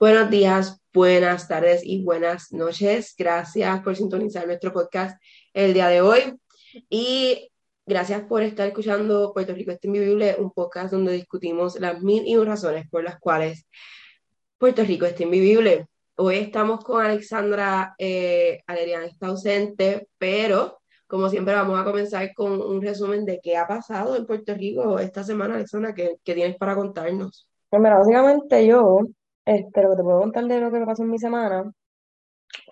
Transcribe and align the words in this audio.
Buenos 0.00 0.30
días, 0.30 0.80
buenas 0.94 1.48
tardes 1.48 1.80
y 1.84 2.04
buenas 2.04 2.52
noches. 2.52 3.16
Gracias 3.18 3.80
por 3.82 3.96
sintonizar 3.96 4.46
nuestro 4.46 4.72
podcast 4.72 5.20
el 5.52 5.74
día 5.74 5.88
de 5.88 6.02
hoy. 6.02 6.38
Y 6.88 7.50
gracias 7.84 8.22
por 8.22 8.44
estar 8.44 8.68
escuchando 8.68 9.32
Puerto 9.34 9.54
Rico 9.54 9.72
está 9.72 9.88
invivible, 9.88 10.36
un 10.38 10.52
podcast 10.52 10.92
donde 10.92 11.14
discutimos 11.14 11.80
las 11.80 12.00
mil 12.00 12.24
y 12.28 12.36
una 12.36 12.52
razones 12.52 12.88
por 12.88 13.02
las 13.02 13.18
cuales 13.18 13.66
Puerto 14.56 14.84
Rico 14.84 15.04
está 15.04 15.24
invivible. 15.24 15.88
Hoy 16.14 16.36
estamos 16.36 16.84
con 16.84 17.04
Alexandra, 17.04 17.96
eh, 17.98 18.62
está 18.68 19.26
ausente, 19.26 20.06
pero 20.16 20.78
como 21.08 21.28
siempre 21.28 21.54
vamos 21.54 21.76
a 21.76 21.82
comenzar 21.82 22.32
con 22.34 22.62
un 22.62 22.80
resumen 22.80 23.24
de 23.24 23.40
qué 23.42 23.56
ha 23.56 23.66
pasado 23.66 24.14
en 24.14 24.26
Puerto 24.26 24.54
Rico 24.54 25.00
esta 25.00 25.24
semana, 25.24 25.56
Alexandra, 25.56 25.92
¿qué, 25.92 26.18
qué 26.22 26.34
tienes 26.34 26.56
para 26.56 26.76
contarnos? 26.76 27.48
Pues 27.68 27.82
mira, 27.82 27.98
básicamente 27.98 28.64
yo, 28.64 29.00
este, 29.48 29.82
lo 29.82 29.90
que 29.90 29.96
te 29.96 30.02
puedo 30.02 30.20
contar 30.20 30.44
de 30.44 30.60
lo 30.60 30.70
que 30.70 30.78
me 30.80 30.86
pasó 30.86 31.02
en 31.02 31.10
mi 31.10 31.18
semana, 31.18 31.72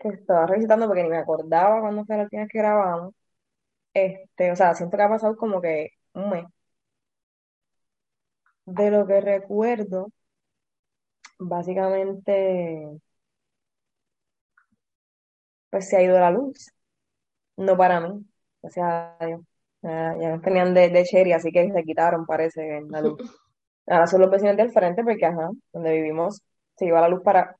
que 0.00 0.08
estaba 0.08 0.46
revisitando 0.46 0.86
porque 0.86 1.02
ni 1.02 1.08
me 1.10 1.18
acordaba 1.18 1.80
cuándo 1.80 2.04
fue 2.04 2.16
la 2.16 2.24
última 2.24 2.42
vez 2.42 2.50
que 2.52 2.58
grabamos, 2.58 3.14
este, 3.94 4.52
o 4.52 4.56
sea, 4.56 4.74
siento 4.74 4.96
que 4.96 5.02
ha 5.04 5.08
pasado 5.08 5.36
como 5.36 5.60
que 5.62 5.90
un 6.14 6.30
mes. 6.30 6.46
De 8.66 8.90
lo 8.90 9.06
que 9.06 9.20
recuerdo, 9.20 10.12
básicamente, 11.38 13.00
pues 15.70 15.88
se 15.88 15.96
ha 15.96 16.02
ido 16.02 16.18
la 16.18 16.30
luz, 16.30 16.70
no 17.56 17.76
para 17.76 18.00
mí, 18.00 18.26
o 18.62 18.70
sea, 18.70 19.16
ya, 19.20 20.16
ya 20.20 20.30
nos 20.30 20.42
tenían 20.42 20.74
de, 20.74 20.90
de 20.90 21.04
cherry, 21.04 21.32
así 21.32 21.52
que 21.52 21.70
se 21.72 21.84
quitaron, 21.84 22.26
parece, 22.26 22.82
la 22.90 23.00
luz. 23.02 23.18
Ahora 23.86 24.06
son 24.06 24.20
los 24.22 24.30
vecinos 24.30 24.56
del 24.56 24.72
frente 24.72 25.04
porque, 25.04 25.26
ajá, 25.26 25.50
donde 25.72 25.92
vivimos 25.94 26.42
se 26.76 26.86
iba 26.86 27.00
la 27.00 27.08
luz 27.08 27.22
para 27.22 27.56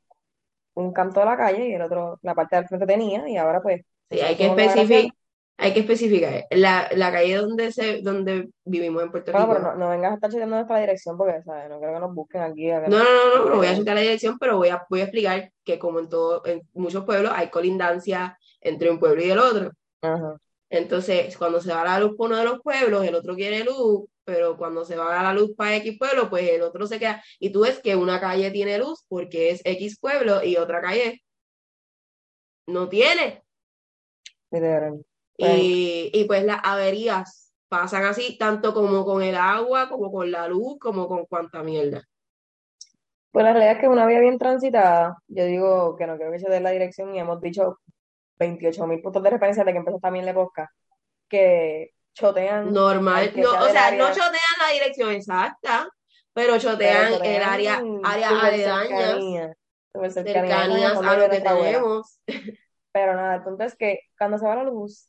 un 0.75 0.93
canto 0.93 1.21
de 1.21 1.27
la 1.27 1.37
calle 1.37 1.69
y 1.69 1.75
el 1.75 1.83
otro, 1.83 2.19
la 2.23 2.35
parte 2.35 2.57
del 2.57 2.67
frente 2.69 2.87
tenía, 2.87 3.29
y 3.29 3.37
ahora 3.37 3.63
pues... 3.63 3.83
Sí, 4.11 4.21
hay 4.21 4.37
que 4.37 4.47
especificar, 4.47 5.11
hay 5.59 5.73
que 5.73 5.81
especificar. 5.81 6.45
La, 6.51 6.89
la 6.95 7.11
calle 7.11 7.37
donde, 7.37 7.73
se, 7.73 8.03
donde 8.03 8.51
vivimos 8.65 9.03
en 9.03 9.11
Puerto 9.11 9.33
Bueno, 9.33 9.49
pero 9.49 9.59
Rico. 9.61 9.73
no, 9.73 9.79
no 9.79 9.91
vengas 9.91 10.13
a 10.13 10.15
estar 10.17 10.31
chequeando 10.31 10.57
nuestra 10.57 10.79
dirección 10.79 11.17
porque, 11.17 11.43
¿sabes? 11.43 11.69
No 11.71 11.79
quiero 11.79 11.95
que 11.95 12.01
nos 12.01 12.15
busquen 12.15 12.43
aquí. 12.43 12.67
No, 12.71 12.81
no, 12.81 12.99
no, 12.99 13.39
no, 13.45 13.51
no 13.51 13.57
voy 13.57 13.67
a 13.67 13.75
checar 13.75 13.95
la 13.95 14.03
dirección, 14.03 14.39
pero 14.39 14.59
voy 14.59 14.69
a, 14.69 14.87
voy 14.89 15.01
a 15.01 15.05
explicar 15.05 15.51
que 15.65 15.79
como 15.79 15.99
en 15.99 16.09
todo, 16.09 16.45
en 16.47 16.61
muchos 16.75 17.05
pueblos 17.05 17.33
hay 17.35 17.49
colindancia 17.49 18.39
entre 18.61 18.91
un 18.91 18.99
pueblo 19.01 19.23
y 19.23 19.31
el 19.31 19.39
otro. 19.39 19.73
Ajá. 20.03 20.37
Entonces, 20.71 21.37
cuando 21.37 21.61
se 21.61 21.73
va 21.73 21.85
la 21.85 22.01
luz 22.01 22.17
por 22.17 22.29
uno 22.29 22.39
de 22.39 22.45
los 22.45 22.61
pueblos, 22.61 23.05
el 23.07 23.15
otro 23.15 23.35
quiere 23.37 23.65
luz, 23.65 24.09
pero 24.25 24.57
cuando 24.57 24.85
se 24.85 24.97
va 24.97 25.23
la 25.23 25.33
luz 25.33 25.55
para 25.57 25.77
X 25.77 25.97
pueblo, 25.99 26.29
pues 26.29 26.49
el 26.51 26.63
otro 26.63 26.87
se 26.87 26.99
queda. 26.99 27.23
Y 27.39 27.51
tú 27.51 27.61
ves 27.61 27.81
que 27.81 27.95
una 27.97 28.21
calle 28.21 28.51
tiene 28.51 28.79
luz 28.79 29.05
porque 29.09 29.51
es 29.51 29.61
X 29.65 29.99
pueblo 30.01 30.43
y 30.43 30.57
otra 30.57 30.81
calle 30.83 31.23
no 32.67 32.89
tiene. 32.89 33.45
Bueno, 34.51 35.01
Y, 35.39 36.11
y 36.13 36.25
pues 36.25 36.45
las 36.45 36.61
averías 36.65 37.53
pasan 37.69 38.05
así, 38.05 38.37
tanto 38.39 38.75
como 38.75 39.05
con 39.05 39.23
el 39.23 39.37
agua, 39.37 39.89
como 39.89 40.11
con 40.11 40.31
la 40.31 40.49
luz, 40.49 40.79
como 40.81 41.07
con 41.09 41.27
cuanta 41.27 41.63
mierda. 41.63 42.03
pues 43.31 43.45
la 43.45 43.53
realidad 43.53 43.75
es 43.77 43.81
que 43.81 43.89
una 43.89 44.07
vía 44.07 44.21
bien 44.21 44.39
transitada, 44.39 45.19
yo 45.29 45.45
digo 45.45 45.97
que 45.97 46.07
no 46.07 46.17
creo 46.17 46.33
que 46.33 46.39
se 46.39 46.49
dé 46.51 46.61
la 46.61 46.71
dirección 46.71 47.15
y 47.15 47.19
hemos 47.21 47.41
dicho 47.41 47.79
28 48.39 48.87
mil 48.87 49.01
puntos 49.03 49.23
de 49.23 49.31
referencia 49.31 49.65
de 49.65 49.73
que 49.73 49.79
empezó 49.79 49.99
también 49.99 50.25
la 50.27 50.35
podcast, 50.35 50.73
que 51.29 51.91
chotean 52.15 52.73
Normal, 52.73 53.33
no, 53.37 53.51
o 53.51 53.69
sea, 53.69 53.91
no 53.93 54.05
área, 54.07 54.13
chotean 54.15 54.57
la 54.67 54.73
dirección 54.73 55.11
exacta, 55.11 55.89
pero 56.33 56.53
pero 56.53 56.59
chotean 56.59 57.13
el 57.25 57.43
área, 57.43 57.79
súper 57.79 58.05
aledañas, 58.05 58.89
cercanía, 58.89 59.55
súper 59.93 60.11
cercanía, 60.13 60.13
eso 60.13 60.21
en 60.21 60.27
el 60.27 60.49
cercanías 60.49 60.93
fondo 60.95 61.11
a 61.11 61.17
lo 61.17 61.31
que 61.31 61.41
tenemos. 61.41 62.21
Pero 62.93 63.15
nada, 63.15 63.35
el 63.37 63.43
punto 63.43 63.65
es 63.65 63.77
que 63.77 64.01
cuando 64.19 64.39
se 64.39 64.47
va 64.47 64.57
la 64.57 64.65
luz, 64.65 65.09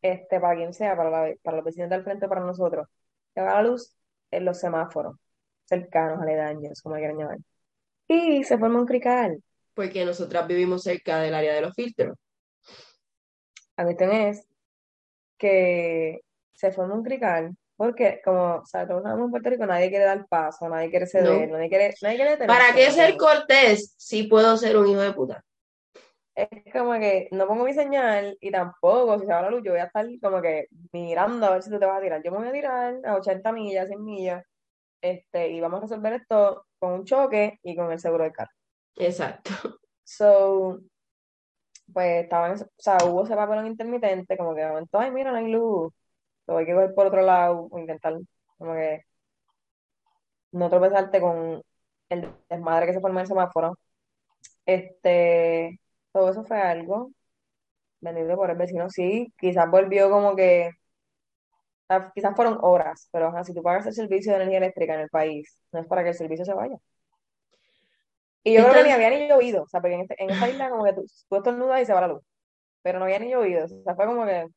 este, 0.00 0.40
para 0.40 0.56
quien 0.56 0.72
sea, 0.72 0.96
para, 0.96 1.10
la- 1.10 1.34
para 1.42 1.56
los 1.58 1.64
vecinos 1.66 1.90
del 1.90 2.02
frente 2.04 2.26
para 2.28 2.40
nosotros, 2.40 2.88
se 3.34 3.40
va 3.42 3.54
la 3.54 3.62
luz 3.62 3.94
en 4.30 4.44
los 4.46 4.58
semáforos 4.58 5.16
cercanos, 5.64 6.20
aledaños, 6.22 6.80
como 6.82 6.96
quieran 6.96 7.18
llamar. 7.18 7.38
Y 8.08 8.42
se 8.44 8.58
forma 8.58 8.80
un 8.80 8.86
crical. 8.86 9.42
porque 9.74 10.04
nosotras 10.04 10.46
vivimos 10.46 10.82
cerca 10.82 11.18
del 11.20 11.34
área 11.34 11.54
de 11.54 11.62
los 11.62 11.74
filtros. 11.74 12.16
La 13.76 13.84
cuestión 13.84 14.12
es 14.12 14.46
que 15.38 16.20
se 16.52 16.72
forma 16.72 16.94
un 16.94 17.02
crical 17.02 17.56
porque, 17.76 18.20
como 18.24 18.56
o 18.56 18.66
sea, 18.66 18.86
todos 18.86 19.02
sabemos 19.02 19.26
en 19.26 19.30
Puerto 19.32 19.50
Rico, 19.50 19.66
nadie 19.66 19.88
quiere 19.88 20.04
dar 20.04 20.26
paso, 20.28 20.68
nadie 20.68 20.90
quiere 20.90 21.06
ceder, 21.06 21.48
No. 21.48 21.56
nadie 21.56 21.68
quiere, 21.68 21.94
nadie 22.02 22.16
quiere 22.16 22.36
¿Para 22.36 22.66
detenerse, 22.66 22.74
qué 22.74 22.86
¿me 22.86 22.92
ser 23.08 23.16
cortés 23.16 23.94
si 23.96 24.24
puedo 24.24 24.56
ser 24.56 24.76
un 24.76 24.86
hijo 24.86 25.00
de 25.00 25.12
puta? 25.12 25.44
Es 26.34 26.48
como 26.72 26.92
que 26.94 27.28
no 27.32 27.46
pongo 27.46 27.64
mi 27.64 27.74
señal 27.74 28.38
y 28.40 28.50
tampoco, 28.50 29.18
si 29.18 29.26
se 29.26 29.32
va 29.32 29.42
la 29.42 29.50
luz, 29.50 29.62
yo 29.64 29.72
voy 29.72 29.80
a 29.80 29.84
estar 29.84 30.06
como 30.22 30.40
que 30.40 30.66
mirando 30.92 31.46
a 31.46 31.50
ver 31.50 31.62
si 31.62 31.70
tú 31.70 31.78
te 31.78 31.86
vas 31.86 31.98
a 31.98 32.02
tirar. 32.02 32.22
Yo 32.22 32.30
me 32.30 32.38
voy 32.38 32.48
a 32.48 32.52
tirar 32.52 32.94
a 33.04 33.16
80 33.16 33.52
millas, 33.52 33.88
100 33.88 34.04
millas, 34.04 34.44
este, 35.02 35.48
y 35.50 35.60
vamos 35.60 35.78
a 35.78 35.82
resolver 35.82 36.12
esto 36.14 36.66
con 36.78 36.92
un 36.92 37.04
choque 37.04 37.58
y 37.62 37.76
con 37.76 37.90
el 37.92 37.98
seguro 37.98 38.24
del 38.24 38.32
carro. 38.32 38.52
Exacto. 38.96 39.50
So, 40.04 40.80
pues 41.92 42.24
estaban, 42.24 42.52
o 42.54 42.56
sea, 42.78 42.98
hubo 43.04 43.24
ese 43.24 43.36
papelón 43.36 43.66
intermitente, 43.66 44.36
como 44.36 44.54
que 44.54 44.62
de 44.62 44.68
momento, 44.68 44.98
ay, 44.98 45.10
mira, 45.10 45.30
no 45.32 45.38
hay 45.38 45.50
luz. 45.52 45.92
So, 46.46 46.58
hay 46.58 46.66
que 46.66 46.74
coger 46.74 46.94
por 46.94 47.06
otro 47.06 47.22
lado 47.22 47.68
o 47.70 47.78
intentar, 47.78 48.14
como 48.58 48.74
que 48.74 49.02
no 50.52 50.68
tropezarte 50.70 51.20
con 51.20 51.62
el 52.08 52.32
desmadre 52.48 52.86
que 52.86 52.94
se 52.94 53.00
forma 53.00 53.20
en 53.20 53.22
el 53.24 53.28
semáforo. 53.28 53.78
Este, 54.66 55.80
todo 56.12 56.30
eso 56.30 56.44
fue 56.44 56.60
algo 56.60 57.12
vendido 58.00 58.36
por 58.36 58.50
el 58.50 58.56
vecino, 58.58 58.90
sí, 58.90 59.32
quizás 59.38 59.70
volvió 59.70 60.10
como 60.10 60.36
que, 60.36 60.70
ah, 61.88 62.10
quizás 62.14 62.34
fueron 62.36 62.58
horas, 62.62 63.08
pero 63.12 63.28
ajá, 63.28 63.44
si 63.44 63.54
tú 63.54 63.62
pagas 63.62 63.86
el 63.86 63.94
servicio 63.94 64.32
de 64.32 64.36
energía 64.38 64.58
eléctrica 64.58 64.94
en 64.94 65.00
el 65.00 65.08
país, 65.10 65.56
no 65.72 65.80
es 65.80 65.86
para 65.86 66.02
que 66.02 66.10
el 66.10 66.14
servicio 66.14 66.44
se 66.44 66.54
vaya. 66.54 66.76
Y 68.44 68.54
yo 68.54 68.62
creo 68.64 68.74
que 68.74 68.88
ni 68.88 68.92
había 68.92 69.10
ni 69.10 69.28
llovido, 69.28 69.62
o 69.62 69.68
sea, 69.68 69.80
porque 69.80 69.94
en, 69.94 70.06
en 70.18 70.30
esta 70.30 70.48
isla 70.48 70.68
como 70.70 70.84
que 70.84 70.92
tú, 70.94 71.04
tú 71.28 71.36
estornudas 71.36 71.80
y 71.82 71.86
se 71.86 71.92
va 71.94 72.00
la 72.00 72.08
luz, 72.08 72.22
pero 72.82 72.98
no 72.98 73.04
había 73.04 73.18
ni 73.20 73.30
llovido, 73.30 73.64
o 73.64 73.68
sea, 73.68 73.94
fue 73.94 74.06
como 74.06 74.24
que 74.26 74.48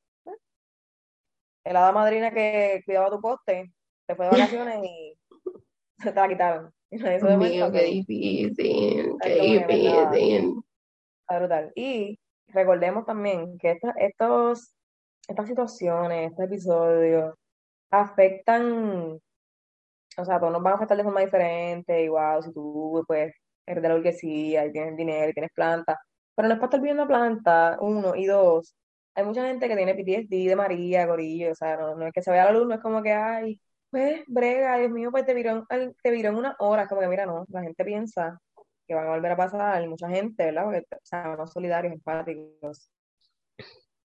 eh, 1.66 1.69
hada 1.69 1.91
madrina 1.91 2.31
que 2.31 2.81
cuidaba 2.85 3.09
tu 3.09 3.19
poste 3.22 3.72
se 4.07 4.16
fue 4.16 4.25
de 4.25 4.31
vacaciones 4.31 4.84
y 4.84 5.18
se 6.00 6.12
te 6.12 6.19
la 6.19 6.28
quitaron. 6.28 6.72
Mío, 7.51 7.72
qué 7.72 7.84
difícil, 7.84 9.18
qué 9.23 9.29
difícil. 9.68 10.63
brutal. 11.28 11.72
Y 11.75 12.19
recordemos 12.50 13.06
también 13.06 13.57
que 13.57 13.72
esta- 13.72 13.96
estos, 13.97 14.75
estas 15.28 15.47
situaciones, 15.47 16.29
estos 16.31 16.46
episodios, 16.46 17.34
afectan, 17.90 19.19
o 20.17 20.25
sea, 20.25 20.40
todos 20.40 20.53
nos 20.53 20.62
van 20.62 20.73
a 20.73 20.75
afectar 20.75 20.97
de 20.97 21.03
forma 21.03 21.22
diferente, 21.22 22.03
igual, 22.03 22.44
si 22.44 22.53
tú, 22.53 23.03
pues, 23.07 23.34
eres 23.65 23.81
de 23.83 23.89
la 23.89 23.95
burguesía 23.95 24.65
y 24.65 24.71
tienes 24.71 24.95
dinero 24.97 25.29
y 25.29 25.33
tienes 25.33 25.51
planta, 25.53 25.99
pero 26.35 26.47
no 26.47 26.53
es 26.55 26.59
para 26.59 26.67
estar 26.67 26.81
viviendo 26.81 27.07
planta, 27.07 27.77
uno, 27.81 28.15
y 28.15 28.25
dos, 28.25 28.75
hay 29.15 29.25
mucha 29.25 29.47
gente 29.47 29.67
que 29.67 29.75
tiene 29.75 29.95
PTSD 29.95 30.49
de 30.49 30.55
María, 30.55 31.05
Gorillo, 31.05 31.51
o 31.51 31.55
sea, 31.55 31.77
no, 31.77 31.95
no 31.95 32.07
es 32.07 32.13
que 32.13 32.21
se 32.21 32.31
vea 32.31 32.45
la 32.45 32.51
luz, 32.51 32.67
no 32.67 32.75
es 32.75 32.81
como 32.81 33.01
que, 33.01 33.13
ay, 33.13 33.61
pues, 33.89 34.23
brega, 34.27 34.77
Dios 34.77 34.91
mío, 34.91 35.11
pues 35.11 35.25
te 35.25 35.33
viró 35.33 35.65
en, 35.69 35.95
te 36.03 36.11
viró 36.11 36.29
en 36.29 36.35
una 36.35 36.55
hora, 36.59 36.87
como 36.87 37.01
que, 37.01 37.07
mira, 37.07 37.25
no, 37.25 37.45
la 37.49 37.61
gente 37.63 37.85
piensa 37.85 38.39
que 38.87 38.93
van 38.95 39.07
a 39.07 39.11
volver 39.11 39.31
a 39.31 39.37
pasar, 39.37 39.87
mucha 39.87 40.09
gente, 40.09 40.45
¿verdad? 40.45 40.65
Porque, 40.65 40.83
o 40.91 40.99
sea, 41.03 41.37
solidarios, 41.47 41.93
empáticos, 41.93 42.89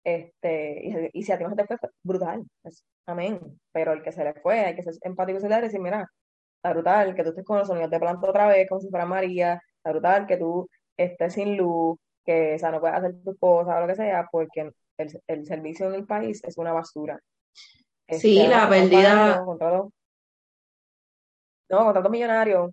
este, 0.04 0.80
y, 0.86 1.20
y 1.20 1.22
si 1.22 1.32
a 1.32 1.38
ti 1.38 1.44
no 1.44 1.54
te 1.54 1.66
fue 1.66 1.76
brutal, 2.02 2.44
pues, 2.62 2.84
amén. 3.06 3.40
Pero 3.72 3.92
el 3.92 4.02
que 4.02 4.12
se 4.12 4.24
le 4.24 4.34
fue, 4.34 4.60
hay 4.60 4.74
que 4.74 4.82
ser 4.82 4.94
empático 5.02 5.38
y 5.38 5.40
solidario 5.40 5.66
y 5.66 5.68
decir, 5.68 5.80
mira, 5.80 6.10
está 6.58 6.72
brutal 6.72 7.14
que 7.14 7.22
tú 7.22 7.30
estés 7.30 7.44
con 7.44 7.58
los 7.58 7.68
sonidos 7.68 7.90
de 7.90 8.00
planta 8.00 8.28
otra 8.28 8.48
vez, 8.48 8.68
como 8.68 8.80
si 8.80 8.88
fuera 8.88 9.06
María, 9.06 9.62
está 9.76 9.90
brutal 9.90 10.26
que 10.26 10.36
tú 10.36 10.68
estés 10.96 11.32
sin 11.34 11.56
luz, 11.56 11.98
que, 12.24 12.54
o 12.56 12.58
sea, 12.58 12.70
no 12.70 12.80
puedas 12.80 12.98
hacer 12.98 13.14
tus 13.24 13.38
cosas 13.38 13.76
o 13.76 13.80
lo 13.80 13.86
que 13.86 13.94
sea, 13.94 14.28
porque 14.30 14.72
el, 14.98 15.22
el 15.26 15.46
servicio 15.46 15.86
en 15.86 15.94
el 15.94 16.06
país 16.06 16.42
es 16.44 16.58
una 16.58 16.72
basura. 16.72 17.18
Este, 18.06 18.20
Sí, 18.20 18.38
además, 18.40 18.62
la 18.62 18.68
pérdida, 18.68 19.02
pagando 19.02 19.44
contratos, 19.44 19.92
no, 21.70 21.78
contratos 21.84 22.10
millonarios 22.10 22.70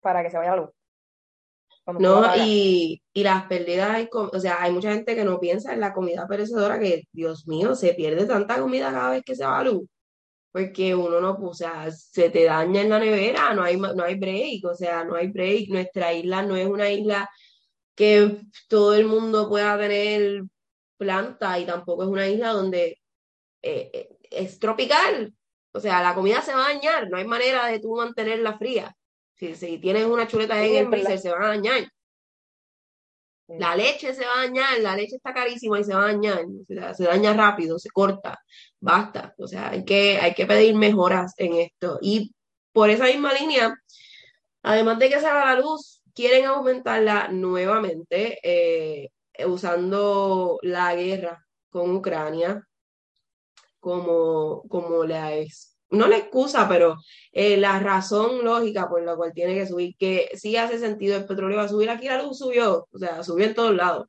para 0.00 0.22
que 0.22 0.30
se 0.30 0.36
vaya 0.36 0.50
la 0.50 0.56
luz, 0.56 0.70
¿no? 1.98 2.36
Y, 2.36 3.02
y 3.12 3.22
las 3.22 3.44
pérdidas, 3.46 3.90
hay 3.90 4.08
o 4.12 4.38
sea, 4.38 4.62
hay 4.62 4.72
mucha 4.72 4.92
gente 4.92 5.14
que 5.14 5.24
no 5.24 5.40
piensa 5.40 5.72
en 5.72 5.80
la 5.80 5.92
comida 5.92 6.26
perecedora, 6.26 6.78
que, 6.78 7.04
Dios 7.12 7.46
mío, 7.46 7.74
se 7.74 7.94
pierde 7.94 8.26
tanta 8.26 8.60
comida 8.60 8.92
cada 8.92 9.10
vez 9.10 9.22
que 9.24 9.34
se 9.34 9.44
va 9.44 9.58
a 9.58 9.64
luz. 9.64 9.88
Porque 10.52 10.94
uno 10.94 11.20
no, 11.20 11.32
o 11.32 11.54
sea, 11.54 11.90
se 11.90 12.30
te 12.30 12.44
daña 12.44 12.82
en 12.82 12.90
la 12.90 12.98
nevera, 12.98 13.54
no 13.54 13.62
hay, 13.62 13.78
no 13.78 14.04
hay 14.04 14.16
break, 14.16 14.64
o 14.66 14.74
sea, 14.74 15.02
no 15.04 15.14
hay 15.14 15.28
break. 15.28 15.68
Nuestra 15.70 16.12
isla 16.12 16.42
no 16.42 16.56
es 16.56 16.66
una 16.66 16.90
isla 16.90 17.28
que 17.94 18.38
todo 18.68 18.94
el 18.94 19.06
mundo 19.06 19.48
pueda 19.48 19.78
tener 19.78 20.42
planta 20.98 21.58
y 21.58 21.66
tampoco 21.66 22.02
es 22.02 22.08
una 22.08 22.28
isla 22.28 22.50
donde 22.50 22.98
eh, 23.62 23.90
eh, 23.92 24.08
es 24.30 24.58
tropical. 24.58 25.32
O 25.72 25.80
sea, 25.80 26.02
la 26.02 26.14
comida 26.14 26.42
se 26.42 26.54
va 26.54 26.66
a 26.66 26.74
dañar, 26.74 27.08
no 27.08 27.16
hay 27.16 27.26
manera 27.26 27.66
de 27.66 27.80
tú 27.80 27.96
mantenerla 27.96 28.58
fría. 28.58 28.94
Si, 29.34 29.54
si 29.54 29.78
tienes 29.78 30.04
una 30.04 30.28
chuleta 30.28 30.62
en 30.62 30.76
el 30.76 30.88
freezer, 30.88 31.18
se 31.18 31.30
van 31.30 31.42
a 31.42 31.48
dañar. 31.48 31.88
La 33.58 33.76
leche 33.76 34.14
se 34.14 34.24
va 34.24 34.34
a 34.34 34.46
dañar, 34.46 34.78
la 34.80 34.96
leche 34.96 35.16
está 35.16 35.34
carísima 35.34 35.78
y 35.78 35.84
se 35.84 35.94
va 35.94 36.04
a 36.04 36.12
dañar, 36.12 36.44
se, 36.94 37.04
daña 37.04 37.34
rápido, 37.34 37.78
se 37.78 37.90
corta, 37.90 38.38
basta. 38.80 39.34
O 39.38 39.46
sea, 39.46 39.70
hay 39.70 39.84
que, 39.84 40.18
hay 40.18 40.34
que 40.34 40.46
pedir 40.46 40.74
mejoras 40.74 41.34
en 41.36 41.54
esto. 41.54 41.98
Y 42.00 42.34
por 42.72 42.90
esa 42.90 43.04
misma 43.04 43.32
línea, 43.32 43.74
además 44.62 44.98
de 44.98 45.08
que 45.10 45.20
se 45.20 45.26
haga 45.26 45.54
la 45.54 45.60
luz, 45.60 46.02
quieren 46.14 46.46
aumentarla 46.46 47.28
nuevamente 47.28 48.38
eh, 48.42 49.10
usando 49.46 50.58
la 50.62 50.94
guerra 50.94 51.44
con 51.70 51.94
Ucrania 51.96 52.62
como, 53.80 54.62
como 54.68 55.04
la 55.04 55.34
es 55.34 55.71
no 55.92 56.08
la 56.08 56.16
excusa, 56.16 56.68
pero 56.68 56.96
eh, 57.32 57.56
la 57.56 57.78
razón 57.78 58.44
lógica 58.44 58.88
por 58.88 59.02
la 59.02 59.14
cual 59.14 59.32
tiene 59.32 59.54
que 59.54 59.66
subir, 59.66 59.94
que 59.96 60.30
sí 60.34 60.56
hace 60.56 60.78
sentido, 60.78 61.16
el 61.16 61.26
petróleo 61.26 61.58
va 61.58 61.64
a 61.64 61.68
subir, 61.68 61.90
aquí 61.90 62.08
la 62.08 62.22
luz 62.22 62.38
subió, 62.38 62.88
o 62.90 62.98
sea, 62.98 63.22
subió 63.22 63.46
en 63.46 63.54
todos 63.54 63.74
lados. 63.74 64.08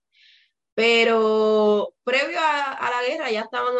Pero 0.75 1.93
previo 2.03 2.37
a, 2.39 2.89
la 2.89 3.07
guerra 3.07 3.29
ya 3.29 3.41
estaban 3.41 3.75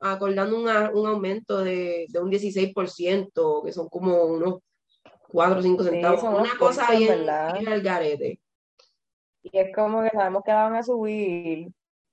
acordando 0.00 0.58
un 0.58 1.06
aumento 1.06 1.58
de, 1.58 2.08
un 2.20 2.30
16%, 2.32 3.64
que 3.64 3.72
son 3.72 3.88
como 3.88 4.24
unos 4.24 4.58
4 5.28 5.58
o 5.60 5.62
5 5.62 5.84
centavos, 5.84 6.22
una 6.24 6.58
cosa 6.58 6.90
bien, 6.90 7.28
al 7.28 7.82
garete. 7.82 8.40
Y 9.44 9.56
es 9.56 9.74
como 9.74 10.02
que 10.02 10.10
sabemos 10.10 10.42
que 10.44 10.52
van 10.52 10.74
a 10.74 10.82
subir, 10.82 11.68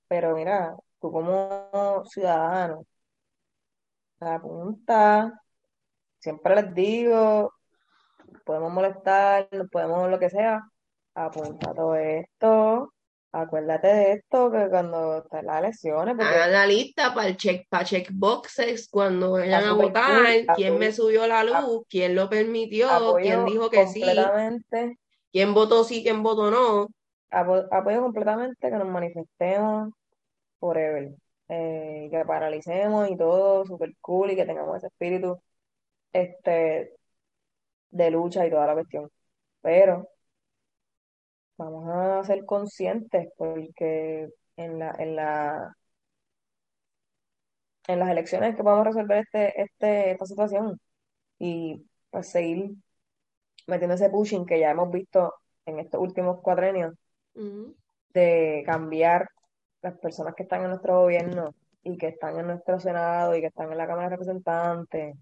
pero 0.06 0.36
mira, 0.36 0.76
tú 1.00 1.10
como 1.10 2.04
ciudadano, 2.06 2.86
apunta, 4.20 5.42
siempre 6.18 6.54
les 6.54 6.74
digo, 6.74 7.54
podemos 8.44 8.72
molestar, 8.72 9.48
podemos 9.70 10.10
lo 10.10 10.18
que 10.18 10.30
sea, 10.30 10.60
apunta 11.14 11.74
todo 11.74 11.96
esto, 11.96 12.92
acuérdate 13.32 13.88
de 13.88 14.12
esto, 14.12 14.50
que 14.50 14.68
cuando 14.68 15.18
estén 15.18 15.46
las 15.46 15.60
elecciones, 15.60 16.14
porque 16.16 16.34
hagan 16.34 16.52
la 16.52 16.66
lista 16.66 17.14
para 17.14 17.28
el 17.28 17.36
check, 17.36 17.66
para 17.68 17.84
checkboxes 17.84 18.88
cuando 18.90 19.32
vayan 19.32 19.64
a 19.64 19.72
votar, 19.72 20.26
quién 20.54 20.78
me 20.78 20.92
subió 20.92 21.26
la 21.26 21.42
luz, 21.44 21.84
quién 21.88 22.14
lo 22.14 22.28
permitió, 22.28 22.88
quién 23.20 23.44
dijo 23.46 23.70
que 23.70 23.86
sí, 23.86 24.04
quién 25.32 25.54
votó 25.54 25.84
sí, 25.84 26.02
quién 26.02 26.22
votó 26.22 26.50
no. 26.50 26.88
apoyo 27.30 28.02
completamente 28.02 28.70
que 28.70 28.76
nos 28.76 28.88
manifestemos 28.88 29.90
forever 30.58 31.14
eh, 31.50 32.08
que 32.10 32.24
paralicemos 32.24 33.10
y 33.10 33.16
todo 33.16 33.64
súper 33.66 33.94
cool 34.00 34.30
y 34.32 34.36
que 34.36 34.46
tengamos 34.46 34.76
ese 34.78 34.88
espíritu 34.88 35.40
este, 36.12 36.96
de 37.90 38.10
lucha 38.10 38.46
y 38.46 38.50
toda 38.50 38.66
la 38.66 38.74
cuestión. 38.74 39.10
Pero 39.62 40.08
vamos 41.56 41.88
a 41.88 42.24
ser 42.24 42.44
conscientes 42.44 43.28
porque 43.36 44.28
en 44.56 44.78
la, 44.78 44.94
en 44.98 45.16
la, 45.16 45.76
en 47.88 47.98
las 47.98 48.10
elecciones 48.10 48.56
que 48.56 48.62
podamos 48.62 48.86
resolver 48.86 49.18
este, 49.18 49.62
este, 49.62 50.10
esta 50.12 50.26
situación 50.26 50.80
y 51.38 51.84
pues 52.10 52.30
seguir 52.30 52.72
metiendo 53.66 53.94
ese 53.94 54.10
pushing 54.10 54.46
que 54.46 54.60
ya 54.60 54.70
hemos 54.70 54.90
visto 54.90 55.34
en 55.66 55.78
estos 55.80 56.00
últimos 56.00 56.40
cuatrenios 56.42 56.94
de 58.14 58.62
cambiar 58.66 59.28
las 59.82 59.98
personas 59.98 60.34
que 60.34 60.42
están 60.44 60.62
en 60.62 60.68
nuestro 60.68 61.00
gobierno 61.00 61.54
y 61.82 61.96
que 61.96 62.08
están 62.08 62.38
en 62.38 62.46
nuestro 62.46 62.78
Senado 62.80 63.34
y 63.34 63.40
que 63.40 63.46
están 63.48 63.72
en 63.72 63.78
la 63.78 63.86
Cámara 63.86 64.08
de 64.08 64.16
Representantes, 64.16 65.16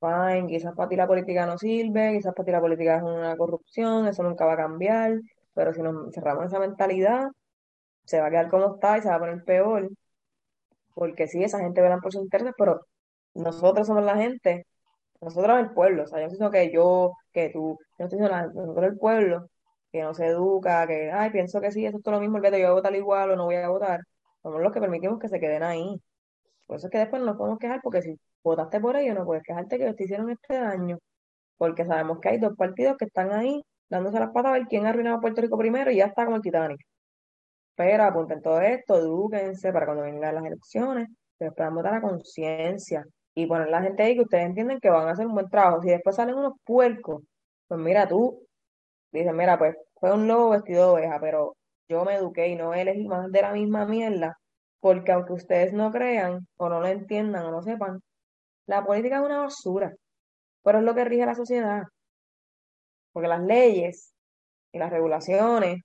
fine, 0.00 0.46
quizás 0.48 0.74
para 0.74 0.88
ti 0.88 0.96
la 0.96 1.06
política 1.06 1.46
no 1.46 1.58
sirve, 1.58 2.14
quizás 2.14 2.34
para 2.34 2.46
ti 2.46 2.52
la 2.52 2.60
política 2.60 2.96
es 2.96 3.02
una 3.02 3.36
corrupción, 3.36 4.06
eso 4.06 4.22
nunca 4.22 4.44
va 4.46 4.54
a 4.54 4.56
cambiar, 4.56 5.20
pero 5.54 5.72
si 5.72 5.82
nos 5.82 6.12
cerramos 6.14 6.46
esa 6.46 6.58
mentalidad, 6.60 7.28
se 8.04 8.20
va 8.20 8.26
a 8.28 8.30
quedar 8.30 8.48
como 8.50 8.74
está 8.74 8.98
y 8.98 9.02
se 9.02 9.08
va 9.08 9.16
a 9.16 9.18
poner 9.20 9.44
peor, 9.44 9.90
porque 10.94 11.28
sí, 11.28 11.42
esa 11.42 11.60
gente 11.60 11.80
verán 11.80 12.00
por 12.00 12.12
sus 12.12 12.22
intereses, 12.22 12.54
pero 12.56 12.86
nosotros 13.34 13.86
somos 13.86 14.04
la 14.04 14.16
gente, 14.16 14.66
nosotros 15.20 15.58
el 15.60 15.70
pueblo, 15.72 16.04
o 16.04 16.06
sea, 16.06 16.20
yo 16.22 16.28
siento 16.28 16.50
que 16.50 16.72
yo, 16.72 17.12
que 17.32 17.50
tú, 17.50 17.78
yo 17.98 18.04
estoy 18.06 18.18
diciendo, 18.20 18.52
nosotros 18.54 18.86
el 18.92 18.98
pueblo, 18.98 19.48
que 19.92 20.02
no 20.02 20.14
se 20.14 20.26
educa, 20.26 20.86
que, 20.86 21.10
ay, 21.10 21.30
pienso 21.30 21.60
que 21.60 21.72
sí, 21.72 21.86
eso 21.86 21.98
es 21.98 22.02
todo 22.02 22.14
lo 22.16 22.20
mismo, 22.20 22.40
que 22.40 22.50
yo 22.50 22.56
voy 22.56 22.64
a 22.66 22.72
votar 22.72 22.94
igual 22.94 23.30
o 23.32 23.36
no 23.36 23.44
voy 23.46 23.56
a 23.56 23.68
votar, 23.68 24.00
somos 24.42 24.60
los 24.62 24.72
que 24.72 24.80
permitimos 24.80 25.18
que 25.18 25.28
se 25.28 25.40
queden 25.40 25.62
ahí. 25.62 26.00
Por 26.66 26.76
eso 26.76 26.88
es 26.88 26.92
que 26.92 26.98
después 26.98 27.20
no 27.20 27.26
nos 27.26 27.36
podemos 27.36 27.58
quejar, 27.58 27.80
porque 27.82 28.02
si 28.02 28.18
votaste 28.42 28.80
por 28.80 28.96
ellos, 28.96 29.16
no 29.16 29.24
puedes 29.24 29.42
quejarte 29.42 29.78
que 29.78 29.94
te 29.94 30.04
hicieron 30.04 30.30
este 30.30 30.54
daño, 30.54 30.98
porque 31.58 31.84
sabemos 31.86 32.20
que 32.20 32.30
hay 32.30 32.38
dos 32.38 32.56
partidos 32.56 32.96
que 32.98 33.06
están 33.06 33.32
ahí 33.32 33.62
dándose 33.88 34.18
las 34.20 34.30
patas 34.32 34.50
a 34.50 34.52
ver 34.54 34.66
quién 34.68 34.86
ha 34.86 34.90
arruinado 34.90 35.18
a 35.18 35.20
Puerto 35.20 35.40
Rico 35.40 35.58
primero 35.58 35.90
y 35.90 35.96
ya 35.96 36.06
está 36.06 36.24
como 36.24 36.36
el 36.36 36.42
Titanic. 36.42 36.80
Pero 37.74 38.04
apunten 38.04 38.42
todo 38.42 38.60
esto, 38.60 38.96
edúquense 38.98 39.72
para 39.72 39.86
cuando 39.86 40.04
vengan 40.04 40.34
las 40.34 40.44
elecciones, 40.44 41.08
pero 41.38 41.54
puedan 41.54 41.74
votar 41.74 41.94
a 41.94 42.00
conciencia 42.00 43.04
y 43.34 43.46
poner 43.46 43.68
la 43.68 43.82
gente 43.82 44.02
ahí 44.02 44.14
que 44.16 44.22
ustedes 44.22 44.46
entienden 44.46 44.80
que 44.80 44.90
van 44.90 45.08
a 45.08 45.12
hacer 45.12 45.26
un 45.26 45.34
buen 45.34 45.48
trabajo. 45.48 45.80
Si 45.82 45.88
después 45.88 46.16
salen 46.16 46.34
unos 46.36 46.54
puercos, 46.64 47.22
pues 47.68 47.80
mira, 47.80 48.08
tú 48.08 48.47
dices, 49.12 49.32
mira, 49.34 49.58
pues 49.58 49.76
fue 49.96 50.12
un 50.12 50.28
lobo 50.28 50.50
vestido 50.50 50.96
de 50.96 51.02
oveja, 51.02 51.20
pero 51.20 51.56
yo 51.88 52.04
me 52.04 52.14
eduqué 52.14 52.48
y 52.48 52.56
no 52.56 52.74
elegí 52.74 53.06
más 53.08 53.30
de 53.32 53.42
la 53.42 53.52
misma 53.52 53.86
mierda, 53.86 54.38
porque 54.80 55.12
aunque 55.12 55.32
ustedes 55.34 55.72
no 55.72 55.90
crean 55.92 56.46
o 56.56 56.68
no 56.68 56.80
lo 56.80 56.86
entiendan 56.86 57.46
o 57.46 57.50
no 57.50 57.62
sepan, 57.62 58.00
la 58.66 58.84
política 58.84 59.18
es 59.18 59.22
una 59.24 59.38
basura, 59.40 59.94
pero 60.62 60.78
es 60.78 60.84
lo 60.84 60.94
que 60.94 61.04
rige 61.04 61.26
la 61.26 61.34
sociedad. 61.34 61.84
Porque 63.12 63.28
las 63.28 63.42
leyes 63.42 64.14
y 64.72 64.78
las 64.78 64.90
regulaciones 64.90 65.82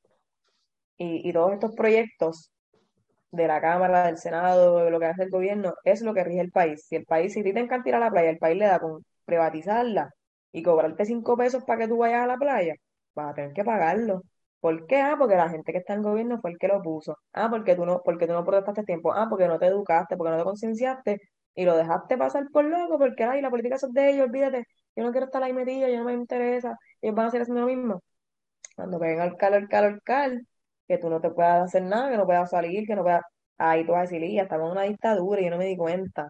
y, 0.97 1.27
y 1.29 1.33
todos 1.33 1.53
estos 1.53 1.75
proyectos 1.75 2.51
de 3.31 3.47
la 3.47 3.61
Cámara, 3.61 4.05
del 4.05 4.17
Senado, 4.17 4.85
de 4.85 4.91
lo 4.91 4.99
que 4.99 5.07
hace 5.07 5.23
el 5.23 5.31
gobierno, 5.31 5.73
es 5.83 6.01
lo 6.01 6.13
que 6.13 6.23
rige 6.23 6.41
el 6.41 6.51
país. 6.51 6.85
Si 6.87 6.95
el 6.95 7.05
país, 7.05 7.33
si 7.33 7.43
te 7.43 7.49
encantar 7.59 7.87
ir 7.87 7.95
a 7.95 7.99
la 7.99 8.11
playa, 8.11 8.29
el 8.29 8.37
país 8.37 8.57
le 8.57 8.65
da 8.67 8.79
con 8.79 9.03
privatizarla 9.25 10.11
y 10.51 10.63
cobrarte 10.63 11.05
cinco 11.05 11.35
pesos 11.37 11.63
para 11.65 11.81
que 11.81 11.87
tú 11.87 11.97
vayas 11.97 12.23
a 12.23 12.27
la 12.27 12.37
playa, 12.37 12.75
vas 13.15 13.31
a 13.31 13.33
tener 13.35 13.53
que 13.53 13.63
pagarlo. 13.63 14.23
¿Por 14.59 14.87
qué? 14.87 15.01
Ah, 15.01 15.15
porque 15.19 15.35
la 15.35 15.49
gente 15.49 15.71
que 15.73 15.79
está 15.79 15.93
en 15.93 16.03
gobierno 16.03 16.39
fue 16.41 16.51
el 16.51 16.57
que 16.57 16.67
lo 16.67 16.81
puso. 16.81 17.17
Ah, 17.33 17.49
porque 17.49 17.75
tú 17.75 17.85
no, 17.85 18.01
porque 18.03 18.27
tú 18.27 18.33
no 18.33 18.45
protestaste 18.45 18.83
tiempo. 18.83 19.13
Ah, 19.13 19.27
porque 19.29 19.47
no 19.47 19.59
te 19.59 19.67
educaste, 19.67 20.15
porque 20.17 20.31
no 20.31 20.37
te 20.37 20.43
concienciaste 20.45 21.21
y 21.55 21.65
lo 21.65 21.75
dejaste 21.77 22.17
pasar 22.17 22.45
por 22.51 22.65
loco, 22.65 22.97
porque 22.97 23.23
ay, 23.23 23.41
la 23.41 23.49
política 23.49 23.75
es 23.75 23.93
de 23.93 24.09
ellos, 24.11 24.27
olvídate, 24.27 24.65
yo 24.95 25.03
no 25.03 25.11
quiero 25.11 25.25
estar 25.27 25.43
ahí 25.43 25.53
metido, 25.53 25.87
yo 25.87 25.97
no 25.97 26.05
me 26.05 26.13
interesa, 26.13 26.77
ellos 27.01 27.15
van 27.15 27.27
a 27.27 27.29
seguir 27.31 27.43
haciendo 27.43 27.61
lo 27.61 27.67
mismo. 27.67 28.03
Cuando 28.75 28.99
venga 28.99 29.25
el 29.25 29.37
calor, 29.37 29.61
el 29.63 29.69
calor, 29.69 29.93
el 29.93 30.01
calor, 30.03 30.41
que 30.87 30.97
tú 30.97 31.09
no 31.09 31.21
te 31.21 31.31
puedas 31.31 31.63
hacer 31.65 31.83
nada, 31.83 32.09
que 32.11 32.17
no 32.17 32.25
puedas 32.25 32.49
salir, 32.49 32.85
que 32.87 32.95
no 32.95 33.03
puedas, 33.03 33.23
ahí 33.57 33.85
tú 33.85 33.93
vas 33.93 33.99
a 34.11 34.13
decir, 34.13 34.21
ya 34.31 34.43
estamos 34.43 34.67
en 34.67 34.71
una 34.73 34.83
dictadura 34.83 35.41
y 35.41 35.45
yo 35.45 35.51
no 35.51 35.57
me 35.57 35.65
di 35.65 35.77
cuenta. 35.77 36.29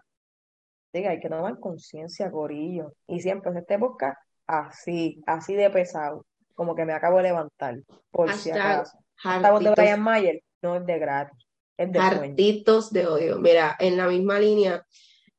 Diga, 0.92 1.10
hay 1.10 1.20
que 1.20 1.28
tomar 1.28 1.58
conciencia, 1.60 2.30
Corillo. 2.30 2.92
Y 3.06 3.20
siempre 3.20 3.52
se 3.52 3.58
este 3.60 3.76
busca 3.78 4.16
así, 4.46 5.22
así 5.26 5.54
de 5.54 5.70
pesado 5.70 6.24
como 6.54 6.74
que 6.74 6.84
me 6.84 6.92
acabo 6.92 7.18
de 7.18 7.24
levantar, 7.24 7.76
por 8.10 8.32
si 8.32 8.50
acaso. 8.50 8.96
Esta 9.16 9.58
de 9.58 9.70
Brian 9.70 10.02
Mayer 10.02 10.42
no 10.62 10.76
es 10.76 10.86
de 10.86 10.98
gratis, 10.98 11.46
es 11.76 11.92
de 11.92 11.98
Hartitos 11.98 12.92
de 12.92 13.06
odio. 13.06 13.38
Mira, 13.38 13.76
en 13.78 13.96
la 13.96 14.06
misma 14.08 14.38
línea 14.38 14.84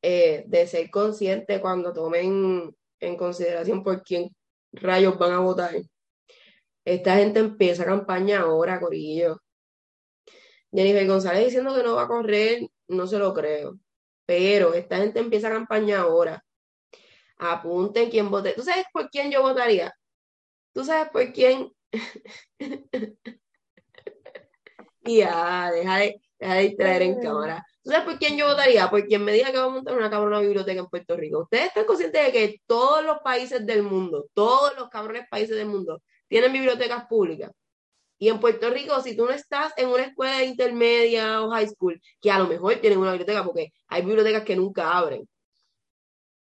eh, 0.02 0.44
de 0.48 0.68
ser 0.68 0.90
consciente 0.90 1.60
cuando 1.60 1.94
tomen 1.94 2.76
en 3.00 3.18
consideración 3.18 3.84
por 3.84 4.04
quién 4.04 4.36
rayos 4.72 5.18
van 5.18 5.32
a 5.34 5.40
votar. 5.40 5.76
Esta 6.86 7.16
gente 7.16 7.40
empieza 7.40 7.86
campaña 7.86 8.42
ahora, 8.42 8.80
Corillo. 8.80 9.42
Jennifer 10.72 11.08
González 11.08 11.46
diciendo 11.46 11.74
que 11.76 11.84
no 11.84 11.96
va 11.96 12.04
a 12.04 12.08
correr, 12.08 12.68
no 12.88 13.08
se 13.08 13.18
lo 13.18 13.34
creo. 13.34 13.80
Pero 14.26 14.74
esta 14.74 14.98
gente 14.98 15.20
empieza 15.20 15.50
campaña 15.50 16.02
ahora. 16.02 16.44
Apunten 17.38 18.10
quién 18.10 18.30
vote. 18.30 18.54
¿Tú 18.54 18.62
sabes 18.62 18.86
por 18.94 19.10
quién 19.10 19.32
yo 19.32 19.42
votaría? 19.42 19.94
¿Tú 20.76 20.84
sabes 20.84 21.10
por 21.10 21.32
quién? 21.32 21.72
ya, 25.06 25.72
deja 25.72 25.98
de, 26.00 26.22
deja 26.38 26.54
de 26.54 26.62
distraer 26.64 27.02
en 27.02 27.22
cámara. 27.22 27.66
¿Tú 27.82 27.92
sabes 27.92 28.06
por 28.06 28.20
quién 28.20 28.36
yo 28.36 28.48
votaría? 28.48 28.90
Por 28.90 29.08
quien 29.08 29.24
me 29.24 29.32
diga 29.32 29.54
que 29.54 29.58
va 29.58 29.68
a 29.68 29.70
montar 29.70 29.96
una 29.96 30.10
cabrona 30.10 30.42
biblioteca 30.42 30.82
en 30.82 30.88
Puerto 30.88 31.16
Rico. 31.16 31.44
Ustedes 31.44 31.68
están 31.68 31.86
conscientes 31.86 32.26
de 32.26 32.32
que 32.34 32.62
todos 32.66 33.06
los 33.06 33.20
países 33.20 33.66
del 33.66 33.84
mundo, 33.84 34.28
todos 34.34 34.76
los 34.76 34.90
cabrones 34.90 35.26
países 35.30 35.56
del 35.56 35.68
mundo, 35.68 36.02
tienen 36.28 36.52
bibliotecas 36.52 37.06
públicas. 37.06 37.52
Y 38.18 38.28
en 38.28 38.42
Puerto 38.42 38.70
Rico, 38.70 39.00
si 39.02 39.16
tú 39.16 39.24
no 39.24 39.32
estás 39.32 39.72
en 39.78 39.88
una 39.88 40.04
escuela 40.04 40.44
intermedia 40.44 41.42
o 41.42 41.52
high 41.52 41.70
school, 41.70 42.02
que 42.20 42.32
a 42.32 42.40
lo 42.40 42.48
mejor 42.48 42.76
tienen 42.82 43.00
una 43.00 43.12
biblioteca, 43.12 43.46
porque 43.46 43.72
hay 43.88 44.02
bibliotecas 44.02 44.44
que 44.44 44.58
nunca 44.58 44.92
abren, 44.92 45.26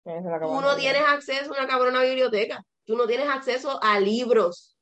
tú 0.05 0.61
no 0.63 0.75
tienes 0.77 1.03
acceso 1.07 1.53
a 1.53 1.59
una 1.59 1.67
cabrona 1.67 2.03
biblioteca 2.03 2.65
tú 2.85 2.97
no 2.97 3.07
tienes 3.07 3.29
acceso 3.29 3.83
a 3.83 3.99
libros. 4.01 4.77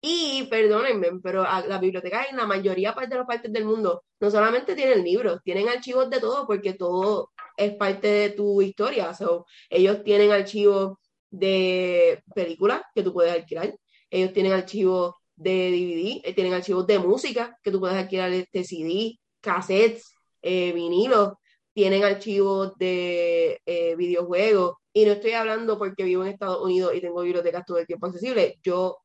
Y 0.00 0.44
perdónenme, 0.44 1.20
pero 1.22 1.42
la 1.42 1.78
biblioteca 1.78 2.26
en 2.30 2.36
la 2.36 2.46
mayoría 2.46 2.92
de 2.92 3.16
las 3.16 3.26
partes 3.26 3.52
del 3.52 3.64
mundo 3.64 4.04
no 4.20 4.30
solamente 4.30 4.74
tienen 4.74 5.02
libros, 5.02 5.40
tienen 5.42 5.68
archivos 5.68 6.08
de 6.10 6.20
todo 6.20 6.46
porque 6.46 6.74
todo 6.74 7.32
es 7.56 7.74
parte 7.74 8.06
de 8.06 8.30
tu 8.30 8.62
historia. 8.62 9.14
So, 9.14 9.46
ellos 9.70 10.04
tienen 10.04 10.30
archivos 10.30 10.98
de 11.30 12.22
películas 12.34 12.82
que 12.94 13.02
tú 13.02 13.12
puedes 13.12 13.32
alquilar, 13.32 13.74
ellos 14.10 14.32
tienen 14.32 14.52
archivos 14.52 15.14
de 15.34 15.70
DVD, 15.70 16.20
eh, 16.24 16.34
tienen 16.34 16.54
archivos 16.54 16.86
de 16.86 16.98
música 16.98 17.58
que 17.62 17.70
tú 17.70 17.80
puedes 17.80 17.96
alquilar 17.96 18.32
este 18.32 18.64
CD, 18.64 19.18
cassettes, 19.40 20.14
eh, 20.42 20.72
vinilos, 20.72 21.34
tienen 21.74 22.04
archivos 22.04 22.76
de 22.78 23.60
eh, 23.66 23.96
videojuegos. 23.96 24.76
Y 24.96 25.04
no 25.04 25.12
estoy 25.12 25.32
hablando 25.32 25.76
porque 25.76 26.04
vivo 26.04 26.24
en 26.24 26.30
Estados 26.30 26.64
Unidos 26.64 26.94
y 26.94 27.02
tengo 27.02 27.20
bibliotecas 27.20 27.66
todo 27.66 27.76
el 27.76 27.86
tiempo 27.86 28.06
accesibles. 28.06 28.54
Yo, 28.62 28.96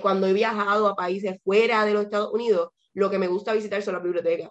cuando 0.00 0.26
he 0.26 0.32
viajado 0.32 0.88
a 0.88 0.96
países 0.96 1.36
fuera 1.44 1.84
de 1.84 1.94
los 1.94 2.02
Estados 2.02 2.32
Unidos, 2.32 2.70
lo 2.92 3.08
que 3.08 3.20
me 3.20 3.28
gusta 3.28 3.52
visitar 3.52 3.80
son 3.80 3.94
las 3.94 4.02
bibliotecas. 4.02 4.50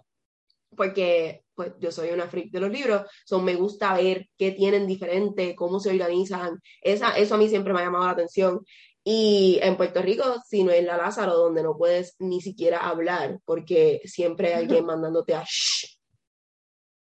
Porque 0.74 1.44
pues 1.54 1.74
yo 1.80 1.92
soy 1.92 2.12
una 2.12 2.28
freak 2.28 2.50
de 2.50 2.60
los 2.60 2.70
libros, 2.70 3.02
son 3.26 3.44
me 3.44 3.56
gusta 3.56 3.92
ver 3.92 4.30
qué 4.38 4.52
tienen 4.52 4.86
diferente, 4.86 5.54
cómo 5.54 5.78
se 5.80 5.90
organizan. 5.90 6.58
Esa, 6.80 7.14
eso 7.18 7.34
a 7.34 7.38
mí 7.38 7.50
siempre 7.50 7.74
me 7.74 7.80
ha 7.80 7.84
llamado 7.84 8.06
la 8.06 8.12
atención. 8.12 8.64
Y 9.04 9.58
en 9.60 9.76
Puerto 9.76 10.00
Rico, 10.00 10.24
si 10.48 10.64
no 10.64 10.70
es 10.72 10.82
la 10.82 10.96
Lázaro, 10.96 11.34
donde 11.34 11.62
no 11.62 11.76
puedes 11.76 12.16
ni 12.20 12.40
siquiera 12.40 12.78
hablar, 12.78 13.38
porque 13.44 14.00
siempre 14.06 14.54
hay 14.54 14.62
alguien 14.62 14.86
mandándote 14.86 15.34
a 15.34 15.44
shh, 15.44 15.98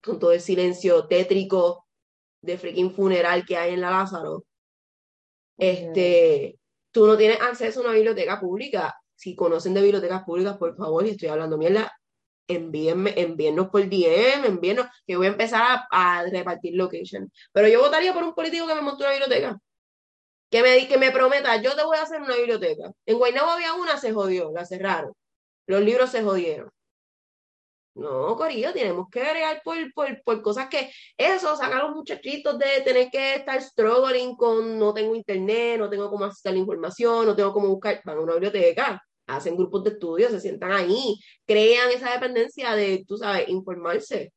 con 0.01 0.19
todo 0.19 0.31
el 0.31 0.39
silencio 0.39 1.05
tétrico 1.05 1.88
de 2.41 2.57
freaking 2.57 2.93
funeral 2.93 3.45
que 3.45 3.57
hay 3.57 3.73
en 3.73 3.81
la 3.81 3.91
Lázaro. 3.91 4.45
Este, 5.57 6.57
tú 6.91 7.05
no 7.07 7.17
tienes 7.17 7.41
acceso 7.41 7.81
a 7.81 7.83
una 7.83 7.93
biblioteca 7.93 8.39
pública. 8.39 8.95
Si 9.15 9.35
conocen 9.35 9.73
de 9.73 9.81
bibliotecas 9.81 10.23
públicas, 10.23 10.57
por 10.57 10.75
favor, 10.77 11.05
y 11.05 11.11
estoy 11.11 11.29
hablando 11.29 11.57
mierda, 11.57 11.91
envíenme, 12.47 13.13
envíennos 13.17 13.69
por 13.69 13.81
DM, 13.83 14.45
envíennos, 14.45 14.87
que 15.05 15.17
voy 15.17 15.27
a 15.27 15.31
empezar 15.31 15.61
a, 15.63 15.87
a 15.91 16.23
repartir 16.23 16.75
location. 16.75 17.31
Pero 17.51 17.67
yo 17.67 17.81
votaría 17.81 18.13
por 18.13 18.23
un 18.23 18.33
político 18.33 18.67
que 18.67 18.75
me 18.75 18.81
monte 18.81 19.03
una 19.03 19.11
biblioteca 19.11 19.59
que 20.49 20.63
me, 20.63 20.87
que 20.87 20.97
me 20.97 21.11
prometa, 21.11 21.61
yo 21.61 21.75
te 21.75 21.83
voy 21.83 21.97
a 21.97 22.03
hacer 22.03 22.21
una 22.21 22.35
biblioteca. 22.35 22.91
En 23.05 23.17
Guaynabo 23.17 23.51
había 23.51 23.73
una, 23.73 23.97
se 23.97 24.13
jodió, 24.13 24.51
la 24.51 24.65
cerraron. 24.65 25.13
Los 25.67 25.81
libros 25.81 26.09
se 26.11 26.23
jodieron. 26.23 26.69
No, 27.99 28.35
Corillo, 28.37 28.71
tenemos 28.71 29.09
que 29.09 29.19
bregar 29.19 29.61
por, 29.61 29.75
por, 29.93 30.23
por, 30.23 30.41
cosas 30.41 30.69
que 30.69 30.89
eso, 31.17 31.55
sacar 31.57 31.81
a 31.81 31.83
los 31.83 31.95
muchachitos 31.95 32.57
de 32.57 32.81
tener 32.85 33.09
que 33.09 33.35
estar 33.35 33.61
struggling 33.61 34.37
con 34.37 34.79
no 34.79 34.93
tengo 34.93 35.15
internet, 35.15 35.77
no 35.77 35.89
tengo 35.89 36.09
cómo 36.09 36.23
acceder 36.23 36.53
la 36.53 36.61
información, 36.61 37.25
no 37.25 37.35
tengo 37.35 37.51
cómo 37.51 37.67
buscar, 37.67 38.01
van 38.05 38.17
a 38.17 38.21
una 38.21 38.33
biblioteca, 38.33 39.03
hacen 39.27 39.57
grupos 39.57 39.83
de 39.83 39.89
estudio, 39.91 40.29
se 40.29 40.39
sientan 40.39 40.71
ahí, 40.71 41.19
crean 41.45 41.91
esa 41.91 42.11
dependencia 42.13 42.73
de, 42.73 43.03
tú 43.05 43.17
sabes, 43.17 43.49
informarse. 43.49 44.31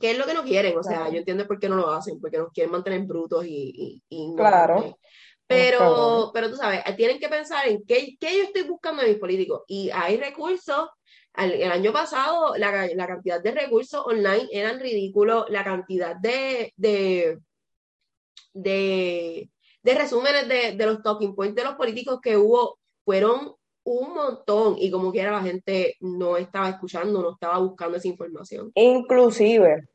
¿Qué 0.00 0.12
es 0.12 0.18
lo 0.18 0.26
que 0.26 0.34
no 0.34 0.42
quieren? 0.42 0.76
O 0.76 0.82
sea, 0.82 1.08
yo 1.10 1.18
entiendo 1.18 1.46
por 1.46 1.60
qué 1.60 1.68
no 1.68 1.76
lo 1.76 1.90
hacen, 1.90 2.20
porque 2.20 2.38
nos 2.38 2.50
quieren 2.52 2.72
mantener 2.72 3.02
brutos 3.02 3.44
y, 3.46 3.72
y, 3.74 4.02
y 4.08 4.34
claro. 4.34 4.96
Pero, 5.46 6.30
pero 6.32 6.48
tú 6.48 6.56
sabes, 6.56 6.80
tienen 6.96 7.18
que 7.18 7.28
pensar 7.28 7.66
en 7.66 7.84
qué, 7.84 8.16
qué 8.20 8.38
yo 8.38 8.44
estoy 8.44 8.62
buscando 8.62 9.02
en 9.02 9.08
mis 9.08 9.18
políticos. 9.18 9.62
Y 9.66 9.90
hay 9.90 10.16
recursos. 10.16 10.88
El, 11.36 11.70
año 11.70 11.92
pasado, 11.92 12.56
la, 12.56 13.06
cantidad 13.06 13.42
de 13.42 13.52
recursos 13.52 14.04
online 14.04 14.48
eran 14.52 14.80
ridículos. 14.80 15.46
La 15.48 15.64
cantidad 15.64 16.16
de, 16.16 16.72
de, 16.76 17.38
de, 18.52 19.50
de 19.82 19.94
resúmenes 19.94 20.48
de, 20.48 20.72
de, 20.76 20.86
los 20.86 21.02
talking 21.02 21.34
points 21.34 21.54
de 21.54 21.64
los 21.64 21.74
políticos 21.74 22.20
que 22.20 22.36
hubo 22.36 22.78
fueron 23.04 23.54
un 23.84 24.14
montón. 24.14 24.76
Y 24.78 24.90
como 24.90 25.12
quiera, 25.12 25.32
la 25.32 25.42
gente 25.42 25.96
no 26.00 26.36
estaba 26.36 26.68
escuchando, 26.68 27.22
no 27.22 27.32
estaba 27.32 27.58
buscando 27.58 27.96
esa 27.96 28.08
información. 28.08 28.72
Inclusive, 28.74 29.88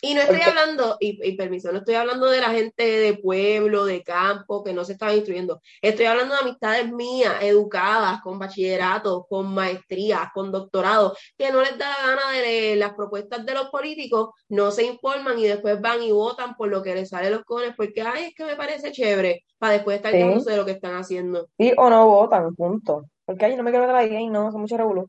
y 0.00 0.14
no 0.14 0.20
estoy 0.20 0.40
hablando, 0.42 0.96
y, 1.00 1.18
y, 1.28 1.36
permiso, 1.36 1.72
no 1.72 1.78
estoy 1.78 1.96
hablando 1.96 2.26
de 2.26 2.40
la 2.40 2.50
gente 2.50 2.84
de 2.84 3.14
pueblo, 3.14 3.84
de 3.84 4.04
campo, 4.04 4.62
que 4.62 4.72
no 4.72 4.84
se 4.84 4.92
estaba 4.92 5.14
instruyendo. 5.14 5.60
Estoy 5.82 6.06
hablando 6.06 6.34
de 6.34 6.40
amistades 6.40 6.92
mías, 6.92 7.34
educadas, 7.40 8.20
con 8.22 8.38
bachillerato, 8.38 9.26
con 9.28 9.52
maestrías, 9.52 10.28
con 10.32 10.52
doctorado, 10.52 11.16
que 11.36 11.50
no 11.50 11.60
les 11.62 11.76
da 11.78 11.88
la 11.88 12.14
gana 12.14 12.32
de 12.32 12.42
leer 12.42 12.78
las 12.78 12.94
propuestas 12.94 13.44
de 13.44 13.54
los 13.54 13.70
políticos, 13.70 14.30
no 14.48 14.70
se 14.70 14.84
informan 14.84 15.38
y 15.38 15.44
después 15.44 15.80
van 15.80 16.00
y 16.02 16.12
votan 16.12 16.54
por 16.54 16.68
lo 16.68 16.82
que 16.82 16.94
les 16.94 17.08
sale 17.08 17.30
los 17.30 17.44
cojones, 17.44 17.74
porque, 17.76 18.02
ay, 18.02 18.26
es 18.26 18.34
que 18.34 18.44
me 18.44 18.54
parece 18.54 18.92
chévere, 18.92 19.44
para 19.58 19.72
después 19.72 19.96
estar 19.96 20.12
sí. 20.12 20.18
de 20.18 20.56
lo 20.56 20.64
que 20.64 20.72
están 20.72 20.94
haciendo. 20.94 21.48
Sí 21.58 21.72
o 21.76 21.90
no 21.90 22.06
votan, 22.06 22.54
punto. 22.54 23.06
Porque, 23.24 23.46
ay, 23.46 23.56
no 23.56 23.64
me 23.64 23.70
quiero 23.70 23.86
meter 23.86 23.96
ahí, 23.96 24.14
y 24.14 24.28
no, 24.28 24.52
son 24.52 24.60
mucho 24.60 24.76
revuelo. 24.76 25.06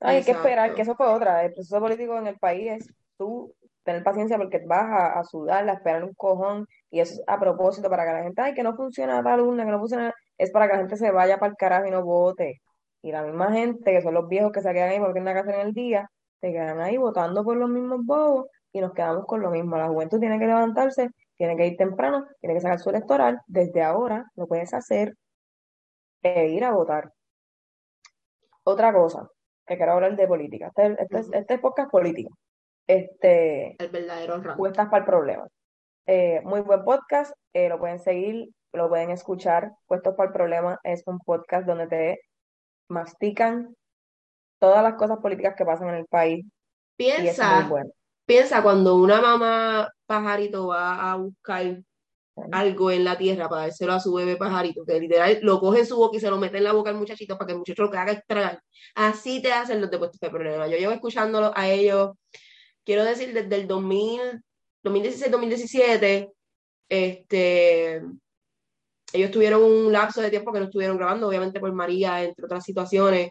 Ay, 0.00 0.16
hay 0.16 0.24
que 0.24 0.30
esperar, 0.30 0.74
que 0.74 0.80
eso 0.80 0.94
fue 0.94 1.06
otra. 1.06 1.44
El 1.44 1.52
proceso 1.52 1.78
político 1.78 2.16
en 2.16 2.26
el 2.26 2.38
país 2.38 2.72
es 2.72 2.94
tú 3.18 3.54
tener 3.84 4.02
paciencia 4.02 4.36
porque 4.38 4.62
vas 4.66 4.84
a, 4.84 5.20
a 5.20 5.24
sudar, 5.24 5.68
a 5.68 5.72
esperar 5.74 6.04
un 6.04 6.14
cojón, 6.14 6.66
y 6.90 7.00
eso 7.00 7.14
es 7.14 7.22
a 7.26 7.38
propósito 7.38 7.88
para 7.88 8.04
que 8.04 8.12
la 8.12 8.22
gente, 8.22 8.42
ay, 8.42 8.54
que 8.54 8.62
no 8.62 8.74
funciona 8.74 9.22
tal 9.22 9.40
urna, 9.40 9.64
que 9.64 9.70
no 9.70 9.78
funciona, 9.78 10.14
es 10.38 10.50
para 10.50 10.66
que 10.66 10.72
la 10.74 10.78
gente 10.80 10.96
se 10.96 11.10
vaya 11.10 11.38
para 11.38 11.50
el 11.50 11.56
carajo 11.56 11.86
y 11.86 11.90
no 11.90 12.04
vote. 12.04 12.60
Y 13.02 13.12
la 13.12 13.22
misma 13.22 13.52
gente, 13.52 13.92
que 13.92 14.02
son 14.02 14.14
los 14.14 14.28
viejos 14.28 14.52
que 14.52 14.60
se 14.60 14.72
quedan 14.72 14.90
ahí 14.90 14.98
porque 14.98 15.14
tienen 15.14 15.34
nada 15.34 15.42
que 15.42 15.48
hacer 15.48 15.60
en 15.60 15.66
el 15.68 15.74
día, 15.74 16.10
se 16.40 16.52
quedan 16.52 16.80
ahí 16.80 16.96
votando 16.96 17.44
por 17.44 17.56
los 17.56 17.68
mismos 17.70 18.00
bobos 18.04 18.46
y 18.72 18.80
nos 18.80 18.92
quedamos 18.92 19.26
con 19.26 19.40
lo 19.40 19.50
mismo. 19.50 19.76
La 19.76 19.88
juventud 19.88 20.20
tiene 20.20 20.38
que 20.38 20.46
levantarse, 20.46 21.10
tiene 21.36 21.56
que 21.56 21.66
ir 21.66 21.76
temprano, 21.76 22.26
tiene 22.40 22.54
que 22.54 22.60
sacar 22.60 22.78
su 22.78 22.90
electoral. 22.90 23.40
Desde 23.46 23.82
ahora 23.82 24.30
lo 24.36 24.46
puedes 24.46 24.74
hacer 24.74 25.16
e 26.22 26.48
ir 26.48 26.64
a 26.64 26.72
votar. 26.72 27.12
Otra 28.64 28.92
cosa 28.92 29.28
que 29.66 29.76
quiero 29.76 29.92
hablar 29.92 30.16
de 30.16 30.26
política. 30.26 30.68
Este, 30.68 31.02
este, 31.02 31.38
este 31.38 31.54
es 31.54 31.60
podcast 31.60 31.90
político. 31.90 32.36
Este, 32.90 33.76
el 33.78 33.88
verdadero 33.88 34.42
Puestas 34.56 34.88
para 34.88 34.98
el 34.98 35.04
problema. 35.04 35.46
Eh, 36.06 36.40
muy 36.42 36.60
buen 36.60 36.84
podcast, 36.84 37.32
eh, 37.52 37.68
lo 37.68 37.78
pueden 37.78 38.00
seguir, 38.00 38.48
lo 38.72 38.88
pueden 38.88 39.10
escuchar. 39.10 39.70
Puestos 39.86 40.16
para 40.16 40.30
el 40.30 40.32
problema 40.32 40.80
es 40.82 41.04
un 41.06 41.20
podcast 41.20 41.68
donde 41.68 41.86
te 41.86 42.20
mastican 42.88 43.76
todas 44.58 44.82
las 44.82 44.94
cosas 44.94 45.18
políticas 45.18 45.54
que 45.56 45.64
pasan 45.64 45.90
en 45.90 45.94
el 45.94 46.06
país. 46.06 46.44
Piensa, 46.96 47.64
bueno. 47.68 47.92
piensa 48.26 48.60
cuando 48.60 48.96
una 48.96 49.20
mamá 49.20 49.88
pajarito 50.06 50.66
va 50.66 51.12
a 51.12 51.14
buscar 51.14 51.80
algo 52.50 52.90
en 52.90 53.04
la 53.04 53.16
tierra 53.16 53.48
para 53.48 53.62
dárselo 53.62 53.92
a 53.92 54.00
su 54.00 54.12
bebé 54.12 54.36
pajarito, 54.36 54.84
que 54.84 54.98
literal 54.98 55.38
lo 55.42 55.60
coge 55.60 55.80
en 55.80 55.86
su 55.86 55.96
boca 55.96 56.16
y 56.16 56.20
se 56.20 56.28
lo 56.28 56.38
mete 56.38 56.58
en 56.58 56.64
la 56.64 56.72
boca 56.72 56.90
al 56.90 56.96
muchachito 56.96 57.38
para 57.38 57.46
que 57.46 57.52
el 57.52 57.58
muchacho 57.58 57.84
lo 57.84 57.90
que 57.92 57.98
haga 57.98 58.12
extrañar. 58.12 58.60
Así 58.96 59.40
te 59.40 59.52
hacen 59.52 59.80
los 59.80 59.92
de 59.92 59.98
puestos 59.98 60.18
de 60.18 60.28
problema. 60.28 60.66
Yo 60.66 60.76
llevo 60.76 60.92
escuchándolo 60.92 61.52
a 61.54 61.68
ellos 61.68 62.16
quiero 62.90 63.04
decir, 63.04 63.32
desde 63.32 63.54
el 63.54 63.68
2000, 63.68 64.42
2016-2017, 64.82 66.32
este, 66.88 68.02
ellos 69.12 69.30
tuvieron 69.30 69.62
un 69.62 69.92
lapso 69.92 70.20
de 70.20 70.30
tiempo 70.30 70.52
que 70.52 70.58
no 70.58 70.64
estuvieron 70.64 70.96
grabando, 70.96 71.28
obviamente 71.28 71.60
por 71.60 71.72
María, 71.72 72.24
entre 72.24 72.46
otras 72.46 72.64
situaciones. 72.64 73.30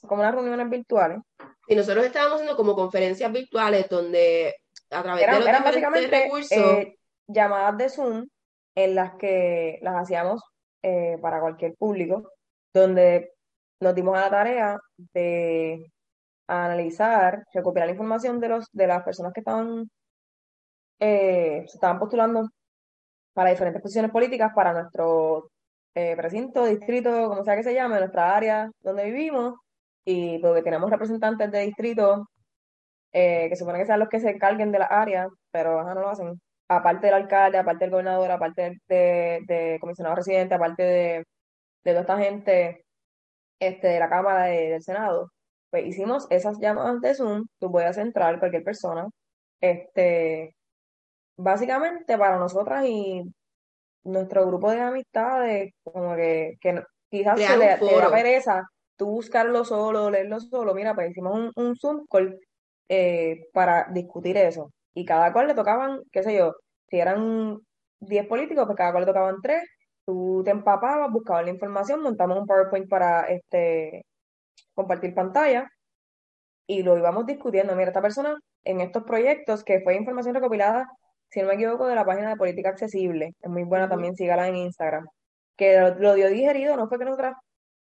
como 0.02 0.22
unas 0.22 0.34
reuniones 0.34 0.70
virtuales 0.70 1.20
y 1.68 1.76
nosotros 1.76 2.06
estábamos 2.06 2.36
haciendo 2.36 2.56
como 2.56 2.76
conferencias 2.76 3.32
virtuales 3.32 3.88
donde 3.90 4.56
a 4.90 5.04
través 5.04 5.24
eran, 5.24 5.36
de 5.36 5.40
los 5.40 5.50
eran 5.50 5.64
básicamente 5.64 6.24
recursos... 6.24 6.52
eh, 6.58 6.98
llamadas 7.28 7.78
de 7.78 7.90
Zoom 7.90 8.28
en 8.76 8.96
las 8.96 9.16
que 9.16 9.80
las 9.82 9.96
hacíamos 9.96 10.42
eh, 10.82 11.18
para 11.22 11.42
cualquier 11.42 11.76
público, 11.76 12.32
donde 12.74 13.34
nos 13.82 13.96
dimos 13.96 14.18
a 14.18 14.22
la 14.22 14.30
tarea 14.30 14.80
de 15.14 15.92
analizar, 16.48 17.44
recopilar 17.54 17.88
la 17.88 17.94
información 17.94 18.40
de, 18.40 18.50
los, 18.50 18.68
de 18.72 18.88
las 18.88 19.04
personas 19.04 19.34
que 19.34 19.42
estaban, 19.42 19.90
eh, 21.00 21.64
se 21.68 21.78
estaban 21.78 22.00
postulando 22.00 22.48
para 23.34 23.50
diferentes 23.50 23.82
posiciones 23.82 24.12
políticas 24.12 24.52
para 24.56 24.74
nuestro 24.74 25.52
eh, 25.94 26.16
precinto, 26.16 26.66
distrito, 26.66 27.30
como 27.30 27.44
sea 27.44 27.56
que 27.56 27.64
se 27.64 27.74
llame, 27.74 28.00
nuestra 28.00 28.36
área 28.36 28.72
donde 28.82 29.06
vivimos, 29.06 29.56
y 30.10 30.40
porque 30.40 30.62
tenemos 30.62 30.90
representantes 30.90 31.52
de 31.52 31.60
distrito 31.60 32.30
eh, 33.12 33.50
que 33.50 33.58
supone 33.58 33.80
que 33.80 33.86
sean 33.86 34.00
los 34.00 34.08
que 34.08 34.22
se 34.22 34.30
encarguen 34.30 34.72
de 34.72 34.80
la 34.80 34.86
área, 34.86 35.28
pero 35.52 35.84
no 35.84 35.94
lo 35.96 36.10
hacen. 36.10 36.42
Aparte 36.70 37.08
del 37.08 37.16
alcalde, 37.16 37.58
aparte 37.58 37.84
del 37.84 37.92
gobernador, 37.92 38.32
aparte 38.32 38.80
de, 38.88 39.42
de 39.46 39.78
comisionado 39.82 40.16
residente, 40.16 40.56
aparte 40.56 40.84
de, 40.84 41.26
de 41.84 41.92
toda 41.92 42.02
esta 42.02 42.18
gente 42.20 42.86
este, 43.60 43.88
de 43.90 44.00
la 44.00 44.10
Cámara 44.10 44.46
del 44.46 44.82
Senado, 44.82 45.30
pues 45.70 45.86
hicimos 45.86 46.26
esas 46.30 46.58
llamadas 46.58 47.02
de 47.02 47.14
Zoom, 47.14 47.46
tú 47.60 47.70
puedes 47.70 47.98
entrar, 47.98 48.40
cualquier 48.40 48.64
persona, 48.64 49.10
este, 49.60 50.56
básicamente 51.36 52.18
para 52.18 52.38
nosotras 52.38 52.86
y 52.86 53.24
nuestro 54.06 54.48
grupo 54.48 54.72
de 54.72 54.80
amistades, 54.80 55.74
como 55.84 56.16
que, 56.16 56.56
que 56.62 56.82
quizás 57.10 57.38
se 57.38 57.58
le, 57.58 57.78
da 57.78 58.10
pereza 58.10 58.64
tú 58.98 59.08
buscarlo 59.08 59.66
solo, 59.66 60.10
leerlo 60.10 60.40
solo, 60.40 60.74
mira, 60.74 60.96
pues 60.96 61.12
hicimos 61.12 61.34
un, 61.36 61.52
un 61.56 61.76
Zoom 61.78 62.06
call 62.10 62.40
eh, 62.90 63.48
para 63.54 63.88
discutir 63.92 64.38
eso. 64.38 64.72
Y 64.94 65.06
cada 65.06 65.34
cual 65.34 65.48
le 65.48 65.54
tocaban, 65.56 66.02
qué 66.12 66.24
sé 66.24 66.36
yo, 66.36 66.54
si 66.90 67.00
eran 67.00 67.60
10 68.00 68.28
políticos, 68.28 68.66
pues 68.66 68.78
cada 68.78 68.92
cual 68.92 69.04
le 69.06 69.12
tocaban 69.12 69.36
3, 69.42 69.62
tú 70.06 70.42
te 70.44 70.52
empapabas, 70.52 71.12
buscabas 71.12 71.46
la 71.46 71.52
información, 71.52 72.02
montamos 72.02 72.40
un 72.40 72.48
PowerPoint 72.48 72.90
para 72.90 73.24
este 73.28 74.06
compartir 74.74 75.14
pantalla 75.16 75.70
y 76.68 76.84
lo 76.84 76.98
íbamos 76.98 77.26
discutiendo. 77.26 77.76
Mira, 77.76 77.90
esta 77.90 78.02
persona 78.02 78.38
en 78.64 78.82
estos 78.82 79.04
proyectos, 79.04 79.64
que 79.64 79.82
fue 79.82 79.96
información 79.96 80.36
recopilada, 80.36 80.88
si 81.30 81.42
no 81.42 81.48
me 81.48 81.56
equivoco, 81.56 81.88
de 81.88 81.96
la 81.96 82.06
página 82.06 82.30
de 82.30 82.36
Política 82.38 82.70
Accesible, 82.70 83.34
es 83.42 83.50
muy 83.50 83.64
buena 83.64 83.90
también, 83.90 84.16
sígala 84.16 84.48
en 84.48 84.58
Instagram, 84.58 85.08
que 85.58 85.80
lo, 86.00 86.14
dio 86.16 86.30
digerido, 86.30 86.78
no 86.78 86.88
fue 86.88 87.00
que 87.00 87.06
nosotras 87.06 87.36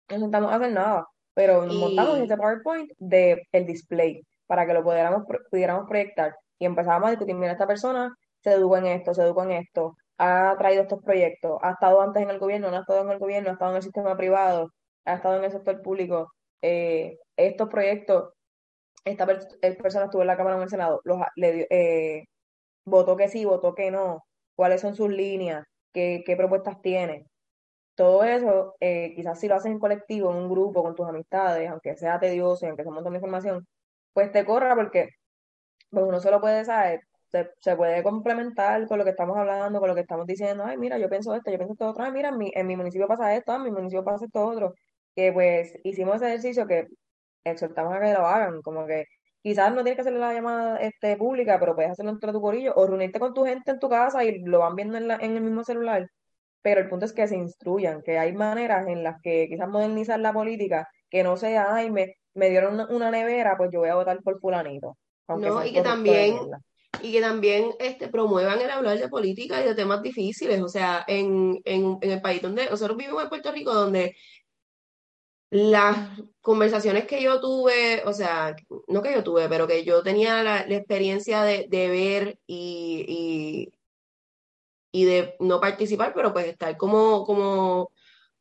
nos 0.09 0.19
sentamos 0.19 0.51
a 0.51 0.55
hacer 0.55 0.71
nada, 0.71 1.05
pero 1.33 1.65
montamos 1.65 2.19
ese 2.19 2.37
PowerPoint 2.37 2.91
de 2.99 3.43
el 3.51 3.65
display 3.65 4.21
para 4.45 4.65
que 4.65 4.73
lo 4.73 4.83
pudiéramos, 4.83 5.23
pudiéramos 5.49 5.87
proyectar. 5.87 6.35
Y 6.59 6.65
empezábamos 6.65 7.07
a 7.07 7.11
discutir, 7.11 7.35
mira, 7.35 7.53
esta 7.53 7.67
persona 7.67 8.13
se 8.41 8.51
educó 8.53 8.77
en 8.77 8.87
esto, 8.87 9.13
se 9.13 9.23
educó 9.23 9.43
en 9.43 9.51
esto, 9.51 9.95
ha 10.17 10.55
traído 10.57 10.83
estos 10.83 11.01
proyectos, 11.03 11.57
ha 11.61 11.71
estado 11.71 12.01
antes 12.01 12.21
en 12.21 12.29
el 12.29 12.39
gobierno, 12.39 12.69
no 12.69 12.77
ha 12.77 12.81
estado 12.81 13.01
en 13.01 13.11
el 13.11 13.19
gobierno, 13.19 13.49
ha 13.49 13.53
estado 13.53 13.71
en 13.71 13.77
el 13.77 13.83
sistema 13.83 14.15
privado, 14.17 14.69
ha 15.05 15.15
estado 15.15 15.37
en 15.37 15.45
el 15.45 15.51
sector 15.51 15.81
público. 15.81 16.31
Eh, 16.61 17.17
estos 17.35 17.69
proyectos, 17.69 18.33
esta 19.05 19.25
persona 19.25 20.05
estuvo 20.05 20.21
en 20.21 20.27
la 20.27 20.37
Cámara 20.37 20.55
o 20.55 20.59
en 20.59 20.63
el 20.63 20.69
Senado, 20.69 21.01
los, 21.03 21.19
le, 21.35 21.67
eh, 21.69 22.25
votó 22.85 23.17
que 23.17 23.29
sí, 23.29 23.45
votó 23.45 23.73
que 23.75 23.91
no, 23.91 24.23
cuáles 24.55 24.81
son 24.81 24.95
sus 24.95 25.09
líneas, 25.09 25.65
qué, 25.93 26.23
qué 26.25 26.35
propuestas 26.35 26.81
tiene. 26.81 27.25
Todo 27.95 28.23
eso, 28.23 28.75
eh, 28.79 29.13
quizás 29.15 29.39
si 29.39 29.47
lo 29.47 29.55
haces 29.55 29.71
en 29.71 29.79
colectivo, 29.79 30.31
en 30.31 30.37
un 30.37 30.49
grupo, 30.49 30.83
con 30.83 30.95
tus 30.95 31.07
amistades, 31.07 31.69
aunque 31.69 31.95
sea 31.95 32.19
tedioso 32.19 32.65
y 32.65 32.69
aunque 32.69 32.83
sea 32.83 32.89
un 32.89 32.95
montón 32.95 33.13
de 33.13 33.17
información, 33.17 33.67
pues 34.13 34.31
te 34.31 34.45
corra 34.45 34.75
porque 34.75 35.09
pues 35.89 36.05
uno 36.05 36.19
solo 36.19 36.41
puede 36.41 36.65
saber, 36.65 37.01
se, 37.59 37.75
puede 37.75 38.03
complementar 38.03 38.87
con 38.87 38.97
lo 38.99 39.03
que 39.03 39.11
estamos 39.11 39.37
hablando, 39.37 39.79
con 39.79 39.89
lo 39.89 39.95
que 39.95 40.01
estamos 40.01 40.27
diciendo, 40.27 40.65
ay, 40.65 40.77
mira, 40.77 40.97
yo 40.99 41.09
pienso 41.09 41.35
esto, 41.35 41.51
yo 41.51 41.57
pienso 41.57 41.73
esto 41.73 41.87
otro, 41.89 42.03
ay, 42.03 42.11
mira, 42.11 42.29
en 42.29 42.37
mi, 42.37 42.51
en 42.53 42.67
mi 42.67 42.75
municipio 42.75 43.07
pasa 43.07 43.35
esto, 43.35 43.55
en 43.55 43.63
mi 43.63 43.71
municipio 43.71 44.03
pasa 44.03 44.25
esto 44.25 44.45
otro, 44.45 44.73
que 45.15 45.31
pues 45.33 45.73
hicimos 45.83 46.17
ese 46.17 46.27
ejercicio 46.27 46.67
que 46.67 46.87
exhortamos 47.43 47.93
a 47.95 47.99
que 47.99 48.13
lo 48.13 48.25
hagan, 48.27 48.61
como 48.61 48.85
que 48.85 49.05
quizás 49.41 49.71
no 49.73 49.83
tienes 49.83 49.95
que 49.95 50.01
hacerle 50.01 50.19
la 50.19 50.33
llamada 50.33 50.77
este, 50.77 51.17
pública, 51.17 51.59
pero 51.59 51.75
puedes 51.75 51.91
hacerlo 51.91 52.11
entre 52.11 52.31
tu 52.31 52.41
corillo 52.41 52.73
o 52.75 52.87
reunirte 52.87 53.19
con 53.19 53.33
tu 53.33 53.45
gente 53.45 53.71
en 53.71 53.79
tu 53.79 53.89
casa 53.89 54.23
y 54.23 54.39
lo 54.43 54.59
van 54.59 54.75
viendo 54.75 54.97
en, 54.97 55.07
la, 55.07 55.15
en 55.17 55.35
el 55.37 55.41
mismo 55.43 55.63
celular. 55.63 56.07
Pero 56.63 56.81
el 56.81 56.89
punto 56.89 57.05
es 57.05 57.13
que 57.13 57.27
se 57.27 57.35
instruyan, 57.35 58.01
que 58.01 58.17
hay 58.17 58.33
maneras 58.33 58.87
en 58.87 59.03
las 59.03 59.21
que 59.21 59.47
quizás 59.47 59.69
modernizar 59.69 60.19
la 60.19 60.33
política, 60.33 60.89
que 61.09 61.21
no 61.21 61.37
sea, 61.37 61.75
ay, 61.75 61.91
me, 61.91 62.15
me 62.33 62.49
dieron 62.49 62.79
una, 62.89 63.11
nevera, 63.11 63.55
pues 63.57 63.69
yo 63.71 63.81
voy 63.81 63.89
a 63.89 63.95
votar 63.95 64.19
por 64.23 64.39
fulanito. 64.39 64.97
No, 65.27 65.63
y 65.65 65.73
que 65.73 65.81
también, 65.81 66.37
y 67.01 67.11
que 67.11 67.21
también 67.21 67.71
este, 67.79 68.07
promuevan 68.07 68.59
el 68.61 68.71
hablar 68.71 68.97
de 68.97 69.09
política 69.09 69.61
y 69.61 69.67
de 69.67 69.75
temas 69.75 70.01
difíciles. 70.01 70.61
O 70.61 70.69
sea, 70.69 71.03
en, 71.07 71.59
en, 71.65 71.97
en 72.01 72.11
el 72.11 72.21
país 72.21 72.41
donde 72.41 72.67
nosotros 72.69 72.97
vivimos 72.97 73.23
en 73.23 73.29
Puerto 73.29 73.51
Rico, 73.51 73.73
donde 73.73 74.15
las 75.53 76.19
conversaciones 76.41 77.05
que 77.05 77.21
yo 77.21 77.39
tuve, 77.39 78.01
o 78.05 78.13
sea, 78.13 78.55
no 78.87 79.03
que 79.03 79.13
yo 79.13 79.23
tuve, 79.23 79.47
pero 79.47 79.67
que 79.67 79.83
yo 79.83 80.01
tenía 80.01 80.41
la, 80.41 80.61
experiencia 80.61 81.43
de, 81.43 81.67
de 81.69 81.89
ver 81.89 82.39
y, 82.47 83.05
y, 83.07 83.73
y, 84.93 85.05
de 85.05 85.35
no 85.39 85.59
participar, 85.59 86.13
pero 86.15 86.31
pues 86.31 86.47
estar 86.47 86.77
como, 86.77 87.25
como 87.25 87.91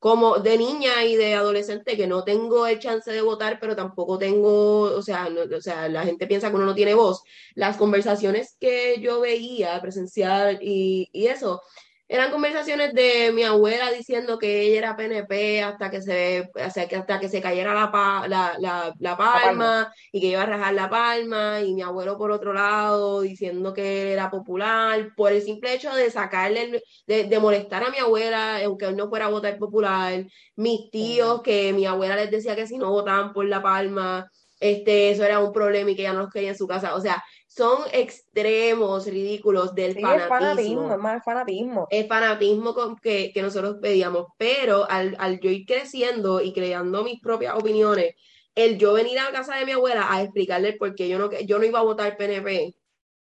como 0.02 0.40
de 0.40 0.58
niña 0.58 1.04
y 1.04 1.14
de 1.14 1.34
adolescente 1.36 1.96
que 1.96 2.08
no 2.08 2.24
tengo 2.24 2.66
el 2.66 2.80
chance 2.80 3.08
de 3.12 3.22
votar, 3.22 3.60
pero 3.60 3.76
tampoco 3.76 4.18
tengo, 4.18 4.80
o 4.80 5.00
sea, 5.00 5.28
o 5.56 5.60
sea, 5.60 5.88
la 5.88 6.02
gente 6.02 6.26
piensa 6.26 6.50
que 6.50 6.56
uno 6.56 6.66
no 6.66 6.74
tiene 6.74 6.94
voz. 6.94 7.22
Las 7.54 7.76
conversaciones 7.76 8.56
que 8.58 9.00
yo 9.00 9.20
veía 9.20 9.80
presencial 9.80 10.58
y, 10.60 11.08
y 11.12 11.28
eso, 11.28 11.62
eran 12.12 12.30
conversaciones 12.30 12.92
de 12.92 13.32
mi 13.32 13.42
abuela 13.42 13.90
diciendo 13.90 14.38
que 14.38 14.60
ella 14.60 14.76
era 14.76 14.96
PNP 14.96 15.62
hasta 15.62 15.90
que 15.90 16.02
se, 16.02 16.50
hasta 16.62 17.18
que 17.18 17.30
se 17.30 17.40
cayera 17.40 17.72
la, 17.72 17.90
la, 18.28 18.54
la, 18.58 18.94
la, 18.98 19.16
palma. 19.16 19.90
y 20.12 20.20
que 20.20 20.26
iba 20.26 20.42
a 20.42 20.46
rajar 20.46 20.74
la 20.74 20.90
palma, 20.90 21.62
y 21.62 21.72
mi 21.72 21.80
abuelo 21.80 22.18
por 22.18 22.30
otro 22.30 22.52
lado 22.52 23.22
diciendo 23.22 23.72
que 23.72 24.12
era 24.12 24.30
popular, 24.30 25.14
por 25.16 25.32
el 25.32 25.40
simple 25.40 25.72
hecho 25.72 25.94
de 25.94 26.10
sacarle, 26.10 26.82
de, 27.06 27.24
de 27.24 27.38
molestar 27.38 27.82
a 27.82 27.90
mi 27.90 27.96
abuela, 27.96 28.62
aunque 28.62 28.84
él 28.84 28.96
no 28.96 29.08
fuera 29.08 29.24
a 29.26 29.30
votar 29.30 29.56
popular, 29.56 30.26
mis 30.56 30.90
tíos 30.90 31.40
que 31.40 31.72
mi 31.72 31.86
abuela 31.86 32.16
les 32.16 32.30
decía 32.30 32.54
que 32.54 32.66
si 32.66 32.76
no 32.76 32.90
votaban 32.90 33.32
por 33.32 33.46
la 33.46 33.62
palma, 33.62 34.30
este, 34.60 35.10
eso 35.10 35.24
era 35.24 35.40
un 35.40 35.52
problema 35.52 35.90
y 35.90 35.96
que 35.96 36.02
ya 36.02 36.12
no 36.12 36.20
los 36.20 36.30
quería 36.30 36.50
en 36.50 36.58
su 36.58 36.68
casa. 36.68 36.94
O 36.94 37.00
sea, 37.00 37.24
son 37.54 37.82
extremos 37.92 39.06
ridículos 39.06 39.74
del 39.74 39.94
fanatismo. 40.00 40.22
Es 40.22 40.28
fanatismo, 40.28 41.14
es 41.16 41.24
fanatismo. 41.24 41.86
El 41.90 42.06
fanatismo 42.06 42.96
que, 43.02 43.30
que 43.32 43.42
nosotros 43.42 43.76
pedíamos, 43.80 44.28
pero 44.38 44.88
al, 44.88 45.16
al 45.18 45.38
yo 45.40 45.50
ir 45.50 45.66
creciendo 45.66 46.40
y 46.40 46.52
creando 46.52 47.04
mis 47.04 47.20
propias 47.20 47.54
opiniones, 47.54 48.14
el 48.54 48.78
yo 48.78 48.94
venir 48.94 49.18
a 49.18 49.24
la 49.24 49.32
casa 49.32 49.56
de 49.56 49.66
mi 49.66 49.72
abuela 49.72 50.06
a 50.10 50.22
explicarle 50.22 50.74
por 50.74 50.94
qué 50.94 51.08
yo 51.08 51.18
no, 51.18 51.30
yo 51.30 51.58
no 51.58 51.64
iba 51.64 51.80
a 51.80 51.84
votar 51.84 52.16
PNP, 52.16 52.74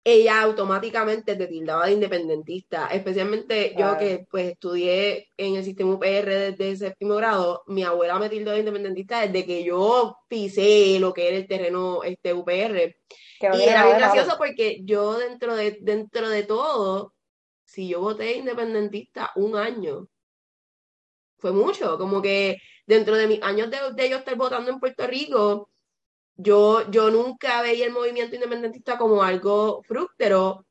ella 0.04 0.42
automáticamente 0.44 1.36
te 1.36 1.48
tildaba 1.48 1.88
de 1.88 1.94
independentista, 1.94 2.88
especialmente 2.88 3.74
yo 3.78 3.98
que 3.98 4.26
pues 4.30 4.52
estudié 4.52 5.30
en 5.36 5.56
el 5.56 5.64
sistema 5.64 5.96
UPR 5.96 6.30
desde 6.30 6.70
el 6.70 6.78
séptimo 6.78 7.16
grado, 7.16 7.64
mi 7.66 7.84
abuela 7.84 8.20
me 8.20 8.30
tildó 8.30 8.52
de 8.52 8.60
independentista 8.60 9.22
desde 9.22 9.48
que 9.48 9.64
yo 9.64 10.18
pisé 10.28 11.00
lo 11.00 11.12
que 11.12 11.28
era 11.28 11.38
el 11.38 11.48
terreno 11.48 12.04
este 12.04 12.34
UPR. 12.34 12.96
Y 13.54 13.64
era 13.64 13.86
bien 13.86 13.98
gracioso 13.98 14.38
porque 14.38 14.82
yo 14.84 15.18
dentro 15.18 15.56
de, 15.56 15.78
dentro 15.82 16.30
de 16.30 16.44
todo, 16.44 17.14
si 17.64 17.90
yo 17.90 18.02
voté 18.02 18.38
independentista 18.38 19.32
un 19.36 19.56
año, 19.56 20.08
fue 21.38 21.52
mucho, 21.52 21.98
como 21.98 22.22
que 22.22 22.58
dentro 22.88 23.16
de 23.16 23.28
mis 23.28 23.42
años 23.44 23.70
de, 23.70 23.78
de 23.94 24.10
yo 24.10 24.18
estar 24.18 24.36
votando 24.36 24.72
en 24.72 24.80
Puerto 24.80 25.06
Rico, 25.06 25.70
yo, 26.38 26.90
yo 26.90 27.10
nunca 27.12 27.62
veía 27.62 27.86
el 27.86 27.92
movimiento 27.92 28.36
independentista 28.36 28.98
como 28.98 29.24
algo 29.24 29.82
fructero. 29.84 30.66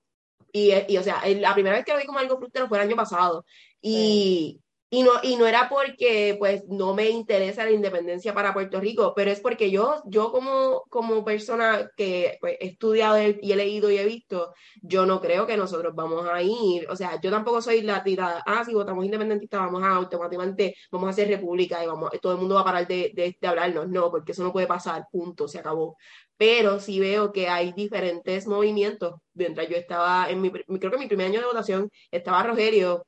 Y, 0.53 0.73
y, 0.89 0.97
o 0.99 1.03
sea, 1.03 1.23
la 1.27 1.53
primera 1.55 1.77
vez 1.77 1.85
que 1.85 1.93
lo 1.93 1.99
vi 1.99 2.07
como 2.07 2.19
algo 2.19 2.39
fructero 2.39 2.69
fue 2.69 2.79
el 2.79 2.85
año 2.85 2.97
pasado. 2.97 3.45
Y, 3.81 4.61
y 4.95 5.03
no, 5.03 5.11
y 5.25 5.35
no 5.35 5.45
era 5.49 5.69
porque 5.69 6.37
pues 6.39 6.63
no 6.69 6.95
me 6.95 7.11
interesa 7.11 7.65
la 7.65 7.73
independencia 7.73 8.33
para 8.33 8.55
Puerto 8.55 8.79
Rico, 8.81 9.13
pero 9.17 9.33
es 9.33 9.41
porque 9.41 9.69
yo, 9.69 10.01
yo 10.07 10.31
como, 10.31 10.85
como 10.89 11.25
persona 11.25 11.91
que 11.97 12.39
pues, 12.41 12.57
he 12.61 12.67
estudiado 12.69 13.19
y 13.21 13.51
he 13.51 13.57
leído 13.57 13.91
y 13.91 13.99
he 13.99 14.05
visto, 14.05 14.55
yo 14.81 15.05
no 15.05 15.21
creo 15.21 15.49
que 15.49 15.57
nosotros 15.57 15.97
vamos 15.97 16.29
a 16.33 16.41
ir, 16.43 16.87
o 16.89 16.95
sea, 16.95 17.21
yo 17.21 17.29
tampoco 17.29 17.61
soy 17.61 17.83
la 17.83 18.05
tirada, 18.05 18.45
ah, 18.47 18.65
si 18.65 18.73
votamos 18.73 19.05
independentista 19.05 19.59
vamos 19.59 19.83
a 19.83 19.97
automáticamente, 19.97 20.77
vamos 20.93 21.09
a 21.09 21.11
hacer 21.11 21.27
república 21.27 21.83
y 21.83 21.89
vamos, 21.89 22.11
todo 22.23 22.35
el 22.35 22.39
mundo 22.39 22.55
va 22.55 22.61
a 22.61 22.65
parar 22.65 22.87
de, 22.87 23.11
de, 23.15 23.37
de 23.41 23.49
hablarnos, 23.49 23.89
no, 23.89 24.13
porque 24.13 24.31
eso 24.31 24.45
no 24.45 24.53
puede 24.53 24.69
pasar, 24.69 25.07
punto, 25.11 25.49
se 25.49 25.59
acabó. 25.59 25.97
Pero 26.37 26.79
sí 26.79 27.01
veo 27.01 27.33
que 27.33 27.49
hay 27.49 27.73
diferentes 27.73 28.47
movimientos. 28.47 29.15
Mientras 29.35 29.69
yo 29.69 29.77
estaba 29.77 30.29
en 30.31 30.41
mi, 30.41 30.51
creo 30.51 30.91
que 30.91 30.97
en 30.97 31.01
mi 31.01 31.07
primer 31.07 31.29
año 31.29 31.41
de 31.41 31.47
votación 31.47 31.91
estaba 32.11 32.43
Rogerio, 32.43 33.05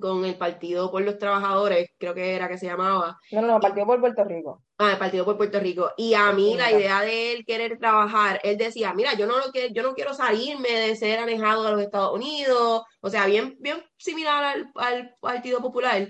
con 0.00 0.24
el 0.24 0.36
Partido 0.36 0.90
por 0.90 1.02
los 1.02 1.18
Trabajadores, 1.18 1.90
creo 1.98 2.14
que 2.14 2.34
era 2.34 2.48
que 2.48 2.58
se 2.58 2.66
llamaba. 2.66 3.18
No, 3.30 3.42
no, 3.42 3.60
Partido 3.60 3.86
por 3.86 4.00
Puerto 4.00 4.24
Rico. 4.24 4.62
Ah, 4.78 4.92
el 4.92 4.98
Partido 4.98 5.24
por 5.24 5.36
Puerto 5.36 5.60
Rico. 5.60 5.90
Y 5.96 6.14
a 6.14 6.32
mí 6.32 6.56
la 6.56 6.72
idea 6.72 7.02
de 7.02 7.32
él 7.32 7.44
querer 7.44 7.78
trabajar, 7.78 8.40
él 8.42 8.56
decía, 8.56 8.94
mira, 8.94 9.14
yo 9.14 9.26
no 9.26 9.38
lo 9.38 9.52
que 9.52 9.72
yo 9.72 9.82
no 9.82 9.94
quiero 9.94 10.14
salirme 10.14 10.70
de 10.70 10.96
ser 10.96 11.18
alejado 11.18 11.64
de 11.64 11.72
los 11.72 11.82
Estados 11.82 12.14
Unidos, 12.14 12.82
o 13.00 13.10
sea, 13.10 13.26
bien, 13.26 13.56
bien 13.60 13.82
similar 13.96 14.42
al, 14.42 14.70
al 14.76 15.14
Partido 15.20 15.60
Popular, 15.60 16.08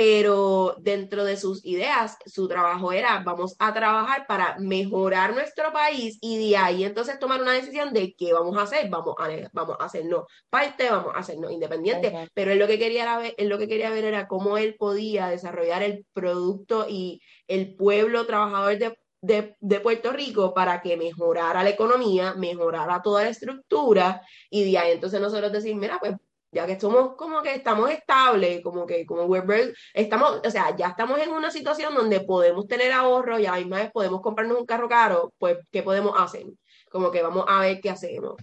pero 0.00 0.76
dentro 0.78 1.26
de 1.26 1.36
sus 1.36 1.62
ideas, 1.62 2.16
su 2.24 2.48
trabajo 2.48 2.90
era, 2.90 3.22
vamos 3.22 3.54
a 3.58 3.74
trabajar 3.74 4.26
para 4.26 4.56
mejorar 4.58 5.34
nuestro 5.34 5.74
país 5.74 6.16
y 6.22 6.38
de 6.48 6.56
ahí 6.56 6.84
entonces 6.84 7.18
tomar 7.18 7.42
una 7.42 7.52
decisión 7.52 7.92
de 7.92 8.14
qué 8.14 8.32
vamos 8.32 8.56
a 8.56 8.62
hacer, 8.62 8.88
vamos 8.88 9.14
a, 9.18 9.28
vamos 9.52 9.76
a 9.78 9.84
hacernos 9.84 10.24
parte, 10.48 10.88
vamos 10.88 11.14
a 11.14 11.18
hacernos 11.18 11.52
independientes, 11.52 12.14
pero 12.32 12.50
él 12.50 12.58
lo, 12.58 12.66
que 12.66 12.78
quería 12.78 13.18
ver, 13.18 13.34
él 13.36 13.50
lo 13.50 13.58
que 13.58 13.68
quería 13.68 13.90
ver 13.90 14.04
era 14.04 14.26
cómo 14.26 14.56
él 14.56 14.74
podía 14.78 15.28
desarrollar 15.28 15.82
el 15.82 16.06
producto 16.14 16.86
y 16.88 17.20
el 17.46 17.76
pueblo 17.76 18.24
trabajador 18.24 18.78
de, 18.78 18.98
de, 19.20 19.54
de, 19.60 19.80
Puerto 19.80 20.12
Rico 20.12 20.54
para 20.54 20.80
que 20.80 20.96
mejorara 20.96 21.62
la 21.62 21.68
economía, 21.68 22.32
mejorara 22.36 23.02
toda 23.02 23.24
la 23.24 23.28
estructura 23.28 24.22
y 24.48 24.72
de 24.72 24.78
ahí 24.78 24.92
entonces 24.92 25.20
nosotros 25.20 25.52
decir, 25.52 25.76
mira, 25.76 25.98
pues 26.00 26.14
ya 26.52 26.66
que 26.66 26.78
somos 26.78 27.14
como 27.16 27.42
que 27.42 27.54
estamos 27.54 27.90
estables, 27.90 28.62
como 28.62 28.86
que 28.86 29.06
como 29.06 29.24
Weber, 29.24 29.74
estamos, 29.94 30.40
o 30.44 30.50
sea, 30.50 30.74
ya 30.76 30.88
estamos 30.88 31.18
en 31.20 31.30
una 31.30 31.50
situación 31.50 31.94
donde 31.94 32.20
podemos 32.20 32.66
tener 32.66 32.92
ahorro 32.92 33.38
y 33.38 33.46
a 33.46 33.52
la 33.52 33.58
misma 33.58 33.78
vez 33.78 33.90
podemos 33.92 34.20
comprarnos 34.20 34.58
un 34.58 34.66
carro 34.66 34.88
caro, 34.88 35.32
pues, 35.38 35.58
¿qué 35.70 35.82
podemos 35.82 36.14
hacer? 36.18 36.46
Como 36.90 37.10
que 37.10 37.22
vamos 37.22 37.44
a 37.46 37.60
ver 37.60 37.80
qué 37.80 37.90
hacemos. 37.90 38.34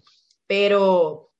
Pero 0.47 1.31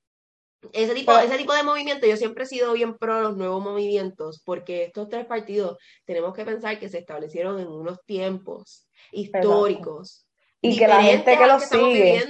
ese 0.74 0.94
tipo, 0.94 1.14
pues 1.14 1.26
ese 1.26 1.38
tipo 1.38 1.54
de 1.54 1.64
movimiento, 1.64 2.06
yo 2.06 2.18
siempre 2.18 2.44
he 2.44 2.48
sido 2.48 2.74
bien 2.74 2.98
pro 2.98 3.22
los 3.22 3.38
nuevos 3.38 3.64
movimientos, 3.64 4.42
porque 4.44 4.86
estos 4.86 5.08
tres 5.08 5.26
partidos 5.26 5.78
tenemos 6.06 6.34
que 6.34 6.46
pensar 6.46 6.80
que 6.80 6.90
se 6.90 7.00
establecieron 7.00 7.60
en 7.60 7.68
unos 7.68 8.04
tiempos 8.06 8.88
históricos. 9.12 10.26
Y 10.60 10.78
que 10.78 10.88
la 10.88 11.02
gente 11.02 11.38
que 11.38 11.48
los 11.48 11.64
sigue, 11.64 12.26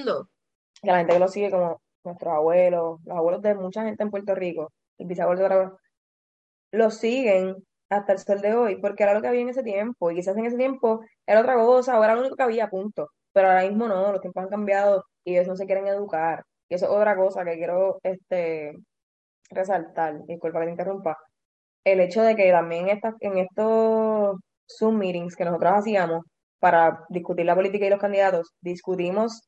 que 0.82 0.88
la 0.91 0.97
gente 1.00 1.13
que 1.13 1.19
lo 1.19 1.28
sigue 1.28 1.50
como 1.50 1.82
nuestros 2.08 2.34
abuelos, 2.34 3.00
los 3.06 3.17
abuelos 3.17 3.41
de 3.41 3.56
mucha 3.56 3.84
gente 3.84 4.04
en 4.04 4.12
Puerto 4.12 4.36
Rico, 4.36 4.72
el 4.98 5.08
bisabuelo 5.08 5.43
de 5.43 5.50
los 5.50 5.72
lo 6.72 6.91
siguen 6.91 7.56
hasta 7.89 8.13
el 8.13 8.20
sol 8.20 8.41
de 8.41 8.56
hoy, 8.56 8.76
porque 8.82 9.04
era 9.04 9.13
lo 9.13 9.22
que 9.22 9.28
había 9.28 9.41
en 9.41 9.50
ese 9.50 9.63
tiempo, 9.63 10.12
y 10.12 10.15
quizás 10.15 10.36
en 10.38 10.46
ese 10.46 10.58
tiempo 10.58 11.02
era 11.26 11.41
otra 11.41 11.56
cosa, 11.56 11.93
ahora 11.96 12.08
era 12.08 12.15
lo 12.15 12.22
único 12.22 12.36
que 12.36 12.43
había, 12.43 12.70
punto. 12.70 13.10
Pero 13.34 13.50
ahora 13.50 13.63
mismo 13.63 13.88
no, 13.88 14.12
los 14.12 14.22
tiempos 14.22 14.43
han 14.43 14.50
cambiado 14.50 15.04
y 15.24 15.34
ellos 15.34 15.48
no 15.48 15.56
se 15.56 15.65
quieren 15.65 15.88
educar. 15.88 16.43
Y 16.70 16.76
eso 16.76 16.86
es 16.86 16.91
otra 16.91 17.15
cosa 17.15 17.46
que 17.46 17.56
quiero 17.56 18.00
este, 18.04 18.74
resaltar, 19.50 20.26
disculpa 20.26 20.60
que 20.60 20.65
te 20.65 20.72
interrumpa. 20.72 21.17
El 21.84 22.02
hecho 22.02 22.24
de 22.24 22.36
que 22.36 22.52
también 22.52 22.89
estas, 22.89 23.15
en 23.22 23.38
estos 23.38 24.38
Zoom 24.67 24.98
meetings 24.98 25.36
que 25.36 25.46
nosotros 25.46 25.74
hacíamos 25.76 26.24
para 26.60 27.06
discutir 27.10 27.46
la 27.46 27.56
política 27.56 27.86
y 27.86 27.89
los 27.89 28.00
candidatos, 28.00 28.54
discutimos 28.62 29.48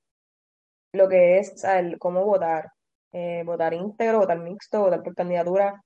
lo 0.93 1.07
que 1.07 1.39
es 1.39 1.63
el, 1.63 1.97
cómo 1.99 2.25
votar, 2.25 2.71
eh, 3.11 3.43
votar 3.45 3.73
íntegro, 3.73 4.19
votar 4.19 4.39
mixto, 4.39 4.81
votar 4.81 5.03
por 5.03 5.15
candidatura. 5.15 5.81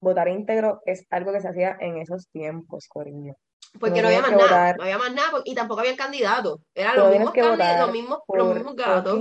Votar 0.00 0.28
íntegro 0.28 0.82
es 0.84 1.06
algo 1.10 1.32
que 1.32 1.40
se 1.40 1.48
hacía 1.48 1.76
en 1.80 1.98
esos 1.98 2.28
tiempos, 2.30 2.88
Coriño. 2.88 3.34
Porque 3.78 4.02
no, 4.02 4.08
había 4.08 4.20
más 4.20 4.32
nada, 4.32 4.74
no 4.74 4.82
había 4.82 4.98
más 4.98 5.14
nada 5.14 5.40
y 5.44 5.54
tampoco 5.54 5.80
había 5.80 5.96
candidatos. 5.96 6.60
Eran 6.74 6.96
los 6.96 7.10
mismos, 7.10 7.32
los 7.36 7.92
mismos, 7.92 8.18
los 8.28 8.54
mismos 8.54 8.76
gatos. 8.76 9.18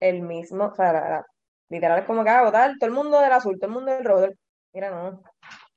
El 0.00 0.22
mismo, 0.22 0.66
o 0.66 0.74
sea, 0.74 1.24
literal 1.68 1.98
es 1.98 2.04
como 2.04 2.22
que 2.22 2.30
va 2.30 2.38
a 2.38 2.44
votar 2.44 2.72
todo 2.78 2.88
el 2.88 2.94
mundo 2.94 3.20
del 3.20 3.32
azul, 3.32 3.58
todo 3.58 3.66
el 3.66 3.74
mundo 3.74 3.90
del 3.90 4.04
rojo. 4.04 4.26
Mira, 4.72 4.90
no, 4.90 5.22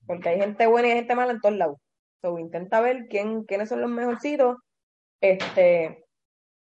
porque 0.06 0.30
hay 0.30 0.40
gente 0.40 0.68
buena 0.68 0.90
y 0.90 0.92
hay 0.92 0.98
gente 0.98 1.16
mala 1.16 1.32
en 1.32 1.40
todos 1.40 1.56
lados. 1.56 1.78
So, 2.22 2.38
intenta 2.38 2.82
ver 2.82 3.08
quién, 3.10 3.46
quiénes 3.46 3.70
son 3.70 3.82
los 3.82 3.90
mejorcitos, 3.90 4.58
este, 5.22 6.06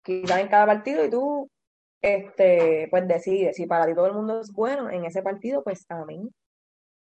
quizás 0.01 0.39
en 0.39 0.47
cada 0.47 0.65
partido 0.65 1.05
y 1.05 1.09
tú 1.11 1.47
este, 2.05 2.87
pues 2.91 3.07
decide, 3.07 3.51
si 3.53 3.65
para 3.65 3.87
ti 3.87 3.95
todo 3.95 4.05
el 4.05 4.13
mundo 4.13 4.39
es 4.39 4.51
bueno 4.51 4.91
en 4.91 5.05
ese 5.05 5.23
partido, 5.23 5.63
pues 5.63 5.85
amén. 5.89 6.29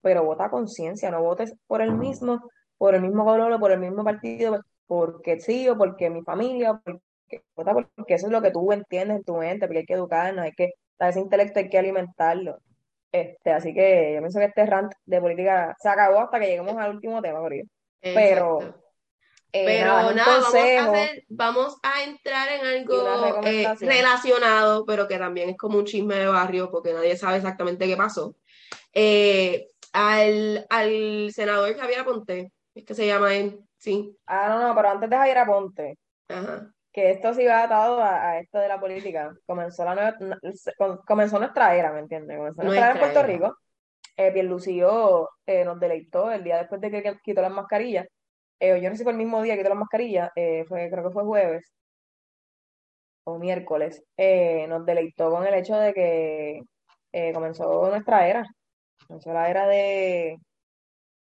Pero 0.02 0.24
vota 0.24 0.50
conciencia, 0.50 1.12
no 1.12 1.22
votes 1.22 1.54
por 1.68 1.82
el 1.82 1.94
mismo, 1.94 2.50
por 2.78 2.96
el 2.96 3.02
mismo 3.02 3.26
color 3.26 3.52
o 3.52 3.60
por 3.60 3.72
el 3.74 3.80
mismo 3.80 4.04
partido, 4.04 4.62
porque 4.88 5.42
sí 5.42 5.68
o 5.68 5.78
porque 5.78 6.10
mi 6.10 6.24
familia, 6.24 6.80
porque, 6.84 7.44
vota 7.54 7.74
porque 7.74 8.14
eso 8.14 8.28
es 8.28 8.32
lo 8.32 8.42
que 8.42 8.52
tú 8.52 8.72
entiendes 8.72 9.18
en 9.18 9.24
tu 9.26 9.36
mente, 9.36 9.68
porque 9.68 9.80
hay 9.80 9.86
que 9.86 9.94
educarnos, 9.96 10.46
hay 10.46 10.54
que, 10.54 10.72
ese 11.00 11.20
intelecto 11.20 11.60
hay 11.60 11.70
que 11.70 11.78
alimentarlo. 11.80 12.60
Este, 13.12 13.52
así 13.52 13.74
que 13.74 14.14
yo 14.14 14.20
pienso 14.20 14.40
que 14.40 14.46
este 14.46 14.66
rant 14.66 14.94
de 15.06 15.22
política 15.22 15.76
se 15.80 15.90
acabó 15.90 16.22
hasta 16.22 16.40
que 16.40 16.48
lleguemos 16.48 16.78
al 16.78 16.96
último 16.96 17.22
tema, 17.22 17.42
Pero 18.02 18.83
eh, 19.56 19.66
pero 19.68 20.12
nada, 20.14 20.42
vamos, 21.30 21.78
a 21.84 22.04
entrar 22.04 22.50
en 22.54 22.66
algo 22.66 23.46
eh, 23.46 23.68
relacionado, 23.80 24.84
pero 24.84 25.08
que 25.08 25.20
también 25.20 25.52
es 25.52 25.58
como 25.58 25.78
un 25.78 25.86
chisme 25.86 26.16
de 26.16 26.26
barrio, 26.26 26.72
porque 26.72 26.92
nadie 26.92 27.16
sabe 27.16 27.38
exactamente 27.38 27.86
qué 27.86 27.96
pasó. 27.96 28.36
Eh, 28.92 29.68
al, 29.92 30.66
al 30.72 31.30
senador 31.32 31.78
Javier 31.78 32.00
Aponte, 32.00 32.52
es 32.74 32.84
que 32.84 32.96
se 32.96 33.06
llama 33.06 33.36
él, 33.36 33.60
sí. 33.78 34.18
Ah, 34.26 34.48
no, 34.50 34.68
no, 34.68 34.76
pero 34.76 34.90
antes 34.90 35.08
de 35.08 35.18
Javier 35.18 35.38
Aponte, 35.38 35.98
que 36.92 37.12
esto 37.12 37.36
sí 37.36 37.46
va 37.46 37.66
atado 37.66 38.02
a, 38.02 38.40
esto 38.40 38.58
de 38.58 38.68
la 38.68 38.80
política, 38.80 39.36
comenzó, 39.46 39.86
la 39.86 40.18
comenzó 41.06 41.38
nuestra 41.38 41.76
era, 41.76 41.94
¿me 41.94 42.00
entiendes? 42.00 42.38
Comenzó 42.38 42.64
nuestra, 42.64 42.86
era 42.86 42.94
en 42.94 43.00
Puerto 43.00 43.22
Rico. 43.22 43.56
Eh, 44.18 44.32
Pierlucio 44.32 45.30
nos 45.66 45.80
deleitó 45.80 46.32
el 46.32 46.44
día 46.44 46.58
después 46.58 46.82
de 46.82 46.90
que 46.90 47.20
quitó 47.24 47.42
las 47.44 47.52
mascarillas 47.52 48.08
eh, 48.64 48.80
yo 48.82 48.90
no 48.90 48.96
sé 48.96 49.00
si 49.00 49.04
fue 49.04 49.12
el 49.12 49.18
mismo 49.18 49.42
día 49.42 49.58
que 49.58 49.64
te 49.64 49.68
las 49.68 49.78
mascarillas, 49.78 50.32
eh, 50.38 50.64
fue, 50.70 50.90
creo 50.90 51.04
que 51.04 51.12
fue 51.12 51.26
jueves 51.26 51.74
o 53.26 53.38
miércoles, 53.38 54.02
eh, 54.16 54.66
nos 54.68 54.86
deleitó 54.86 55.30
con 55.30 55.46
el 55.46 55.54
hecho 55.54 55.76
de 55.76 55.94
que 55.94 56.62
comenzó 57.34 57.90
nuestra 57.90 58.26
era, 58.26 58.46
comenzó 59.06 59.34
la 59.34 59.50
era 59.50 59.68
de, 59.68 60.38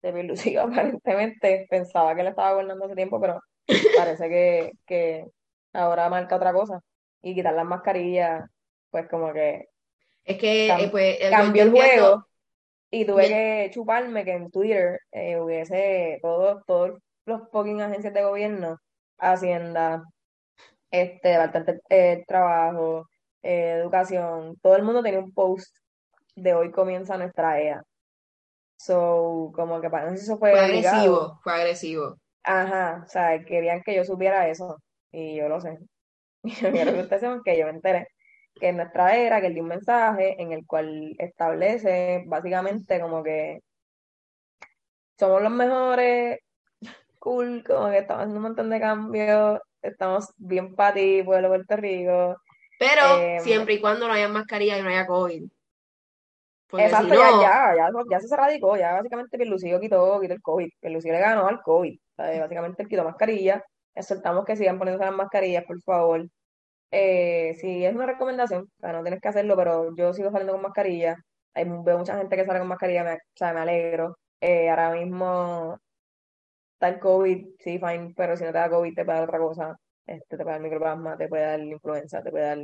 de 0.01 0.59
aparentemente, 0.59 1.65
pensaba 1.69 2.13
que 2.13 2.23
le 2.23 2.29
estaba 2.31 2.51
gobernando 2.51 2.85
hace 2.85 2.95
tiempo, 2.95 3.21
pero 3.21 3.39
parece 3.95 4.27
que, 4.27 4.71
que 4.85 5.25
ahora 5.71 6.09
marca 6.09 6.35
otra 6.35 6.51
cosa, 6.51 6.81
y 7.21 7.35
quitar 7.35 7.53
las 7.53 7.65
mascarillas, 7.65 8.49
pues 8.91 9.07
como 9.07 9.31
que... 9.31 9.69
Es 10.25 10.37
que 10.37 10.89
pues, 10.91 11.17
cambió 11.29 11.63
el 11.63 11.71
juego. 11.71 12.25
Y 12.91 13.05
tuve 13.05 13.27
que 13.27 13.69
chuparme 13.71 14.25
que 14.25 14.33
en 14.33 14.51
Twitter 14.51 14.99
hubiese 15.13 16.19
todo, 16.21 16.63
todo 16.65 16.99
los 17.29 17.49
fucking 17.51 17.81
agencias 17.81 18.13
de 18.13 18.23
gobierno, 18.23 18.77
Hacienda, 19.17 20.03
este, 20.91 21.37
bastante 21.37 21.79
eh, 21.89 22.23
trabajo, 22.27 23.07
eh, 23.41 23.79
educación, 23.81 24.57
todo 24.61 24.75
el 24.75 24.83
mundo 24.83 25.03
tenía 25.03 25.19
un 25.19 25.33
post 25.33 25.75
de 26.35 26.53
hoy 26.53 26.71
comienza 26.71 27.17
nuestra 27.17 27.61
EA. 27.61 27.81
So, 28.77 29.51
como 29.53 29.81
que 29.81 29.89
para 29.89 30.13
eso 30.13 30.37
fue, 30.37 30.51
fue 30.51 30.59
agresivo, 30.59 31.39
fue 31.43 31.53
agresivo. 31.53 32.15
Ajá, 32.43 33.03
o 33.05 33.09
sea, 33.09 33.43
querían 33.43 33.81
que 33.83 33.95
yo 33.95 34.03
supiera 34.03 34.47
eso, 34.47 34.77
y 35.11 35.35
yo 35.35 35.49
lo 35.49 35.59
sé. 35.59 35.77
Yo 36.43 36.71
quiero 36.71 36.93
que 36.93 37.01
ustedes 37.01 37.21
sepan 37.21 37.41
que 37.43 37.59
yo 37.59 37.65
me 37.65 37.71
enteré 37.71 38.07
que 38.59 38.69
en 38.69 38.77
nuestra 38.77 39.15
era, 39.15 39.41
que 39.41 39.47
él 39.47 39.53
dio 39.53 39.63
un 39.63 39.69
mensaje 39.69 40.41
en 40.41 40.51
el 40.51 40.65
cual 40.65 41.15
establece 41.17 42.23
básicamente 42.27 42.99
como 42.99 43.23
que 43.23 43.61
somos 45.17 45.41
los 45.41 45.51
mejores 45.51 46.39
cool, 47.19 47.63
como 47.65 47.89
que 47.89 47.99
estamos 47.99 48.21
haciendo 48.21 48.37
un 48.37 48.43
montón 48.43 48.69
de 48.69 48.79
cambios, 48.79 49.59
estamos 49.81 50.33
bien 50.37 50.75
para 50.75 50.95
ti, 50.95 51.21
pueblo 51.23 51.49
de 51.49 51.57
Puerto 51.57 51.75
Rico. 51.77 52.35
Pero 52.79 53.19
em, 53.19 53.39
siempre 53.41 53.75
y 53.75 53.81
cuando 53.81 54.07
no 54.07 54.13
haya 54.13 54.27
mascarilla 54.27 54.77
y 54.77 54.81
no 54.81 54.89
haya 54.89 55.05
COVID. 55.05 55.43
exacto, 56.77 57.13
ya, 57.13 57.75
ya, 57.75 57.89
ya, 58.09 58.19
se 58.19 58.35
radicó, 58.35 58.77
ya 58.77 58.93
básicamente 58.93 59.37
Pierlucio 59.37 59.79
quitó, 59.79 60.19
quitó 60.19 60.33
el 60.33 60.41
COVID, 60.41 60.69
Pierlucio 60.79 61.11
le 61.11 61.19
ganó 61.19 61.47
al 61.47 61.61
COVID, 61.61 61.99
básicamente 62.17 62.83
él 62.83 62.89
quitó 62.89 63.03
mascarilla, 63.03 63.63
exhortamos 63.93 64.45
que 64.45 64.55
sigan 64.55 64.79
poniéndose 64.79 65.05
las 65.05 65.15
mascarillas, 65.15 65.65
por 65.65 65.81
favor. 65.81 66.27
Eh, 66.91 67.55
sí, 67.59 67.85
es 67.85 67.93
una 67.93 68.05
recomendación, 68.05 68.63
o 68.63 68.79
sea, 68.79 68.93
no 68.93 69.03
tienes 69.03 69.21
que 69.21 69.27
hacerlo, 69.27 69.55
pero 69.55 69.95
yo 69.95 70.13
sigo 70.13 70.31
saliendo 70.31 70.53
con 70.53 70.61
mascarilla, 70.61 71.17
Hay, 71.53 71.65
veo 71.65 71.97
mucha 71.97 72.17
gente 72.17 72.35
que 72.35 72.45
sale 72.45 72.59
con 72.59 72.67
mascarilla, 72.67 73.03
me, 73.03 73.13
o 73.15 73.17
sea, 73.35 73.53
me 73.53 73.59
alegro. 73.59 74.17
Eh, 74.41 74.69
ahora 74.69 74.91
mismo 74.91 75.77
está 76.79 76.87
el 76.87 76.99
COVID, 76.99 77.45
sí, 77.59 77.77
fine, 77.77 78.13
pero 78.15 78.37
si 78.37 78.45
no 78.45 78.53
te 78.53 78.57
da 78.57 78.69
COVID 78.69 78.95
te 78.95 79.03
puede 79.03 79.17
dar 79.17 79.27
otra 79.27 79.39
cosa, 79.39 79.77
este, 80.07 80.37
te 80.37 80.43
puede 80.43 80.55
dar 80.55 80.61
microplasma, 80.61 81.17
te 81.17 81.27
puede 81.27 81.43
dar 81.43 81.59
influenza, 81.59 82.23
te 82.23 82.31
puede 82.31 82.45
dar 82.45 82.57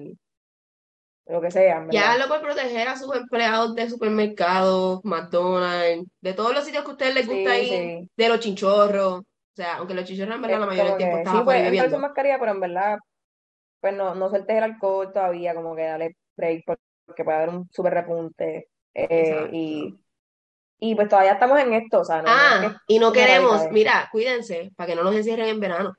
lo 1.27 1.41
que 1.41 1.51
sea. 1.51 1.85
Ya 1.91 2.17
lo 2.17 2.29
por 2.29 2.41
proteger 2.41 2.87
a 2.87 2.95
sus 2.95 3.13
empleados 3.13 3.75
de 3.75 3.89
supermercados, 3.89 5.03
McDonald's, 5.03 6.09
de 6.21 6.33
todos 6.33 6.53
los 6.53 6.63
sitios 6.63 6.83
que 6.85 6.91
a 6.91 6.93
ustedes 6.93 7.15
les 7.15 7.27
gusta 7.27 7.59
ir, 7.59 8.07
de 8.15 8.29
los 8.29 8.39
chinchorros. 8.39 9.19
O 9.19 9.55
sea, 9.55 9.77
aunque 9.77 9.93
los 9.93 10.05
chinchorros 10.05 10.35
en 10.35 10.41
verdad 10.41 10.59
la 10.59 10.65
mayoría 10.65 10.91
del 10.91 10.97
tiempo 10.97 11.17
estaban 11.17 11.39
sí, 11.39 11.45
pues, 11.45 11.63
bebiendo. 11.63 11.99
mascarilla, 11.99 12.39
pero 12.39 12.51
en 12.51 12.59
verdad, 12.61 12.97
pues 13.81 13.93
no, 13.93 14.15
no 14.15 14.29
sueltes 14.29 14.55
el 14.55 14.63
alcohol 14.63 15.11
todavía, 15.11 15.53
como 15.53 15.75
que 15.75 15.83
dale 15.83 16.15
break 16.37 16.63
porque 17.05 17.23
puede 17.25 17.37
haber 17.37 17.49
un 17.49 17.69
super 17.69 17.93
repunte. 17.93 18.69
Eh, 18.93 19.49
y 19.51 19.99
Y 20.79 20.93
pues 20.95 21.07
todavía 21.09 21.33
estamos 21.33 21.59
en 21.59 21.73
esto, 21.73 22.01
o 22.01 22.05
sea, 22.05 22.21
no, 22.21 22.27
Ah, 22.29 22.59
no 22.61 22.67
es 22.67 22.73
que 22.73 22.79
y 22.87 22.99
no 22.99 23.11
queremos, 23.13 23.61
mira, 23.71 24.09
cuídense, 24.11 24.71
para 24.75 24.87
que 24.87 24.95
no 24.95 25.03
los 25.03 25.15
encierren 25.15 25.47
en 25.47 25.59
verano. 25.59 25.93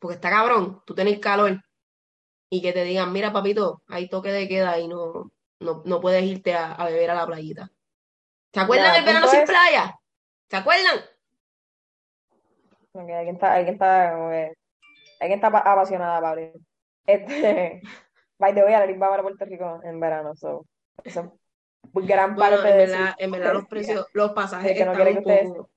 Porque 0.00 0.14
está 0.16 0.30
cabrón, 0.30 0.82
tú 0.84 0.94
tenés 0.94 1.18
calor 1.20 1.60
y 2.50 2.60
que 2.62 2.72
te 2.72 2.82
digan, 2.84 3.12
mira, 3.12 3.32
papito, 3.32 3.82
hay 3.86 4.08
toque 4.08 4.32
de 4.32 4.48
queda 4.48 4.78
y 4.78 4.88
no, 4.88 5.30
no, 5.60 5.82
no 5.84 6.00
puedes 6.00 6.24
irte 6.24 6.54
a, 6.54 6.72
a 6.72 6.86
beber 6.86 7.10
a 7.10 7.14
la 7.14 7.26
playita. 7.26 7.70
¿Se 8.52 8.60
acuerdan 8.60 8.92
del 8.94 9.04
verano 9.04 9.28
sin 9.28 9.40
es- 9.40 9.48
playa? 9.50 9.94
¿Se 10.48 10.56
acuerdan? 10.56 10.98
Ok, 12.92 13.08
alguien 13.10 13.34
está, 13.36 13.52
alguien 13.54 13.74
está, 13.74 14.08
alguien 14.10 14.56
está 15.38 15.46
apa- 15.46 15.60
apasionada, 15.60 16.20
Pablo. 16.20 16.50
Este, 17.06 17.80
by 18.38 18.54
the 18.54 18.64
way, 18.64 18.74
Alaris 18.74 19.00
va 19.00 19.10
para 19.10 19.22
Puerto 19.22 19.44
Rico 19.44 19.80
en 19.84 20.00
verano, 20.00 20.34
so, 20.34 20.66
eso 21.04 21.20
es 21.20 21.26
gran 21.92 22.34
Bueno, 22.34 22.56
parte 22.56 22.70
en 22.70 22.76
de 22.76 22.86
verdad, 22.86 23.14
su 23.18 23.24
en 23.24 23.30
verdad 23.30 23.52
los 23.54 23.66
precios, 23.66 24.06
los 24.12 24.32
pasajes 24.32 24.72
que 24.72 24.84
no 24.84 24.92
están 24.92 25.06
un 25.08 25.12
que 25.14 25.18
ustedes 25.20 25.48
poco, 25.48 25.70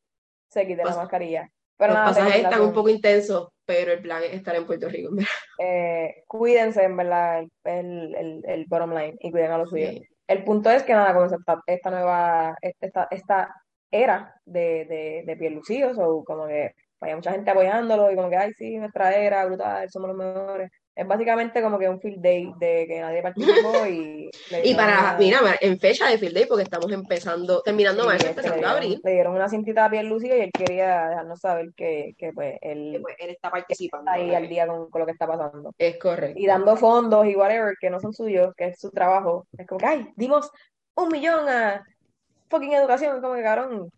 se 0.49 0.67
quiten 0.67 0.85
la 0.85 0.95
mascarilla. 0.95 1.49
Pero 1.77 1.93
los 1.93 1.99
nada, 1.99 2.13
pasajes 2.13 2.43
están 2.43 2.61
un 2.61 2.73
poco 2.73 2.89
intensos, 2.89 3.49
pero 3.65 3.91
el 3.91 4.01
plan 4.01 4.23
es 4.23 4.33
estar 4.33 4.55
en 4.55 4.65
Puerto 4.65 4.89
Rico, 4.89 5.09
en 5.17 5.25
eh, 5.59 6.23
cuídense, 6.27 6.83
en 6.83 6.97
verdad, 6.97 7.43
el, 7.63 8.15
el, 8.15 8.43
el 8.45 8.65
bottom 8.67 8.91
line, 8.91 9.15
y 9.19 9.31
cuiden 9.31 9.51
a 9.51 9.57
los 9.57 9.69
suyos. 9.69 9.91
Sí. 9.91 10.07
El 10.27 10.43
punto 10.43 10.69
es 10.69 10.83
que 10.83 10.93
nada, 10.93 11.13
con 11.13 11.25
esta, 11.25 11.61
esta 11.65 11.89
nueva, 11.89 12.55
esta, 12.61 13.07
esta 13.11 13.55
era 13.91 14.35
de, 14.45 14.85
de, 14.85 15.23
de 15.25 15.35
Pierlucío, 15.35 15.91
o 15.97 16.23
como 16.23 16.47
que 16.47 16.73
vaya 16.99 17.15
mucha 17.15 17.31
gente 17.31 17.51
apoyándolo 17.51 18.11
y 18.11 18.15
como 18.15 18.29
que, 18.29 18.37
ay, 18.37 18.53
sí, 18.53 18.77
nuestra 18.77 19.15
era, 19.15 19.45
brutal, 19.45 19.89
somos 19.89 20.09
los 20.09 20.17
mejores. 20.17 20.71
Es 20.95 21.07
básicamente 21.07 21.61
como 21.61 21.79
que 21.79 21.89
un 21.89 21.99
field 21.99 22.21
day 22.21 22.51
de 22.59 22.85
que 22.87 22.99
nadie 23.01 23.21
participó 23.23 23.85
y 23.89 24.29
Y 24.63 24.75
para, 24.75 24.99
una- 24.99 25.17
mira, 25.17 25.39
en 25.59 25.79
fecha 25.79 26.07
de 26.07 26.17
Field 26.19 26.35
Day, 26.35 26.45
porque 26.45 26.63
estamos 26.63 26.91
empezando, 26.91 27.61
terminando 27.63 28.01
sí, 28.03 28.07
marzo, 28.07 28.27
este, 28.27 28.41
le, 28.43 28.47
empezando 28.47 28.55
dieron, 28.57 28.71
abril, 28.75 29.01
le 29.03 29.11
dieron 29.11 29.35
una 29.35 29.49
cintita 29.49 29.85
a 29.85 29.89
Pierlucío 29.89 30.37
y 30.37 30.41
él 30.41 30.51
quería 30.53 31.07
dejarnos 31.09 31.39
saber 31.39 31.69
que, 31.75 32.13
que 32.17 32.31
pues 32.31 32.59
que, 32.61 32.71
él 32.71 32.99
pues, 33.01 33.15
él 33.19 33.29
está 33.31 33.49
participando. 33.49 34.11
está 34.11 34.21
ahí 34.23 34.35
al 34.35 34.47
día 34.47 34.67
con, 34.67 34.89
con 34.91 34.99
lo 34.99 35.05
que 35.07 35.13
está 35.13 35.25
pasando. 35.25 35.71
Es 35.79 35.97
correcto. 35.97 36.39
y 36.39 36.45
dando 36.45 36.77
fondos 36.77 37.25
y 37.25 37.35
whatever 37.35 37.73
que 37.79 37.89
no 37.89 37.99
son 37.99 38.13
suyos, 38.13 38.53
que 38.55 38.67
es 38.67 38.79
su 38.79 38.91
trabajo. 38.91 39.47
Es 39.57 39.65
como 39.65 39.79
que, 39.79 39.85
ay, 39.87 40.07
dimos 40.15 40.51
un 40.95 41.09
millón 41.09 41.49
a 41.49 41.83
fucking 42.49 42.73
educación. 42.73 43.19
Como 43.19 43.33
que, 43.33 43.41
cabrón, 43.43 43.89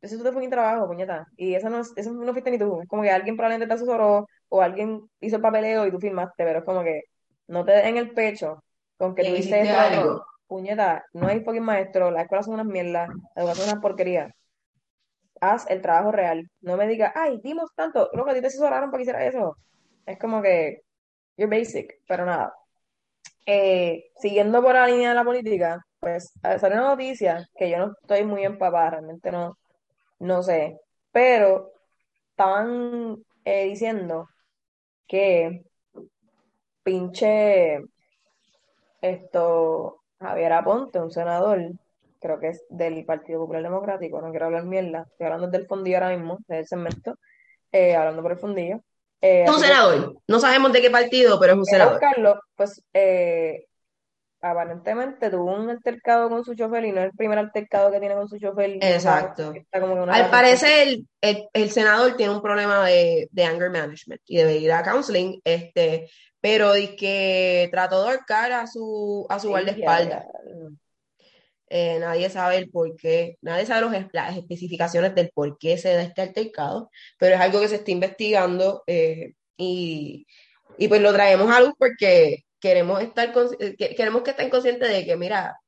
eso 0.00 0.16
es 0.16 0.22
tu 0.22 0.32
fucking 0.32 0.50
trabajo, 0.50 0.86
puñeta. 0.86 1.26
Y 1.36 1.54
eso 1.54 1.68
no, 1.68 1.80
es- 1.80 1.92
eso 1.96 2.12
no 2.12 2.32
fuiste 2.32 2.50
ni 2.50 2.58
tú. 2.58 2.80
Es 2.82 2.88
como 2.88 3.02
que 3.02 3.10
alguien 3.10 3.36
probablemente 3.36 3.66
te 3.66 3.74
asesoró 3.74 4.26
o 4.54 4.62
alguien 4.62 5.10
hizo 5.20 5.36
el 5.36 5.42
papeleo 5.42 5.84
y 5.84 5.90
tú 5.90 5.98
firmaste, 5.98 6.44
pero 6.44 6.60
es 6.60 6.64
como 6.64 6.84
que 6.84 7.02
no 7.48 7.64
te 7.64 7.72
des 7.72 7.86
en 7.86 7.96
el 7.96 8.12
pecho 8.12 8.62
con 8.96 9.12
que 9.12 9.22
Que 9.22 9.30
tú 9.30 9.34
hiciste 9.34 9.68
algo. 9.68 10.24
Puñeta, 10.46 11.04
no 11.12 11.26
hay 11.26 11.40
fucking 11.40 11.64
maestro, 11.64 12.12
las 12.12 12.22
escuelas 12.22 12.46
son 12.46 12.54
unas 12.54 12.66
mierdas, 12.66 13.08
la 13.34 13.42
educación 13.42 13.66
es 13.66 13.72
una 13.72 13.80
porquería. 13.80 14.32
Haz 15.40 15.68
el 15.68 15.82
trabajo 15.82 16.12
real. 16.12 16.48
No 16.60 16.76
me 16.76 16.86
digas, 16.86 17.12
ay, 17.16 17.40
dimos 17.42 17.70
tanto. 17.74 18.10
Loco, 18.12 18.30
a 18.30 18.34
ti 18.34 18.40
te 18.40 18.46
asesoraron 18.46 18.92
para 18.92 18.98
que 18.98 19.02
hiciera 19.02 19.26
eso. 19.26 19.56
Es 20.06 20.20
como 20.20 20.40
que, 20.40 20.82
you're 21.36 21.58
basic, 21.58 21.92
pero 22.06 22.24
nada. 22.24 22.54
Eh, 23.46 24.04
siguiendo 24.20 24.62
por 24.62 24.74
la 24.74 24.86
línea 24.86 25.08
de 25.08 25.14
la 25.16 25.24
política, 25.24 25.84
pues 25.98 26.32
salió 26.40 26.78
una 26.78 26.90
noticia 26.90 27.44
que 27.56 27.70
yo 27.70 27.78
no 27.78 27.92
estoy 28.00 28.24
muy 28.24 28.44
empapada, 28.44 28.90
realmente 28.90 29.32
no, 29.32 29.58
no 30.20 30.44
sé, 30.44 30.78
pero 31.10 31.72
estaban 32.30 33.16
eh, 33.44 33.64
diciendo 33.64 34.28
que 35.06 35.64
pinche 36.82 37.80
esto 39.00 40.00
Javier 40.20 40.52
Aponte, 40.52 40.98
un 40.98 41.10
senador, 41.10 41.60
creo 42.20 42.40
que 42.40 42.48
es 42.48 42.64
del 42.68 43.04
Partido 43.04 43.40
Popular 43.40 43.62
Democrático, 43.62 44.20
no 44.20 44.30
quiero 44.30 44.46
hablar 44.46 44.64
mierda, 44.64 45.06
estoy 45.10 45.26
hablando 45.26 45.48
del 45.48 45.66
fondillo 45.66 45.96
ahora 45.98 46.16
mismo, 46.16 46.38
del 46.48 46.66
segmento, 46.66 47.18
eh, 47.72 47.94
hablando 47.94 48.22
por 48.22 48.32
el 48.32 48.38
fondillo. 48.38 48.80
Eh, 49.20 49.44
Es 49.44 49.50
un 49.50 49.60
senador. 49.60 50.16
No 50.28 50.38
sabemos 50.38 50.72
de 50.72 50.82
qué 50.82 50.90
partido, 50.90 51.38
pero 51.40 51.52
es 51.52 51.58
un 51.58 51.64
senador. 51.64 51.94
buscarlo, 51.94 52.40
pues 52.56 52.82
eh, 52.92 53.66
aparentemente 54.44 55.30
tuvo 55.30 55.54
un 55.54 55.70
altercado 55.70 56.28
con 56.28 56.44
su 56.44 56.54
chofer 56.54 56.84
y 56.84 56.92
no 56.92 57.00
es 57.00 57.06
el 57.06 57.16
primer 57.16 57.38
altercado 57.38 57.90
que 57.90 57.98
tiene 57.98 58.14
con 58.14 58.28
su 58.28 58.38
chofer. 58.38 58.78
Exacto. 58.80 59.54
como 59.72 60.02
Al 60.04 60.30
parecer, 60.30 60.88
el, 60.88 61.08
el, 61.22 61.48
el 61.52 61.70
senador 61.70 62.14
tiene 62.16 62.34
un 62.34 62.42
problema 62.42 62.86
de, 62.86 63.28
de 63.30 63.44
anger 63.44 63.70
management 63.70 64.20
y 64.26 64.36
debe 64.36 64.56
ir 64.56 64.70
a 64.72 64.82
counseling, 64.82 65.40
este, 65.44 66.10
pero 66.40 66.74
de 66.74 66.94
que 66.94 67.68
trató 67.72 68.02
de 68.02 68.10
ahorcar 68.10 68.52
a 68.52 68.66
su, 68.66 69.26
a 69.30 69.38
su 69.38 69.48
tóxica. 69.48 69.72
guardaespaldas. 69.72 70.26
Eh, 71.70 71.98
nadie 71.98 72.28
sabe 72.28 72.58
el 72.58 72.70
por 72.70 72.94
qué, 72.96 73.38
nadie 73.40 73.64
sabe 73.64 73.80
los, 73.80 73.92
las 74.12 74.36
especificaciones 74.36 75.14
del 75.14 75.30
por 75.34 75.56
qué 75.58 75.78
se 75.78 75.94
da 75.94 76.02
este 76.02 76.20
altercado, 76.20 76.90
pero 77.18 77.34
es 77.34 77.40
algo 77.40 77.60
que 77.60 77.68
se 77.68 77.76
está 77.76 77.90
investigando 77.90 78.84
eh, 78.86 79.32
y, 79.56 80.26
y 80.76 80.88
pues 80.88 81.00
lo 81.00 81.12
traemos 81.12 81.50
a 81.50 81.60
luz 81.60 81.72
porque 81.78 82.44
queremos 82.64 83.02
estar 83.02 83.30
eh, 83.60 83.76
que- 83.76 83.94
queremos 83.94 84.22
que 84.22 84.30
estén 84.30 84.48
conscientes 84.48 84.88
de 84.88 85.04
que, 85.04 85.16
mira, 85.18 85.58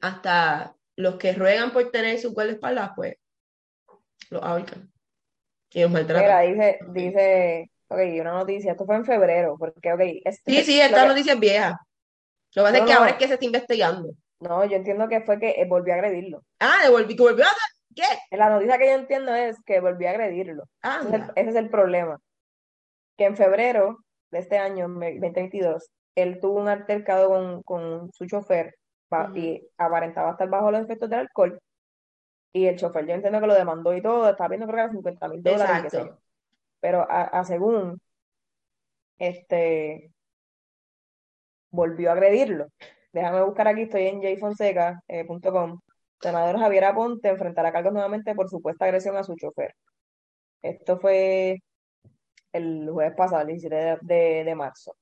hasta 0.00 0.74
los 0.96 1.14
que 1.14 1.32
ruegan 1.32 1.72
por 1.72 1.88
tener 1.92 2.18
su 2.18 2.32
guardaespaldas, 2.32 2.90
pues 2.96 3.14
los 4.30 4.42
ahorcan 4.42 4.90
y 5.72 5.82
los 5.82 5.90
Mira, 5.90 6.02
maltratan. 6.02 6.52
dice, 6.52 6.78
dice, 6.88 7.70
ok, 7.86 7.98
una 8.20 8.32
noticia, 8.32 8.72
esto 8.72 8.84
fue 8.84 8.96
en 8.96 9.04
febrero, 9.04 9.54
porque, 9.56 9.92
ok, 9.92 10.00
este, 10.24 10.50
Sí, 10.52 10.62
sí, 10.64 10.80
esta 10.80 11.02
que- 11.02 11.08
noticia 11.08 11.34
es 11.34 11.40
vieja. 11.40 11.78
Lo 12.56 12.64
que 12.64 12.70
pasa 12.70 12.78
No, 12.78 12.84
es 12.84 12.88
que 12.88 12.92
no. 12.94 12.98
ahora 12.98 13.10
es 13.12 13.16
que 13.18 13.28
se 13.28 13.34
está 13.34 13.44
investigando. 13.46 14.12
no, 14.40 14.64
yo 14.64 14.76
entiendo 14.76 15.06
que 15.08 15.20
fue 15.20 15.38
que 15.38 15.50
eh, 15.50 15.66
volvió 15.68 15.92
a 15.94 15.98
agredirlo. 15.98 16.42
Ah, 16.58 16.78
devolví, 16.82 17.14
que 17.14 17.22
volvió 17.22 17.44
a 17.44 17.48
hacer- 17.48 17.76
¿qué? 17.94 18.36
La 18.36 18.48
noticia 18.50 18.76
que 18.78 18.86
yo 18.86 18.94
entiendo 18.94 19.32
es 19.34 19.56
que 19.64 19.78
volvió 19.80 20.08
a 20.08 20.12
agredirlo. 20.12 20.64
Ese 20.82 20.98
es 20.98 21.06
el, 21.14 21.20
Anda. 21.20 21.32
ese 21.36 21.50
es 21.50 21.56
el 21.56 21.70
problema. 21.70 22.18
Que 23.16 23.26
en 23.26 23.36
febrero 23.36 23.98
de 24.32 24.38
este 24.40 24.58
año, 24.58 24.88
me- 24.88 25.12
2022, 25.20 25.90
él 26.14 26.38
tuvo 26.40 26.60
un 26.60 26.68
altercado 26.68 27.28
con, 27.28 27.62
con 27.62 28.12
su 28.12 28.26
chofer 28.26 28.74
y 29.36 29.66
aparentaba 29.78 30.32
estar 30.32 30.48
bajo 30.48 30.70
los 30.70 30.82
efectos 30.82 31.10
del 31.10 31.20
alcohol. 31.20 31.58
Y 32.52 32.66
el 32.66 32.76
chofer, 32.76 33.06
yo 33.06 33.14
entiendo 33.14 33.40
que 33.40 33.46
lo 33.46 33.54
demandó 33.54 33.94
y 33.94 34.02
todo, 34.02 34.28
estaba 34.30 34.48
pidiendo 34.48 34.66
creo 34.66 34.76
que 34.76 34.82
era 34.82 34.92
50 34.92 35.28
mil 35.28 35.42
dólares, 35.42 35.76
sé. 35.90 35.96
Pero 36.80 37.06
a, 37.10 37.22
a 37.24 37.44
según, 37.44 38.00
este, 39.18 40.10
volvió 41.70 42.10
a 42.10 42.12
agredirlo. 42.14 42.66
Déjame 43.12 43.42
buscar 43.42 43.68
aquí, 43.68 43.82
estoy 43.82 44.06
en 44.06 44.22
jfonseca.com. 44.22 45.80
Senador 46.20 46.58
Javier 46.58 46.84
Aponte 46.84 47.28
enfrentará 47.28 47.72
cargos 47.72 47.92
nuevamente 47.92 48.34
por 48.34 48.48
supuesta 48.48 48.84
agresión 48.84 49.16
a 49.16 49.24
su 49.24 49.34
chofer. 49.36 49.74
Esto 50.62 50.98
fue 50.98 51.56
el 52.52 52.88
jueves 52.90 53.14
pasado, 53.16 53.42
el 53.42 53.48
17 53.48 53.74
de, 53.76 53.98
de- 54.02 54.44
de 54.44 54.54
marzo. 54.54 54.96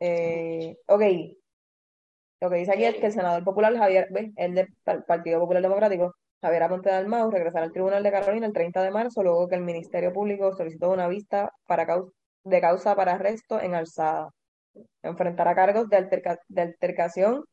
Eh, 0.00 0.76
ok, 0.86 1.02
lo 2.40 2.50
que 2.50 2.56
dice 2.56 2.72
aquí 2.72 2.84
es 2.84 2.94
que 2.96 3.06
el 3.06 3.12
senador 3.12 3.44
popular 3.44 3.76
Javier, 3.76 4.08
¿ves? 4.10 4.30
el 4.36 4.54
del 4.54 4.68
Par- 4.84 5.04
Partido 5.04 5.40
Popular 5.40 5.62
Democrático, 5.62 6.14
Javier 6.42 6.62
Aponte 6.62 6.88
Dalmau, 6.90 7.30
regresará 7.30 7.64
al 7.64 7.72
Tribunal 7.72 8.02
de 8.02 8.10
Carolina 8.10 8.46
el 8.46 8.52
30 8.52 8.82
de 8.82 8.90
marzo, 8.90 9.22
luego 9.22 9.46
que 9.48 9.56
el 9.56 9.62
Ministerio 9.62 10.12
Público 10.12 10.52
solicitó 10.54 10.90
una 10.90 11.06
vista 11.08 11.52
para 11.66 11.86
de 12.44 12.60
causa 12.60 12.94
para 12.96 13.12
arresto 13.14 13.60
en 13.60 13.74
alzada. 13.74 14.30
Enfrentará 15.02 15.54
cargos 15.54 15.88
de, 15.90 15.96
alterca- 15.98 16.40
de 16.48 16.62
altercación, 16.62 17.44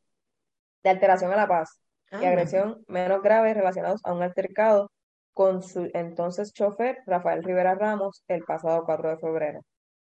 de 0.83 0.89
alteración 0.89 1.33
a 1.33 1.35
la 1.35 1.47
paz 1.47 1.79
y 2.11 2.15
Anda. 2.15 2.29
agresión 2.29 2.83
menos 2.87 3.21
grave 3.21 3.53
relacionados 3.53 4.01
a 4.05 4.13
un 4.13 4.23
altercado 4.23 4.91
con 5.33 5.61
su 5.61 5.89
entonces 5.93 6.53
chofer 6.53 6.99
Rafael 7.05 7.43
Rivera 7.43 7.75
Ramos 7.75 8.23
el 8.29 8.43
pasado 8.43 8.83
4 8.85 9.09
de 9.09 9.17
febrero, 9.17 9.61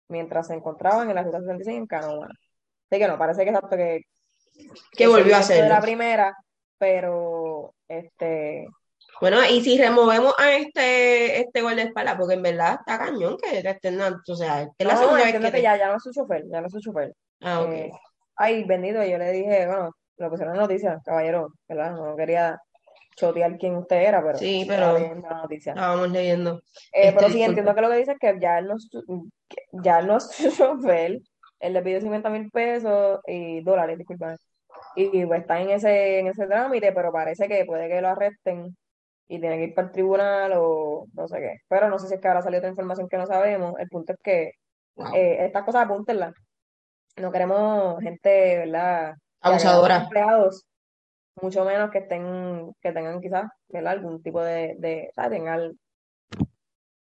mientras 0.09 0.49
se 0.49 0.55
encontraban 0.55 1.09
en 1.09 1.14
la 1.14 1.23
ruta 1.23 1.40
66 1.40 1.79
en 1.79 1.87
Canóvana. 1.87 2.35
Así 2.90 3.01
que 3.01 3.09
no, 3.09 3.19
parece 3.19 3.45
que 3.45 3.51
exacto 3.51 3.77
que, 3.77 4.01
Que 4.92 5.07
volvió 5.07 5.37
a 5.37 5.42
se 5.42 5.55
hizo 5.55 5.64
de 5.64 5.69
la 5.69 5.81
primera, 5.81 6.37
pero 6.79 7.75
este 7.88 8.66
Bueno, 9.21 9.38
y 9.45 9.61
si 9.62 9.79
removemos 9.79 10.35
a 10.38 10.55
este, 10.55 11.40
este 11.40 11.62
guardaespaldas, 11.62 12.16
porque 12.16 12.35
en 12.35 12.42
verdad 12.42 12.79
está 12.81 12.99
cañón 12.99 13.37
que 13.38 13.62
te 13.62 13.71
estén 13.71 13.99
dando, 13.99 14.21
o 14.29 14.37
sea, 14.37 14.62
es 14.62 14.87
la 14.87 14.95
no, 14.95 15.01
segunda 15.01 15.25
vez 15.25 15.53
que 15.53 15.62
ya, 15.62 15.77
ya 15.77 15.88
no 15.88 15.97
es 15.97 16.03
su 16.03 16.12
chofer, 16.12 16.45
ya 16.51 16.61
no 16.61 16.66
es 16.66 16.73
su 16.73 16.81
chofer. 16.81 17.12
Ah, 17.40 17.62
ok. 17.62 17.73
Eh, 17.73 17.90
ay, 18.37 18.64
bendito, 18.64 19.03
yo 19.05 19.19
le 19.19 19.33
dije, 19.33 19.66
bueno, 19.66 19.90
lo 20.19 20.31
pusieron 20.31 20.55
en 20.55 20.61
noticias, 20.61 21.03
caballero, 21.05 21.49
¿verdad? 21.69 21.92
No 21.92 22.16
quería 22.16 22.59
chotear 23.16 23.57
quién 23.59 23.76
usted 23.76 23.96
era, 23.96 24.22
pero 24.22 24.38
Sí, 24.38 24.64
pero 24.68 24.98
la 24.98 25.14
noticia. 25.42 25.72
estábamos 25.72 26.11
leyendo. 26.11 26.61
Eh, 26.92 27.09
Este, 27.09 27.12
pero 27.14 27.29
sí, 27.29 27.38
disculpa. 27.38 27.46
entiendo 27.46 27.74
que 27.74 27.81
lo 27.81 27.90
que 27.90 27.96
dice 27.96 28.12
es 28.12 28.18
que 28.18 28.38
ya 28.40 28.61
no 28.61 28.76
ya 29.83 29.98
él 30.00 30.07
no 30.07 30.18
chofer, 30.57 31.18
él 31.61 31.72
le 31.72 31.83
pidió 31.83 32.00
50 32.00 32.31
mil 32.31 32.50
pesos 32.50 33.20
y 33.26 33.62
dólares, 33.62 33.98
disculpa. 33.98 34.37
Y 34.94 35.24
pues 35.26 35.40
está 35.40 35.61
en 35.61 35.70
ese, 35.70 36.18
en 36.20 36.26
ese 36.29 36.46
trámite, 36.46 36.92
pero 36.92 37.12
parece 37.12 37.48
que 37.48 37.64
puede 37.64 37.88
que 37.88 38.00
lo 38.00 38.09
arresten 38.09 38.76
y 39.29 39.40
tiene 39.40 39.57
que 39.59 39.64
ir 39.64 39.74
para 39.74 39.88
el 39.88 39.92
tribunal 39.92 40.52
o 40.57 41.07
no 41.14 41.29
sé 41.29 41.38
qué. 41.40 41.57
Pero 41.68 41.88
no 41.88 41.98
sé 41.98 42.09
si 42.09 42.14
es 42.14 42.20
que 42.20 42.29
ahora 42.29 42.42
salió 42.42 42.59
otra 42.59 42.70
información 42.70 43.09
que 43.09 43.16
no 43.18 43.26
sabemos. 43.26 43.74
El 43.79 43.88
punto 43.88 44.12
es 44.12 44.18
que 44.22 44.52
Wow. 44.96 45.14
eh, 45.14 45.44
estas 45.46 45.64
cosas 45.64 45.85
apúntenlas. 45.85 46.33
No 47.16 47.31
queremos 47.33 48.00
gente, 48.02 48.59
¿verdad? 48.59 49.14
Abusadora. 49.40 49.96
empleados 50.05 50.64
mucho 51.42 51.64
menos 51.64 51.90
que 51.90 51.99
estén, 51.99 52.72
que 52.81 52.92
tengan 52.92 53.20
quizás, 53.20 53.51
¿verdad? 53.68 53.92
Algún 53.92 54.22
tipo 54.22 54.42
de, 54.42 54.77
de 54.79 55.11
¿sabes? 55.14 55.31
Tengan 55.33 55.72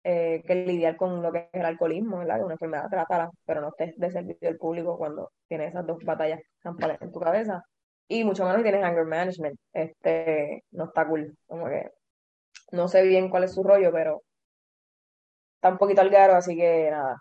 eh, 0.04 0.44
que 0.46 0.56
lidiar 0.56 0.96
con 0.98 1.22
lo 1.22 1.32
que 1.32 1.50
es 1.52 1.60
el 1.62 1.66
alcoholismo, 1.66 2.20
¿verdad? 2.20 2.44
Una 2.44 2.54
enfermedad 2.54 2.90
trátala, 2.90 3.30
pero 3.46 3.62
no 3.62 3.70
estés 3.70 3.98
de 3.98 4.12
servicio 4.12 4.50
al 4.50 4.58
público 4.58 4.98
cuando 4.98 5.32
tienes 5.48 5.70
esas 5.70 5.86
dos 5.86 6.04
batallas 6.04 6.42
campales 6.60 7.02
en 7.02 7.12
tu 7.12 7.20
cabeza. 7.20 7.64
Y 8.08 8.24
mucho 8.24 8.46
menos 8.46 8.64
tienes 8.64 8.84
anger 8.84 9.06
management, 9.06 9.60
este, 9.74 10.64
no 10.72 10.86
está 10.86 11.08
cool, 11.08 11.38
como 11.48 11.68
que 11.68 11.92
no 12.72 12.88
sé 12.88 13.04
bien 13.04 13.30
cuál 13.30 13.44
es 13.46 13.54
su 13.54 13.64
rollo, 13.64 13.92
pero 13.92 14.24
está 15.56 15.70
un 15.70 15.78
poquito 15.78 16.02
al 16.02 16.10
garo, 16.10 16.36
así 16.36 16.56
que 16.56 16.90
nada, 16.92 17.18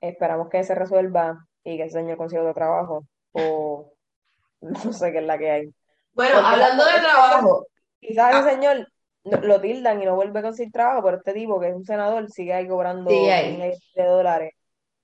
esperamos 0.00 0.48
que 0.50 0.62
se 0.64 0.74
resuelva 0.74 1.46
y 1.64 1.76
que 1.76 1.84
el 1.84 1.90
señor 1.90 2.16
consiga 2.18 2.42
otro 2.42 2.54
trabajo 2.54 3.06
o 3.32 3.92
no 4.60 4.92
sé 4.92 5.12
qué 5.12 5.18
es 5.18 5.24
la 5.26 5.38
que 5.38 5.50
hay. 5.50 5.74
Bueno, 6.18 6.44
hablando 6.44 6.84
de 6.84 6.98
trabajo. 6.98 7.66
Quizás 8.00 8.34
el 8.34 8.36
ah. 8.38 8.50
señor 8.50 8.88
lo 9.22 9.60
tildan 9.60 10.02
y 10.02 10.04
no 10.04 10.16
vuelve 10.16 10.40
a 10.40 10.42
conseguir 10.42 10.72
trabajo, 10.72 11.00
pero 11.04 11.18
este 11.18 11.32
tipo 11.32 11.60
que 11.60 11.68
es 11.68 11.74
un 11.76 11.84
senador 11.84 12.28
sigue 12.28 12.52
ahí 12.54 12.66
cobrando 12.66 13.08
miles 13.08 13.78
de 13.94 14.04
dólares 14.04 14.52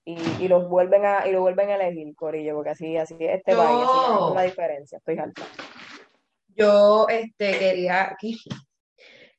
y, 0.05 0.16
y 0.40 0.48
los 0.48 0.68
vuelven 0.68 1.05
a 1.05 1.29
y 1.29 1.31
lo 1.31 1.40
vuelven 1.42 1.70
a 1.70 1.77
elegir, 1.77 2.12
Corillo, 2.16 2.57
porque 2.57 2.70
así, 2.70 2.96
así 2.96 3.14
este 3.20 3.55
país, 3.55 3.87
así 3.88 4.35
la 4.35 4.42
diferencia, 4.42 4.98
estoy 4.98 5.18
alta. 5.18 5.42
Yo 6.48 7.07
este 7.09 7.59
quería 7.61 8.16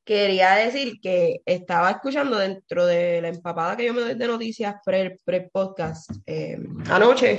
quería 0.05 0.51
decir 0.53 0.93
que 1.01 1.41
estaba 1.45 1.91
escuchando 1.91 2.37
dentro 2.37 2.85
de 2.85 3.21
la 3.21 3.27
empapada 3.27 3.75
que 3.75 3.85
yo 3.85 3.93
me 3.93 3.99
doy 3.99 4.13
de 4.13 4.27
noticias 4.27 4.75
pre-podcast 4.85 6.09
eh, 6.25 6.57
anoche, 6.89 7.37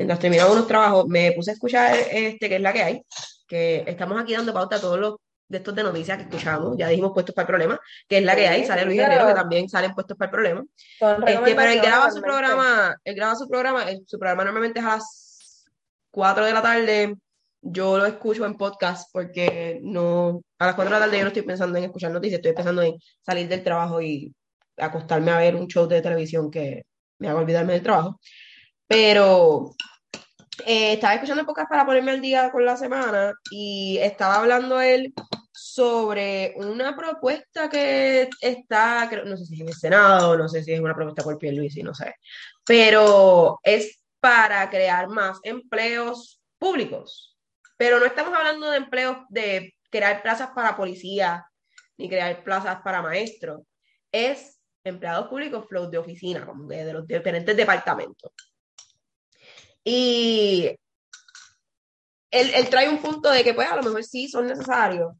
mientras 0.00 0.18
terminaba 0.18 0.50
unos 0.50 0.66
trabajos, 0.66 1.06
me 1.08 1.32
puse 1.32 1.50
a 1.50 1.54
escuchar 1.54 1.94
este, 2.10 2.48
que 2.48 2.56
es 2.56 2.60
la 2.62 2.72
que 2.72 2.82
hay, 2.82 3.02
que 3.46 3.84
estamos 3.86 4.18
aquí 4.18 4.32
dando 4.32 4.54
pauta 4.54 4.76
a 4.76 4.80
todos 4.80 4.98
los 4.98 5.16
de 5.46 5.58
estos 5.58 5.74
de 5.74 5.82
noticias 5.82 6.16
que 6.16 6.24
escuchamos, 6.24 6.76
ya 6.78 6.88
dijimos 6.88 7.10
puestos 7.12 7.34
para 7.34 7.42
el 7.42 7.48
problema, 7.48 7.80
que 8.08 8.18
es 8.18 8.24
la 8.24 8.34
que 8.34 8.48
hay, 8.48 8.64
sale 8.64 8.84
Luis 8.84 8.98
Guerrero, 8.98 9.26
que 9.26 9.34
también 9.34 9.68
salen 9.68 9.92
puestos 9.92 10.16
para 10.16 10.28
el 10.28 10.30
problema. 10.30 10.64
Este, 11.26 11.54
pero 11.54 11.70
él 11.70 11.80
graba 11.80 12.10
su 12.10 12.22
programa, 12.22 12.96
él 13.04 13.14
graba 13.14 13.34
su 13.34 13.48
programa, 13.48 13.84
su 14.06 14.18
programa 14.18 14.44
normalmente 14.44 14.78
es 14.78 14.86
a 14.86 14.94
las 14.94 15.66
4 16.12 16.44
de 16.46 16.52
la 16.52 16.62
tarde, 16.62 17.14
yo 17.60 17.98
lo 17.98 18.06
escucho 18.06 18.46
en 18.46 18.56
podcast 18.56 19.10
porque 19.12 19.80
no, 19.82 20.40
a 20.58 20.66
las 20.66 20.76
4 20.76 20.94
de 20.94 20.98
la 20.98 21.04
tarde 21.04 21.18
yo 21.18 21.24
no 21.24 21.28
estoy 21.28 21.42
pensando 21.42 21.76
en 21.76 21.84
escuchar 21.84 22.12
noticias, 22.12 22.38
estoy 22.38 22.54
pensando 22.54 22.82
en 22.82 22.94
salir 23.20 23.48
del 23.48 23.62
trabajo 23.62 24.00
y 24.00 24.32
acostarme 24.78 25.32
a 25.32 25.38
ver 25.38 25.56
un 25.56 25.66
show 25.66 25.86
de 25.86 26.00
televisión 26.00 26.50
que 26.50 26.84
me 27.18 27.28
haga 27.28 27.40
olvidarme 27.40 27.74
del 27.74 27.82
trabajo. 27.82 28.20
Pero 28.86 29.70
eh, 30.66 30.94
estaba 30.94 31.14
escuchando 31.14 31.46
podcast 31.46 31.68
para 31.68 31.84
ponerme 31.84 32.12
al 32.12 32.20
día 32.20 32.50
con 32.50 32.64
la 32.64 32.76
semana 32.76 33.32
y 33.50 33.98
estaba 33.98 34.36
hablando 34.36 34.80
él 34.80 35.12
sobre 35.52 36.54
una 36.56 36.96
propuesta 36.96 37.68
que 37.68 38.28
está, 38.40 39.10
no 39.24 39.36
sé 39.36 39.44
si 39.44 39.54
es 39.54 39.60
en 39.60 39.68
el 39.68 39.74
Senado, 39.74 40.36
no 40.36 40.48
sé 40.48 40.62
si 40.62 40.72
es 40.72 40.80
una 40.80 40.94
propuesta 40.94 41.22
por 41.22 41.38
y 41.42 41.82
no 41.82 41.94
sé, 41.94 42.14
pero 42.64 43.58
es 43.62 44.02
para 44.20 44.68
crear 44.70 45.08
más 45.08 45.38
empleos 45.42 46.40
públicos. 46.58 47.36
Pero 47.76 47.98
no 47.98 48.06
estamos 48.06 48.34
hablando 48.34 48.70
de 48.70 48.76
empleos 48.76 49.18
de 49.30 49.74
crear 49.90 50.22
plazas 50.22 50.50
para 50.54 50.76
policía 50.76 51.46
ni 51.96 52.08
crear 52.08 52.42
plazas 52.44 52.80
para 52.82 53.02
maestros. 53.02 53.62
Es 54.12 54.60
empleados 54.84 55.28
públicos 55.28 55.66
flow 55.68 55.90
de 55.90 55.98
oficina, 55.98 56.46
como 56.46 56.66
de 56.66 56.92
los 56.92 57.06
diferentes 57.06 57.56
departamentos. 57.56 58.32
Y 59.84 60.76
él, 62.30 62.68
trae 62.68 62.88
un 62.88 62.98
punto 62.98 63.30
de 63.30 63.42
que, 63.42 63.54
pues, 63.54 63.68
a 63.68 63.76
lo 63.76 63.82
mejor 63.82 64.04
sí 64.04 64.28
son 64.28 64.46
necesarios. 64.46 65.12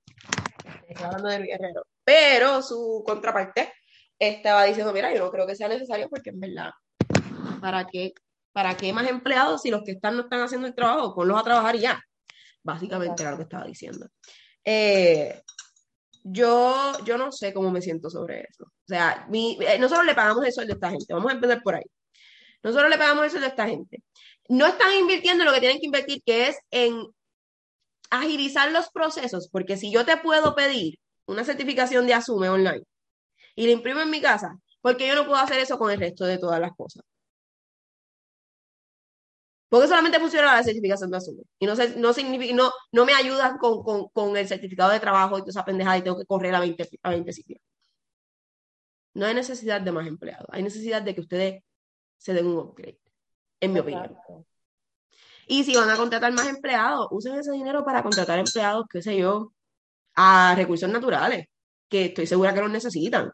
Estoy 0.88 1.07
hablando 1.07 1.29
de 1.29 1.38
Guerrero. 1.38 1.83
Pero 2.05 2.62
su 2.62 3.03
contraparte 3.07 3.73
estaba 4.18 4.64
diciendo, 4.64 4.92
mira, 4.92 5.12
yo 5.14 5.25
no 5.25 5.31
creo 5.31 5.46
que 5.46 5.57
sea 5.57 5.68
necesario 5.68 6.09
porque 6.09 6.31
en 6.31 6.40
verdad, 6.40 6.70
¿para 7.61 7.87
qué, 7.87 8.12
¿para 8.53 8.77
qué 8.77 8.92
más 8.92 9.09
empleados 9.09 9.62
si 9.62 9.70
los 9.70 9.83
que 9.83 9.92
están 9.92 10.16
no 10.16 10.23
están 10.23 10.40
haciendo 10.40 10.66
el 10.66 10.75
trabajo? 10.75 11.14
Ponlos 11.14 11.40
a 11.40 11.44
trabajar 11.44 11.77
ya. 11.77 12.03
Básicamente 12.62 13.23
era 13.23 13.33
lo 13.33 13.38
que 13.38 13.44
estaba 13.44 13.64
diciendo. 13.64 14.07
Eh, 14.64 15.42
yo, 16.23 16.92
yo 17.05 17.16
no 17.16 17.33
sé 17.33 17.55
cómo 17.55 17.70
me 17.70 17.81
siento 17.81 18.11
sobre 18.11 18.42
eso. 18.42 18.64
O 18.64 18.87
sea, 18.87 19.27
mi, 19.31 19.59
eh, 19.62 19.79
nosotros 19.79 20.07
le 20.07 20.14
pagamos 20.14 20.44
el 20.44 20.53
sueldo 20.53 20.75
a 20.75 20.77
esta 20.77 20.90
gente. 20.90 21.14
Vamos 21.14 21.31
a 21.31 21.35
empezar 21.35 21.62
por 21.62 21.77
ahí. 21.77 21.85
Nosotros 22.62 22.90
le 22.90 22.99
pagamos 22.99 23.25
el 23.25 23.31
sueldo 23.31 23.46
a 23.46 23.51
esta 23.51 23.66
gente 23.66 24.03
no 24.51 24.67
están 24.67 24.93
invirtiendo 24.99 25.45
lo 25.45 25.53
que 25.53 25.61
tienen 25.61 25.79
que 25.79 25.87
invertir, 25.87 26.23
que 26.27 26.49
es 26.49 26.59
en 26.73 27.07
agilizar 28.11 28.73
los 28.73 28.91
procesos, 28.91 29.49
porque 29.51 29.77
si 29.77 29.93
yo 29.93 30.05
te 30.05 30.17
puedo 30.19 30.55
pedir 30.57 30.99
una 31.27 31.45
certificación 31.45 32.07
de 32.07 32.15
Asume 32.15 32.49
online 32.51 32.83
y 33.57 33.67
la 33.67 33.73
imprimo 33.73 34.01
en 34.01 34.11
mi 34.11 34.21
casa, 34.21 34.59
porque 34.83 35.07
yo 35.09 35.15
no 35.15 35.27
puedo 35.27 35.39
hacer 35.39 35.61
eso 35.61 35.79
con 35.79 35.91
el 35.93 36.01
resto 36.01 36.25
de 36.27 36.39
todas 36.39 36.61
las 36.61 36.73
cosas. 36.77 37.05
Porque 39.69 39.87
solamente 39.87 40.19
funciona 40.19 40.57
la 40.57 40.65
certificación 40.65 41.11
de 41.11 41.17
Asume. 41.19 41.43
Y 41.61 41.67
no, 41.67 41.75
no, 41.99 42.13
significa, 42.13 42.55
no, 42.55 42.73
no 42.93 43.05
me 43.05 43.15
ayudan 43.15 43.57
con, 43.59 44.37
el 44.37 44.49
certificado 44.49 44.91
de 44.91 45.01
trabajo 45.01 45.39
y 45.39 45.43
toda 45.43 45.51
esa 45.51 45.65
pendejada 45.65 45.99
y 45.99 46.03
tengo 46.03 46.19
que 46.19 46.27
correr 46.27 46.55
a 46.57 46.61
20, 46.61 46.89
a 47.03 47.11
20 47.11 47.33
sitios. 47.33 47.61
No 49.15 49.27
hay 49.27 49.35
necesidad 49.35 49.81
de 49.81 49.93
más 49.93 50.07
empleados. 50.09 50.47
Hay 50.51 50.63
necesidad 50.65 51.03
de 51.03 51.15
que 51.15 51.21
ustedes 51.21 51.63
se 52.19 52.33
den 52.35 52.47
un 52.47 52.59
upgrade 52.59 52.99
en 53.61 53.73
mi 53.73 53.81
opinión. 53.81 54.16
Y 55.46 55.64
si 55.64 55.75
van 55.77 55.90
a 55.90 55.96
contratar 55.96 56.33
más 56.33 56.46
empleados, 56.46 57.09
usen 57.11 57.35
ese 57.38 57.53
dinero 57.53 57.85
para 57.85 58.03
contratar 58.03 58.38
empleados, 58.38 58.87
qué 58.90 59.03
sé 59.03 59.16
yo, 59.16 59.53
a 60.14 60.55
recursos 60.57 60.88
naturales, 60.88 61.46
que 61.88 62.07
estoy 62.07 62.27
segura 62.27 62.55
que 62.55 62.61
los 62.61 62.70
necesitan. 62.70 63.33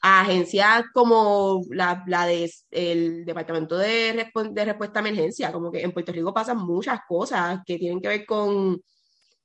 A 0.00 0.22
agencias 0.22 0.84
como 0.94 1.62
la, 1.68 2.02
la 2.06 2.24
del 2.24 3.26
Departamento 3.26 3.76
de, 3.76 4.30
de 4.52 4.64
Respuesta 4.64 5.00
a 5.00 5.02
Emergencia, 5.02 5.52
como 5.52 5.70
que 5.70 5.82
en 5.82 5.92
Puerto 5.92 6.12
Rico 6.12 6.32
pasan 6.32 6.56
muchas 6.58 7.00
cosas 7.06 7.60
que 7.66 7.76
tienen 7.76 8.00
que 8.00 8.08
ver 8.08 8.24
con, 8.24 8.80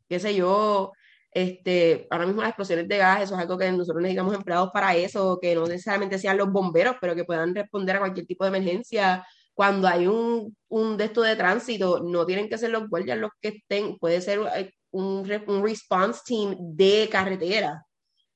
qué 0.07 0.19
sé 0.19 0.33
yo, 0.35 0.93
este, 1.35 2.07
ahora 2.09 2.25
mismo 2.25 2.41
las 2.41 2.51
explosiones 2.51 2.87
de 2.87 2.97
gas, 2.97 3.21
eso 3.21 3.35
es 3.35 3.41
algo 3.41 3.57
que 3.57 3.69
nosotros 3.69 4.01
necesitamos 4.01 4.33
empleados 4.33 4.69
para 4.71 4.95
eso, 4.95 5.37
que 5.41 5.53
no 5.53 5.67
necesariamente 5.67 6.17
sean 6.17 6.37
los 6.37 6.49
bomberos, 6.49 6.95
pero 7.01 7.13
que 7.13 7.25
puedan 7.25 7.53
responder 7.53 7.97
a 7.97 7.99
cualquier 7.99 8.25
tipo 8.25 8.45
de 8.45 8.47
emergencia. 8.47 9.27
Cuando 9.53 9.85
hay 9.85 10.07
un, 10.07 10.55
un 10.69 10.95
de 10.95 11.03
esto 11.03 11.21
de 11.23 11.35
tránsito, 11.35 11.99
no 11.99 12.25
tienen 12.25 12.47
que 12.47 12.57
ser 12.57 12.69
los 12.69 12.89
guardias 12.89 13.17
los 13.17 13.31
que 13.41 13.49
estén, 13.49 13.97
puede 13.97 14.21
ser 14.21 14.39
eh, 14.55 14.71
un, 14.91 15.29
un 15.47 15.61
response 15.61 16.21
team 16.25 16.55
de 16.57 17.09
carretera. 17.11 17.85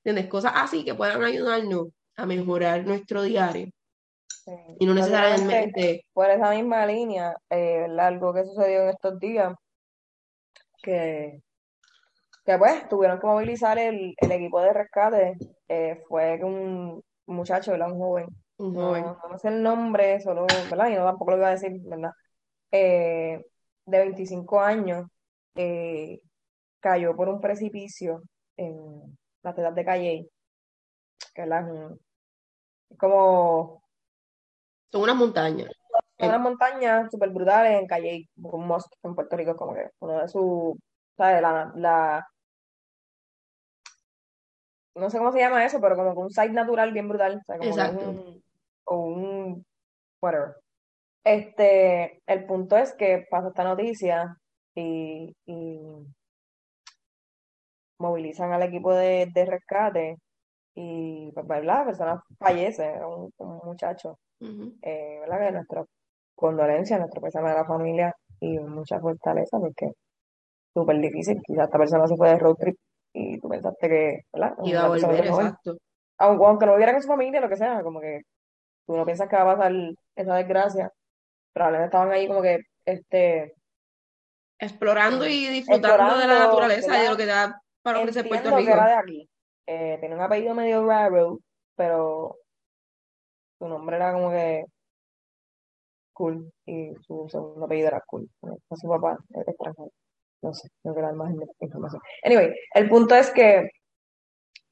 ¿Entiendes? 0.03 0.29
Cosas 0.29 0.51
así 0.55 0.83
que 0.83 0.93
puedan 0.93 1.23
ayudarnos 1.23 1.87
a 2.17 2.25
mejorar 2.25 2.85
nuestro 2.85 3.23
diario. 3.23 3.69
Y 4.77 4.85
no 4.85 4.93
necesariamente. 4.93 6.05
Por 6.11 6.29
esa 6.29 6.49
misma 6.51 6.85
línea, 6.85 7.33
eh, 7.49 7.87
algo 7.97 8.33
que 8.33 8.43
sucedió 8.43 8.83
en 8.83 8.89
estos 8.89 9.17
días, 9.19 9.53
que 10.81 11.41
que 12.49 12.57
pues 12.57 12.89
tuvieron 12.89 13.19
que 13.19 13.27
movilizar 13.27 13.77
el, 13.77 14.15
equipo 14.19 14.59
de 14.59 14.73
rescate. 14.73 15.37
Eh, 15.67 16.01
fue 16.07 16.43
un 16.43 16.99
muchacho, 17.27 17.71
¿verdad? 17.71 17.91
Un 17.91 17.99
joven. 17.99 18.27
Un 18.57 18.73
joven. 18.73 19.03
No, 19.03 19.37
sé 19.37 19.49
el 19.49 19.61
nombre, 19.61 20.19
solo, 20.19 20.47
¿verdad? 20.67 20.89
Y 20.89 20.95
no 20.95 21.05
tampoco 21.05 21.31
lo 21.31 21.37
iba 21.37 21.49
a 21.49 21.51
decir, 21.51 21.79
¿verdad? 21.83 22.11
Eh, 22.71 23.45
de 23.85 23.99
25 23.99 24.59
años, 24.59 25.05
eh, 25.53 26.19
cayó 26.79 27.15
por 27.15 27.29
un 27.29 27.39
precipicio 27.39 28.23
en 28.57 29.15
la 29.43 29.53
ciudad 29.53 29.73
de 29.73 29.85
Calle, 29.85 30.29
que 31.35 31.43
es 31.43 32.97
como... 32.97 33.83
Son 34.91 35.03
unas 35.03 35.15
montañas. 35.15 35.69
Son 36.17 36.29
unas 36.29 36.41
montañas 36.41 37.11
súper 37.11 37.29
brutales 37.29 37.79
en 37.79 37.85
Calle, 37.85 38.27
un 38.37 38.65
mosque 38.65 38.97
en 39.03 39.13
Puerto 39.13 39.37
Rico, 39.37 39.55
como 39.55 39.75
que 39.75 39.91
uno 39.99 40.19
de 40.19 40.27
sus, 40.27 40.73
¿sabes? 41.15 41.43
La, 41.43 41.71
la, 41.75 42.27
no 44.99 45.09
sé 45.09 45.17
cómo 45.17 45.31
se 45.31 45.39
llama 45.39 45.65
eso, 45.65 45.79
pero 45.81 45.95
como 45.95 46.21
un 46.21 46.29
site 46.29 46.51
natural 46.51 46.91
bien 46.91 47.07
brutal. 47.07 47.41
Exacto. 47.61 48.41
O 48.85 49.01
un, 49.01 49.65
whatever. 50.21 50.55
Este, 51.23 52.21
el 52.25 52.45
punto 52.45 52.77
es 52.77 52.93
que 52.93 53.25
pasa 53.29 53.49
esta 53.49 53.63
noticia 53.63 54.35
y, 54.75 55.35
movilizan 57.99 58.53
al 58.53 58.63
equipo 58.63 58.93
de, 58.93 59.29
rescate 59.35 60.17
y 60.73 61.31
pues, 61.33 61.65
la 61.65 61.83
persona 61.83 62.23
fallece, 62.37 62.93
un, 63.03 63.31
muchacho. 63.65 64.17
Eh, 64.41 65.17
¿Verdad? 65.19 65.47
Que 65.47 65.51
nuestra 65.51 65.85
condolencia, 66.35 66.97
nuestro 66.97 67.21
pésame 67.21 67.49
a 67.49 67.55
la 67.55 67.65
familia 67.65 68.15
y 68.39 68.57
mucha 68.59 68.99
fortaleza 68.99 69.59
porque 69.59 69.91
súper 70.73 70.99
difícil. 70.99 71.41
Quizás 71.45 71.65
esta 71.65 71.77
persona 71.77 72.07
se 72.07 72.15
fue 72.15 72.29
de 72.29 72.39
road 72.39 72.55
trip 72.55 72.77
y 73.13 73.39
tú 73.39 73.49
pensaste 73.49 73.89
que, 73.89 74.21
¿verdad? 74.33 74.55
Iba 74.63 74.81
a 74.81 74.87
volver, 74.87 75.25
exacto. 75.25 75.77
Aunque, 76.17 76.45
aunque 76.45 76.65
no 76.65 76.73
vivieran 76.73 76.95
en 76.95 77.01
su 77.01 77.07
familia, 77.07 77.41
lo 77.41 77.49
que 77.49 77.57
sea, 77.57 77.81
como 77.81 77.99
que 78.01 78.21
tú 78.85 78.95
no 78.95 79.05
piensas 79.05 79.29
que 79.29 79.35
va 79.35 79.43
a 79.43 79.57
pasar 79.57 79.71
esa 80.15 80.35
desgracia, 80.35 80.91
probablemente 81.53 81.95
estaban 81.95 82.11
ahí 82.11 82.27
como 82.27 82.41
que, 82.41 82.59
este, 82.85 83.53
Explorando 84.61 85.25
y 85.25 85.47
disfrutando 85.47 86.17
de 86.17 86.27
la 86.27 86.39
naturaleza 86.39 86.97
y 86.97 87.03
de 87.03 87.09
lo 87.09 87.15
que 87.15 87.25
da 87.25 87.61
para 87.81 87.99
ofrecer 87.99 88.27
Puerto 88.27 88.49
Rico. 88.57 88.65
que 88.65 88.71
era 88.73 88.87
de 88.87 88.93
aquí. 88.93 89.29
Eh, 89.65 89.97
tenía 90.01 90.17
un 90.17 90.21
apellido 90.21 90.53
medio 90.53 90.85
raro, 90.85 91.39
pero 91.75 92.35
su 93.57 93.67
nombre 93.69 93.95
era 93.95 94.11
como 94.11 94.31
que 94.31 94.65
cool 96.11 96.51
y 96.65 96.93
su 97.07 97.27
segundo 97.29 97.65
apellido 97.65 97.87
era 97.87 98.01
cool. 98.05 98.29
su 98.75 98.87
papá 98.89 99.17
extranjero. 99.33 99.91
No 100.41 100.53
sé, 100.53 100.69
no 100.83 100.93
quiero 100.93 101.07
dar 101.07 101.15
más 101.15 101.33
información. 101.59 102.01
Anyway, 102.23 102.53
el 102.73 102.89
punto 102.89 103.15
es 103.15 103.29
que 103.31 103.69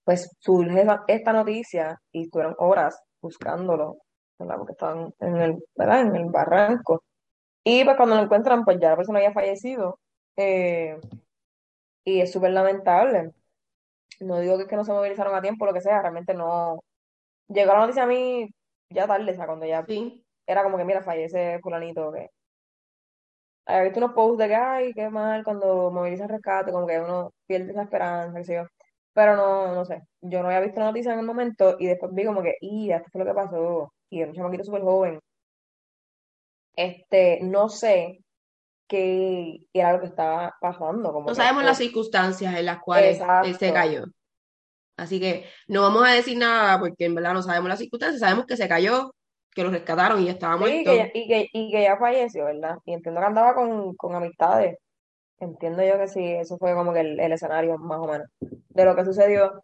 pues 0.03 0.29
surge 0.39 0.85
esta 1.07 1.33
noticia 1.33 1.99
y 2.13 2.23
estuvieron 2.23 2.55
horas 2.59 2.97
buscándolo, 3.21 3.97
¿verdad? 4.39 4.57
Porque 4.57 4.71
estaban 4.71 5.13
en 5.19 5.35
el, 5.37 5.63
¿verdad? 5.75 6.01
En 6.01 6.15
el 6.15 6.29
barranco. 6.29 7.03
Y 7.63 7.83
pues 7.83 7.97
cuando 7.97 8.15
lo 8.15 8.23
encuentran, 8.23 8.63
pues 8.63 8.79
ya 8.79 8.91
la 8.91 8.95
persona 8.95 9.19
había 9.19 9.33
fallecido. 9.33 9.99
Eh, 10.37 10.97
y 12.05 12.21
es 12.21 12.31
súper 12.31 12.51
lamentable. 12.51 13.31
No 14.21 14.39
digo 14.39 14.57
que, 14.57 14.63
es 14.63 14.69
que 14.69 14.77
no 14.77 14.85
se 14.85 14.93
movilizaron 14.93 15.35
a 15.35 15.41
tiempo, 15.41 15.65
lo 15.65 15.73
que 15.73 15.81
sea, 15.81 16.01
realmente 16.01 16.33
no. 16.33 16.79
Llegó 17.49 17.73
la 17.73 17.81
noticia 17.81 18.03
a 18.03 18.07
mí 18.07 18.49
ya 18.89 19.07
tarde, 19.07 19.31
o 19.31 19.35
sea, 19.35 19.45
cuando 19.45 19.65
ya 19.65 19.85
era 20.47 20.63
como 20.63 20.77
que, 20.77 20.85
mira, 20.85 21.03
fallece 21.03 21.59
fulanito, 21.61 22.11
que 22.13 22.29
había 23.67 23.83
visto 23.83 23.99
unos 23.99 24.13
posts 24.13 24.37
de 24.39 24.47
que, 24.47 24.55
ay, 24.55 24.93
qué 24.93 25.09
mal, 25.09 25.43
cuando 25.43 25.91
movilizan 25.91 26.29
rescate, 26.29 26.71
como 26.71 26.87
que 26.87 26.99
uno 26.99 27.33
pierde 27.45 27.71
esa 27.71 27.83
esperanza, 27.83 28.37
qué 28.39 28.45
sé 28.45 28.55
yo. 28.55 28.63
Pero 29.13 29.35
no, 29.35 29.75
no 29.75 29.85
sé, 29.85 30.03
yo 30.21 30.41
no 30.41 30.47
había 30.47 30.61
visto 30.61 30.79
la 30.79 30.87
noticia 30.87 31.13
en 31.13 31.19
el 31.19 31.25
momento 31.25 31.75
y 31.79 31.87
después 31.87 32.13
vi 32.13 32.25
como 32.25 32.41
que, 32.41 32.55
y 32.61 32.91
esto 32.91 33.09
fue 33.11 33.23
lo 33.23 33.27
que 33.27 33.33
pasó, 33.33 33.93
y 34.09 34.21
era 34.21 34.29
un 34.29 34.35
chamaquito 34.35 34.63
súper 34.63 34.81
joven. 34.81 35.19
Este, 36.75 37.39
no 37.41 37.67
sé 37.69 38.19
qué 38.87 39.59
era 39.73 39.93
lo 39.93 39.99
que 39.99 40.05
estaba 40.05 40.55
pasando. 40.61 41.11
Como 41.11 41.27
no 41.27 41.35
sabemos 41.35 41.63
las 41.63 41.77
circunstancias 41.77 42.55
en 42.55 42.65
las 42.65 42.79
cuales 42.79 43.19
se 43.57 43.73
cayó. 43.73 44.05
Así 44.95 45.19
que 45.19 45.45
no 45.67 45.81
vamos 45.81 46.07
a 46.07 46.11
decir 46.11 46.37
nada 46.37 46.79
porque 46.79 47.05
en 47.05 47.15
verdad 47.15 47.33
no 47.33 47.43
sabemos 47.43 47.69
las 47.69 47.79
circunstancias, 47.79 48.19
sabemos 48.19 48.45
que 48.45 48.57
se 48.57 48.67
cayó, 48.67 49.13
que 49.57 49.63
lo 49.63 49.71
rescataron 49.71 50.21
y 50.21 50.29
estaba 50.29 50.55
muerto. 50.55 50.93
y, 50.93 51.27
que, 51.27 51.49
y 51.51 51.71
que 51.71 51.81
ya 51.81 51.97
falleció, 51.97 52.45
¿verdad? 52.45 52.77
Y 52.85 52.93
entiendo 52.93 53.19
que 53.19 53.25
andaba 53.25 53.55
con, 53.55 53.95
con 53.95 54.13
amistades. 54.13 54.77
Entiendo 55.39 55.83
yo 55.83 55.97
que 55.97 56.07
sí, 56.07 56.23
eso 56.23 56.59
fue 56.59 56.75
como 56.75 56.93
que 56.93 56.99
el, 56.99 57.19
escenario 57.19 57.79
más 57.79 57.97
o 57.97 58.05
menos 58.05 58.27
de 58.39 58.85
lo 58.85 58.95
que 58.95 59.03
sucedió. 59.03 59.63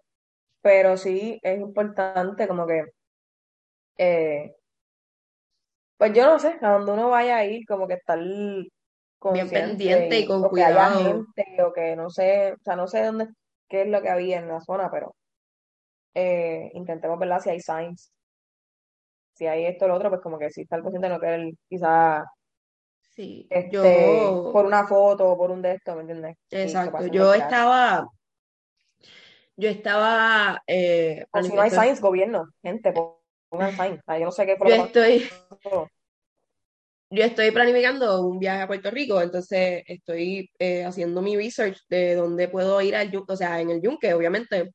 Pero 0.63 0.97
sí 0.97 1.39
es 1.43 1.59
importante 1.59 2.47
como 2.47 2.65
que, 2.65 2.85
eh, 3.99 4.55
pues 5.97 6.11
yo 6.13 6.25
no 6.25 6.39
sé, 6.39 6.57
a 6.59 6.71
donde 6.71 6.91
uno 6.91 7.09
vaya 7.09 7.37
a 7.37 7.45
ir, 7.45 7.63
como 7.67 7.87
que 7.87 7.93
estar 7.93 8.17
bien 8.17 9.49
pendiente 9.51 10.21
y, 10.21 10.25
con 10.25 10.41
cuidado. 10.49 10.73
Que 10.73 10.79
haya 10.79 11.07
gente, 11.07 11.63
o 11.63 11.71
que 11.71 11.95
no 11.95 12.09
sé, 12.09 12.53
o 12.53 12.63
sea, 12.63 12.75
no 12.75 12.87
sé 12.87 13.03
dónde, 13.03 13.27
qué 13.69 13.83
es 13.83 13.87
lo 13.89 14.01
que 14.01 14.09
había 14.09 14.39
en 14.39 14.47
la 14.47 14.59
zona, 14.59 14.89
pero 14.89 15.13
eh, 16.15 16.71
intentemos 16.73 17.19
ver 17.19 17.39
si 17.41 17.51
hay 17.51 17.59
signs. 17.59 18.11
Si 19.33 19.47
hay 19.47 19.65
esto 19.65 19.85
o 19.85 19.87
lo 19.87 19.95
otro, 19.95 20.09
pues 20.09 20.21
como 20.21 20.37
que 20.37 20.49
si 20.49 20.61
está 20.61 20.75
el 20.75 20.83
consciente 20.83 21.07
de 21.07 21.13
lo 21.13 21.19
que 21.19 21.35
él 21.35 21.57
quizá 21.67 22.23
Sí, 23.15 23.45
este, 23.51 23.71
yo... 23.71 24.49
por 24.51 24.65
una 24.65 24.87
foto 24.87 25.29
o 25.29 25.37
por 25.37 25.51
un 25.51 25.61
de 25.61 25.73
estos, 25.73 25.95
¿me 25.95 26.01
entiendes? 26.01 26.35
Exacto, 26.49 27.05
yo 27.07 27.33
estaba, 27.33 28.07
yo 29.55 29.69
estaba... 29.69 30.63
Eh, 30.65 31.23
o 31.31 31.43
si 31.43 31.53
no 31.53 31.61
hay 31.61 31.69
signs, 31.69 32.01
gobierno, 32.01 32.47
gente, 32.63 32.91
pongan 33.49 33.77
signs, 33.77 34.01
yo 34.07 34.25
no 34.25 34.31
sé 34.31 34.45
qué 34.47 34.57
Yo 34.59 34.75
estoy... 34.75 35.29
Yo 37.11 37.23
estoy 37.23 37.51
planificando 37.51 38.25
un 38.25 38.39
viaje 38.39 38.63
a 38.63 38.67
Puerto 38.67 38.89
Rico, 38.89 39.21
entonces 39.21 39.83
estoy 39.85 40.49
eh, 40.57 40.83
haciendo 40.83 41.21
mi 41.21 41.37
research 41.37 41.77
de 41.87 42.15
dónde 42.15 42.47
puedo 42.47 42.81
ir 42.81 42.95
al 42.95 43.11
o 43.15 43.35
sea, 43.35 43.61
en 43.61 43.69
el 43.69 43.83
Yunque, 43.83 44.15
obviamente, 44.15 44.71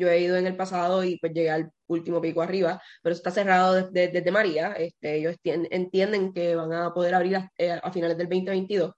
yo 0.00 0.08
he 0.08 0.20
ido 0.20 0.36
en 0.36 0.46
el 0.46 0.56
pasado 0.56 1.04
y 1.04 1.18
pues 1.18 1.32
llegué 1.32 1.50
al 1.50 1.70
último 1.86 2.20
pico 2.20 2.42
arriba, 2.42 2.80
pero 3.02 3.14
está 3.14 3.30
cerrado 3.30 3.90
desde, 3.90 4.30
María. 4.32 4.72
Este, 4.72 5.16
ellos 5.16 5.36
entienden 5.44 6.32
que 6.32 6.56
van 6.56 6.72
a 6.72 6.92
poder 6.92 7.14
abrir 7.14 7.38
eh, 7.58 7.72
a, 7.82 7.92
finales 7.92 8.16
del 8.16 8.28
2022. 8.28 8.92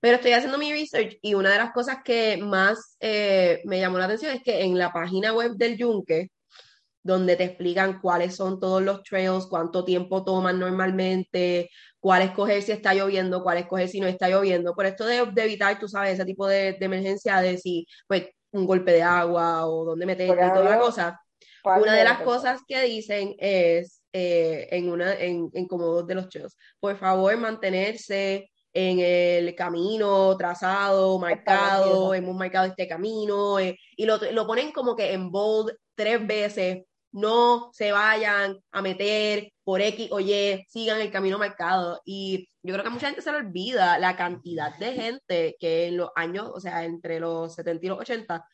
Pero 0.00 0.16
estoy 0.16 0.32
haciendo 0.32 0.58
mi 0.58 0.72
research 0.72 1.18
y 1.22 1.34
una 1.34 1.50
de 1.50 1.58
las 1.58 1.72
cosas 1.72 1.98
que 2.04 2.36
más 2.36 2.96
eh, 3.00 3.62
me 3.64 3.80
llamó 3.80 3.98
la 3.98 4.04
atención 4.04 4.32
es 4.36 4.42
que 4.42 4.62
en 4.62 4.78
la 4.78 4.92
página 4.92 5.32
web 5.32 5.52
del 5.56 5.76
Yunque, 5.76 6.30
donde 7.06 7.36
te 7.36 7.44
explican 7.44 8.00
cuáles 8.00 8.36
son 8.36 8.60
todos 8.60 8.82
los 8.82 9.02
trails, 9.02 9.46
cuánto 9.46 9.84
tiempo 9.84 10.24
toman 10.24 10.58
normalmente, 10.58 11.70
cuál 12.00 12.22
escoger 12.22 12.62
si 12.62 12.72
está 12.72 12.94
lloviendo, 12.94 13.42
cuál 13.42 13.58
escoger 13.58 13.88
si 13.88 14.00
no 14.00 14.06
está 14.08 14.28
lloviendo. 14.28 14.74
Por 14.74 14.86
esto 14.86 15.06
de, 15.06 15.18
evitar, 15.36 15.78
tú 15.78 15.88
sabes, 15.88 16.14
ese 16.14 16.24
tipo 16.24 16.46
de, 16.46 16.76
emergencia 16.80 17.40
de 17.40 17.60
pues, 18.08 18.26
un 18.52 18.66
golpe 18.66 18.92
de 18.92 19.02
agua 19.02 19.66
o 19.66 19.84
dónde 19.84 20.06
meter 20.06 20.28
y 20.28 20.30
toda 20.30 20.70
la 20.70 20.78
cosa. 20.78 21.20
Una 21.64 21.94
de 21.94 22.04
las 22.04 22.20
cosas 22.22 22.60
que 22.66 22.80
dicen 22.82 23.34
es, 23.38 24.02
eh, 24.12 24.68
en, 24.70 24.88
una, 24.88 25.14
en, 25.14 25.50
en 25.52 25.66
como 25.66 25.86
dos 25.86 26.06
de 26.06 26.14
los 26.14 26.28
shows, 26.28 26.56
por 26.78 26.96
favor 26.96 27.36
mantenerse 27.36 28.50
en 28.72 29.00
el 29.00 29.54
camino 29.54 30.36
trazado, 30.36 31.18
marcado, 31.18 32.14
hemos 32.14 32.36
marcado 32.36 32.66
este 32.66 32.86
camino, 32.86 33.58
eh, 33.58 33.76
y 33.96 34.04
lo, 34.04 34.18
lo, 34.32 34.46
ponen 34.46 34.70
como 34.70 34.94
que 34.94 35.12
en 35.12 35.30
bold 35.30 35.72
tres 35.94 36.24
veces, 36.26 36.84
no 37.10 37.70
se 37.72 37.90
vayan 37.90 38.58
a 38.70 38.82
meter 38.82 39.50
por 39.66 39.80
X 39.82 40.08
o 40.12 40.20
Y, 40.20 40.64
sigan 40.68 41.00
el 41.00 41.10
camino 41.10 41.38
marcado. 41.40 42.00
Y 42.04 42.48
yo 42.62 42.72
creo 42.72 42.84
que 42.84 42.90
mucha 42.90 43.08
gente 43.08 43.20
se 43.20 43.32
le 43.32 43.38
olvida 43.38 43.98
la 43.98 44.16
cantidad 44.16 44.76
de 44.78 44.92
gente 44.92 45.56
que 45.58 45.88
en 45.88 45.96
los 45.96 46.10
años, 46.14 46.52
o 46.54 46.60
sea, 46.60 46.84
entre 46.84 47.18
los 47.18 47.52
70 47.56 47.84
y 47.84 47.88
los 47.88 47.98
80, 47.98 48.46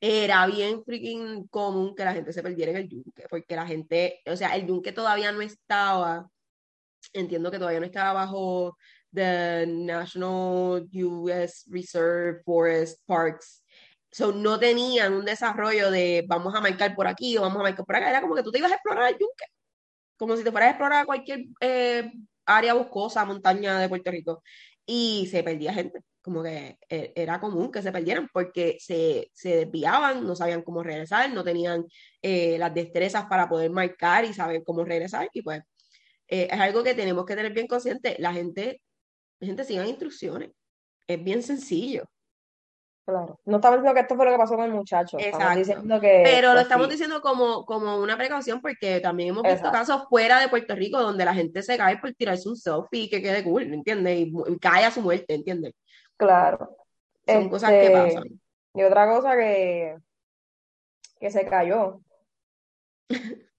era 0.00 0.46
bien 0.46 0.82
freaking 0.82 1.48
común 1.48 1.94
que 1.94 2.06
la 2.06 2.14
gente 2.14 2.32
se 2.32 2.42
perdiera 2.42 2.70
en 2.72 2.78
el 2.78 2.88
yunque, 2.88 3.26
porque 3.28 3.56
la 3.56 3.66
gente, 3.66 4.22
o 4.26 4.36
sea, 4.36 4.56
el 4.56 4.66
yunque 4.66 4.92
todavía 4.92 5.32
no 5.32 5.42
estaba, 5.42 6.30
entiendo 7.12 7.50
que 7.50 7.58
todavía 7.58 7.80
no 7.80 7.86
estaba 7.86 8.14
bajo 8.14 8.78
the 9.12 9.66
National 9.66 10.88
US 10.94 11.66
Reserve 11.68 12.42
Forest 12.42 13.02
Parks. 13.06 13.62
So, 14.10 14.32
no 14.32 14.58
tenían 14.58 15.12
un 15.12 15.26
desarrollo 15.26 15.90
de 15.90 16.24
vamos 16.26 16.54
a 16.54 16.60
marcar 16.62 16.94
por 16.94 17.06
aquí 17.06 17.36
o 17.36 17.42
vamos 17.42 17.60
a 17.60 17.64
marcar 17.64 17.84
por 17.84 17.96
acá. 17.96 18.08
Era 18.08 18.22
como 18.22 18.34
que 18.34 18.42
tú 18.42 18.50
te 18.50 18.58
ibas 18.60 18.72
a 18.72 18.76
explorar 18.76 19.08
el 19.10 19.18
yunque, 19.18 19.44
como 20.16 20.36
si 20.36 20.44
te 20.44 20.50
fueras 20.50 20.68
a 20.68 20.70
explorar 20.70 21.06
cualquier 21.06 21.46
eh, 21.60 22.10
área 22.46 22.74
boscosa, 22.74 23.24
montaña 23.24 23.78
de 23.78 23.88
Puerto 23.88 24.10
Rico. 24.10 24.42
Y 24.86 25.26
se 25.30 25.42
perdía 25.42 25.72
gente 25.72 26.00
como 26.22 26.42
que 26.42 26.78
eh, 26.88 27.12
era 27.16 27.40
común 27.40 27.70
que 27.70 27.82
se 27.82 27.92
perdieran 27.92 28.28
porque 28.32 28.78
se, 28.80 29.30
se 29.34 29.56
desviaban, 29.56 30.26
no 30.26 30.34
sabían 30.34 30.62
cómo 30.62 30.82
regresar, 30.82 31.30
no 31.32 31.44
tenían 31.44 31.84
eh, 32.22 32.56
las 32.58 32.72
destrezas 32.74 33.26
para 33.26 33.48
poder 33.48 33.70
marcar 33.70 34.24
y 34.24 34.32
saber 34.32 34.62
cómo 34.64 34.84
regresar. 34.84 35.28
Y 35.32 35.42
pues 35.42 35.62
es 36.26 36.50
algo 36.52 36.82
que 36.82 36.94
tenemos 36.94 37.26
que 37.26 37.36
tener 37.36 37.52
bien 37.52 37.66
consciente. 37.66 38.16
La 38.18 38.32
gente, 38.32 38.82
la 39.40 39.46
gente 39.46 39.64
siga 39.64 39.86
instrucciones. 39.86 40.50
Es 41.06 41.22
bien 41.22 41.42
sencillo. 41.42 42.04
Claro. 43.04 43.38
No 43.44 43.56
estamos 43.56 43.78
diciendo 43.78 43.94
que 43.94 44.00
esto 44.00 44.16
fue 44.16 44.24
lo 44.24 44.32
que 44.32 44.38
pasó 44.38 44.56
con 44.56 44.64
el 44.64 44.72
muchacho. 44.72 45.18
Exacto. 45.20 45.58
diciendo 45.58 46.00
que, 46.00 46.22
Pero 46.24 46.48
lo 46.48 46.54
pues, 46.54 46.62
estamos 46.62 46.88
diciendo 46.88 47.20
como, 47.20 47.66
como 47.66 47.98
una 47.98 48.16
precaución 48.16 48.62
porque 48.62 49.00
también 49.00 49.28
hemos 49.30 49.42
visto 49.42 49.70
casos 49.70 50.04
fuera 50.08 50.40
de 50.40 50.48
Puerto 50.48 50.74
Rico 50.74 51.02
donde 51.02 51.26
la 51.26 51.34
gente 51.34 51.62
se 51.62 51.76
cae 51.76 51.98
por 51.98 52.14
tirarse 52.14 52.48
un 52.48 52.56
selfie 52.56 53.02
y 53.02 53.10
que 53.10 53.20
quede 53.20 53.44
cool, 53.44 53.64
¿entiendes? 53.64 54.20
Y, 54.20 54.32
y 54.46 54.58
cae 54.58 54.86
a 54.86 54.90
su 54.90 55.02
muerte, 55.02 55.34
¿entiendes? 55.34 55.74
Claro. 56.16 56.76
Son 57.26 57.50
cosas 57.50 57.70
que 57.70 57.86
este, 57.86 57.92
pasan. 57.92 58.40
Y 58.74 58.82
otra 58.82 59.06
cosa 59.08 59.36
que, 59.36 59.96
que 61.20 61.30
se 61.30 61.46
cayó. 61.46 62.00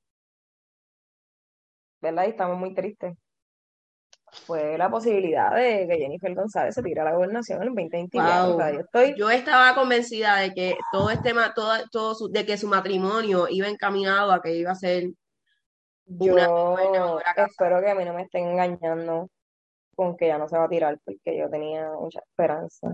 ¿Verdad? 2.01 2.25
Y 2.25 2.29
estamos 2.29 2.57
muy 2.57 2.73
tristes. 2.73 3.15
Fue 4.45 4.77
la 4.77 4.89
posibilidad 4.89 5.55
de 5.55 5.88
que 5.88 5.97
Jennifer 5.97 6.33
González 6.36 6.75
se 6.75 6.83
tire 6.83 7.01
a 7.01 7.05
la 7.05 7.13
gobernación 7.13 7.61
en 7.61 7.69
el 7.69 7.75
2024. 7.75 8.71
yo, 8.73 8.79
estoy... 8.79 9.15
yo 9.17 9.29
estaba 9.29 9.73
convencida 9.75 10.38
de 10.38 10.53
que 10.53 10.77
todo 10.91 11.09
este 11.09 11.33
todo, 11.55 11.73
todo 11.91 12.27
de 12.29 12.45
que 12.45 12.57
su 12.57 12.67
matrimonio 12.67 13.47
iba 13.49 13.67
encaminado 13.67 14.31
a 14.31 14.41
que 14.41 14.55
iba 14.55 14.71
a 14.71 14.75
ser 14.75 15.09
yo 16.07 16.38
espero 16.38 17.81
que 17.81 17.89
a 17.89 17.95
mí 17.95 18.05
no 18.05 18.13
me 18.13 18.23
estén 18.23 18.47
engañando 18.47 19.29
con 19.95 20.15
que 20.15 20.27
ya 20.27 20.38
no 20.38 20.47
se 20.47 20.57
va 20.57 20.65
a 20.65 20.69
tirar, 20.69 20.99
porque 21.03 21.38
yo 21.38 21.49
tenía 21.49 21.89
mucha 21.93 22.19
esperanza. 22.19 22.93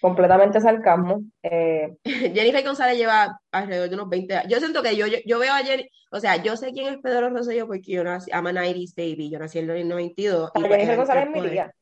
Completamente 0.00 0.60
sarcasmo. 0.60 1.22
Eh, 1.42 1.96
Jennifer 2.04 2.64
González 2.64 2.98
lleva 2.98 3.38
alrededor 3.50 3.88
de 3.88 3.94
unos 3.94 4.08
20 4.08 4.34
años. 4.34 4.52
Yo 4.52 4.58
siento 4.58 4.82
que 4.82 4.96
yo, 4.96 5.06
yo, 5.06 5.38
veo 5.38 5.52
a 5.52 5.58
Jennifer, 5.58 5.90
o 6.10 6.20
sea, 6.20 6.36
yo 6.36 6.56
sé 6.56 6.72
quién 6.72 6.92
es 6.92 7.00
Pedro 7.02 7.30
Rosselló 7.30 7.66
porque 7.66 7.92
yo 7.92 8.04
nací, 8.04 8.30
I'm 8.30 8.46
a 8.46 8.52
90 8.52 8.92
baby, 8.96 9.30
yo 9.30 9.38
nací 9.38 9.58
en 9.58 9.70
el 9.70 9.88
92. 9.88 10.50
Y 10.54 10.60
pues, 10.60 10.72
Jennifer 10.72 10.96
González 10.96 11.24
es 11.24 11.42
mi 11.42 11.48
tía. 11.48 11.72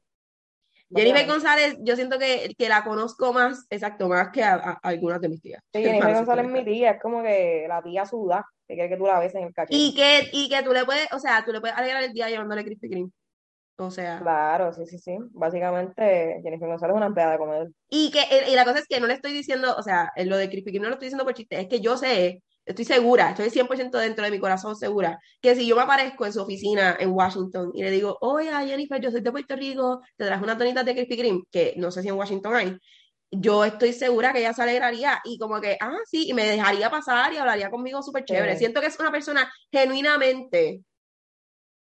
Jennifer 0.94 1.26
González, 1.26 1.76
yo 1.80 1.96
siento 1.96 2.18
que, 2.18 2.54
que, 2.56 2.68
la 2.68 2.84
conozco 2.84 3.32
más, 3.32 3.66
exacto, 3.68 4.08
más 4.08 4.28
que 4.30 4.44
a, 4.44 4.78
algunas 4.82 5.20
de 5.20 5.28
mis 5.28 5.40
tías. 5.40 5.60
Sí, 5.72 5.82
Jennifer 5.82 6.14
González 6.14 6.46
es 6.46 6.52
mi 6.52 6.64
tía, 6.64 6.92
es 6.92 7.02
como 7.02 7.22
que 7.22 7.66
la 7.68 7.82
tía 7.82 8.06
suda, 8.06 8.46
que 8.68 8.74
quiere 8.74 8.90
que 8.90 8.96
tú 8.96 9.06
la 9.06 9.18
beses 9.18 9.36
en 9.36 9.48
el 9.48 9.54
cachete. 9.54 9.76
Y 9.76 9.94
que, 9.94 10.28
y 10.32 10.48
que 10.48 10.62
tú 10.62 10.72
le 10.72 10.84
puedes, 10.84 11.12
o 11.12 11.18
sea, 11.18 11.44
tú 11.44 11.52
le 11.52 11.60
puedes 11.60 11.76
alegrar 11.76 12.04
el 12.04 12.12
día 12.12 12.28
llevándole 12.28 12.64
Krispy 12.64 12.88
Kreme. 12.88 13.10
O 13.76 13.90
sea. 13.90 14.20
Claro, 14.20 14.72
sí, 14.72 14.86
sí, 14.86 14.98
sí. 14.98 15.16
Básicamente, 15.32 16.40
Jennifer 16.42 16.68
González 16.68 16.94
es 16.94 16.96
una 16.96 17.06
empleada 17.06 17.32
de 17.32 17.38
comer. 17.38 17.68
Y, 17.88 18.10
que, 18.10 18.20
y 18.48 18.54
la 18.54 18.64
cosa 18.64 18.78
es 18.78 18.86
que 18.86 19.00
no 19.00 19.06
le 19.06 19.14
estoy 19.14 19.32
diciendo, 19.32 19.74
o 19.76 19.82
sea, 19.82 20.12
lo 20.16 20.36
de 20.36 20.48
Krispy 20.48 20.78
no 20.78 20.88
lo 20.88 20.94
estoy 20.94 21.06
diciendo 21.06 21.24
por 21.24 21.34
chiste, 21.34 21.60
es 21.60 21.68
que 21.68 21.80
yo 21.80 21.96
sé, 21.96 22.42
estoy 22.64 22.84
segura, 22.84 23.30
estoy 23.30 23.50
100% 23.50 23.98
dentro 23.98 24.24
de 24.24 24.30
mi 24.30 24.38
corazón 24.38 24.76
segura, 24.76 25.18
que 25.40 25.54
si 25.54 25.66
yo 25.66 25.76
me 25.76 25.82
aparezco 25.82 26.24
en 26.24 26.32
su 26.32 26.42
oficina 26.42 26.96
en 26.98 27.10
Washington 27.10 27.72
y 27.74 27.82
le 27.82 27.90
digo, 27.90 28.16
oye, 28.20 28.50
Jennifer, 28.66 29.00
yo 29.00 29.10
soy 29.10 29.20
de 29.20 29.32
Puerto 29.32 29.56
Rico, 29.56 30.00
te 30.16 30.24
traes 30.24 30.42
una 30.42 30.56
tonita 30.56 30.84
de 30.84 30.94
Krispy 30.94 31.16
Kreme, 31.16 31.42
que 31.50 31.74
no 31.76 31.90
sé 31.90 32.02
si 32.02 32.08
en 32.08 32.14
Washington 32.14 32.54
hay, 32.54 32.78
yo 33.30 33.64
estoy 33.64 33.92
segura 33.92 34.32
que 34.32 34.38
ella 34.38 34.52
se 34.52 34.62
alegraría 34.62 35.20
y 35.24 35.38
como 35.38 35.60
que, 35.60 35.76
ah, 35.80 35.96
sí, 36.06 36.28
y 36.28 36.34
me 36.34 36.44
dejaría 36.44 36.90
pasar 36.90 37.32
y 37.32 37.36
hablaría 37.36 37.70
conmigo 37.70 38.02
súper 38.02 38.24
chévere. 38.24 38.52
Sí. 38.52 38.60
Siento 38.60 38.80
que 38.80 38.86
es 38.86 39.00
una 39.00 39.10
persona 39.10 39.50
genuinamente 39.72 40.82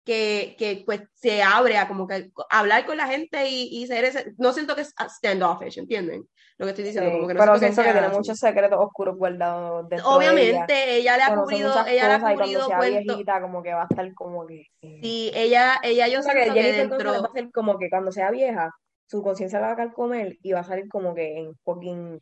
que, 0.03 0.55
que 0.57 0.83
pues 0.85 1.01
se 1.13 1.43
abre 1.43 1.77
a 1.77 1.87
como 1.87 2.07
que 2.07 2.31
hablar 2.49 2.85
con 2.85 2.97
la 2.97 3.07
gente 3.07 3.47
y, 3.47 3.69
y 3.71 3.87
ser 3.87 4.05
ese, 4.05 4.33
no 4.37 4.51
siento 4.53 4.75
que 4.75 4.81
es 4.81 4.93
standoffish, 4.97 5.77
¿entienden? 5.77 6.27
Lo 6.57 6.65
que 6.65 6.71
estoy 6.71 6.85
diciendo, 6.85 7.09
Sí, 7.09 7.15
como 7.15 7.27
que 7.27 7.33
no 7.33 7.39
pero 7.39 7.57
siento 7.59 7.83
que 7.83 7.91
tiene 7.91 8.09
muchos 8.09 8.37
secretos 8.37 8.79
oscuros 8.79 9.17
guardados 9.17 9.89
dentro 9.89 10.19
de 10.19 10.25
ella. 10.25 10.33
Obviamente, 10.33 10.95
ella 10.95 11.17
le 11.17 11.23
ha 11.23 11.29
Conoce 11.29 11.43
cubrido, 11.43 11.85
ella 11.87 12.07
le 12.07 12.13
ha 12.13 12.35
cubrido 12.35 12.67
sea 12.67 12.77
cuentos. 12.77 13.03
viejita, 13.05 13.41
como 13.41 13.63
que 13.63 13.73
va 13.73 13.81
a 13.81 13.87
estar 13.89 14.13
como 14.13 14.45
que... 14.47 14.67
Sí, 14.81 15.31
ella, 15.33 15.79
ella 15.83 16.07
yo 16.07 16.21
sea, 16.21 16.33
que 16.33 16.41
que 16.41 16.47
González 16.49 16.73
va 16.73 16.77
dentro, 16.77 17.25
a 17.25 17.31
ser 17.31 17.51
como 17.51 17.77
que 17.77 17.89
cuando 17.89 18.11
sea 18.11 18.31
vieja, 18.31 18.71
su 19.07 19.21
conciencia 19.23 19.59
la 19.59 19.67
va 19.67 19.73
a 19.73 19.77
carcomer 19.77 20.37
y 20.41 20.51
va 20.51 20.59
a 20.59 20.63
salir 20.63 20.87
como 20.87 21.15
que 21.15 21.37
en 21.37 21.55
fucking... 21.63 22.21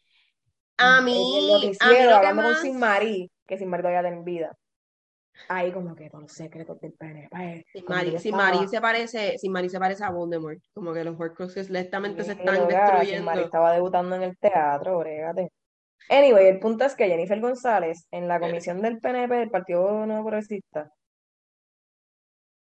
a 0.78 1.00
en 1.00 1.06
mí, 1.06 1.78
a 1.80 1.88
mí 1.90 1.96
lo 1.96 2.10
que 2.10 2.14
hablando 2.14 2.44
con 2.44 2.56
Sin 2.56 2.80
Marí, 2.80 3.32
que 3.46 3.58
Sin 3.58 3.70
Marí 3.70 3.84
todavía 3.84 4.10
tiene 4.10 4.24
vida. 4.24 4.58
Ahí 5.48 5.72
como 5.72 5.96
que 5.96 6.10
todos 6.10 6.24
los 6.24 6.32
secretos 6.34 6.80
del 6.82 6.94
PNP. 6.94 7.66
sin 7.72 7.86
cuando 7.86 8.06
Mari, 8.06 8.16
estaba... 8.16 8.44
Mari 8.44 8.68
se 8.68 8.82
parece, 8.82 9.36
Mari 9.50 9.70
se 9.70 9.80
parece 9.80 10.04
a 10.04 10.12
Voldemort, 10.12 10.60
como 10.74 10.94
que 10.94 11.04
los 11.04 11.20
Horcruxes 11.20 11.70
lentamente 11.70 12.24
se 12.24 12.34
Sí, 12.34 12.40
están 12.40 12.56
loca, 12.56 12.68
Sin 13.06 13.24
Marí 13.24 13.40
destruyendo. 13.40 13.42
estaba 13.46 13.74
debutando 13.74 14.16
en 14.16 14.24
el 14.24 14.38
teatro, 14.38 15.00
brégate. 15.00 15.52
Anyway, 16.10 16.48
el 16.48 16.60
punto 16.60 16.86
es 16.86 16.96
que 16.96 17.08
Jennifer 17.08 17.40
González, 17.40 18.08
en 18.12 18.28
la 18.28 18.40
comisión 18.40 18.82
del 18.82 19.00
PNP, 19.00 19.36
del 19.36 19.50
Partido 19.50 20.06
Nuevo 20.06 20.24
Progresista, 20.26 20.92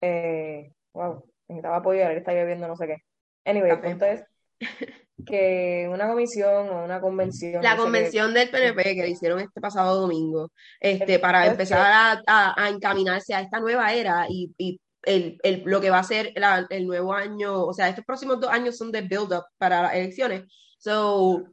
eh, 0.02 0.72
wow, 0.94 1.24
necesitaba 1.48 1.78
apoyo, 1.78 2.02
él 2.08 2.18
está 2.18 2.34
lloviendo 2.34 2.68
no 2.68 2.76
sé 2.76 2.88
qué. 2.88 2.98
Anyway, 3.46 3.72
el 3.72 3.82
punto 3.82 4.06
es 4.06 4.24
que 5.26 5.90
una 5.92 6.08
comisión 6.08 6.70
o 6.70 6.84
una 6.86 7.02
convención, 7.02 7.62
La 7.62 7.62
no 7.62 7.70
sé 7.70 7.76
qué, 7.76 7.82
convención 7.84 8.34
del 8.34 8.50
PNP 8.50 8.84
que 8.96 9.02
le 9.02 9.10
hicieron 9.10 9.40
este 9.40 9.60
pasado 9.60 10.00
domingo, 10.02 10.52
este, 10.80 11.20
para 11.20 11.40
punto 11.40 11.48
es 11.48 11.52
empezar 11.72 11.92
a, 11.92 12.22
a- 12.28 12.64
a 12.66 12.70
encaminarse 12.70 13.34
a 13.34 13.42
esta 13.42 13.60
nueva 13.60 13.94
era 13.94 14.26
y, 14.30 14.54
y 14.58 14.80
el, 15.04 15.38
el- 15.44 15.64
lo 15.66 15.82
que 15.82 15.90
va 15.90 16.00
a 16.00 16.04
ser 16.04 16.32
la- 16.36 16.66
el 16.70 16.86
nuevo 16.88 17.14
año, 17.14 17.64
o 17.66 17.74
sea, 17.74 17.90
estos 17.90 18.06
próximos 18.06 18.40
dos 18.40 18.52
años 18.52 18.78
son 18.78 18.92
de 18.92 19.02
build-up 19.02 19.44
para 19.58 19.82
las 19.82 19.96
elecciones. 19.96 20.44
So, 20.78 21.44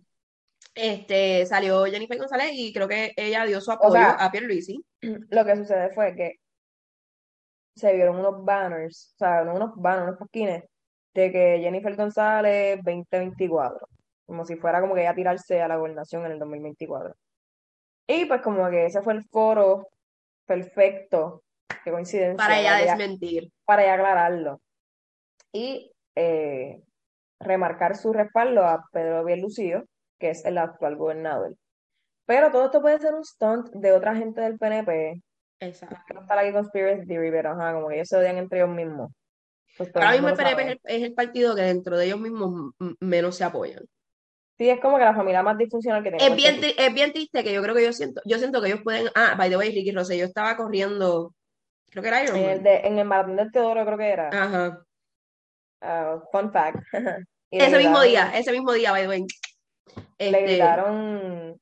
este, 0.75 1.47
salió 1.47 1.85
Jennifer 1.85 2.19
González 2.19 2.51
y 2.53 2.73
creo 2.73 2.89
que 2.89 3.13
ella 3.17 3.45
dio 3.47 3.61
su 3.61 3.71
o 3.71 3.75
apoyo 3.75 3.93
sea, 3.95 4.11
a 4.11 4.31
Pierluisi. 4.31 4.85
lo 5.01 5.45
que 5.45 5.57
sucede 5.57 5.91
fue 5.95 6.15
que 6.15 6.35
se 7.77 7.93
vieron 7.93 8.17
unos 8.19 8.45
banners, 8.45 9.15
o 9.17 9.19
sea, 9.19 9.45
no 9.45 9.55
unos 9.55 9.71
banners, 9.77 10.09
unos 10.09 10.19
pasquines, 10.19 10.65
de 11.15 11.31
que 11.31 11.59
Jennifer 11.61 11.97
González 11.97 12.77
2024, 12.83 13.89
como 14.27 14.45
si 14.45 14.57
fuera 14.57 14.81
como 14.81 14.95
que 14.95 15.03
ella 15.03 15.15
tirarse 15.15 15.63
a 15.63 15.69
la 15.69 15.77
gobernación 15.77 16.27
en 16.27 16.33
el 16.33 16.39
2024. 16.39 17.15
Y 18.07 18.27
pues 18.27 18.43
como 18.43 18.69
que 18.69 18.87
ese 18.87 19.01
fue 19.01 19.15
el 19.15 19.25
foro 19.25 19.89
perfecto, 20.45 21.43
qué 21.85 21.91
coincidencia, 21.91 22.37
para 22.37 22.59
ella 22.59 22.77
desmentir. 22.77 23.51
para 23.65 23.85
ella 23.85 23.95
aclararlo. 23.95 24.61
Y 25.53 25.93
eh, 26.17 26.83
remarcar 27.41 27.97
su 27.97 28.13
respaldo 28.13 28.65
a 28.65 28.85
Pedro 28.93 29.25
Pierlucio, 29.25 29.85
que 30.19 30.31
es 30.31 30.45
el 30.45 30.59
actual 30.59 30.97
gobernador. 30.97 31.55
Pero 32.27 32.51
todo 32.51 32.67
esto 32.67 32.81
puede 32.81 32.99
ser 32.99 33.15
un 33.15 33.25
stunt 33.25 33.71
de 33.71 33.93
otra 33.93 34.17
gente 34.17 34.41
del 34.41 34.59
PNP, 34.59 35.23
Exacto. 35.61 35.97
que 36.07 36.15
no 36.15 36.23
está 36.23 36.35
la 36.37 36.53
conspiracy 36.53 37.07
theory, 37.07 37.31
pero 37.31 37.53
ajá, 37.53 37.75
como 37.75 37.89
que 37.89 37.97
ellos 37.97 38.09
se 38.09 38.17
odian 38.17 38.39
entre 38.39 38.59
ellos 38.59 38.75
mismos. 38.75 39.13
Pues 39.77 39.91
lo 39.93 40.01
PNP 40.01 40.37
sabe. 40.37 40.63
es 40.63 40.69
el, 40.69 40.81
es 40.85 41.03
el 41.03 41.15
partido 41.15 41.55
que 41.55 41.63
dentro 41.63 41.97
de 41.97 42.07
ellos 42.07 42.21
mismos 42.21 42.73
menos 43.01 43.37
se 43.37 43.45
apoyan. 43.45 43.85
Sí, 44.57 44.71
es 44.71 44.81
como 44.81 44.99
que 44.99 45.05
la 45.05 45.15
familia 45.15 45.43
más 45.43 45.59
disfuncional 45.59 46.03
que 46.03 46.11
tiene 46.11 46.27
Es 46.27 46.37
bien, 46.37 46.61
es 46.77 46.95
bien 46.95 47.13
triste 47.13 47.43
que 47.43 47.53
yo 47.53 47.61
creo 47.61 47.75
que 47.75 47.85
yo 47.85 47.93
siento, 47.93 48.21
yo 48.25 48.39
siento 48.39 48.63
que 48.63 48.69
ellos 48.69 48.83
pueden, 48.85 49.09
ah, 49.17 49.35
by 49.37 49.51
the 49.51 49.57
way, 49.57 49.71
Ricky 49.71 49.91
Rosselló 49.91 50.25
estaba 50.25 50.57
corriendo, 50.57 51.35
creo 51.91 52.03
que 52.03 52.09
era 52.09 52.25
En 52.25 52.37
el, 52.37 52.63
de, 52.63 52.77
en 52.85 52.99
el 52.99 53.05
maratón 53.05 53.37
del 53.37 53.51
Teodoro 53.51 53.85
creo 53.85 53.99
que 53.99 54.09
era. 54.09 54.29
Ajá. 54.29 54.81
Ah, 55.81 56.23
fun 56.31 56.53
fact. 56.53 56.79
Le 57.51 57.67
Ese 57.67 57.79
mismo 57.79 58.01
día, 58.01 58.33
ese 58.37 58.51
mismo 58.51 58.73
día, 58.73 58.91
by 58.91 59.03
the 59.03 59.09
way. 59.09 59.21
le 59.21 60.05
Este, 60.19 60.43
gritaron, 60.43 61.61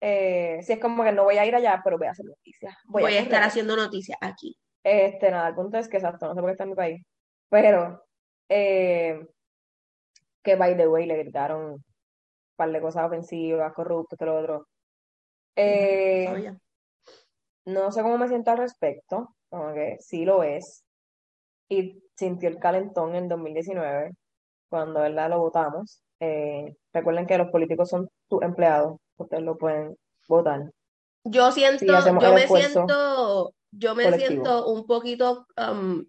eh, 0.00 0.60
sí, 0.62 0.72
es 0.74 0.78
como 0.78 1.04
que 1.04 1.12
no 1.12 1.24
voy 1.24 1.36
a 1.36 1.44
ir 1.44 1.54
allá, 1.54 1.80
pero 1.84 1.98
voy 1.98 2.06
a 2.06 2.12
hacer 2.12 2.24
noticias, 2.24 2.74
voy 2.86 3.02
voy 3.02 3.14
a 3.16 3.18
a 3.18 3.22
estar 3.22 3.42
haciendo 3.42 3.76
noticias 3.76 4.16
aquí. 4.22 4.56
Este, 4.82 5.30
nada, 5.30 5.48
el 5.48 5.54
punto 5.54 5.76
es 5.76 5.88
que 5.88 5.98
exacto, 5.98 6.28
no 6.28 6.34
sé 6.34 6.40
por 6.40 6.48
qué 6.48 6.52
está 6.52 6.64
en 6.64 6.70
mi 6.70 6.76
país. 6.76 7.02
Pero, 7.48 8.04
eh, 8.48 9.26
que 10.42 10.56
by 10.56 10.76
the 10.76 10.88
way, 10.88 11.06
le 11.06 11.16
gritaron 11.16 11.72
un 11.74 11.84
par 12.56 12.70
de 12.70 12.80
cosas 12.80 13.04
ofensivas, 13.06 13.72
corrupto, 13.74 14.16
todo 14.16 14.26
lo 14.30 14.36
otro. 14.40 14.58
No 14.58 14.66
Eh, 15.56 16.54
no 17.66 17.90
sé 17.90 18.02
cómo 18.02 18.18
me 18.18 18.28
siento 18.28 18.50
al 18.52 18.58
respecto, 18.58 19.34
como 19.48 19.72
que 19.74 19.96
sí 20.00 20.24
lo 20.24 20.42
es. 20.42 20.84
Y 21.68 22.02
sintió 22.16 22.48
el 22.48 22.58
calentón 22.58 23.14
en 23.16 23.28
2019, 23.28 24.12
cuando 24.68 25.00
¿verdad? 25.00 25.30
lo 25.30 25.40
votamos. 25.40 26.00
Eh, 26.20 26.74
recuerden 26.92 27.26
que 27.26 27.38
los 27.38 27.50
políticos 27.50 27.88
son 27.88 28.08
tus 28.28 28.42
empleados, 28.42 28.98
ustedes 29.16 29.42
lo 29.42 29.56
pueden 29.58 29.96
votar. 30.28 30.70
Yo 31.24 31.50
Si 31.50 31.60
siento, 31.60 31.84
yo 31.86 32.32
me 32.32 32.46
siento, 32.46 33.52
yo 33.72 33.94
me 33.96 34.04
colectivo. 34.04 34.28
siento 34.28 34.66
un 34.68 34.86
poquito, 34.86 35.46
um, 35.58 36.04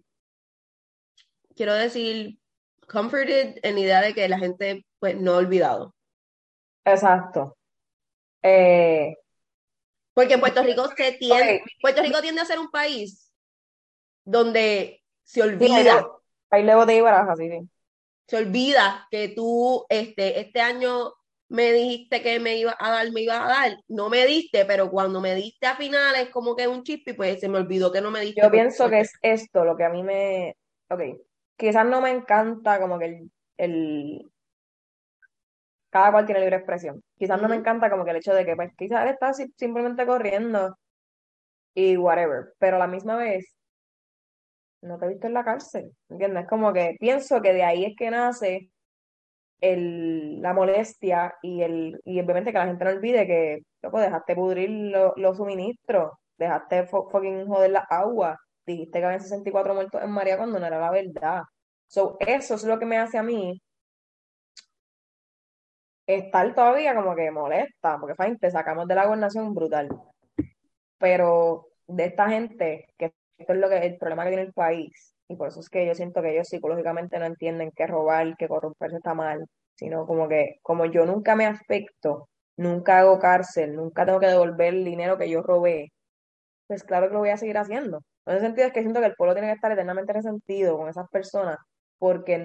quiero 1.58 1.74
decir, 1.74 2.38
comforted 2.86 3.58
en 3.62 3.74
la 3.74 3.80
idea 3.80 4.00
de 4.00 4.14
que 4.14 4.28
la 4.28 4.38
gente, 4.38 4.86
pues, 5.00 5.16
no 5.20 5.32
ha 5.32 5.38
olvidado. 5.38 5.94
Exacto. 6.84 7.58
Eh, 8.42 9.16
Porque 10.14 10.34
en 10.34 10.40
Puerto 10.40 10.62
Rico 10.62 10.88
se 10.96 11.12
tiende, 11.12 11.62
Puerto 11.82 12.00
Rico 12.00 12.22
tiende 12.22 12.40
a 12.40 12.46
ser 12.46 12.60
un 12.60 12.70
país 12.70 13.32
donde 14.24 15.02
se 15.24 15.42
olvida, 15.42 16.06
ahí 16.50 16.62
le 16.62 16.74
boté 16.76 16.96
y 16.96 17.00
baraja, 17.00 17.34
sí, 17.34 17.50
se 18.28 18.36
olvida 18.36 19.08
que 19.10 19.28
tú, 19.28 19.84
este, 19.88 20.38
este 20.38 20.60
año 20.60 21.12
me 21.48 21.72
dijiste 21.72 22.22
que 22.22 22.38
me 22.38 22.56
ibas 22.56 22.76
a 22.78 22.90
dar, 22.90 23.10
me 23.10 23.22
ibas 23.22 23.40
a 23.40 23.48
dar, 23.48 23.78
no 23.88 24.08
me 24.08 24.24
diste, 24.26 24.64
pero 24.66 24.90
cuando 24.90 25.20
me 25.20 25.34
diste 25.34 25.66
a 25.66 25.76
finales 25.76 26.28
como 26.28 26.54
que 26.54 26.68
un 26.68 26.84
chispi, 26.84 27.14
pues 27.14 27.40
se 27.40 27.48
me 27.48 27.58
olvidó 27.58 27.90
que 27.90 28.00
no 28.00 28.10
me 28.10 28.20
diste. 28.20 28.42
Yo 28.42 28.50
pienso 28.50 28.88
que 28.88 29.00
es 29.00 29.12
esto 29.22 29.64
lo 29.64 29.76
que 29.76 29.84
a 29.84 29.88
mí 29.88 30.02
me... 30.02 30.56
Ok, 30.90 31.00
quizás 31.58 31.86
no 31.86 32.00
me 32.00 32.10
encanta 32.10 32.80
como 32.80 32.98
que 32.98 33.06
el, 33.06 33.32
el... 33.58 34.32
Cada 35.90 36.12
cual 36.12 36.24
tiene 36.26 36.40
libre 36.40 36.56
expresión. 36.56 37.02
Quizás 37.18 37.40
no 37.42 37.48
me 37.48 37.56
encanta 37.56 37.90
como 37.90 38.04
que 38.04 38.10
el 38.12 38.16
hecho 38.18 38.34
de 38.34 38.44
que 38.46 38.56
pues 38.56 38.72
quizás 38.76 39.02
él 39.04 39.08
está 39.10 39.32
si- 39.34 39.52
simplemente 39.56 40.06
corriendo 40.06 40.76
y 41.74 41.96
whatever, 41.96 42.54
pero 42.58 42.76
a 42.76 42.80
la 42.80 42.86
misma 42.86 43.16
vez 43.16 43.56
no 44.82 44.98
te 44.98 45.06
he 45.06 45.08
visto 45.08 45.26
en 45.26 45.34
la 45.34 45.44
cárcel, 45.44 45.92
¿entiendes? 46.08 46.46
Como 46.48 46.72
que 46.72 46.96
pienso 47.00 47.40
que 47.42 47.52
de 47.52 47.64
ahí 47.64 47.84
es 47.84 47.96
que 47.96 48.10
nace 48.10 48.70
el, 49.60 50.42
la 50.42 50.54
molestia 50.54 51.36
y 51.42 51.62
el 51.62 52.00
y 52.04 52.20
obviamente 52.20 52.52
que 52.52 52.58
la 52.58 52.66
gente 52.66 52.84
no 52.84 52.90
olvide 52.92 53.26
que 53.26 53.60
loco, 53.82 54.00
dejaste 54.00 54.34
pudrir 54.36 54.70
lo- 54.70 55.14
los 55.16 55.36
suministros, 55.38 56.12
dejaste 56.38 56.86
fucking 56.86 57.46
joder 57.48 57.70
la 57.72 57.80
agua, 57.90 58.38
dijiste 58.68 59.00
que 59.00 59.06
había 59.06 59.20
64 59.20 59.74
muertos 59.74 60.02
en 60.02 60.10
María 60.10 60.36
cuando 60.36 60.58
no 60.60 60.66
era 60.66 60.78
la 60.78 60.90
verdad. 60.90 61.42
So, 61.88 62.16
eso 62.20 62.54
es 62.54 62.64
lo 62.64 62.78
que 62.78 62.86
me 62.86 62.98
hace 62.98 63.18
a 63.18 63.22
mí 63.22 63.60
estar 66.06 66.54
todavía 66.54 66.94
como 66.94 67.14
que 67.14 67.30
molesta, 67.30 67.98
porque 68.00 68.14
fine, 68.22 68.38
te 68.38 68.50
sacamos 68.50 68.88
de 68.88 68.94
la 68.94 69.04
gobernación 69.06 69.54
brutal, 69.54 69.88
pero 70.98 71.68
de 71.86 72.04
esta 72.06 72.28
gente, 72.28 72.86
que 72.98 73.12
esto 73.38 73.52
es 73.52 73.58
lo 73.58 73.68
que 73.68 73.78
el 73.78 73.98
problema 73.98 74.24
que 74.24 74.30
tiene 74.30 74.44
el 74.44 74.52
país, 74.52 75.14
y 75.28 75.36
por 75.36 75.48
eso 75.48 75.60
es 75.60 75.68
que 75.68 75.86
yo 75.86 75.94
siento 75.94 76.22
que 76.22 76.32
ellos 76.32 76.48
psicológicamente 76.48 77.18
no 77.18 77.26
entienden 77.26 77.70
que 77.72 77.86
robar, 77.86 78.36
que 78.36 78.48
corromperse 78.48 78.96
está 78.96 79.14
mal, 79.14 79.46
sino 79.74 80.06
como 80.06 80.28
que 80.28 80.58
como 80.62 80.86
yo 80.86 81.04
nunca 81.06 81.36
me 81.36 81.46
afecto, 81.46 82.28
nunca 82.56 82.98
hago 83.00 83.18
cárcel, 83.18 83.76
nunca 83.76 84.06
tengo 84.06 84.20
que 84.20 84.26
devolver 84.28 84.74
el 84.74 84.84
dinero 84.84 85.18
que 85.18 85.30
yo 85.30 85.42
robé, 85.42 85.92
pues 86.68 86.84
claro 86.84 87.08
que 87.08 87.14
lo 87.14 87.20
voy 87.20 87.30
a 87.30 87.36
seguir 87.38 87.58
haciendo. 87.58 88.02
En 88.28 88.36
ese 88.36 88.46
sentido 88.46 88.66
es 88.66 88.72
que 88.72 88.80
siento 88.80 89.00
que 89.00 89.06
el 89.06 89.14
pueblo 89.14 89.34
tiene 89.34 89.48
que 89.48 89.54
estar 89.54 89.72
eternamente 89.72 90.12
resentido 90.12 90.76
con 90.76 90.88
esas 90.88 91.08
personas, 91.10 91.56
porque 91.98 92.38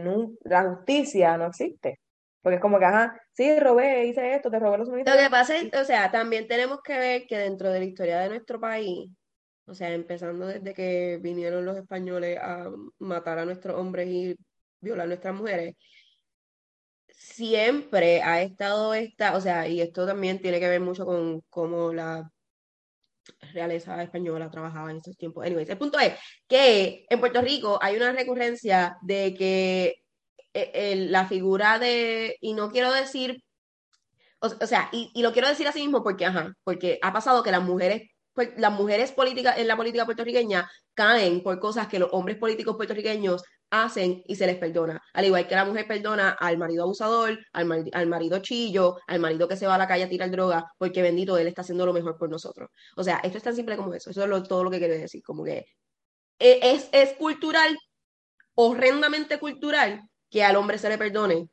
la 0.44 0.64
justicia 0.70 1.38
no 1.38 1.48
existe. 1.48 2.00
Porque 2.42 2.56
es 2.56 2.62
como 2.62 2.80
que, 2.80 2.86
ajá, 2.86 3.20
sí, 3.32 3.58
robé, 3.60 4.06
hice 4.06 4.36
esto, 4.36 4.50
te 4.50 4.60
robé 4.60 4.78
los 4.78 4.88
Lo 4.88 4.92
suministros. 4.92 5.18
que 5.18 5.30
pasa 5.30 5.58
es, 5.58 5.74
o 5.74 5.86
sea, 5.86 6.12
también 6.12 6.48
tenemos 6.48 6.82
que 6.84 6.98
ver 6.98 7.28
que 7.28 7.38
dentro 7.38 7.72
de 7.72 7.80
la 7.80 7.86
historia 7.86 8.20
de 8.20 8.30
nuestro 8.30 8.60
país, 8.60 9.10
o 9.66 9.74
sea, 9.74 9.94
empezando 9.94 10.48
desde 10.48 10.74
que 10.74 11.20
vinieron 11.22 11.66
los 11.66 11.78
españoles 11.78 12.38
a 12.42 12.70
matar 13.00 13.40
a 13.40 13.46
nuestros 13.46 13.78
hombres 13.78 14.08
y 14.10 14.36
violar 14.82 15.08
nuestras 15.08 15.36
mujeres, 15.36 15.76
siempre 17.10 18.22
ha 18.22 18.42
estado 18.42 18.94
esta, 18.94 19.36
o 19.38 19.42
sea, 19.42 19.68
y 19.68 19.82
esto 19.82 20.06
también 20.06 20.42
tiene 20.42 20.60
que 20.60 20.68
ver 20.70 20.82
mucho 20.82 21.06
con 21.06 21.42
cómo 21.50 21.94
la 21.94 22.30
realeza 23.54 24.02
española 24.02 24.50
trabajaba 24.50 24.92
en 24.92 24.98
estos 24.98 25.18
tiempos. 25.18 25.46
Anyways, 25.46 25.70
el 25.70 25.78
punto 25.78 26.00
es 26.00 26.14
que 26.48 27.06
en 27.10 27.20
Puerto 27.20 27.42
Rico 27.42 27.80
hay 27.82 27.96
una 27.96 28.12
recurrencia 28.12 28.98
de 29.02 29.34
que 29.34 30.04
eh, 30.54 30.96
la 31.10 31.28
figura 31.28 31.80
de, 31.80 32.38
y 32.42 32.54
no 32.54 32.72
quiero 32.72 32.92
decir, 32.92 33.44
o, 34.40 34.68
sea, 34.68 34.90
y, 34.92 35.10
y, 35.16 35.22
lo 35.22 35.32
quiero 35.32 35.48
decir 35.48 35.68
así 35.68 35.80
mismo 35.80 36.04
porque, 36.04 36.26
ajá, 36.26 36.54
porque 36.66 37.00
ha 37.02 37.14
pasado 37.14 37.44
que 37.44 37.52
las 37.52 37.64
mujeres 37.64 38.13
las 38.58 38.72
mujeres 38.72 39.12
políticas 39.12 39.58
en 39.58 39.68
la 39.68 39.76
política 39.76 40.06
puertorriqueña 40.06 40.70
caen 40.94 41.44
por 41.44 41.60
cosas 41.60 41.88
que 41.88 42.00
los 42.00 42.10
hombres 42.12 42.38
políticos 42.38 42.76
puertorriqueños 42.76 43.44
hacen 43.70 44.24
y 44.28 44.36
se 44.36 44.46
les 44.46 44.58
perdona. 44.58 45.02
Al 45.14 45.26
igual 45.26 45.48
que 45.48 45.56
la 45.56 45.66
mujer 45.66 45.88
perdona 45.88 46.30
al 46.40 46.58
marido 46.58 46.84
abusador, 46.84 47.40
al, 47.54 47.90
al 47.92 48.08
marido 48.08 48.40
chillo, 48.40 48.98
al 49.08 49.20
marido 49.20 49.48
que 49.48 49.58
se 49.58 49.66
va 49.66 49.76
a 49.76 49.80
la 49.80 49.88
calle 49.88 50.04
a 50.04 50.10
tirar 50.10 50.30
droga, 50.30 50.72
porque 50.78 51.02
bendito, 51.02 51.38
él 51.38 51.48
está 51.48 51.62
haciendo 51.62 51.86
lo 51.86 51.94
mejor 51.94 52.18
por 52.18 52.30
nosotros. 52.30 52.70
O 52.96 53.04
sea, 53.04 53.18
esto 53.24 53.38
es 53.38 53.44
tan 53.44 53.56
simple 53.56 53.76
como 53.76 53.94
eso. 53.94 54.12
Eso 54.12 54.24
es 54.24 54.48
todo 54.48 54.64
lo 54.64 54.70
que 54.70 54.78
quiero 54.78 54.94
decir. 54.94 55.24
Como 55.24 55.44
que 55.44 55.66
e, 56.40 56.60
es, 56.62 56.90
es 56.92 57.14
cultural, 57.14 57.78
horrendamente 58.56 59.40
cultural, 59.40 60.02
que 60.30 60.44
al 60.44 60.56
hombre 60.56 60.78
se 60.78 60.90
le 60.90 60.98
perdone 60.98 61.50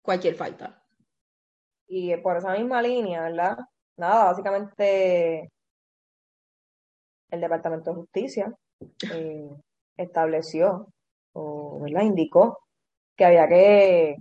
cualquier 0.00 0.34
falta. 0.34 0.82
Y 1.86 2.16
por 2.18 2.36
esa 2.36 2.52
misma 2.52 2.80
línea, 2.80 3.22
¿verdad? 3.22 3.58
Nada, 3.96 4.24
básicamente 4.24 5.50
el 7.30 7.40
Departamento 7.40 7.90
de 7.90 7.96
Justicia 7.96 8.54
eh, 9.12 9.50
estableció 9.96 10.88
o 11.32 11.80
¿verdad? 11.80 12.02
indicó 12.02 12.58
que 13.16 13.24
había 13.24 13.48
que, 13.48 14.16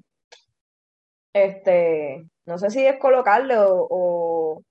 este, 1.34 2.26
no 2.46 2.58
sé 2.58 2.70
si 2.72 2.86
es 2.86 3.00
colocarle 3.00 3.56
o, 3.60 4.62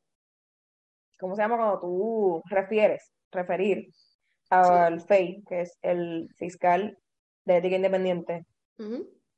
¿cómo 1.19 1.37
se 1.37 1.43
llama 1.43 1.57
cuando 1.57 1.81
tú 1.81 2.43
refieres, 2.47 3.13
referir 3.31 3.89
al 4.51 5.01
FEI, 5.01 5.43
que 5.49 5.63
es 5.63 5.79
el 5.83 6.29
fiscal 6.37 6.99
de 7.45 7.57
ética 7.57 7.77
independiente, 7.77 8.45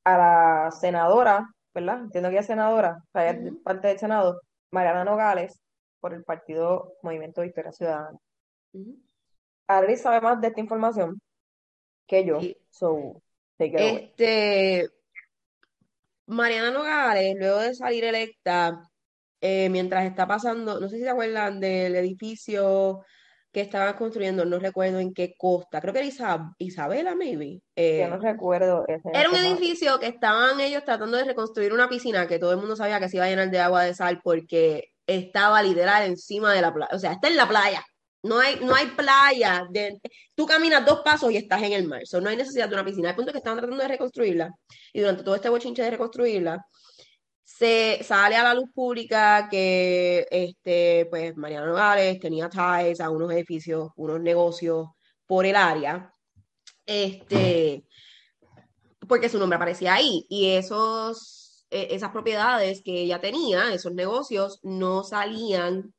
a 0.05 0.19
la 0.19 0.71
senadora, 0.71 1.47
¿verdad? 1.75 2.01
Entiendo 2.01 2.31
que 2.31 2.39
es 2.39 2.47
senadora, 2.47 2.99
o 3.07 3.11
sea, 3.13 3.39
parte 3.63 3.89
del 3.89 3.99
Senado, 3.99 4.41
Mariana 4.71 5.05
Nogales, 5.05 5.61
por 6.01 6.15
el 6.15 6.25
partido 6.25 6.95
Movimiento 7.03 7.41
de 7.41 7.49
Historia 7.49 7.73
Ciudadana. 7.73 8.19
Uh 8.79 9.97
sabe 9.97 10.21
más 10.21 10.41
de 10.41 10.49
esta 10.49 10.61
información 10.61 11.21
que 12.07 12.25
yo. 12.25 12.41
So, 12.71 13.23
este, 13.59 14.89
Mariana 16.27 16.71
Nogales, 16.71 17.35
luego 17.39 17.59
de 17.59 17.75
salir 17.75 18.05
electa, 18.05 18.83
eh, 19.41 19.69
mientras 19.69 20.05
está 20.05 20.27
pasando, 20.27 20.81
no 20.81 20.89
sé 20.89 20.97
si 20.97 21.03
se 21.03 21.11
acuerdan 21.11 21.61
del 21.61 21.97
edificio 21.97 23.05
que 23.51 23.63
estaban 23.63 23.95
construyendo, 23.95 24.45
no 24.45 24.59
recuerdo 24.59 25.01
en 25.01 25.15
qué 25.15 25.35
costa, 25.37 25.81
creo 25.81 25.93
que 25.93 26.01
era 26.01 26.55
Isabela, 26.59 27.15
maybe. 27.15 27.61
Eh, 27.75 28.01
yo 28.03 28.09
no 28.09 28.19
recuerdo. 28.19 28.85
era 28.87 29.31
un 29.31 29.37
edificio 29.37 29.99
que 29.99 30.07
estaban 30.07 30.61
ellos 30.61 30.85
tratando 30.85 31.17
de 31.17 31.25
reconstruir 31.25 31.73
una 31.73 31.89
piscina 31.89 32.27
que 32.27 32.39
todo 32.39 32.53
el 32.53 32.59
mundo 32.59 32.77
sabía 32.77 33.01
que 33.01 33.09
se 33.09 33.17
iba 33.17 33.25
a 33.25 33.29
llenar 33.29 33.51
de 33.51 33.61
agua 33.61 33.85
de 33.85 33.95
sal 33.95 34.21
porque 34.23 34.93
estaba 35.07 35.63
literal 35.63 36.05
encima 36.05 36.53
de 36.53 36.61
la 36.61 36.73
playa, 36.73 36.95
o 36.95 36.99
sea, 36.99 37.13
está 37.13 37.29
en 37.29 37.37
la 37.37 37.49
playa. 37.49 37.83
No 38.29 38.39
hay, 38.39 38.61
no 38.61 38.75
hay 38.75 38.87
playa. 38.89 39.67
De, 39.71 39.99
tú 40.35 40.47
caminas 40.47 40.85
dos 40.85 41.01
pasos 41.05 41.33
y 41.33 41.37
estás 41.37 41.63
en 41.63 41.73
el 41.73 41.89
mar. 41.89 42.03
no 42.21 42.29
hay 42.29 42.37
necesidad 42.37 42.69
de 42.69 42.75
una 42.75 42.85
piscina. 42.85 43.11
El 43.11 43.17
punto 43.17 43.33
que 43.33 43.39
estaban 43.39 43.59
tratando 43.59 43.83
de 43.83 43.89
reconstruirla. 43.89 44.51
Y 44.93 45.01
durante 45.01 45.23
todo 45.23 45.35
este 45.35 45.49
bochinche 45.49 45.83
de 45.83 45.91
reconstruirla, 45.91 46.65
se 47.45 48.03
sale 48.05 48.37
a 48.37 48.45
la 48.45 48.55
luz 48.55 48.71
pública 48.75 49.49
que 49.51 50.27
este, 50.31 51.07
pues, 51.11 51.37
Mariana 51.37 51.67
Nogales 51.67 52.21
tenía 52.21 52.49
ties 52.49 53.01
a 53.01 53.11
unos 53.11 53.33
edificios, 53.33 53.91
unos 53.97 54.21
negocios 54.21 54.89
por 55.27 55.47
el 55.47 55.57
área. 55.57 56.13
Este, 56.87 57.85
porque 59.09 59.29
su 59.29 59.39
nombre 59.39 59.57
aparecía 59.57 59.95
ahí. 59.95 60.27
Y 60.29 60.51
esos, 60.51 61.67
e, 61.71 61.89
esas 61.95 62.11
propiedades 62.11 62.83
que 62.85 63.03
ella 63.03 63.21
tenía, 63.21 63.73
esos 63.73 63.95
negocios, 63.95 64.61
no 64.63 65.03
salían 65.03 65.95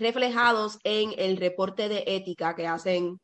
reflejados 0.00 0.78
en 0.84 1.12
el 1.16 1.36
reporte 1.36 1.88
de 1.88 2.04
ética 2.06 2.54
que 2.54 2.66
hacen 2.66 3.20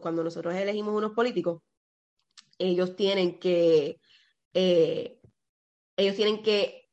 cuando 0.00 0.24
nosotros 0.24 0.54
elegimos 0.54 0.94
unos 0.94 1.12
políticos. 1.12 1.62
Ellos 2.58 2.96
tienen 2.96 3.38
que, 3.38 4.00
eh, 4.54 5.20
ellos 5.96 6.16
tienen 6.16 6.42
que 6.42 6.86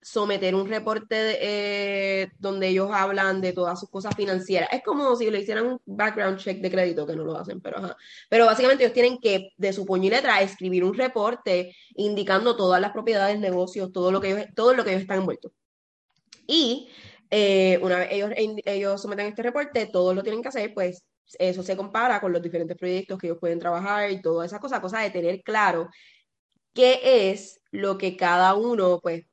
someter 0.00 0.54
un 0.54 0.68
reporte 0.68 1.38
eh, 1.40 2.30
donde 2.38 2.68
ellos 2.68 2.90
hablan 2.92 3.40
de 3.40 3.52
todas 3.52 3.78
sus 3.80 3.90
cosas 3.90 4.14
financieras. 4.14 4.68
Es 4.72 4.82
como 4.82 5.14
si 5.16 5.30
le 5.30 5.40
hicieran 5.40 5.66
un 5.66 5.80
background 5.84 6.38
check 6.38 6.60
de 6.60 6.70
crédito, 6.70 7.06
que 7.06 7.16
no 7.16 7.24
lo 7.24 7.36
hacen, 7.36 7.60
pero 7.60 7.96
Pero 8.30 8.46
básicamente 8.46 8.84
ellos 8.84 8.94
tienen 8.94 9.18
que, 9.18 9.50
de 9.56 9.72
su 9.72 9.84
puño 9.84 10.10
letra, 10.10 10.40
escribir 10.40 10.84
un 10.84 10.94
reporte 10.94 11.74
indicando 11.96 12.56
todas 12.56 12.80
las 12.80 12.92
propiedades, 12.92 13.38
negocios, 13.38 13.92
todo 13.92 14.12
lo 14.12 14.20
que 14.20 14.30
ellos, 14.30 14.46
todo 14.54 14.74
lo 14.74 14.84
que 14.84 14.90
ellos 14.90 15.02
están 15.02 15.18
envueltos. 15.18 15.52
Y 16.46 16.88
eh, 17.30 17.78
una 17.82 17.98
vez 17.98 18.08
ellos, 18.10 18.30
ellos 18.36 19.02
someten 19.02 19.26
este 19.26 19.42
reporte, 19.42 19.86
todos 19.86 20.14
lo 20.14 20.22
tienen 20.22 20.42
que 20.42 20.48
hacer, 20.48 20.72
pues 20.74 21.04
eso 21.38 21.62
se 21.62 21.76
compara 21.76 22.20
con 22.20 22.32
los 22.32 22.40
diferentes 22.40 22.76
proyectos 22.76 23.18
que 23.18 23.26
ellos 23.26 23.38
pueden 23.38 23.58
trabajar 23.58 24.10
y 24.10 24.22
todas 24.22 24.46
esas 24.46 24.60
cosas, 24.60 24.80
cosa 24.80 25.00
de 25.00 25.10
tener 25.10 25.42
claro 25.42 25.88
qué 26.72 27.30
es 27.30 27.60
lo 27.70 27.98
que 27.98 28.16
cada 28.16 28.54
uno, 28.54 29.00
pues, 29.00 29.26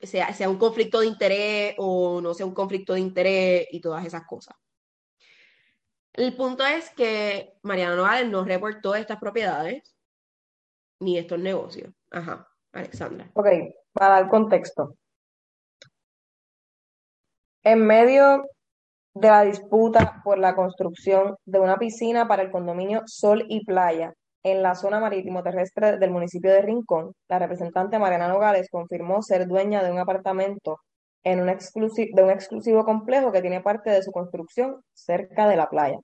sea, 0.00 0.32
sea 0.32 0.48
un 0.48 0.58
conflicto 0.58 1.00
de 1.00 1.06
interés 1.06 1.74
o 1.78 2.20
no 2.20 2.34
sea 2.34 2.46
un 2.46 2.54
conflicto 2.54 2.94
de 2.94 3.00
interés 3.00 3.68
y 3.70 3.80
todas 3.80 4.04
esas 4.04 4.26
cosas. 4.26 4.56
El 6.12 6.34
punto 6.34 6.64
es 6.66 6.90
que 6.90 7.54
Mariana 7.62 7.94
Nogales 7.94 8.28
no 8.28 8.44
reportó 8.44 8.94
estas 8.94 9.18
propiedades 9.18 9.94
ni 10.98 11.18
estos 11.18 11.38
negocios. 11.38 11.92
Ajá, 12.10 12.48
Alexandra. 12.72 13.30
Ok, 13.34 13.46
para 13.92 14.14
dar 14.16 14.28
contexto. 14.28 14.96
En 17.62 17.86
medio 17.86 18.44
de 19.14 19.28
la 19.28 19.42
disputa 19.42 20.20
por 20.24 20.38
la 20.38 20.54
construcción 20.54 21.36
de 21.44 21.60
una 21.60 21.78
piscina 21.78 22.26
para 22.28 22.42
el 22.42 22.50
condominio 22.50 23.02
Sol 23.06 23.44
y 23.48 23.64
Playa 23.64 24.14
en 24.42 24.62
la 24.62 24.74
zona 24.74 25.00
marítimo 25.00 25.42
terrestre 25.42 25.98
del 25.98 26.10
municipio 26.10 26.50
de 26.52 26.62
Rincón, 26.62 27.12
la 27.28 27.38
representante 27.38 27.98
Mariana 27.98 28.28
Nogales 28.28 28.68
confirmó 28.70 29.22
ser 29.22 29.46
dueña 29.46 29.82
de 29.82 29.92
un 29.92 29.98
apartamento 29.98 30.78
en 31.22 31.40
un 31.40 31.46
de 31.48 32.22
un 32.22 32.30
exclusivo 32.30 32.84
complejo 32.84 33.30
que 33.30 33.42
tiene 33.42 33.60
parte 33.60 33.90
de 33.90 34.02
su 34.02 34.10
construcción 34.10 34.82
cerca 34.94 35.46
de 35.48 35.56
la 35.56 35.68
playa. 35.68 35.98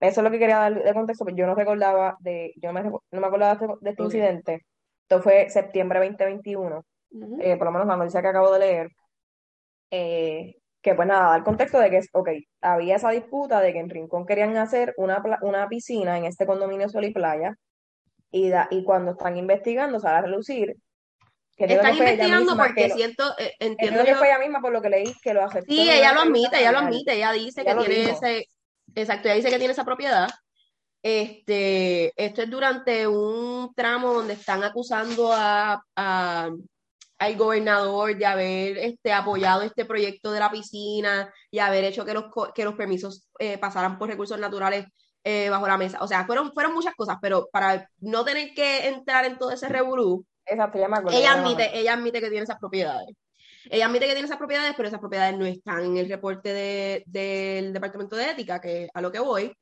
Eso 0.00 0.20
es 0.20 0.24
lo 0.24 0.30
que 0.30 0.38
quería 0.38 0.58
dar 0.58 0.80
de 0.80 0.94
contexto, 0.94 1.24
porque 1.24 1.40
yo 1.40 1.46
no 1.46 1.56
recordaba 1.56 2.16
de, 2.20 2.52
yo 2.56 2.72
no 2.72 3.00
me 3.10 3.26
acordaba 3.26 3.56
de 3.56 3.66
este, 3.66 3.90
este 3.90 4.02
incidente. 4.04 4.66
Esto 5.02 5.22
fue 5.22 5.50
septiembre 5.50 5.98
2021, 5.98 6.84
eh, 7.40 7.56
por 7.56 7.66
lo 7.66 7.72
menos 7.72 7.88
la 7.88 7.96
noticia 7.96 8.22
que 8.22 8.28
acabo 8.28 8.52
de 8.52 8.58
leer. 8.60 8.90
Eh, 9.90 10.57
que 10.82 10.94
pues 10.94 11.08
nada, 11.08 11.36
el 11.36 11.42
contexto 11.42 11.78
de 11.78 11.90
que, 11.90 12.00
ok, 12.12 12.28
había 12.60 12.96
esa 12.96 13.10
disputa 13.10 13.60
de 13.60 13.72
que 13.72 13.80
en 13.80 13.90
Rincón 13.90 14.26
querían 14.26 14.56
hacer 14.56 14.94
una, 14.96 15.22
una 15.42 15.68
piscina 15.68 16.16
en 16.18 16.24
este 16.24 16.46
condominio 16.46 16.88
Sol 16.88 17.04
y 17.04 17.12
Playa, 17.12 17.56
y, 18.30 18.52
y 18.70 18.84
cuando 18.84 19.12
están 19.12 19.36
investigando 19.36 19.98
sale 20.00 20.18
a 20.18 20.22
relucir 20.22 20.76
que 21.56 21.64
están 21.64 21.96
investigando 21.96 22.56
porque 22.56 22.90
siento, 22.90 23.24
eh, 23.38 23.52
entiendo 23.58 24.04
que 24.04 24.14
fue 24.14 24.28
ella 24.28 24.38
misma 24.38 24.60
por 24.60 24.72
lo 24.72 24.80
que 24.80 24.90
leí 24.90 25.12
que 25.20 25.34
lo 25.34 25.42
aceptó. 25.44 25.72
Sí, 25.72 25.90
ella 25.90 26.12
lo 26.12 26.20
admite, 26.20 26.60
ella 26.60 26.70
lo 26.70 26.78
admite, 26.78 27.14
ella 27.14 27.32
dice 27.32 27.64
que 27.64 27.74
tiene 27.74 28.10
ese, 28.10 28.46
exacto, 28.94 29.26
ella 29.26 29.36
dice 29.36 29.50
que 29.50 29.58
tiene 29.58 29.72
esa 29.72 29.84
propiedad. 29.84 30.28
Este, 31.02 32.12
esto 32.16 32.42
es 32.42 32.50
durante 32.50 33.08
un 33.08 33.72
tramo 33.74 34.12
donde 34.12 34.34
están 34.34 34.62
acusando 34.62 35.32
a, 35.32 35.82
a 35.96 36.50
al 37.18 37.36
gobernador 37.36 38.16
de 38.16 38.26
haber 38.26 38.78
este, 38.78 39.12
apoyado 39.12 39.62
este 39.62 39.84
proyecto 39.84 40.30
de 40.32 40.40
la 40.40 40.50
piscina 40.50 41.32
y 41.50 41.58
haber 41.58 41.84
hecho 41.84 42.04
que 42.04 42.14
los, 42.14 42.26
que 42.54 42.64
los 42.64 42.74
permisos 42.74 43.26
eh, 43.38 43.58
pasaran 43.58 43.98
por 43.98 44.08
recursos 44.08 44.38
naturales 44.38 44.86
eh, 45.24 45.50
bajo 45.50 45.66
la 45.66 45.76
mesa. 45.76 45.98
O 46.00 46.06
sea, 46.08 46.24
fueron, 46.26 46.52
fueron 46.52 46.74
muchas 46.74 46.94
cosas, 46.94 47.16
pero 47.20 47.48
para 47.52 47.88
no 47.98 48.24
tener 48.24 48.54
que 48.54 48.88
entrar 48.88 49.24
en 49.24 49.36
todo 49.36 49.50
ese 49.50 49.68
revolú, 49.68 50.24
ella 50.46 51.32
admite, 51.32 51.78
ella 51.78 51.94
admite 51.94 52.20
que 52.20 52.30
tiene 52.30 52.44
esas 52.44 52.58
propiedades. 52.58 53.14
Ella 53.70 53.86
admite 53.86 54.06
que 54.06 54.12
tiene 54.12 54.26
esas 54.26 54.38
propiedades, 54.38 54.74
pero 54.76 54.88
esas 54.88 55.00
propiedades 55.00 55.36
no 55.36 55.44
están 55.44 55.84
en 55.84 55.96
el 55.98 56.08
reporte 56.08 57.04
del 57.04 57.72
Departamento 57.72 58.16
de 58.16 58.30
Ética, 58.30 58.60
que 58.60 58.84
es 58.84 58.90
a 58.94 59.00
lo 59.02 59.12
que 59.12 59.18
voy. 59.18 59.52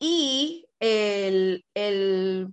Y 0.00 0.66
el, 0.80 1.64
el 1.74 2.48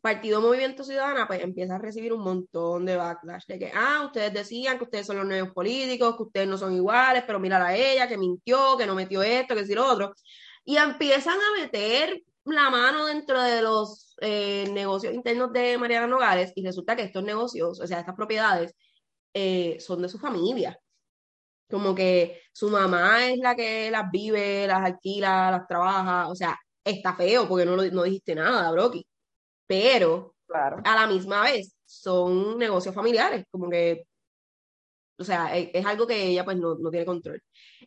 Partido 0.00 0.40
Movimiento 0.40 0.82
Ciudadana 0.82 1.26
pues 1.26 1.42
empieza 1.42 1.76
a 1.76 1.78
recibir 1.78 2.12
un 2.12 2.22
montón 2.22 2.86
de 2.86 2.96
backlash 2.96 3.44
de 3.46 3.58
que, 3.58 3.72
ah, 3.74 4.02
ustedes 4.06 4.32
decían 4.32 4.78
que 4.78 4.84
ustedes 4.84 5.06
son 5.06 5.18
los 5.18 5.26
nuevos 5.26 5.52
políticos, 5.52 6.16
que 6.16 6.22
ustedes 6.22 6.48
no 6.48 6.56
son 6.56 6.74
iguales, 6.74 7.24
pero 7.26 7.38
mira 7.38 7.64
a 7.64 7.76
ella, 7.76 8.08
que 8.08 8.16
mintió, 8.16 8.76
que 8.78 8.86
no 8.86 8.94
metió 8.94 9.22
esto, 9.22 9.54
que 9.54 9.60
decir 9.60 9.76
lo 9.76 9.86
otro. 9.86 10.14
Y 10.64 10.76
empiezan 10.78 11.38
a 11.38 11.60
meter 11.60 12.22
la 12.44 12.70
mano 12.70 13.06
dentro 13.06 13.42
de 13.42 13.62
los 13.62 14.14
eh, 14.20 14.68
negocios 14.72 15.14
internos 15.14 15.52
de 15.52 15.76
Mariana 15.78 16.06
Nogales 16.06 16.52
y 16.54 16.64
resulta 16.64 16.96
que 16.96 17.02
estos 17.02 17.22
negocios, 17.24 17.80
o 17.80 17.86
sea, 17.86 18.00
estas 18.00 18.14
propiedades, 18.16 18.74
eh, 19.34 19.78
son 19.80 20.02
de 20.02 20.08
su 20.08 20.18
familia. 20.18 20.78
Como 21.70 21.94
que 21.94 22.42
su 22.52 22.68
mamá 22.70 23.26
es 23.28 23.38
la 23.38 23.54
que 23.54 23.90
las 23.90 24.10
vive, 24.10 24.66
las 24.66 24.84
alquila, 24.84 25.50
las 25.50 25.66
trabaja, 25.68 26.28
o 26.28 26.34
sea, 26.34 26.58
está 26.84 27.14
feo 27.14 27.48
porque 27.48 27.64
no, 27.66 27.76
no 27.76 28.02
dijiste 28.02 28.34
nada, 28.34 28.70
Brocky. 28.72 29.06
Pero 29.70 30.34
Claro. 30.48 30.78
a 30.84 30.96
la 30.96 31.06
misma 31.06 31.42
vez 31.42 31.76
son 31.84 32.58
negocios 32.58 32.92
familiares, 32.92 33.44
como 33.52 33.70
que, 33.70 34.02
o 35.16 35.22
sea, 35.22 35.56
e- 35.56 35.70
es, 35.72 35.86
algo 35.86 36.08
que 36.08 36.20
ella 36.26 36.44
pues 36.44 36.56
no, 36.56 36.74
no 36.74 36.90
tiene 36.90 37.06
control. 37.06 37.40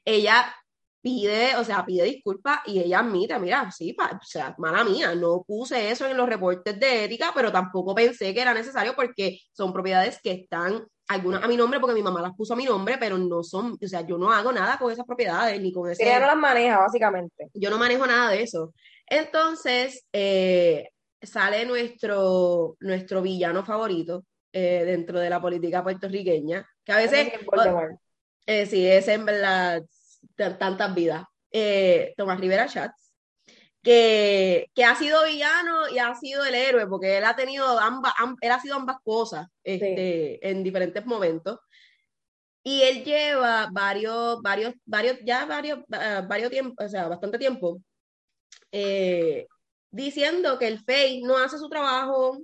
Ella 0.06 0.56
pide, 1.02 1.58
o 1.58 1.64
sea, 1.66 1.86
pide 1.86 2.06
disculpas 2.06 2.60
y 2.68 2.80
ella 2.80 3.00
admite, 3.00 3.38
mira, 3.38 3.70
sí, 3.70 3.92
pa- 3.92 4.18
o 4.18 4.26
sea, 4.26 4.56
mala 4.60 4.86
mía, 4.86 5.14
no 5.14 5.44
puse 5.46 5.92
eso 5.92 6.06
en 6.08 6.16
los 6.16 6.30
reportes 6.30 6.80
de 6.80 7.04
ética, 7.04 7.32
pero 7.36 7.52
tampoco 7.52 7.94
pensé 7.94 8.34
que 8.34 8.40
era 8.40 8.54
necesario 8.54 8.96
porque 8.96 9.40
son 9.52 9.74
propiedades 9.74 10.22
que 10.24 10.32
están, 10.32 10.88
algunas 11.10 11.44
a 11.44 11.50
mi 11.50 11.58
nombre 11.58 11.82
porque 11.82 11.96
mi 11.96 12.02
mamá 12.02 12.22
las 12.22 12.34
puso 12.34 12.54
a 12.54 12.56
mi 12.56 12.64
nombre, 12.64 12.98
pero 12.98 13.18
no 13.18 13.44
son, 13.44 13.74
o 13.74 13.88
sea, 13.90 14.08
yo 14.08 14.18
no 14.18 14.32
hago 14.32 14.54
nada 14.54 14.78
con 14.78 14.90
esas 14.90 15.06
propiedades 15.06 15.60
ni 15.62 15.74
con 15.74 15.92
ese 15.92 16.02
Ella 16.02 16.22
no 16.22 16.28
las 16.28 16.38
maneja, 16.38 16.80
básicamente. 16.80 17.50
yo 17.54 17.70
no 17.70 17.78
manejo 17.78 18.08
nada 18.08 18.30
de 18.32 18.42
eso. 18.42 18.74
Entonces, 19.06 20.06
eh, 20.14 20.93
sale 21.24 21.66
nuestro, 21.66 22.76
nuestro 22.80 23.22
villano 23.22 23.64
favorito 23.66 24.26
eh, 24.52 24.84
dentro 24.86 25.20
de 25.20 25.30
la 25.30 25.42
política 25.42 25.84
puertorriqueña, 25.84 26.68
que 26.84 26.92
a 26.92 26.98
veces, 26.98 27.32
eh, 28.46 28.66
sí, 28.66 28.88
es 28.88 29.08
en 29.08 29.26
verdad 29.26 29.84
tantas 30.36 30.94
vidas. 30.94 31.26
Eh, 31.52 32.14
Tomás 32.18 32.40
Rivera 32.40 32.68
Schatz, 32.68 33.12
que, 33.82 34.70
que 34.74 34.84
ha 34.86 34.96
sido 34.96 35.24
villano 35.26 35.90
y 35.90 36.00
ha 36.00 36.14
sido 36.16 36.44
el 36.46 36.56
héroe, 36.56 36.88
porque 36.88 37.18
él 37.18 37.26
ha 37.26 37.36
tenido 37.36 37.80
ambas, 37.80 38.14
am- 38.18 38.38
él 38.42 38.52
ha 38.52 38.60
sido 38.60 38.76
ambas 38.76 38.98
cosas 39.04 39.48
este, 39.64 40.48
en 40.50 40.64
diferentes 40.64 41.06
momentos. 41.06 41.60
Y 42.66 42.82
él 42.84 43.04
lleva 43.04 43.68
varios, 43.72 44.42
varios, 44.42 44.74
varios, 44.86 45.18
ya 45.26 45.46
varios, 45.46 45.80
ah, 45.92 46.26
varios 46.28 46.50
tiempos, 46.50 46.86
o 46.86 46.90
sea, 46.90 47.10
bastante 47.10 47.38
tiempo, 47.38 47.82
eh, 48.72 49.46
diciendo 49.94 50.58
que 50.58 50.68
el 50.68 50.80
FEI 50.84 51.22
no 51.22 51.38
hace 51.38 51.58
su 51.58 51.70
trabajo, 51.70 52.40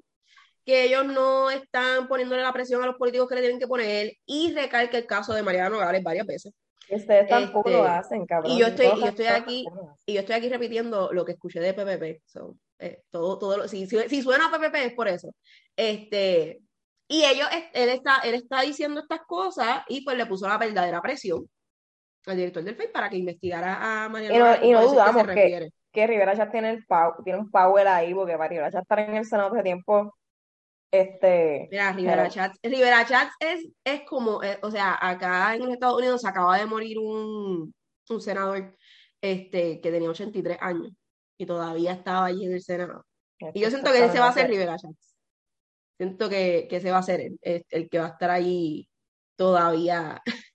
que 0.63 0.83
ellos 0.83 1.03
no 1.05 1.49
están 1.49 2.07
poniéndole 2.07 2.43
la 2.43 2.53
presión 2.53 2.83
a 2.83 2.85
los 2.85 2.95
políticos 2.95 3.27
que 3.27 3.35
le 3.35 3.41
tienen 3.41 3.59
que 3.59 3.67
poner, 3.67 4.13
y 4.25 4.53
recalca 4.53 4.97
el 4.97 5.07
caso 5.07 5.33
de 5.33 5.41
Mariana 5.41 5.69
Nogales 5.71 6.03
varias 6.03 6.27
veces. 6.27 6.53
Y 6.87 6.95
ustedes 6.95 7.27
tampoco 7.27 7.69
Este, 7.69 7.81
lo 7.81 7.87
hacen, 7.87 8.25
cabrón. 8.25 8.51
y 8.51 8.59
yo 8.59 8.67
estoy- 8.67 8.85
y 8.95 8.99
yo 9.01 9.07
estoy 9.07 9.25
aquí-. 9.25 9.65
Y 10.05 10.13
yo 10.13 10.19
estoy 10.21 10.35
aquí 10.35 10.49
repitiendo 10.49 11.11
lo 11.11 11.25
que 11.25 11.31
escuché 11.33 11.59
de 11.59 11.73
PPP. 11.73 12.21
So, 12.25 12.55
eh, 12.77 13.01
todo, 13.09 13.37
todo 13.39 13.57
lo- 13.57 13.67
si, 13.67 13.87
si, 13.87 13.97
si 14.09 14.21
suena 14.21 14.47
a 14.47 14.51
PPP 14.51 14.75
es 14.85 14.93
por 14.93 15.07
eso. 15.07 15.33
Este, 15.75 16.59
y 17.07 17.23
ellos, 17.25 17.47
él 17.73 17.89
está, 17.89 18.17
él 18.23 18.35
está 18.35 18.61
diciendo 18.61 19.01
estas 19.01 19.21
cosas 19.27 19.81
y 19.87 20.01
pues 20.01 20.15
le 20.17 20.27
puso 20.27 20.47
la 20.47 20.57
verdadera 20.59 21.01
presión 21.01 21.49
al 22.27 22.37
director 22.37 22.63
del 22.63 22.75
FEI 22.75 22.91
para 22.91 23.09
que 23.09 23.17
investigara 23.17 24.03
a 24.05 24.09
Mariana 24.09 24.35
Y 24.35 24.37
no- 24.37 24.45
Nogales 24.45 24.65
y 24.67 24.71
no 24.71 24.79
que 24.81 24.85
dudamos 24.85 25.21
que- 25.23 25.27
refiere. 25.33 25.71
Que 25.99 26.07
Rivera 26.07 26.33
ya 26.33 26.49
tiene 26.49 26.69
el 26.71 26.85
pow- 26.85 27.21
tiene 27.25 27.39
un 27.39 27.51
power 27.51 27.87
ahí, 27.89 28.13
porque 28.13 28.33
para 28.37 28.47
Rivera 28.47 28.69
ya 28.69 28.79
estar 28.79 28.99
en 28.99 29.15
el 29.15 29.25
Senado 29.25 29.51
hace 29.53 29.63
tiempo, 29.63 30.15
este, 30.91 31.67
Mira, 31.71 31.91
Rivera 31.91 32.23
Pero- 32.23 32.33
Chats, 32.33 32.59
Rivera 32.63 33.05
Chats 33.05 33.33
es, 33.39 33.67
es 33.83 34.01
como, 34.07 34.41
eh, 34.43 34.57
o 34.61 34.71
sea, 34.71 34.97
acá 35.01 35.55
en 35.55 35.63
los 35.65 35.73
Estados 35.73 35.97
Unidos 35.97 36.21
se 36.21 36.27
acaba 36.29 36.57
de 36.57 36.65
morir 36.65 36.97
un, 36.99 37.73
un 38.09 38.21
senador 38.21 38.75
este, 39.21 39.81
que 39.81 39.91
tenía 39.91 40.09
83 40.09 40.57
años 40.61 40.91
y 41.37 41.45
todavía 41.45 41.91
estaba 41.91 42.25
allí 42.27 42.45
en 42.45 42.53
el 42.53 42.61
Senado. 42.61 43.05
Y 43.53 43.59
yo 43.61 43.69
siento 43.69 43.91
que 43.91 44.05
ese 44.05 44.19
va 44.19 44.29
a 44.29 44.33
ser 44.33 44.49
Rivera 44.49 44.77
Chats. 44.77 45.15
Siento 45.97 46.29
que, 46.29 46.67
que 46.69 46.77
ese 46.77 46.91
va 46.91 46.99
a 46.99 47.03
ser 47.03 47.19
el, 47.21 47.37
el- 47.41 47.65
el 47.69 47.89
que 47.89 47.99
va 47.99 48.05
a 48.05 48.09
estar 48.09 48.29
ahí 48.29 48.87
todavía 49.37 50.21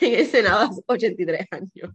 en 0.00 0.14
el 0.14 0.26
Senado 0.26 0.68
sus 0.68 0.82
83 0.86 1.46
años. 1.50 1.94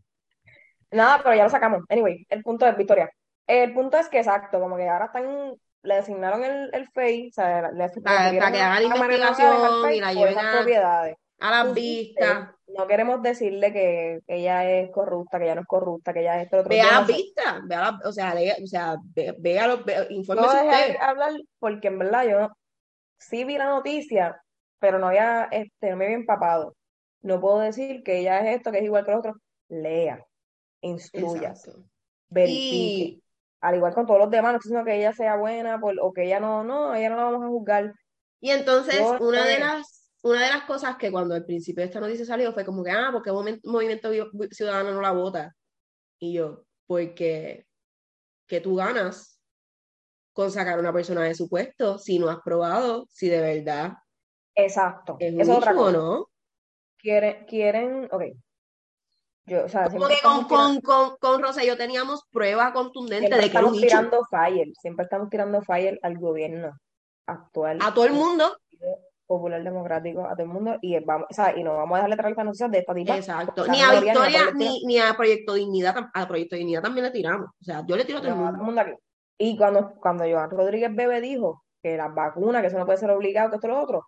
Nada, 0.93 1.19
pero 1.23 1.35
ya 1.35 1.43
lo 1.43 1.49
sacamos. 1.49 1.83
Anyway, 1.89 2.25
el 2.29 2.43
punto 2.43 2.65
es 2.65 2.77
Victoria. 2.77 3.09
El 3.47 3.73
punto 3.73 3.97
es 3.97 4.07
que 4.09 4.19
exacto, 4.19 4.59
como 4.59 4.77
que 4.77 4.87
ahora 4.87 5.05
están, 5.05 5.53
le 5.83 5.93
asignaron 5.95 6.43
el, 6.43 6.69
el 6.73 6.87
FEI, 6.89 7.27
o 7.29 7.31
sea, 7.33 7.71
le, 7.71 7.77
le 7.87 7.89
Para- 8.01 8.31
para 8.39 8.51
que 8.51 8.61
hagan 8.61 8.89
la 8.89 8.95
investigación 8.95 9.93
y 9.93 9.99
la 9.99 10.13
lleven 10.13 10.39
a- 10.39 10.51
propiedades. 10.53 11.15
A 11.39 11.51
las 11.51 11.73
vistas. 11.73 12.49
No 12.67 12.87
queremos 12.87 13.21
decirle 13.21 13.73
que, 13.73 14.19
que 14.25 14.35
ella 14.35 14.63
es 14.69 14.89
corrupta, 14.91 15.37
que 15.39 15.43
ella 15.45 15.55
no 15.55 15.61
es 15.61 15.67
corrupta, 15.67 16.13
que 16.13 16.21
ella 16.21 16.37
es 16.37 16.45
esto, 16.45 16.57
otro. 16.59 16.69
Ve 16.69 16.81
a 16.81 16.99
las 16.99 17.07
vistas, 17.07 17.55
ve 17.67 17.75
a 17.75 17.79
las- 17.91 18.05
o 18.05 18.11
sea, 18.13 18.33
lee- 18.33 18.63
o 18.63 18.67
sea, 18.67 18.95
ve, 19.13 19.35
ve 19.39 19.59
a 19.59 19.67
los, 19.67 19.83
ve- 19.83 20.07
No 20.09 20.15
infórmese 20.15 20.47
usted. 20.55 20.87
de 20.93 20.97
hablar 20.99 21.31
porque 21.59 21.87
en 21.89 21.99
verdad 21.99 22.23
yo 22.29 22.49
sí 23.19 23.43
vi 23.43 23.57
la 23.57 23.65
noticia, 23.65 24.41
pero 24.79 24.99
no 24.99 25.07
había, 25.07 25.49
este, 25.51 25.89
no 25.89 25.97
me 25.97 26.05
había 26.05 26.17
empapado. 26.17 26.75
No 27.21 27.41
puedo 27.41 27.59
decir 27.59 28.03
que 28.03 28.19
ella 28.19 28.39
es 28.39 28.55
esto, 28.57 28.71
que 28.71 28.77
es 28.79 28.83
igual 28.85 29.03
que 29.03 29.11
los 29.11 29.19
otros. 29.19 29.35
Lea, 29.67 30.23
instruya, 30.87 31.49
Exacto. 31.49 31.83
verifique. 32.29 33.03
Y, 33.03 33.23
Al 33.61 33.75
igual 33.75 33.93
con 33.93 34.05
todos 34.05 34.19
los 34.19 34.29
demás, 34.29 34.51
no 34.51 34.57
estoy 34.57 34.69
diciendo 34.69 34.85
que 34.85 34.97
ella 34.97 35.13
sea 35.13 35.37
buena 35.37 35.79
por- 35.79 35.99
o 36.01 36.11
que 36.11 36.25
ella 36.25 36.39
no, 36.39 36.63
no, 36.63 36.93
ella 36.93 37.09
no 37.09 37.15
la 37.15 37.23
vamos 37.23 37.43
a 37.43 37.47
juzgar. 37.47 37.93
y 38.41 38.49
entonces, 38.49 38.95
Yo 38.95 39.17
una 39.21 39.45
de 39.45 39.53
sé. 39.53 39.59
las, 39.61 40.11
una 40.21 40.43
de 40.43 40.49
las 40.49 40.63
cosas 40.63 40.97
que 40.97 41.11
cuando 41.11 41.33
al 41.33 41.45
principio 41.45 41.81
de 41.81 41.87
esta 41.87 42.01
noticia 42.01 42.25
salió 42.25 42.51
fue 42.51 42.65
como 42.65 42.83
que, 42.83 42.91
ah, 42.91 43.09
porque 43.13 43.31
Movimiento 43.31 44.11
Ciudadano 44.51 44.91
no 44.91 44.99
la 45.01 45.11
vota. 45.13 45.55
Y 46.19 46.33
yo, 46.33 46.65
porque 46.85 47.65
que 48.47 48.59
tú 48.59 48.75
ganas 48.75 49.39
con 50.33 50.51
sacar 50.51 50.77
a 50.77 50.81
una 50.81 50.91
persona 50.91 51.23
de 51.23 51.35
su 51.35 51.47
puesto 51.47 51.97
si 51.97 52.19
no 52.19 52.29
has 52.29 52.39
probado 52.43 53.05
si 53.09 53.29
de 53.29 53.39
verdad 53.39 53.93
Exacto. 54.55 55.15
es 55.19 55.33
un 55.33 55.39
Eso 55.41 55.51
es 55.53 55.57
otra 55.57 55.73
cosa. 55.73 55.97
no. 55.97 56.27
Quieren, 56.97 57.45
quieren, 57.45 58.07
ok. 58.11 58.23
Yo, 59.45 59.65
o 59.65 59.69
sea, 59.69 59.89
Como 59.89 60.07
que 60.07 60.15
con, 60.23 60.45
con, 60.45 60.79
con, 60.81 61.17
con 61.17 61.41
Rosselló 61.41 61.75
teníamos 61.75 62.23
pruebas 62.31 62.71
contundentes 62.71 63.27
siempre 63.27 63.37
de 63.37 63.51
que 63.51 63.57
estamos 63.57 63.79
tirando 63.79 64.25
fire, 64.29 64.71
siempre 64.81 65.03
estamos 65.03 65.29
tirando 65.29 65.61
fire 65.61 65.99
al 66.01 66.17
gobierno 66.17 66.71
actual. 67.27 67.79
A 67.81 67.93
todo 67.93 68.05
el 68.05 68.13
mundo. 68.13 68.55
Popular 69.25 69.63
Democrático, 69.63 70.25
a 70.25 70.33
todo 70.33 70.43
el 70.43 70.49
mundo, 70.49 70.77
y 70.81 70.99
vamos, 70.99 71.27
o 71.29 71.33
sea, 71.33 71.57
y 71.57 71.63
no 71.63 71.75
vamos 71.75 71.93
a 71.93 71.97
dejarle 71.97 72.17
traer 72.17 72.31
estas 72.31 72.45
noticias 72.45 72.71
de 72.71 72.77
esta 72.79 72.93
tipa. 72.93 73.17
Exacto. 73.17 73.65
Ni 73.67 73.81
a 73.81 73.99
Victoria, 73.99 74.51
ni, 74.53 74.83
ni 74.85 74.99
a 74.99 75.13
Proyecto 75.15 75.53
Dignidad, 75.53 75.95
a 76.13 76.27
Proyecto 76.27 76.55
Dignidad 76.55 76.81
también 76.81 77.05
le 77.05 77.11
tiramos. 77.11 77.47
O 77.47 77.63
sea, 77.63 77.83
yo 77.87 77.95
le 77.95 78.05
tiro 78.05 78.19
a 78.19 78.21
todo 78.21 78.31
el 78.31 78.37
mundo. 78.37 78.63
mundo 78.63 78.81
aquí. 78.81 78.91
Y 79.37 79.57
cuando, 79.57 79.95
cuando 79.95 80.25
Joan 80.25 80.49
Rodríguez 80.51 80.93
Bebe 80.93 81.21
dijo 81.21 81.63
que 81.81 81.97
las 81.97 82.13
vacunas, 82.13 82.61
que 82.61 82.67
eso 82.67 82.77
no 82.77 82.85
puede 82.85 82.97
ser 82.97 83.09
obligado, 83.11 83.49
que 83.49 83.55
esto 83.55 83.67
y 83.67 83.71
lo 83.71 83.81
otro, 83.81 84.07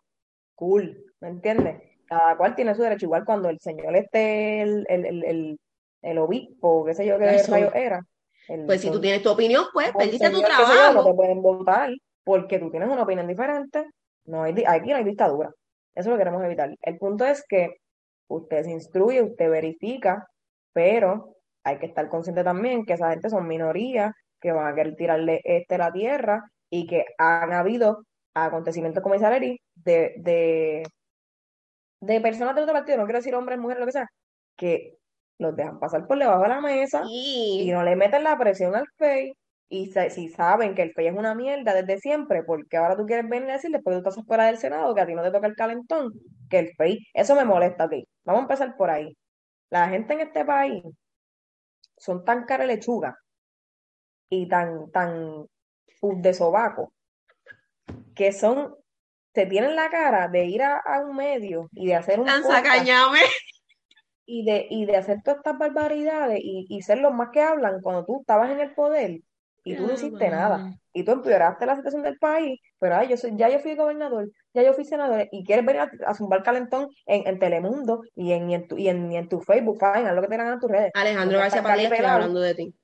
cool, 0.53 1.13
¿me 1.21 1.29
entiendes? 1.29 1.81
Cada 2.07 2.37
cual 2.37 2.55
tiene 2.55 2.75
su 2.75 2.81
derecho, 2.81 3.05
igual 3.05 3.25
cuando 3.25 3.49
el 3.49 3.59
señor 3.59 3.95
este, 3.95 4.61
el, 4.61 4.85
el, 4.89 5.05
el, 5.05 5.23
el, 5.23 5.59
el 6.01 6.17
obispo, 6.17 6.85
qué 6.85 6.93
sé 6.93 7.05
yo 7.05 7.17
qué 7.17 7.43
rayo 7.47 7.73
era, 7.73 8.01
el 8.47 8.65
Pues 8.65 8.81
si 8.81 8.91
tú 8.91 9.01
tienes 9.01 9.23
tu 9.23 9.31
opinión, 9.31 9.65
pues 9.73 9.91
perdiste 9.91 10.29
tu 10.29 10.41
yo, 10.41 10.41
no 10.41 10.47
trabajo. 10.47 11.05
te 11.05 11.13
pueden 11.13 11.41
votar 11.41 11.89
porque 12.23 12.59
tú 12.59 12.69
tienes 12.69 12.89
una 12.89 13.03
opinión 13.03 13.27
diferente. 13.27 13.85
No 14.25 14.43
hay, 14.43 14.63
aquí 14.67 14.91
no 14.91 14.97
hay 14.97 15.03
dictadura. 15.03 15.51
Eso 15.93 16.09
lo 16.09 16.17
queremos 16.17 16.43
evitar. 16.43 16.75
El 16.81 16.97
punto 16.97 17.25
es 17.25 17.43
que 17.47 17.77
usted 18.27 18.63
se 18.63 18.71
instruye, 18.71 19.21
usted 19.21 19.49
verifica, 19.49 20.27
pero 20.73 21.35
hay 21.63 21.77
que 21.79 21.85
estar 21.87 22.07
consciente 22.09 22.43
también 22.43 22.85
que 22.85 22.93
esa 22.93 23.11
gente 23.11 23.29
son 23.29 23.47
minorías 23.47 24.11
que 24.39 24.51
van 24.51 24.71
a 24.71 24.75
querer 24.75 24.95
tirarle 24.95 25.41
este 25.43 25.75
a 25.75 25.79
la 25.79 25.91
tierra 25.91 26.43
y 26.69 26.85
que 26.85 27.05
han 27.17 27.53
habido 27.53 28.03
acontecimientos 28.35 29.01
como 29.01 29.15
Aleri, 29.15 29.59
de, 29.75 30.13
de, 30.17 30.83
de 32.05 32.21
personas 32.21 32.55
de 32.55 32.61
otro 32.61 32.73
partido, 32.73 32.97
no 32.97 33.05
quiero 33.05 33.19
decir 33.19 33.35
hombres, 33.35 33.59
mujeres, 33.59 33.79
lo 33.79 33.85
que 33.85 33.91
sea, 33.93 34.07
que 34.55 34.97
los 35.37 35.55
dejan 35.55 35.79
pasar 35.79 36.07
por 36.07 36.17
debajo 36.17 36.43
de 36.43 36.49
la 36.49 36.61
mesa 36.61 37.03
y 37.09 37.61
Y 37.63 37.71
no 37.71 37.83
le 37.83 37.95
meten 37.95 38.23
la 38.23 38.37
presión 38.37 38.75
al 38.75 38.87
FEI. 38.97 39.33
Y 39.67 39.91
si 39.91 40.29
saben 40.29 40.75
que 40.75 40.83
el 40.83 40.93
FEI 40.93 41.07
es 41.07 41.17
una 41.17 41.33
mierda 41.33 41.73
desde 41.73 41.99
siempre, 41.99 42.43
porque 42.43 42.77
ahora 42.77 42.95
tú 42.95 43.05
quieres 43.05 43.27
venir 43.27 43.49
a 43.49 43.53
decir, 43.53 43.71
después 43.71 43.95
que 43.95 44.03
tú 44.03 44.09
estás 44.09 44.25
fuera 44.25 44.45
del 44.45 44.57
Senado, 44.57 44.93
que 44.93 45.01
a 45.01 45.05
ti 45.05 45.15
no 45.15 45.23
te 45.23 45.31
toca 45.31 45.47
el 45.47 45.55
calentón, 45.55 46.13
que 46.49 46.59
el 46.59 46.69
FEI, 46.75 47.07
eso 47.13 47.35
me 47.35 47.45
molesta 47.45 47.85
a 47.85 47.89
ti. 47.89 48.07
Vamos 48.23 48.41
a 48.41 48.43
empezar 48.43 48.77
por 48.77 48.89
ahí. 48.89 49.17
La 49.71 49.89
gente 49.89 50.13
en 50.13 50.21
este 50.21 50.45
país 50.45 50.83
son 51.97 52.23
tan 52.23 52.45
cara 52.45 52.65
lechuga 52.65 53.17
y 54.29 54.47
tan, 54.47 54.91
tan 54.91 55.47
de 56.01 56.33
sobaco, 56.33 56.93
que 58.15 58.31
son, 58.31 58.75
se 59.35 59.45
tienen 59.45 59.75
la 59.75 59.89
cara 59.89 60.29
de 60.29 60.45
ir 60.45 60.63
a, 60.63 60.77
a 60.77 61.01
un 61.01 61.15
medio 61.15 61.69
y 61.73 61.87
de 61.87 61.95
hacer 61.95 62.19
un 62.19 62.27
y 64.25 64.45
de, 64.45 64.65
y 64.69 64.85
de 64.85 64.97
hacer 64.97 65.21
todas 65.23 65.37
estas 65.37 65.57
barbaridades 65.57 66.39
y, 66.41 66.65
y 66.69 66.81
ser 66.81 66.99
los 66.99 67.13
más 67.13 67.29
que 67.31 67.41
hablan 67.41 67.81
cuando 67.81 68.05
tú 68.05 68.21
estabas 68.21 68.49
en 68.49 68.61
el 68.61 68.73
poder 68.73 69.19
y 69.65 69.75
tú 69.75 69.87
no 69.87 69.93
hiciste 69.93 70.29
nada. 70.29 70.73
Y 70.93 71.03
tú 71.03 71.11
empeoraste 71.11 71.65
la 71.65 71.75
situación 71.75 72.03
del 72.03 72.17
país, 72.17 72.61
pero 72.79 72.95
ay, 72.95 73.09
yo 73.09 73.17
soy, 73.17 73.35
ya 73.35 73.49
yo 73.49 73.59
fui 73.59 73.75
gobernador, 73.75 74.29
ya 74.53 74.63
yo 74.63 74.73
fui 74.73 74.85
senador, 74.85 75.27
y 75.31 75.43
quieres 75.43 75.65
venir 75.65 75.81
a, 75.81 75.91
a 76.07 76.13
zumbar 76.13 76.43
calentón 76.43 76.87
en, 77.05 77.27
en 77.27 77.39
Telemundo 77.39 78.03
y 78.15 78.31
en, 78.31 78.49
y 78.49 78.55
en 78.55 78.67
tu, 78.67 78.77
y 78.77 78.87
en, 78.87 79.11
y 79.11 79.17
en 79.17 79.27
tu 79.27 79.41
Facebook, 79.41 79.79
fine, 79.79 80.07
haz 80.07 80.15
lo 80.15 80.21
que 80.21 80.27
te 80.27 80.35
hagan 80.35 80.53
en 80.53 80.59
tus 80.59 80.71
redes. 80.71 80.91
Alejandro 80.93 81.39
García 81.39 81.63
pelado. 81.63 82.13
hablando 82.13 82.39
de 82.39 82.55
ti. 82.55 82.75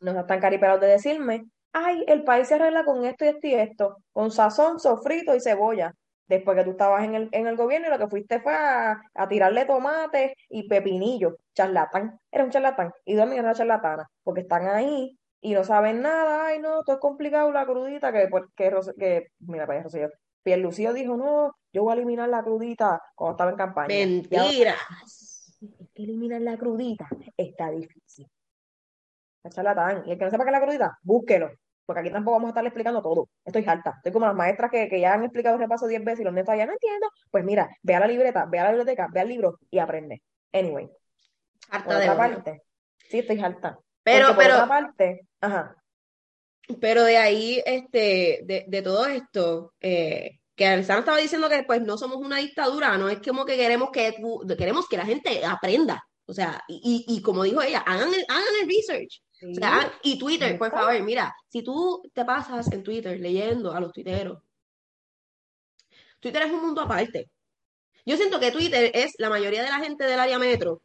no 0.00 0.10
estás 0.10 0.26
tan 0.26 0.40
caripelado 0.40 0.78
de 0.78 0.88
decirme, 0.88 1.46
ay, 1.84 2.04
el 2.06 2.24
país 2.24 2.48
se 2.48 2.54
arregla 2.54 2.84
con 2.84 3.04
esto 3.04 3.24
y 3.24 3.28
esto 3.28 3.46
y 3.46 3.54
esto, 3.54 3.96
con 4.12 4.30
sazón, 4.30 4.78
sofrito 4.80 5.34
y 5.34 5.40
cebolla. 5.40 5.94
Después 6.26 6.58
que 6.58 6.64
tú 6.64 6.72
estabas 6.72 7.04
en 7.04 7.14
el, 7.14 7.28
en 7.32 7.46
el 7.46 7.56
gobierno 7.56 7.88
y 7.88 7.90
lo 7.90 7.98
que 7.98 8.08
fuiste 8.08 8.40
fue 8.40 8.52
a, 8.54 9.00
tirarle 9.28 9.64
tomates 9.64 10.32
y 10.50 10.68
pepinillos, 10.68 11.34
charlatán, 11.54 12.20
era 12.30 12.44
un 12.44 12.50
charlatán, 12.50 12.92
y 13.06 13.14
dos 13.14 13.30
era 13.30 13.42
una 13.42 13.54
charlatana, 13.54 14.06
porque 14.22 14.42
están 14.42 14.68
ahí 14.68 15.18
y 15.40 15.54
no 15.54 15.64
saben 15.64 16.02
nada, 16.02 16.46
ay 16.46 16.58
no, 16.58 16.82
todo 16.84 16.96
es 16.96 17.00
complicado, 17.00 17.50
la 17.50 17.64
crudita, 17.64 18.12
que, 18.12 18.28
que, 18.56 18.70
que 18.98 19.28
mira, 19.38 19.66
para 19.66 19.82
Rocío, 19.82 20.10
Lucío 20.56 20.92
dijo, 20.92 21.16
no, 21.16 21.54
yo 21.72 21.82
voy 21.82 21.92
a 21.92 21.96
eliminar 21.96 22.28
la 22.28 22.42
crudita 22.42 23.02
cuando 23.14 23.32
estaba 23.32 23.50
en 23.50 23.56
campaña. 23.56 23.88
Mentira. 23.88 24.74
eliminar 25.94 26.40
la 26.40 26.56
crudita 26.56 27.08
está 27.36 27.70
difícil. 27.70 28.26
La 29.42 29.50
charlatán. 29.50 30.04
Y 30.06 30.12
el 30.12 30.18
que 30.18 30.24
no 30.24 30.30
sepa 30.30 30.44
qué 30.44 30.50
es 30.50 30.52
la 30.52 30.62
crudita, 30.62 30.98
búsquelo. 31.02 31.50
Porque 31.88 32.00
aquí 32.02 32.10
tampoco 32.10 32.34
vamos 32.34 32.48
a 32.48 32.50
estar 32.50 32.66
explicando 32.66 33.00
todo. 33.00 33.30
Estoy 33.46 33.64
harta. 33.66 33.94
Estoy 33.96 34.12
como 34.12 34.26
las 34.26 34.34
maestras 34.34 34.70
que, 34.70 34.90
que 34.90 35.00
ya 35.00 35.14
han 35.14 35.24
explicado 35.24 35.54
el 35.54 35.62
repaso 35.62 35.86
diez 35.86 36.04
veces 36.04 36.20
y 36.20 36.24
los 36.24 36.34
netos 36.34 36.54
ya 36.54 36.66
no 36.66 36.72
entiendo. 36.72 37.08
Pues 37.30 37.46
mira, 37.46 37.66
ve 37.82 37.94
a 37.94 38.00
la 38.00 38.06
libreta, 38.06 38.44
ve 38.44 38.58
a 38.58 38.64
la 38.64 38.70
biblioteca, 38.72 39.08
ve 39.10 39.20
al 39.20 39.28
libro 39.28 39.58
y 39.70 39.78
aprende. 39.78 40.20
Anyway. 40.52 40.86
Harta 41.70 41.98
de 41.98 42.10
otra 42.10 42.16
parte. 42.18 42.62
Sí, 43.08 43.20
estoy 43.20 43.40
harta. 43.40 43.78
Pero, 44.02 44.36
pero. 44.36 44.56
Otra 44.56 44.68
parte, 44.68 45.28
ajá. 45.40 45.76
Pero 46.78 47.04
de 47.04 47.16
ahí, 47.16 47.62
este, 47.64 48.40
de, 48.44 48.66
de 48.68 48.82
todo 48.82 49.06
esto, 49.06 49.72
eh, 49.80 50.40
que 50.54 50.66
Alessandro 50.66 51.00
estaba 51.00 51.16
diciendo 51.16 51.48
que 51.48 51.62
pues 51.62 51.80
no 51.80 51.96
somos 51.96 52.18
una 52.18 52.36
dictadura, 52.36 52.98
no 52.98 53.08
es 53.08 53.20
como 53.22 53.46
que 53.46 53.56
queremos 53.56 53.88
que 53.90 54.14
queremos 54.58 54.86
que 54.88 54.98
la 54.98 55.06
gente 55.06 55.42
aprenda. 55.42 56.04
O 56.26 56.34
sea, 56.34 56.62
y, 56.68 57.06
y 57.08 57.22
como 57.22 57.44
dijo 57.44 57.62
ella, 57.62 57.78
hagan 57.78 58.12
el, 58.12 58.26
hagan 58.28 58.54
el 58.60 58.68
research. 58.68 59.22
O 59.42 59.54
sea, 59.54 59.92
y 60.02 60.18
Twitter, 60.18 60.58
por 60.58 60.70
favor, 60.70 61.00
mira, 61.02 61.34
si 61.48 61.62
tú 61.62 62.02
te 62.12 62.24
pasas 62.24 62.70
en 62.72 62.82
Twitter 62.82 63.18
leyendo 63.20 63.72
a 63.72 63.80
los 63.80 63.92
tuiteros, 63.92 64.42
Twitter 66.20 66.42
es 66.42 66.52
un 66.52 66.62
mundo 66.62 66.80
aparte. 66.80 67.30
Yo 68.04 68.16
siento 68.16 68.40
que 68.40 68.50
Twitter 68.50 68.90
es 68.94 69.12
la 69.18 69.30
mayoría 69.30 69.62
de 69.62 69.70
la 69.70 69.78
gente 69.78 70.04
del 70.04 70.18
área 70.18 70.38
metro 70.38 70.82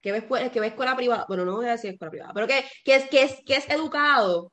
que 0.00 0.12
ve, 0.12 0.50
que 0.50 0.60
ve 0.60 0.68
escuela 0.68 0.96
privada, 0.96 1.26
bueno, 1.28 1.44
no 1.44 1.56
voy 1.56 1.66
a 1.66 1.72
decir 1.72 1.92
escuela 1.92 2.10
privada, 2.10 2.32
pero 2.34 2.46
que, 2.46 2.64
que, 2.84 2.94
es, 2.94 3.10
que, 3.10 3.22
es, 3.22 3.38
que 3.44 3.56
es 3.56 3.68
educado 3.68 4.52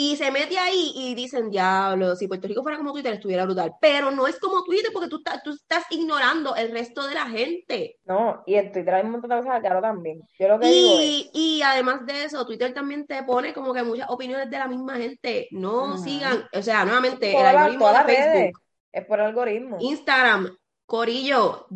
y 0.00 0.14
se 0.14 0.30
mete 0.30 0.56
ahí 0.56 0.92
y 0.94 1.16
dicen, 1.16 1.50
diablo, 1.50 2.14
si 2.14 2.28
Puerto 2.28 2.46
Rico 2.46 2.62
fuera 2.62 2.78
como 2.78 2.92
Twitter 2.92 3.14
estuviera 3.14 3.44
brutal. 3.44 3.74
Pero 3.80 4.12
no 4.12 4.28
es 4.28 4.38
como 4.38 4.62
Twitter 4.62 4.92
porque 4.92 5.08
tú, 5.08 5.16
estás, 5.16 5.42
tú 5.42 5.50
estás 5.50 5.86
ignorando 5.90 6.54
el 6.54 6.70
resto 6.70 7.04
de 7.08 7.16
la 7.16 7.26
gente. 7.26 7.96
No, 8.04 8.44
y 8.46 8.54
en 8.54 8.70
Twitter 8.70 8.94
hay 8.94 9.04
un 9.04 9.10
montón 9.10 9.30
de 9.30 9.36
cosas 9.38 9.58
claro 9.58 9.82
también. 9.82 10.22
Yo 10.38 10.46
lo 10.46 10.60
que 10.60 10.68
y, 10.68 10.70
digo 10.70 11.30
y 11.34 11.62
además 11.62 12.06
de 12.06 12.22
eso, 12.22 12.46
Twitter 12.46 12.72
también 12.72 13.08
te 13.08 13.24
pone 13.24 13.52
como 13.52 13.74
que 13.74 13.82
muchas 13.82 14.08
opiniones 14.08 14.48
de 14.48 14.58
la 14.58 14.68
misma 14.68 14.94
gente. 14.94 15.48
No 15.50 15.98
sigan, 15.98 16.44
o 16.52 16.62
sea, 16.62 16.84
nuevamente, 16.84 17.36
el 17.36 17.44
algoritmo 17.44 17.88
de 17.88 18.04
Facebook. 18.04 18.60
es 18.92 19.04
por 19.04 19.20
algoritmo. 19.20 19.78
Instagram, 19.80 20.56
Corillo, 20.86 21.66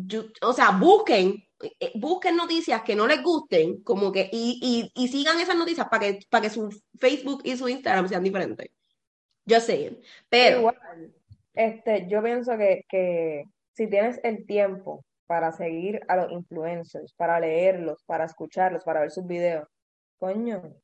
o 0.43 0.53
sea, 0.53 0.71
busquen 0.71 1.43
busquen 1.95 2.35
noticias 2.35 2.81
que 2.83 2.95
no 2.95 3.07
les 3.07 3.21
gusten, 3.21 3.81
como 3.83 4.11
que, 4.11 4.29
y, 4.31 4.91
y, 4.95 5.07
sigan 5.07 5.39
esas 5.39 5.55
noticias 5.55 5.87
para 5.89 6.05
que, 6.05 6.19
para 6.29 6.43
que 6.43 6.49
su 6.49 6.69
Facebook 6.99 7.41
y 7.43 7.57
su 7.57 7.67
Instagram 7.67 8.07
sean 8.07 8.23
diferentes. 8.23 8.69
Yo 9.45 9.59
sé, 9.59 9.99
pero... 10.29 10.73
este, 11.53 12.07
yo 12.07 12.23
pienso 12.23 12.57
que, 12.57 12.85
que 12.87 13.43
si 13.73 13.87
tienes 13.87 14.19
el 14.23 14.45
tiempo 14.45 15.03
para 15.27 15.51
seguir 15.51 16.01
a 16.07 16.15
los 16.15 16.31
influencers, 16.31 17.13
para 17.13 17.39
leerlos, 17.39 18.03
para 18.05 18.25
escucharlos, 18.25 18.83
para 18.83 19.01
ver 19.01 19.11
sus 19.11 19.25
videos, 19.25 19.67
coño, 20.17 20.75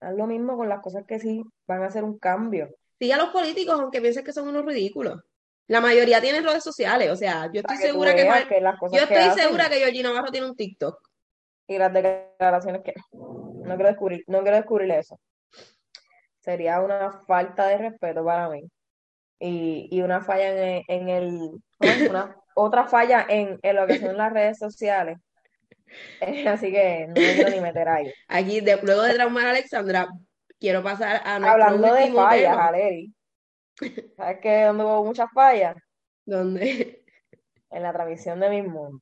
haz 0.00 0.14
lo 0.14 0.26
mismo 0.26 0.56
con 0.56 0.68
las 0.68 0.80
cosas 0.80 1.04
que 1.06 1.18
sí 1.18 1.42
van 1.66 1.82
a 1.82 1.86
hacer 1.86 2.04
un 2.04 2.18
cambio. 2.18 2.70
Sigue 2.98 3.12
a 3.12 3.18
los 3.18 3.30
políticos, 3.30 3.78
aunque 3.78 4.00
pienses 4.00 4.24
que 4.24 4.32
son 4.32 4.48
unos 4.48 4.64
ridículos. 4.64 5.20
La 5.68 5.80
mayoría 5.80 6.20
tiene 6.20 6.40
redes 6.40 6.62
sociales, 6.62 7.10
o 7.10 7.16
sea, 7.16 7.50
yo 7.52 7.60
estoy 7.60 7.76
segura 7.76 8.14
que, 8.14 8.26
yo 8.26 8.98
estoy 8.98 9.42
segura 9.42 9.68
que 9.68 9.76
Georgina 9.76 10.10
Navarro 10.10 10.30
tiene 10.30 10.48
un 10.48 10.56
TikTok. 10.56 10.98
Y 11.66 11.78
las 11.78 11.92
declaraciones 11.92 12.82
que 12.82 12.94
no 13.12 13.74
quiero 13.76 13.88
descubrir, 13.88 14.24
no 14.26 14.42
quiero 14.42 14.56
descubrir 14.56 14.90
eso. 14.90 15.18
Sería 16.40 16.80
una 16.80 17.22
falta 17.26 17.66
de 17.68 17.78
respeto 17.78 18.24
para 18.24 18.48
mí. 18.48 18.68
Y, 19.38 19.88
y 19.90 20.02
una 20.02 20.20
falla 20.20 20.50
en, 20.50 20.82
en 20.88 21.08
el 21.08 21.50
una, 22.08 22.36
otra 22.54 22.86
falla 22.86 23.26
en, 23.28 23.58
en, 23.62 23.76
lo 23.76 23.86
que 23.86 23.98
son 23.98 24.16
las 24.16 24.32
redes 24.32 24.58
sociales. 24.58 25.18
Así 26.46 26.70
que 26.70 27.06
no 27.08 27.14
me 27.14 27.34
quiero 27.34 27.50
ni 27.50 27.60
meter 27.60 27.88
ahí. 27.88 28.12
Aquí, 28.28 28.60
de, 28.60 28.78
luego 28.82 29.02
de 29.02 29.14
traumar 29.14 29.46
a 29.46 29.50
Alexandra, 29.50 30.08
quiero 30.58 30.82
pasar 30.82 31.20
a 31.24 31.38
nuestro 31.38 31.64
Hablando 31.64 31.94
de 31.94 32.12
fallas, 32.12 32.56
Aleri. 32.56 33.12
¿Sabes 34.16 34.38
qué? 34.42 34.64
¿Dónde 34.64 34.84
hubo 34.84 35.04
muchas 35.04 35.30
fallas? 35.32 35.76
¿Dónde? 36.24 37.04
En 37.70 37.82
la 37.82 37.92
transmisión 37.92 38.38
de 38.40 38.50
mi 38.50 38.62
mundo. 38.62 39.00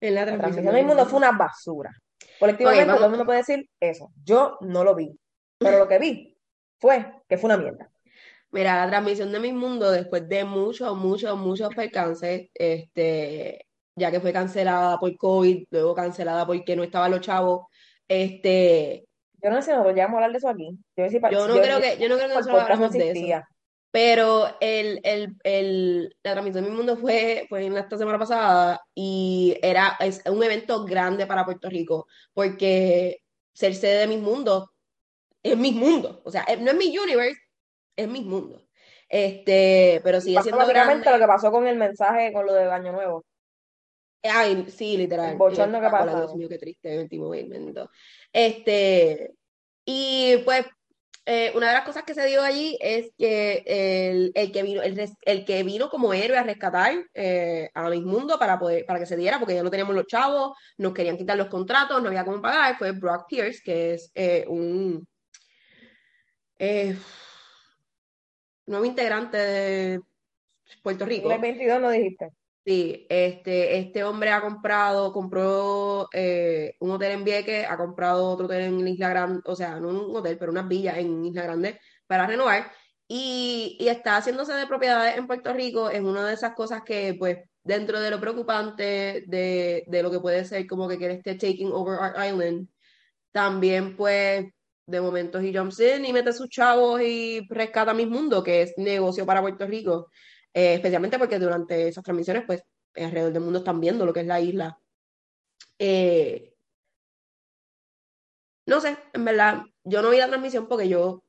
En 0.00 0.14
la 0.14 0.24
transmisión, 0.24 0.64
de 0.64 0.72
mi 0.72 0.82
mundo 0.82 1.06
fue 1.06 1.18
una 1.18 1.32
basura. 1.32 1.90
Colectivamente 2.38 2.94
todo 2.94 3.04
el 3.04 3.10
mundo 3.10 3.26
puede 3.26 3.38
decir 3.38 3.68
eso. 3.78 4.10
Yo 4.24 4.56
no 4.62 4.84
lo 4.84 4.94
vi. 4.94 5.18
Pero 5.58 5.78
lo 5.78 5.88
que 5.88 5.98
vi 5.98 6.38
fue 6.78 7.14
que 7.28 7.36
fue 7.36 7.48
una 7.48 7.58
mierda. 7.58 7.90
Mira, 8.50 8.84
la 8.84 8.90
transmisión 8.90 9.30
de 9.30 9.40
mi 9.40 9.52
mundo, 9.52 9.90
después 9.90 10.28
de 10.28 10.44
muchos, 10.44 10.96
muchos, 10.96 11.38
muchos 11.38 11.74
percances, 11.74 12.48
este, 12.54 13.66
ya 13.94 14.10
que 14.10 14.20
fue 14.20 14.32
cancelada 14.32 14.98
por 14.98 15.16
COVID, 15.16 15.66
luego 15.70 15.94
cancelada 15.94 16.46
porque 16.46 16.74
no 16.74 16.82
estaban 16.82 17.10
los 17.10 17.20
chavos, 17.20 17.66
este... 18.08 19.06
Yo 19.42 19.50
no 19.50 19.56
sé 19.56 19.62
si 19.62 19.70
nosotros 19.70 19.96
ya 19.96 20.04
vamos 20.04 20.16
a 20.20 20.24
hablar 20.24 20.32
de 20.32 20.38
eso 20.38 20.48
aquí. 20.48 20.78
Yo, 21.30 21.48
no 21.48 21.54
creo 21.60 21.80
que, 21.80 21.96
yo 21.98 22.08
no 22.08 22.16
creo 22.16 22.28
que 22.28 22.34
nosotros 22.34 22.60
hablamos 22.60 22.92
de 22.92 23.10
eso. 23.10 23.42
Pero 23.90 24.56
el, 24.60 25.00
el, 25.02 25.36
el, 25.42 26.16
la 26.22 26.32
transmisión 26.32 26.64
de 26.64 26.70
Mi 26.70 26.76
Mundo 26.76 26.96
fue, 26.96 27.46
fue 27.48 27.64
en 27.64 27.76
esta 27.76 27.98
semana 27.98 28.18
pasada 28.18 28.80
y 28.94 29.58
era 29.62 29.96
es 29.98 30.22
un 30.26 30.42
evento 30.42 30.84
grande 30.84 31.26
para 31.26 31.44
Puerto 31.44 31.68
Rico 31.68 32.06
porque 32.32 33.22
ser 33.52 33.74
sede 33.74 34.00
de 34.00 34.06
Mi 34.06 34.16
Mundo 34.16 34.70
es 35.42 35.56
mi 35.56 35.72
mundo. 35.72 36.20
O 36.24 36.30
sea, 36.30 36.46
no 36.58 36.70
es 36.70 36.76
mi 36.76 36.96
universe, 36.96 37.40
es 37.96 38.08
mi 38.08 38.22
mundo. 38.22 38.62
Este, 39.08 40.00
pero 40.04 40.20
sigue 40.20 40.40
siendo 40.42 40.58
básicamente 40.58 41.10
lo 41.10 41.18
que 41.18 41.26
pasó 41.26 41.50
con 41.50 41.66
el 41.66 41.76
mensaje 41.76 42.32
con 42.32 42.46
lo 42.46 42.54
de 42.54 42.70
Año 42.70 42.92
Nuevo. 42.92 43.24
Ay, 44.22 44.66
sí, 44.70 44.96
literal. 44.96 45.32
El 45.32 45.38
bochorno 45.38 45.80
que 45.80 45.88
pasó. 45.88 46.16
Dios 46.16 46.36
mío, 46.36 46.48
qué 46.48 46.58
triste, 46.58 47.08
Este, 48.32 49.34
y 49.84 50.36
pues 50.44 50.66
eh, 51.32 51.52
una 51.54 51.68
de 51.68 51.74
las 51.74 51.84
cosas 51.84 52.02
que 52.02 52.12
se 52.12 52.26
dio 52.26 52.42
allí 52.42 52.76
es 52.80 53.12
que 53.16 53.62
el, 53.64 54.32
el 54.34 54.50
que 54.50 54.64
vino, 54.64 54.82
el, 54.82 54.98
el, 55.22 55.44
que 55.44 55.62
vino 55.62 55.88
como 55.88 56.12
héroe 56.12 56.36
a 56.36 56.42
rescatar 56.42 56.92
eh, 57.14 57.70
a 57.72 57.88
Miss 57.88 58.02
Mundo 58.02 58.36
para 58.36 58.58
poder, 58.58 58.84
para 58.84 58.98
que 58.98 59.06
se 59.06 59.16
diera, 59.16 59.38
porque 59.38 59.54
ya 59.54 59.62
no 59.62 59.70
teníamos 59.70 59.94
los 59.94 60.08
chavos, 60.08 60.58
nos 60.76 60.92
querían 60.92 61.16
quitar 61.16 61.36
los 61.36 61.46
contratos, 61.46 62.02
no 62.02 62.08
había 62.08 62.24
cómo 62.24 62.42
pagar, 62.42 62.76
fue 62.76 62.90
Brock 62.90 63.26
Pierce, 63.28 63.60
que 63.64 63.94
es 63.94 64.10
eh, 64.16 64.44
un 64.48 65.06
nuevo 68.66 68.84
integrante 68.84 69.36
de 69.36 70.00
Puerto 70.82 71.06
Rico. 71.06 71.30
el 71.30 71.40
22 71.40 71.80
lo 71.80 71.90
dijiste. 71.90 72.39
Sí, 72.64 73.06
este, 73.08 73.78
este 73.78 74.04
hombre 74.04 74.30
ha 74.30 74.42
comprado, 74.42 75.12
compró 75.12 76.08
eh, 76.12 76.76
un 76.80 76.90
hotel 76.90 77.12
en 77.12 77.24
Vieques, 77.24 77.66
ha 77.68 77.76
comprado 77.78 78.26
otro 78.28 78.44
hotel 78.46 78.62
en 78.62 78.86
Isla 78.86 79.08
Grande, 79.08 79.40
o 79.46 79.56
sea, 79.56 79.80
no 79.80 79.88
un 79.88 80.14
hotel, 80.16 80.36
pero 80.38 80.52
unas 80.52 80.68
villas 80.68 80.98
en 80.98 81.24
Isla 81.24 81.42
Grande 81.44 81.80
para 82.06 82.26
renovar 82.26 82.70
y, 83.08 83.76
y, 83.80 83.88
está 83.88 84.16
haciéndose 84.18 84.52
de 84.52 84.66
propiedades 84.66 85.16
en 85.16 85.26
Puerto 85.26 85.52
Rico. 85.54 85.90
Es 85.90 86.00
una 86.00 86.26
de 86.26 86.34
esas 86.34 86.54
cosas 86.54 86.82
que, 86.84 87.16
pues, 87.18 87.38
dentro 87.64 87.98
de 88.00 88.10
lo 88.10 88.20
preocupante 88.20 89.24
de, 89.26 89.84
de 89.86 90.02
lo 90.02 90.10
que 90.10 90.20
puede 90.20 90.44
ser 90.44 90.66
como 90.66 90.88
que 90.88 90.98
quiere 90.98 91.14
este 91.14 91.34
taking 91.34 91.72
over 91.72 91.98
our 91.98 92.14
island, 92.24 92.68
también, 93.32 93.96
pues, 93.96 94.46
de 94.86 95.00
momentos 95.00 95.42
y 95.44 95.56
jumps 95.56 95.80
in 95.80 96.04
y 96.04 96.12
mete 96.12 96.32
sus 96.32 96.48
chavos 96.50 97.00
y 97.00 97.46
rescata 97.48 97.94
mis 97.94 98.08
mundo, 98.08 98.42
que 98.42 98.62
es 98.62 98.74
negocio 98.76 99.24
para 99.26 99.40
Puerto 99.40 99.66
Rico. 99.66 100.08
Eh, 100.52 100.74
especialmente 100.74 101.18
porque 101.18 101.38
durante 101.38 101.88
esas 101.88 102.02
transmisiones, 102.02 102.44
pues, 102.46 102.64
alrededor 102.96 103.32
del 103.32 103.42
mundo 103.42 103.60
están 103.60 103.80
viendo 103.80 104.04
lo 104.04 104.12
que 104.12 104.20
es 104.20 104.26
la 104.26 104.40
isla. 104.40 104.78
Eh, 105.78 106.54
no 108.66 108.80
sé, 108.80 108.96
en 109.12 109.24
verdad, 109.24 109.62
yo 109.84 110.02
no 110.02 110.10
vi 110.10 110.18
la 110.18 110.28
transmisión 110.28 110.66
porque 110.68 110.88
yo 110.88 111.22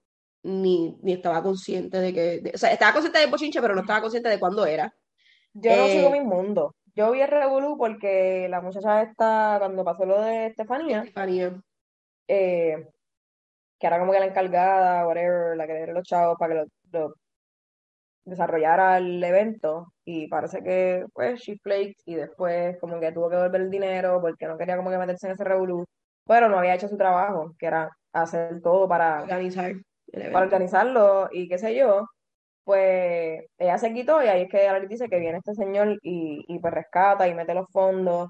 ni, 0.43 0.97
ni 1.01 1.13
estaba 1.13 1.43
consciente 1.43 1.99
de 1.99 2.13
que, 2.13 2.51
o 2.53 2.57
sea, 2.57 2.71
estaba 2.71 2.93
consciente 2.93 3.19
de 3.19 3.27
Bochinche, 3.27 3.61
pero 3.61 3.75
no 3.75 3.81
estaba 3.81 4.01
consciente 4.01 4.29
de 4.29 4.39
cuándo 4.39 4.65
era. 4.65 4.93
Yo 5.53 5.75
no 5.75 5.87
sigo 5.87 6.07
eh, 6.07 6.19
mi 6.19 6.21
mundo. 6.21 6.75
Yo 6.95 7.11
vi 7.11 7.21
el 7.21 7.29
Revolu 7.29 7.77
porque 7.77 8.47
la 8.49 8.61
muchacha 8.61 9.03
esta, 9.03 9.57
cuando 9.59 9.83
pasó 9.83 10.05
lo 10.05 10.21
de 10.21 10.47
Estefanía, 10.47 11.01
Estefanía. 11.01 11.61
que 12.27 12.87
era 13.79 13.99
como 13.99 14.11
que 14.11 14.19
la 14.19 14.25
encargada, 14.25 15.07
whatever, 15.07 15.55
la 15.55 15.67
que 15.67 15.73
le 15.73 15.93
los 15.93 16.03
chavos 16.03 16.37
para 16.37 16.53
que 16.53 16.67
lo, 16.91 17.15
desarrollara 18.25 18.97
el 18.97 19.23
evento 19.23 19.93
y 20.05 20.27
parece 20.27 20.61
que 20.63 21.05
pues 21.13 21.41
she 21.41 21.57
flaked 21.57 21.95
y 22.05 22.15
después 22.15 22.77
como 22.79 22.99
que 22.99 23.11
tuvo 23.11 23.29
que 23.29 23.35
devolver 23.35 23.61
el 23.61 23.69
dinero 23.69 24.19
porque 24.21 24.47
no 24.47 24.57
quería 24.57 24.77
como 24.77 24.91
que 24.91 24.97
meterse 24.97 25.27
en 25.27 25.33
ese 25.33 25.43
revolú, 25.43 25.85
pero 26.25 26.49
no 26.49 26.59
había 26.59 26.75
hecho 26.75 26.87
su 26.87 26.97
trabajo, 26.97 27.55
que 27.57 27.65
era 27.65 27.89
hacer 28.13 28.61
todo 28.61 28.87
para, 28.87 29.21
Organizar 29.23 29.73
para 30.31 30.45
organizarlo 30.45 31.29
y 31.31 31.47
qué 31.47 31.57
sé 31.57 31.75
yo, 31.75 32.05
pues 32.63 33.45
ella 33.57 33.77
se 33.77 33.93
quitó 33.93 34.23
y 34.23 34.27
ahí 34.27 34.43
es 34.43 34.49
que 34.49 34.71
le 34.71 34.87
dice 34.87 35.09
que 35.09 35.19
viene 35.19 35.39
este 35.39 35.55
señor 35.55 35.97
y, 36.01 36.43
y 36.47 36.59
pues 36.59 36.73
rescata 36.73 37.27
y 37.27 37.33
mete 37.33 37.53
los 37.53 37.67
fondos. 37.71 38.29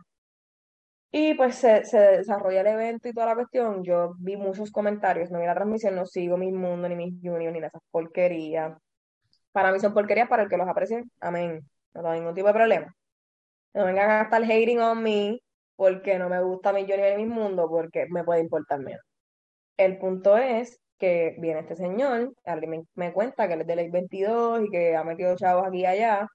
Y 1.13 1.33
pues 1.33 1.55
se, 1.55 1.83
se 1.85 1.97
desarrolla 1.99 2.61
el 2.61 2.67
evento 2.67 3.09
y 3.09 3.13
toda 3.13 3.27
la 3.27 3.35
cuestión. 3.35 3.83
Yo 3.83 4.13
vi 4.19 4.37
muchos 4.37 4.71
comentarios, 4.71 5.29
no 5.29 5.39
vi 5.39 5.45
la 5.45 5.53
transmisión, 5.53 5.95
no 5.95 6.05
sigo 6.05 6.37
mi 6.37 6.51
mundo, 6.51 6.87
ni 6.87 6.95
mis 6.95 7.13
juniors, 7.21 7.53
ni 7.53 7.59
esas 7.59 7.81
porquerías. 7.91 8.77
Para 9.51 9.71
mí 9.71 9.79
son 9.79 9.93
porquerías 9.93 10.27
para 10.29 10.43
el 10.43 10.49
que 10.49 10.57
los 10.57 10.67
aprecie, 10.67 11.03
amén. 11.19 11.61
No 11.93 12.01
tengo 12.01 12.13
ningún 12.15 12.33
tipo 12.33 12.47
de 12.47 12.53
problema. 12.53 12.95
No 13.73 13.85
vengan 13.85 14.09
a 14.09 14.21
estar 14.23 14.43
hating 14.43 14.79
on 14.79 15.01
me 15.03 15.39
porque 15.75 16.17
no 16.19 16.29
me 16.29 16.41
gusta 16.41 16.71
mi 16.73 16.81
junior 16.81 17.17
ni 17.17 17.25
mi 17.25 17.33
mundo, 17.33 17.67
porque 17.69 18.05
me 18.09 18.23
puede 18.23 18.41
importar 18.41 18.79
menos. 18.79 19.01
El 19.77 19.97
punto 19.97 20.37
es 20.37 20.79
que 20.99 21.35
viene 21.39 21.61
este 21.61 21.75
señor, 21.75 22.33
alguien 22.45 22.69
me, 22.69 22.83
me 22.93 23.13
cuenta 23.13 23.47
que 23.47 23.55
él 23.55 23.61
es 23.61 23.67
de 23.67 23.75
ley 23.75 23.89
22 23.89 24.65
y 24.65 24.69
que 24.69 24.95
ha 24.95 25.03
metido 25.03 25.35
chavos 25.35 25.65
aquí 25.67 25.79
y 25.79 25.85
allá, 25.85 26.27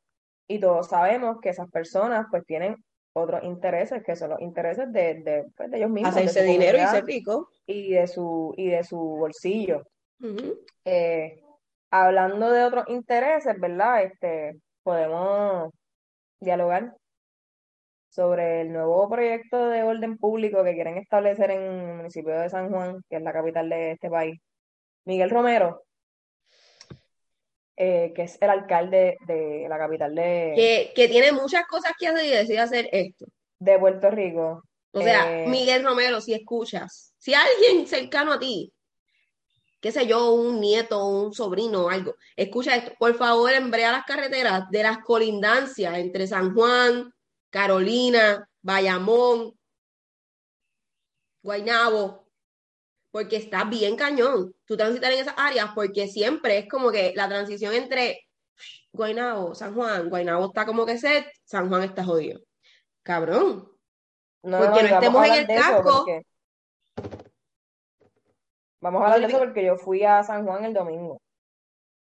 y 0.48 0.58
todos 0.58 0.88
sabemos 0.88 1.38
que 1.40 1.50
esas 1.50 1.70
personas 1.70 2.26
pues 2.30 2.44
tienen 2.44 2.76
otros 3.12 3.44
intereses, 3.44 4.02
que 4.04 4.16
son 4.16 4.30
los 4.30 4.40
intereses 4.40 4.92
de, 4.92 5.14
de, 5.22 5.44
pues, 5.56 5.70
de 5.70 5.78
ellos 5.78 5.90
mismos, 5.90 6.16
Hacerse 6.16 6.42
dinero 6.42 6.78
y 6.78 6.86
ser 6.86 7.04
rico. 7.04 7.48
y 7.66 7.92
de 7.92 8.06
su, 8.08 8.52
y 8.56 8.68
de 8.68 8.82
su 8.84 8.98
bolsillo. 8.98 9.84
Eh, 10.84 11.40
hablando 12.04 12.50
de 12.50 12.64
otros 12.64 12.84
intereses, 12.88 13.54
¿verdad? 13.58 14.02
Este, 14.04 14.56
podemos 14.82 15.72
dialogar 16.40 16.94
sobre 18.10 18.62
el 18.62 18.72
nuevo 18.72 19.08
proyecto 19.08 19.68
de 19.68 19.82
orden 19.82 20.16
público 20.16 20.64
que 20.64 20.74
quieren 20.74 20.96
establecer 20.96 21.50
en 21.50 21.62
el 21.62 21.96
municipio 21.96 22.38
de 22.38 22.48
San 22.50 22.70
Juan, 22.70 23.02
que 23.10 23.16
es 23.16 23.22
la 23.22 23.32
capital 23.32 23.68
de 23.68 23.92
este 23.92 24.08
país. 24.08 24.40
Miguel 25.04 25.30
Romero, 25.30 25.82
eh, 27.76 28.12
que 28.14 28.22
es 28.22 28.38
el 28.40 28.50
alcalde 28.50 29.18
de 29.26 29.66
la 29.68 29.78
capital 29.78 30.14
de, 30.14 30.52
Que, 30.56 30.92
que 30.94 31.08
tiene 31.08 31.32
muchas 31.32 31.66
cosas 31.66 31.92
que 31.98 32.08
hacer 32.08 32.24
y 32.24 32.30
decide 32.30 32.58
hacer 32.60 32.88
esto. 32.92 33.26
de 33.58 33.78
Puerto 33.78 34.10
Rico. 34.10 34.62
O 34.92 35.02
sea, 35.02 35.42
Eh, 35.44 35.46
Miguel 35.48 35.84
Romero, 35.84 36.20
si 36.22 36.32
escuchas, 36.32 37.12
si 37.18 37.34
alguien 37.34 37.86
cercano 37.86 38.32
a 38.32 38.38
ti, 38.38 38.72
qué 39.86 39.92
sé 39.92 40.04
yo, 40.08 40.32
un 40.32 40.60
nieto, 40.60 41.06
un 41.06 41.32
sobrino 41.32 41.84
o 41.84 41.88
algo, 41.88 42.16
escucha 42.34 42.74
esto, 42.74 42.92
por 42.98 43.14
favor, 43.14 43.52
embrea 43.52 43.92
las 43.92 44.04
carreteras 44.04 44.68
de 44.68 44.82
las 44.82 44.98
colindancias 44.98 45.96
entre 45.98 46.26
San 46.26 46.54
Juan, 46.54 47.14
Carolina, 47.50 48.50
Bayamón, 48.62 49.56
Guaynabo, 51.40 52.26
porque 53.12 53.36
está 53.36 53.62
bien 53.62 53.94
cañón. 53.94 54.52
Tú 54.64 54.76
transitar 54.76 55.12
en 55.12 55.20
esas 55.20 55.34
áreas 55.36 55.70
porque 55.72 56.08
siempre 56.08 56.58
es 56.58 56.68
como 56.68 56.90
que 56.90 57.12
la 57.14 57.28
transición 57.28 57.72
entre 57.72 58.26
Guaynabo, 58.90 59.54
San 59.54 59.72
Juan, 59.72 60.08
Guaynabo 60.08 60.46
está 60.46 60.66
como 60.66 60.84
que 60.84 60.98
set, 60.98 61.28
San 61.44 61.68
Juan 61.68 61.84
está 61.84 62.02
jodido. 62.02 62.40
Cabrón. 63.04 63.70
no, 64.42 64.58
porque 64.58 64.82
no 64.82 64.88
a 64.88 64.98
estemos 64.98 65.26
en 65.26 65.32
el 65.34 65.46
eso 65.48 65.62
casco. 65.62 66.06
Vamos 68.86 69.02
a 69.02 69.06
hablar 69.06 69.20
de 69.20 69.26
eso 69.26 69.38
porque 69.40 69.64
yo 69.64 69.76
fui 69.76 70.04
a 70.04 70.22
San 70.22 70.46
Juan 70.46 70.64
el 70.64 70.72
domingo, 70.72 71.20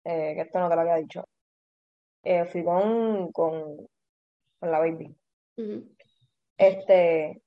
eh, 0.05 0.35
que 0.35 0.43
esto 0.43 0.59
no 0.59 0.69
te 0.69 0.75
lo 0.75 0.83
había 0.83 0.97
dicho. 0.97 1.25
Eh, 2.23 2.45
fui 2.45 2.63
con, 2.63 3.33
con, 3.33 3.89
con 4.61 4.71
la 4.71 4.81
baby. 4.81 5.17
Este, 6.59 7.43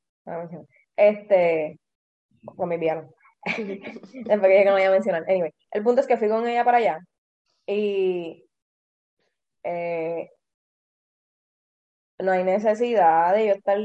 este, 0.95 1.79
con 2.55 2.67
mi 2.67 2.79
piano. 2.79 3.13
Después 3.45 4.41
que 4.41 4.47
dije 4.47 4.63
que 4.63 4.71
no 4.71 4.79
iba 4.79 4.87
a 4.87 4.91
mencionar. 4.91 5.23
Anyway, 5.29 5.53
el 5.69 5.83
punto 5.83 6.01
es 6.01 6.07
que 6.07 6.17
fui 6.17 6.29
con 6.29 6.47
ella 6.47 6.65
para 6.65 6.77
allá 6.79 6.99
y 7.67 8.43
eh, 9.61 10.31
no 12.17 12.31
hay 12.31 12.43
necesidad 12.43 13.35
de 13.35 13.47
yo 13.49 13.53
estar 13.53 13.77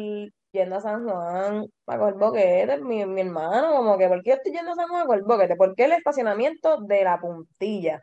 yendo 0.53 0.77
a 0.77 0.81
San 0.81 1.05
Juan 1.05 1.67
a 1.87 1.99
coger 1.99 2.15
boquete, 2.15 2.79
mi, 2.79 3.05
mi 3.07 3.23
hermano, 3.23 3.77
como 3.77 3.99
que, 3.99 4.09
¿por 4.09 4.23
qué 4.23 4.31
yo 4.31 4.37
estoy 4.37 4.53
yendo 4.53 4.73
a 4.73 4.75
San 4.75 4.89
Juan 4.89 5.03
a 5.03 5.07
coger 5.07 5.23
boquete? 5.23 5.57
¿Por 5.57 5.75
qué 5.75 5.85
el 5.85 5.93
estacionamiento 5.93 6.79
de 6.83 7.05
la 7.05 7.19
puntilla? 7.19 8.03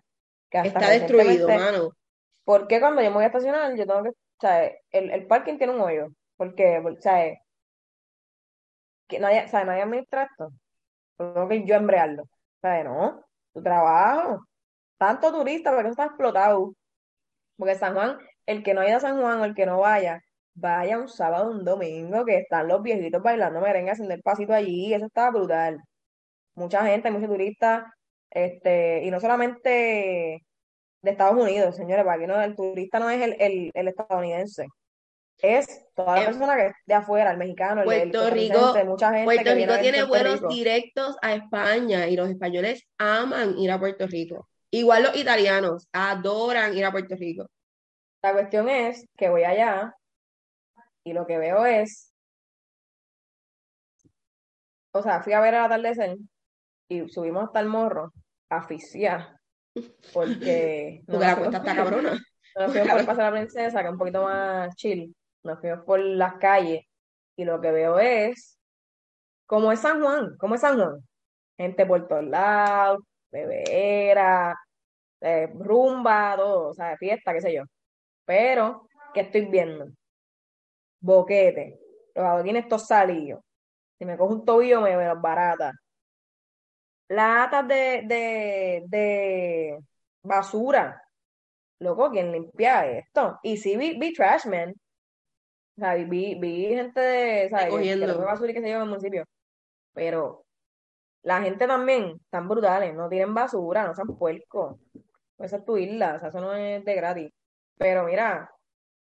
Que 0.50 0.60
Está 0.60 0.90
destruido, 0.90 1.48
mano. 1.48 1.90
¿Por 2.44 2.68
qué 2.68 2.80
cuando 2.80 3.02
yo 3.02 3.10
me 3.10 3.16
voy 3.16 3.24
a 3.24 3.28
estacionar, 3.28 3.76
yo 3.76 3.86
tengo 3.86 4.04
que, 4.04 4.10
o 4.10 4.14
sea, 4.40 4.66
el, 4.92 5.12
el 5.12 5.28
parking 5.28 5.58
tiene 5.58 5.74
un 5.74 5.82
hoyo? 5.82 6.08
Porque, 6.36 6.80
o 6.80 7.00
sea, 7.00 7.36
que 9.08 9.20
nadie, 9.20 9.46
o 9.46 9.48
sea, 9.48 9.64
nadie 9.66 9.84
administra 9.84 10.24
esto. 10.24 10.52
Tengo 11.18 11.48
que 11.48 11.66
yo 11.66 11.76
embrearlo. 11.76 12.24
O 12.24 12.60
sea, 12.62 12.84
no, 12.84 13.24
tu 13.54 13.62
trabajo. 13.62 14.46
Tanto 14.98 15.32
turista, 15.32 15.72
porque 15.72 15.90
eso 15.90 15.92
está 15.92 16.06
explotado. 16.06 16.74
Porque 17.58 17.76
San 17.76 17.94
Juan, 17.94 18.18
el 18.46 18.64
que 18.64 18.74
no 18.74 18.82
haya 18.82 18.98
a 18.98 19.00
San 19.02 19.20
Juan 19.20 19.42
o 19.42 19.46
el 19.46 19.54
que 19.54 19.66
no 19.66 19.80
vaya, 19.80 20.22
vaya 20.54 20.98
un 21.00 21.08
sábado, 21.10 21.52
un 21.52 21.64
domingo, 21.66 22.26
que 22.26 22.38
están 22.40 22.68
los 22.68 22.82
viejitos 22.84 23.22
bailando 23.24 23.62
merengue, 23.62 23.92
haciendo 23.92 24.14
el 24.16 24.22
pasito 24.22 24.54
allí, 24.54 24.94
eso 24.94 25.06
está 25.06 25.32
brutal. 25.32 25.80
Mucha 26.56 26.86
gente, 26.86 27.12
muchos 27.12 27.30
turistas, 27.30 27.84
este, 28.30 29.04
y 29.04 29.12
no 29.12 29.20
solamente 29.20 30.44
de 31.02 31.12
Estados 31.12 31.42
Unidos, 31.42 31.76
señores, 31.76 32.06
para 32.06 32.20
que 32.20 32.28
no, 32.28 32.42
el 32.42 32.56
turista 32.56 33.00
no 33.00 33.10
es 33.10 33.22
el, 33.22 33.36
el, 33.42 33.72
el 33.74 33.88
estadounidense, 33.90 34.68
es 35.42 35.86
toda 35.96 36.18
la 36.18 36.24
Eh, 36.24 36.26
persona 36.26 36.56
que 36.58 36.68
es 36.68 36.74
de 36.86 36.94
afuera, 36.96 37.32
el 37.32 37.38
mexicano, 37.38 37.82
el, 37.84 37.92
el 37.94 38.12
Puerto 38.12 38.30
Rico, 38.32 38.58
mucha 38.86 39.14
gente 39.14 39.26
Puerto 39.26 39.44
que 39.44 39.56
Rico 39.56 39.74
tiene 39.80 40.06
Puerto 40.08 40.08
vuelos 40.08 40.42
Rico. 40.42 40.50
directos 40.50 41.16
a 41.22 41.34
España 41.36 42.08
y 42.08 42.16
los 42.16 42.30
españoles 42.30 42.84
aman 42.98 43.58
ir 43.58 43.72
a 43.72 43.80
Puerto 43.80 44.08
Rico. 44.08 44.50
Igual 44.72 45.04
los 45.04 45.16
italianos 45.16 45.88
adoran 45.94 46.76
ir 46.78 46.86
a 46.86 46.92
Puerto 46.92 47.16
Rico. 47.16 47.48
La 48.22 48.34
cuestión 48.34 48.70
es 48.70 49.06
que 49.18 49.30
voy 49.30 49.44
allá 49.44 49.94
y 51.04 51.14
lo 51.14 51.26
que 51.26 51.38
veo 51.38 51.66
es, 51.66 52.14
o 54.92 55.02
sea, 55.02 55.22
fui 55.22 55.34
a 55.34 55.40
ver 55.40 55.54
el 55.54 55.62
atardecer 55.62 56.18
y 56.88 57.08
subimos 57.10 57.46
hasta 57.46 57.60
el 57.60 57.68
morro, 57.68 58.12
asfixiar, 58.50 59.38
porque 60.14 61.02
no 61.08 61.14
Porque 61.20 61.26
la 61.26 61.38
cuesta 61.38 61.58
está 61.58 61.76
cabrona. 61.76 62.12
no 62.12 62.20
nos 62.62 62.72
fuimos 62.72 62.90
por 62.90 63.00
el 63.00 63.06
Paso 63.06 63.18
de 63.20 63.26
la 63.26 63.32
Princesa, 63.32 63.80
que 63.82 63.86
es 63.86 63.92
un 63.92 64.00
poquito 64.00 64.24
más 64.24 64.76
chill, 64.76 65.16
nos 65.44 65.60
fuimos 65.60 65.86
por 65.86 66.00
las 66.00 66.36
calles 66.36 66.86
y 67.36 67.46
lo 67.46 67.62
que 67.62 67.72
veo 67.72 68.00
es, 68.00 68.60
como 69.46 69.72
es 69.72 69.80
San 69.80 70.02
Juan, 70.02 70.36
como 70.38 70.56
es 70.56 70.62
San 70.62 70.78
Juan, 70.78 71.00
gente 71.58 71.86
por 71.86 72.08
todos 72.08 72.26
lados, 72.26 73.00
bebera, 73.32 74.56
eh, 75.22 75.50
rumba, 75.54 76.36
todo, 76.36 76.70
o 76.70 76.74
sea, 76.74 76.98
fiesta, 76.98 77.34
qué 77.34 77.42
sé 77.42 77.54
yo. 77.54 77.64
Pero, 78.26 78.88
¿qué 79.14 79.22
estoy 79.22 79.46
viendo? 79.46 79.88
Boquete, 81.00 81.80
los 82.16 82.26
adoquines 82.26 82.64
estos 82.64 82.88
salidos. 82.88 83.42
Si 83.98 84.06
me 84.06 84.18
cojo 84.18 84.34
un 84.34 84.46
tobillo, 84.46 84.82
me 84.82 84.96
veo 84.96 85.20
barata. 85.20 85.74
Latas 87.10 87.68
de, 87.68 88.04
de, 88.06 88.84
de 88.88 89.80
basura. 90.22 91.02
Loco, 91.80 92.10
¿quién 92.12 92.32
limpia 92.32 92.86
esto? 92.86 93.40
Y 93.44 93.58
sí 93.58 93.78
vi, 93.78 93.98
vi 93.98 94.14
trash 94.14 94.46
man. 94.46 94.72
O 95.78 95.82
sea, 95.82 95.96
vi, 95.96 96.36
vi 96.36 96.68
gente 96.76 97.00
de, 97.00 97.50
¿sabes? 97.50 97.74
Que 97.74 97.96
recoge 97.96 98.26
basura 98.26 98.52
y 98.52 98.54
que 98.54 98.60
se 98.62 98.68
lleva 98.68 98.80
en 98.80 98.84
el 98.84 98.90
municipio. 98.90 99.26
Pero 99.94 100.46
la 101.24 101.42
gente 101.42 101.68
también, 101.68 102.20
están 102.24 102.48
brutales, 102.48 102.94
no 102.94 103.10
tienen 103.10 103.34
basura, 103.34 103.86
no 103.88 103.96
sean 103.96 104.18
puercos. 104.18 104.78
Esa 105.38 105.58
es 105.58 105.66
tu 105.66 105.78
isla, 105.78 106.16
o 106.16 106.20
sea, 106.20 106.30
eso 106.30 106.42
no 106.42 106.54
es 106.54 106.84
de 106.84 106.96
gratis. 106.96 107.32
Pero 107.78 108.04
mira, 108.04 108.52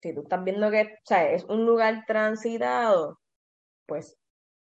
si 0.02 0.14
tú 0.14 0.22
estás 0.22 0.44
viendo 0.44 0.72
que, 0.72 0.82
o 0.82 1.06
sea, 1.06 1.32
es 1.32 1.44
un 1.46 1.66
lugar 1.66 2.04
transitado, 2.08 3.20
pues 3.86 4.18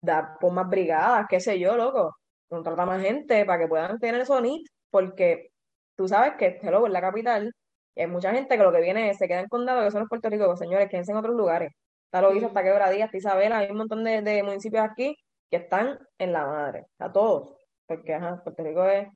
da 0.01 0.37
por 0.39 0.53
más 0.53 0.69
brigadas, 0.69 1.25
qué 1.29 1.39
sé 1.39 1.59
yo, 1.59 1.75
loco. 1.75 2.15
Contrata 2.49 2.85
más 2.85 3.01
gente 3.01 3.45
para 3.45 3.59
que 3.59 3.67
puedan 3.67 3.99
tener 3.99 4.25
NIT, 4.27 4.67
porque 4.91 5.51
tú 5.95 6.07
sabes 6.07 6.33
que 6.37 6.59
hello, 6.61 6.85
es 6.85 6.91
la 6.91 7.01
capital, 7.01 7.51
y 7.95 8.01
hay 8.01 8.07
mucha 8.07 8.31
gente 8.33 8.57
que 8.57 8.63
lo 8.63 8.71
que 8.71 8.81
viene 8.81 9.09
es, 9.09 9.17
se 9.17 9.27
queda 9.27 9.39
en 9.39 9.47
condado, 9.47 9.83
que 9.83 9.91
son 9.91 10.01
los 10.01 10.09
Puerto 10.09 10.29
Rico, 10.29 10.45
pues, 10.45 10.59
señores, 10.59 10.89
quédense 10.89 11.11
en 11.11 11.17
otros 11.17 11.35
lugares. 11.35 11.71
Está 12.05 12.21
Loíza, 12.21 12.47
está 12.47 12.63
Quebradilla, 12.63 13.05
está 13.05 13.17
Isabela, 13.17 13.59
hay 13.59 13.71
un 13.71 13.77
montón 13.77 14.03
de, 14.03 14.21
de 14.21 14.43
municipios 14.43 14.83
aquí 14.83 15.15
que 15.49 15.57
están 15.57 15.99
en 16.17 16.33
la 16.33 16.45
madre, 16.45 16.87
a 16.99 17.11
todos, 17.11 17.57
porque 17.87 18.13
ajá, 18.13 18.41
Puerto 18.43 18.63
Rico 18.63 18.85
es, 18.85 19.07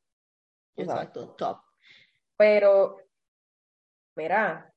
sabes. 0.75 0.89
Exacto, 0.89 1.35
top. 1.35 1.59
Pero, 2.37 2.97
mira, 4.15 4.71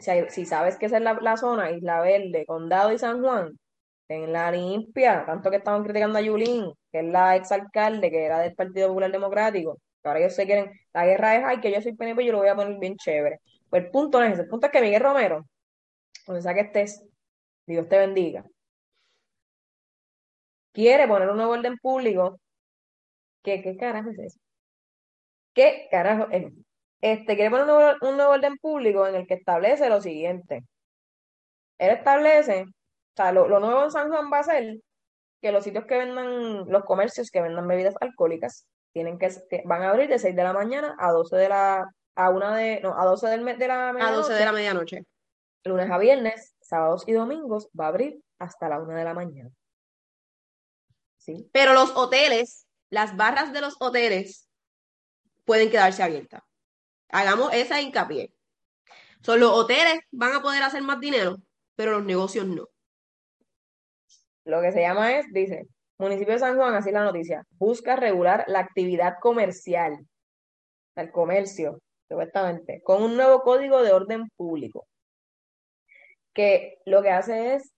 si, 0.00 0.46
sabes 0.46 0.76
que 0.76 0.86
esa 0.86 0.98
es 0.98 1.02
la, 1.02 1.36
zona, 1.36 1.70
Isla 1.70 2.00
Verde, 2.00 2.44
Condado 2.46 2.92
y 2.92 2.98
San 2.98 3.22
Juan, 3.22 3.58
en 4.08 4.32
la 4.32 4.50
limpia, 4.50 5.24
tanto 5.26 5.50
que 5.50 5.56
estaban 5.56 5.84
criticando 5.84 6.18
a 6.18 6.22
Yulín, 6.22 6.72
que 6.92 7.00
es 7.00 7.04
la 7.06 7.36
exalcalde, 7.36 8.10
que 8.10 8.24
era 8.24 8.40
del 8.40 8.54
Partido 8.54 8.88
Popular 8.88 9.12
Democrático, 9.12 9.78
que 10.02 10.08
ahora 10.08 10.20
ellos 10.20 10.34
se 10.34 10.46
quieren, 10.46 10.72
la 10.92 11.06
guerra 11.06 11.36
es, 11.36 11.44
ay, 11.44 11.60
que 11.60 11.72
yo 11.72 11.80
soy 11.82 11.94
PNP 11.94 12.24
yo 12.24 12.32
lo 12.32 12.38
voy 12.38 12.48
a 12.48 12.56
poner 12.56 12.78
bien 12.78 12.96
chévere. 12.96 13.40
Pues 13.68 13.84
el 13.84 13.90
punto 13.90 14.22
es 14.22 14.32
ese, 14.32 14.42
el 14.42 14.48
punto 14.48 14.66
es 14.66 14.72
que 14.72 14.80
Miguel 14.80 15.02
Romero, 15.02 15.46
donde 16.26 16.42
sea 16.42 16.54
que 16.54 16.60
estés, 16.60 17.06
Dios 17.66 17.88
te 17.88 17.98
bendiga, 17.98 18.44
quiere 20.72 21.06
poner 21.08 21.30
un 21.30 21.36
nuevo 21.36 21.52
orden 21.52 21.76
público 21.78 22.38
¿Qué, 23.42 23.62
qué 23.62 23.76
carajo 23.76 24.10
es 24.10 24.18
eso? 24.18 24.40
¿Qué 25.54 25.88
carajo 25.90 26.28
es 26.30 26.46
eso? 26.46 26.62
Este, 27.00 27.34
quiere 27.34 27.50
poner 27.50 27.66
un 27.66 27.72
nuevo, 27.72 27.98
un 28.02 28.16
nuevo 28.16 28.32
orden 28.32 28.56
público 28.58 29.06
en 29.06 29.14
el 29.14 29.26
que 29.26 29.34
establece 29.34 29.88
lo 29.88 30.00
siguiente. 30.00 30.64
Él 31.78 31.90
establece, 31.90 32.64
o 32.64 33.16
sea, 33.16 33.32
lo, 33.32 33.48
lo 33.48 33.58
nuevo 33.58 33.84
en 33.84 33.90
San 33.90 34.10
Juan 34.10 34.30
va 34.30 34.40
a 34.40 34.44
ser 34.44 34.76
que 35.40 35.52
los 35.52 35.64
sitios 35.64 35.86
que 35.86 35.96
vendan, 35.96 36.68
los 36.68 36.84
comercios 36.84 37.30
que 37.30 37.40
vendan 37.40 37.66
bebidas 37.66 37.94
alcohólicas, 38.00 38.66
tienen 38.92 39.18
que, 39.18 39.30
van 39.64 39.82
a 39.82 39.90
abrir 39.90 40.08
de 40.08 40.18
6 40.18 40.36
de 40.36 40.42
la 40.42 40.52
mañana 40.52 40.94
a 40.98 41.12
12 41.12 41.36
de 41.36 41.48
la, 41.48 41.86
a 42.14 42.30
una 42.30 42.56
de, 42.56 42.80
no, 42.80 42.98
a 43.00 43.04
12 43.04 43.28
del 43.28 43.58
de 43.58 43.68
la 43.68 43.88
A 43.88 43.92
12 43.92 43.98
medianoche, 43.98 44.34
de 44.34 44.44
la 44.44 44.52
medianoche. 44.52 45.04
lunes 45.64 45.90
a 45.90 45.98
viernes, 45.98 46.54
sábados 46.60 47.04
y 47.06 47.12
domingos, 47.12 47.68
va 47.78 47.86
a 47.86 47.88
abrir 47.88 48.20
hasta 48.38 48.68
la 48.68 48.80
1 48.80 48.94
de 48.94 49.04
la 49.04 49.14
mañana. 49.14 49.50
¿Sí? 51.18 51.48
Pero 51.52 51.74
los 51.74 51.96
hoteles, 51.96 52.66
las 52.90 53.16
barras 53.16 53.52
de 53.52 53.60
los 53.60 53.76
hoteles 53.80 54.48
pueden 55.44 55.70
quedarse 55.70 56.02
abiertas. 56.02 56.42
Hagamos 57.12 57.52
esa 57.52 57.80
hincapié. 57.80 58.32
Son 59.22 59.38
los 59.40 59.50
hoteles 59.52 60.00
van 60.10 60.34
a 60.34 60.42
poder 60.42 60.62
hacer 60.62 60.82
más 60.82 61.00
dinero, 61.00 61.36
pero 61.74 61.92
los 61.92 62.04
negocios 62.04 62.46
no. 62.46 62.66
Lo 64.44 64.60
que 64.60 64.72
se 64.72 64.80
llama 64.80 65.18
es, 65.18 65.26
dice, 65.32 65.68
municipio 65.98 66.32
de 66.32 66.40
San 66.40 66.56
Juan, 66.56 66.74
así 66.74 66.90
la 66.90 67.04
noticia, 67.04 67.46
busca 67.50 67.96
regular 67.96 68.44
la 68.48 68.60
actividad 68.60 69.16
comercial, 69.20 70.06
el 70.96 71.10
comercio, 71.12 71.80
supuestamente, 72.08 72.80
con 72.82 73.02
un 73.02 73.16
nuevo 73.16 73.42
código 73.42 73.82
de 73.82 73.92
orden 73.92 74.28
público, 74.36 74.86
que 76.32 76.78
lo 76.86 77.02
que 77.02 77.10
hace 77.10 77.54
es 77.54 77.72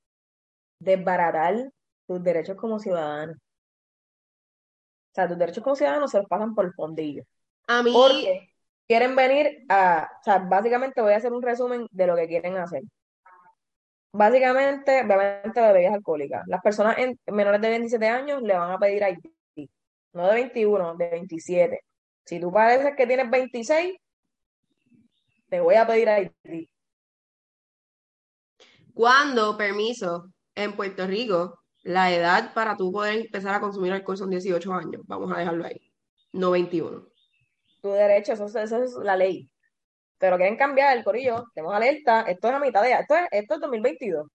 desbaratar 0.78 1.72
tus 2.07 2.22
derechos 2.22 2.57
como 2.57 2.78
ciudadano. 2.78 3.33
O 3.33 5.14
sea, 5.14 5.28
tus 5.28 5.39
derechos 5.39 5.62
como 5.62 5.76
ciudadano 5.76 6.09
se 6.09 6.18
los 6.18 6.26
pasan 6.26 6.55
por 6.55 6.64
el 6.64 6.72
fondillo. 6.72 7.24
A 7.66 7.83
mí, 7.83 7.93
Porque 7.93 8.52
quieren 8.93 9.16
venir 9.16 9.64
a, 9.70 10.07
o 10.20 10.22
sea, 10.22 10.38
básicamente 10.38 11.01
voy 11.01 11.14
a 11.14 11.16
hacer 11.16 11.32
un 11.32 11.40
resumen 11.40 11.86
de 11.90 12.07
lo 12.07 12.14
que 12.14 12.28
quieren 12.28 12.59
hacer. 12.59 12.82
Básicamente, 14.12 15.01
obviamente 15.01 15.61
bebidas 15.62 15.95
alcohólicas. 15.95 16.43
Las 16.47 16.61
personas 16.61 16.99
en, 16.99 17.18
menores 17.28 17.62
de 17.62 17.70
27 17.70 18.07
años 18.07 18.43
le 18.43 18.55
van 18.55 18.70
a 18.70 18.78
pedir 18.78 19.03
ID. 19.03 19.66
No 20.12 20.26
de 20.26 20.34
21, 20.34 20.97
de 20.97 21.09
27. 21.09 21.80
Si 22.26 22.38
tú 22.38 22.53
pareces 22.53 22.93
que 22.95 23.07
tienes 23.07 23.30
26, 23.30 23.97
te 25.49 25.61
voy 25.61 25.76
a 25.76 25.86
pedir 25.86 26.09
ID. 26.45 26.68
cuando, 28.93 29.57
permiso, 29.57 30.30
en 30.55 30.76
Puerto 30.76 31.07
Rico, 31.07 31.61
la 31.82 32.12
edad 32.12 32.53
para 32.53 32.76
tú 32.76 32.93
poder 32.93 33.14
empezar 33.14 33.55
a 33.55 33.61
consumir 33.61 33.95
alcohol 33.95 34.18
son 34.18 34.28
18 34.28 34.70
años. 34.74 35.01
Vamos 35.07 35.32
a 35.32 35.38
dejarlo 35.38 35.64
ahí. 35.64 35.80
No 36.32 36.51
21. 36.51 37.12
Tu 37.83 37.91
derecho, 37.91 38.33
eso, 38.33 38.47
es- 38.47 38.55
eso 38.55 38.83
es 38.83 38.93
la 39.03 39.16
ley. 39.16 39.49
Pero 40.18 40.37
quieren 40.37 40.57
cambiar 40.57 40.97
el 40.97 41.05
corillo. 41.05 41.47
Tenemos 41.55 41.74
alerta. 41.74 42.22
Esto 42.22 42.49
es 42.49 42.55
a 42.55 42.59
mitad 42.61 42.83
de... 42.83 42.93
Esto 42.93 43.16
es, 43.16 43.26
esto 43.33 43.55
es 43.55 43.61
2022. 43.61 44.26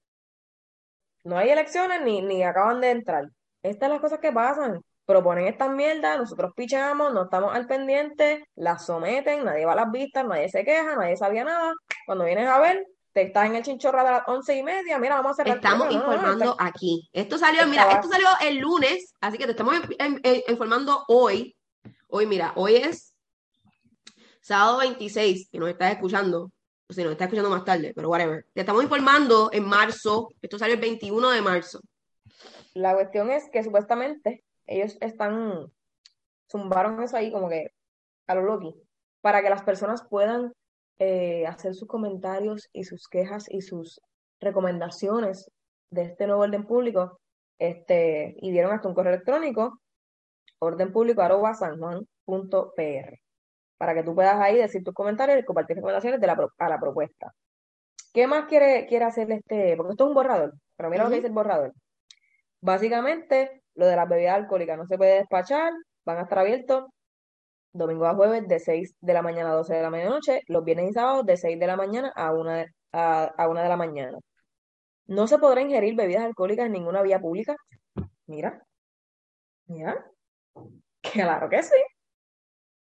No 1.23 1.37
hay 1.37 1.49
elecciones 1.49 2.01
ni, 2.01 2.21
ni 2.21 2.43
acaban 2.43 2.81
de 2.81 2.91
entrar. 2.91 3.25
Estas 3.63 3.87
son 3.87 3.91
las 3.93 4.01
cosas 4.01 4.19
que 4.19 4.31
pasan. 4.31 4.81
Proponen 5.05 5.47
estas 5.47 5.69
mierdas, 5.69 6.17
nosotros 6.17 6.51
pichamos, 6.53 7.13
no 7.13 7.23
estamos 7.23 7.55
al 7.55 7.65
pendiente, 7.65 8.45
las 8.55 8.85
someten, 8.85 9.45
nadie 9.45 9.65
va 9.65 9.71
a 9.71 9.75
las 9.77 9.91
vistas, 9.91 10.25
nadie 10.25 10.49
se 10.49 10.65
queja, 10.65 10.97
nadie 10.97 11.15
sabía 11.15 11.45
nada. 11.45 11.71
Cuando 12.05 12.25
vienes 12.25 12.45
a 12.49 12.59
ver, 12.59 12.85
te 13.13 13.21
estás 13.21 13.45
en 13.45 13.55
el 13.55 13.63
chinchorra 13.63 14.03
de 14.03 14.11
las 14.11 14.27
once 14.27 14.53
y 14.57 14.63
media, 14.63 14.99
mira, 14.99 15.15
vamos 15.15 15.31
a 15.31 15.35
cerrar. 15.43 15.55
Estamos 15.55 15.87
No, 15.87 15.93
no, 15.93 16.07
no, 16.07 16.13
informando 16.13 16.55
aquí. 16.59 17.09
Esto 17.13 17.37
salió, 17.37 17.65
mira, 17.67 17.89
esto 17.93 18.09
salió 18.09 18.27
el 18.41 18.57
lunes, 18.57 19.13
así 19.21 19.37
que 19.37 19.45
te 19.45 19.51
estamos 19.51 19.75
en- 19.75 19.95
en- 19.97 20.19
en- 20.23 20.41
informando 20.49 21.05
hoy. 21.07 21.55
Hoy, 22.09 22.25
mira, 22.25 22.51
hoy 22.57 22.75
es 22.75 23.13
sábado 24.47 24.77
26, 24.77 25.49
que 25.51 25.59
nos 25.59 25.67
estás 25.67 25.91
escuchando, 25.91 26.49
o 26.89 26.93
si 26.93 27.03
nos 27.03 27.11
estás 27.11 27.25
escuchando 27.25 27.49
más 27.49 27.65
tarde, 27.65 27.91
pero 27.93 28.09
whatever. 28.09 28.45
Te 28.53 28.61
estamos 28.61 28.81
informando 28.81 29.49
en 29.51 29.65
marzo, 29.65 30.29
esto 30.41 30.57
salió 30.57 30.75
el 30.75 30.81
21 30.81 31.31
de 31.31 31.41
marzo. 31.41 31.81
La 32.73 32.93
cuestión 32.93 33.29
es 33.29 33.49
que 33.51 33.61
supuestamente 33.61 34.45
ellos 34.65 34.97
están, 35.01 35.69
zumbaron 36.49 37.03
eso 37.03 37.17
ahí 37.17 37.29
como 37.29 37.49
que 37.49 37.73
a 38.27 38.35
lo 38.35 38.43
Loki, 38.43 38.73
para 39.19 39.41
que 39.41 39.49
las 39.49 39.63
personas 39.63 40.07
puedan 40.09 40.53
eh, 40.99 41.45
hacer 41.45 41.75
sus 41.75 41.89
comentarios 41.89 42.69
y 42.71 42.85
sus 42.85 43.09
quejas 43.09 43.47
y 43.49 43.61
sus 43.61 43.99
recomendaciones 44.39 45.51
de 45.89 46.03
este 46.03 46.25
nuevo 46.25 46.43
orden 46.43 46.65
público, 46.65 47.19
este, 47.59 48.37
y 48.39 48.51
dieron 48.51 48.71
hasta 48.71 48.87
un 48.87 48.93
correo 48.93 49.11
electrónico, 49.13 49.81
ordenpublico@sanjuan.pr, 50.59 53.26
para 53.77 53.93
que 53.93 54.03
tú 54.03 54.15
puedas 54.15 54.35
ahí 54.35 54.57
decir 54.57 54.83
tus 54.83 54.93
comentarios 54.93 55.39
y 55.39 55.45
compartir 55.45 55.75
recomendaciones 55.75 56.19
de 56.19 56.27
la, 56.27 56.49
a 56.57 56.69
la 56.69 56.79
propuesta. 56.79 57.33
¿Qué 58.13 58.27
más 58.27 58.45
quiere, 58.45 58.85
quiere 58.87 59.05
hacer 59.05 59.31
este? 59.31 59.75
Porque 59.77 59.91
esto 59.91 60.05
es 60.05 60.07
un 60.09 60.15
borrador, 60.15 60.53
pero 60.75 60.89
mira 60.89 61.03
lo 61.03 61.09
que 61.09 61.17
dice 61.17 61.27
el 61.27 61.33
borrador. 61.33 61.73
Básicamente, 62.61 63.61
lo 63.75 63.85
de 63.85 63.95
las 63.95 64.09
bebidas 64.09 64.35
alcohólicas 64.35 64.77
no 64.77 64.87
se 64.87 64.97
puede 64.97 65.19
despachar, 65.19 65.71
van 66.05 66.17
a 66.17 66.21
estar 66.23 66.39
abiertos 66.39 66.85
domingo 67.73 68.07
a 68.07 68.15
jueves 68.15 68.47
de 68.47 68.59
6 68.59 68.95
de 68.99 69.13
la 69.13 69.21
mañana 69.21 69.51
a 69.51 69.55
12 69.55 69.75
de 69.75 69.81
la 69.81 69.89
medianoche, 69.89 70.41
los 70.47 70.63
viernes 70.63 70.89
y 70.89 70.93
sábados 70.93 71.25
de 71.25 71.37
6 71.37 71.59
de 71.59 71.67
la 71.67 71.75
mañana 71.75 72.11
a 72.15 72.33
1 72.33 72.51
de, 72.51 72.67
a, 72.91 73.23
a 73.37 73.47
1 73.47 73.61
de 73.61 73.69
la 73.69 73.77
mañana. 73.77 74.17
No 75.05 75.27
se 75.27 75.37
podrá 75.37 75.61
ingerir 75.61 75.95
bebidas 75.95 76.23
alcohólicas 76.23 76.65
en 76.65 76.73
ninguna 76.73 77.01
vía 77.01 77.19
pública. 77.19 77.55
Mira, 78.25 78.61
mira, 79.67 80.05
claro 81.01 81.49
que 81.49 81.63
sí. 81.63 81.75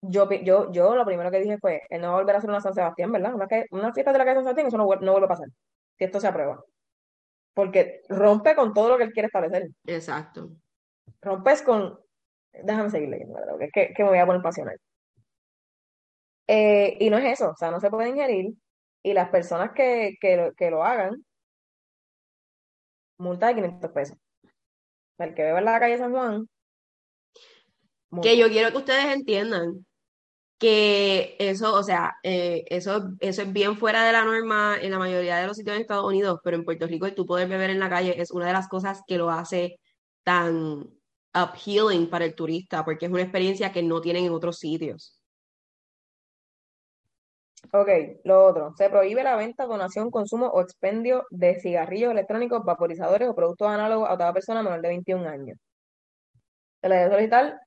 Yo, 0.01 0.29
yo, 0.31 0.71
yo 0.71 0.95
lo 0.95 1.05
primero 1.05 1.29
que 1.29 1.39
dije 1.39 1.57
fue, 1.59 1.81
él 1.89 2.01
no 2.01 2.07
va 2.07 2.13
a 2.13 2.17
volver 2.17 2.35
a 2.35 2.37
hacer 2.39 2.49
una 2.49 2.59
San 2.61 2.73
Sebastián, 2.73 3.11
¿verdad? 3.11 3.35
Una, 3.35 3.47
que- 3.47 3.65
una 3.71 3.93
fiesta 3.93 4.11
de 4.11 4.17
la 4.17 4.25
calle 4.25 4.35
San 4.37 4.43
Sebastián, 4.45 4.67
eso 4.67 4.77
no, 4.77 4.85
no 4.85 5.11
vuelve 5.11 5.25
a 5.25 5.29
pasar, 5.29 5.47
si 5.97 6.05
esto 6.05 6.19
se 6.19 6.27
aprueba. 6.27 6.63
Porque 7.53 8.01
rompe 8.09 8.55
con 8.55 8.73
todo 8.73 8.89
lo 8.89 8.97
que 8.97 9.03
él 9.03 9.11
quiere 9.11 9.27
establecer. 9.27 9.69
Exacto. 9.85 10.51
Rompes 11.21 11.61
con. 11.61 11.99
Déjame 12.53 12.89
seguir 12.89 13.09
leyendo, 13.09 13.35
¿verdad? 13.35 13.51
Porque 13.51 13.65
es 13.65 13.71
que, 13.71 13.93
que 13.93 14.03
me 14.03 14.09
voy 14.09 14.17
a 14.19 14.25
poner 14.25 14.41
pasional. 14.41 14.77
Eh, 16.47 16.97
y 16.99 17.09
no 17.09 17.17
es 17.17 17.33
eso, 17.39 17.51
o 17.51 17.55
sea, 17.55 17.71
no 17.71 17.79
se 17.79 17.89
puede 17.89 18.09
ingerir. 18.09 18.53
Y 19.03 19.13
las 19.13 19.29
personas 19.29 19.71
que, 19.73 20.15
que, 20.19 20.37
lo, 20.37 20.53
que 20.53 20.69
lo 20.71 20.83
hagan, 20.83 21.23
multa 23.17 23.47
de 23.47 23.55
500 23.55 23.91
pesos. 23.91 24.17
El 25.17 25.33
que 25.35 25.43
bebe 25.43 25.59
en 25.59 25.65
la 25.65 25.79
calle 25.79 25.97
San 25.97 26.11
Juan, 26.11 26.47
multa. 28.09 28.27
Que 28.29 28.37
yo 28.37 28.47
quiero 28.49 28.71
que 28.71 28.77
ustedes 28.77 29.05
entiendan 29.13 29.85
que 30.61 31.35
eso, 31.39 31.73
o 31.73 31.81
sea, 31.81 32.17
eh, 32.21 32.63
eso, 32.69 33.09
eso 33.19 33.41
es 33.41 33.51
bien 33.51 33.77
fuera 33.77 34.05
de 34.05 34.11
la 34.11 34.23
norma 34.23 34.77
en 34.79 34.91
la 34.91 34.99
mayoría 34.99 35.37
de 35.37 35.47
los 35.47 35.57
sitios 35.57 35.75
en 35.75 35.81
Estados 35.81 36.05
Unidos, 36.05 36.39
pero 36.43 36.55
en 36.55 36.63
Puerto 36.63 36.85
Rico 36.85 37.07
el 37.07 37.15
tú 37.15 37.25
poder 37.25 37.47
beber 37.49 37.71
en 37.71 37.79
la 37.79 37.89
calle 37.89 38.21
es 38.21 38.29
una 38.29 38.45
de 38.45 38.53
las 38.53 38.67
cosas 38.67 39.01
que 39.07 39.17
lo 39.17 39.31
hace 39.31 39.79
tan 40.23 40.87
appealing 41.33 42.11
para 42.11 42.25
el 42.25 42.35
turista, 42.35 42.85
porque 42.85 43.07
es 43.07 43.11
una 43.11 43.23
experiencia 43.23 43.71
que 43.71 43.81
no 43.81 44.01
tienen 44.01 44.25
en 44.25 44.33
otros 44.33 44.59
sitios. 44.59 45.19
Ok, 47.73 47.89
lo 48.23 48.45
otro. 48.45 48.75
Se 48.77 48.87
prohíbe 48.91 49.23
la 49.23 49.35
venta, 49.35 49.65
donación, 49.65 50.11
consumo 50.11 50.45
o 50.45 50.61
expendio 50.61 51.25
de 51.31 51.59
cigarrillos 51.59 52.11
electrónicos, 52.11 52.63
vaporizadores 52.63 53.27
o 53.27 53.33
productos 53.33 53.67
análogos 53.67 54.07
a 54.11 54.15
toda 54.15 54.31
persona 54.31 54.61
menor 54.61 54.81
de 54.81 54.89
21 54.89 55.27
años. 55.27 55.57
Se 56.81 56.87
le 56.87 56.95
debe 56.97 57.09
solicitar 57.09 57.59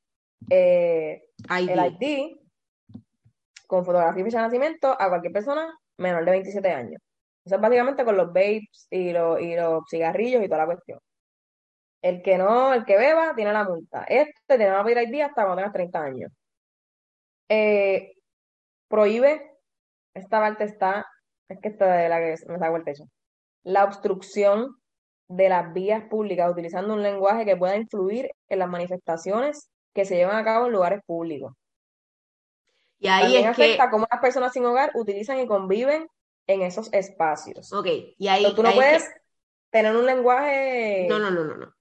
eh, 0.48 1.24
ID. 1.50 1.70
el 1.70 1.96
ID 2.00 2.43
con 3.66 3.84
fotografía 3.84 4.22
y 4.22 4.24
fecha 4.24 4.38
de 4.38 4.44
nacimiento 4.44 4.96
a 5.00 5.08
cualquier 5.08 5.32
persona 5.32 5.72
menor 5.98 6.24
de 6.24 6.30
27 6.32 6.70
años. 6.70 7.00
Eso 7.44 7.56
es 7.56 7.60
básicamente 7.60 8.04
con 8.04 8.16
los 8.16 8.28
vapes 8.28 8.86
y 8.90 9.12
los, 9.12 9.40
y 9.40 9.54
los 9.54 9.84
cigarrillos 9.88 10.42
y 10.42 10.46
toda 10.48 10.58
la 10.58 10.66
cuestión. 10.66 10.98
El 12.02 12.22
que 12.22 12.38
no, 12.38 12.74
el 12.74 12.84
que 12.84 12.96
beba, 12.98 13.34
tiene 13.34 13.52
la 13.52 13.64
multa. 13.64 14.04
Este 14.04 14.56
tiene 14.58 14.76
que 14.76 14.84
pedir 14.84 15.08
ID 15.08 15.20
hasta 15.22 15.42
cuando 15.42 15.56
tengas 15.56 15.72
30 15.72 16.02
años. 16.02 16.32
Eh, 17.48 18.12
prohíbe, 18.88 19.58
esta 20.14 20.40
parte 20.40 20.64
está, 20.64 21.06
es 21.48 21.58
que 21.60 21.68
esta 21.68 21.86
de 21.96 22.08
la 22.08 22.18
que 22.20 22.36
me 22.48 22.58
saco 22.58 22.76
el 22.76 22.84
techo. 22.84 23.04
La 23.64 23.84
obstrucción 23.84 24.76
de 25.28 25.48
las 25.48 25.72
vías 25.72 26.04
públicas 26.08 26.50
utilizando 26.50 26.94
un 26.94 27.02
lenguaje 27.02 27.44
que 27.44 27.56
pueda 27.56 27.76
influir 27.76 28.30
en 28.48 28.58
las 28.58 28.68
manifestaciones 28.68 29.70
que 29.94 30.04
se 30.04 30.16
llevan 30.16 30.36
a 30.36 30.44
cabo 30.44 30.66
en 30.66 30.72
lugares 30.72 31.00
públicos. 31.06 31.54
Y 33.04 33.08
ahí 33.08 33.22
También 33.24 33.50
es 33.50 33.56
que, 33.56 33.64
afecta 33.64 33.90
cómo 33.90 34.06
las 34.10 34.20
personas 34.20 34.52
sin 34.54 34.64
hogar 34.64 34.90
utilizan 34.94 35.38
y 35.38 35.46
conviven 35.46 36.08
en 36.46 36.62
esos 36.62 36.90
espacios. 36.94 37.70
ok, 37.70 37.86
y 38.16 38.28
ahí, 38.28 38.42
Pero 38.44 38.54
tú 38.54 38.62
no 38.62 38.70
ahí 38.70 38.78
es 38.78 38.84
que- 38.84 38.90
puedes 38.98 39.10
tener 39.70 39.94
un 39.94 40.06
lenguaje. 40.06 41.06
No, 41.08 41.18
no, 41.18 41.30
no, 41.30 41.44
no, 41.44 41.54
no. 41.56 41.74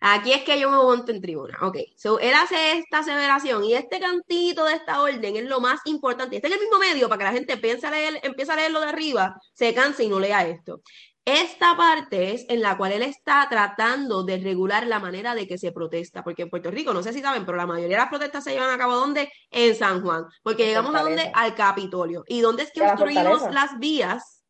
Aquí 0.00 0.32
es 0.32 0.42
que 0.42 0.58
yo 0.58 0.68
me 0.68 0.76
monto 0.78 1.12
en 1.12 1.20
tribuna. 1.20 1.58
Ok, 1.62 1.76
so 1.96 2.18
él 2.18 2.32
hace 2.34 2.72
esta 2.78 2.98
aseveración 2.98 3.62
y 3.64 3.74
este 3.74 4.00
cantito 4.00 4.64
de 4.64 4.74
esta 4.74 5.00
orden 5.00 5.36
es 5.36 5.44
lo 5.44 5.60
más 5.60 5.80
importante. 5.84 6.36
Está 6.36 6.48
en 6.48 6.54
el 6.54 6.60
mismo 6.60 6.78
medio 6.80 7.08
para 7.08 7.18
que 7.18 7.24
la 7.24 7.32
gente 7.32 7.56
piense 7.56 7.86
a 7.86 7.90
leer, 7.92 8.18
empiece 8.24 8.50
a 8.50 8.56
leerlo 8.56 8.80
de 8.80 8.86
arriba, 8.88 9.36
se 9.52 9.72
canse 9.74 10.02
y 10.04 10.08
no 10.08 10.18
lea 10.18 10.44
esto. 10.46 10.82
Esta 11.28 11.76
parte 11.76 12.32
es 12.32 12.46
en 12.48 12.62
la 12.62 12.78
cual 12.78 12.90
él 12.92 13.02
está 13.02 13.46
tratando 13.50 14.22
de 14.22 14.38
regular 14.38 14.86
la 14.86 14.98
manera 14.98 15.34
de 15.34 15.46
que 15.46 15.58
se 15.58 15.72
protesta, 15.72 16.24
porque 16.24 16.40
en 16.40 16.48
Puerto 16.48 16.70
Rico, 16.70 16.94
no 16.94 17.02
sé 17.02 17.12
si 17.12 17.20
saben, 17.20 17.44
pero 17.44 17.58
la 17.58 17.66
mayoría 17.66 17.98
de 17.98 18.02
las 18.02 18.08
protestas 18.08 18.44
se 18.44 18.52
llevan 18.52 18.70
a 18.70 18.78
cabo 18.78 18.94
¿dónde? 18.94 19.30
En 19.50 19.74
San 19.74 20.00
Juan, 20.00 20.24
porque 20.42 20.64
llegamos 20.64 20.94
a 20.94 21.02
dónde? 21.02 21.30
Al 21.34 21.54
Capitolio. 21.54 22.24
¿Y 22.28 22.40
dónde 22.40 22.62
es 22.62 22.72
que 22.72 22.80
obstruimos 22.80 23.42
las 23.52 23.78
vías? 23.78 24.42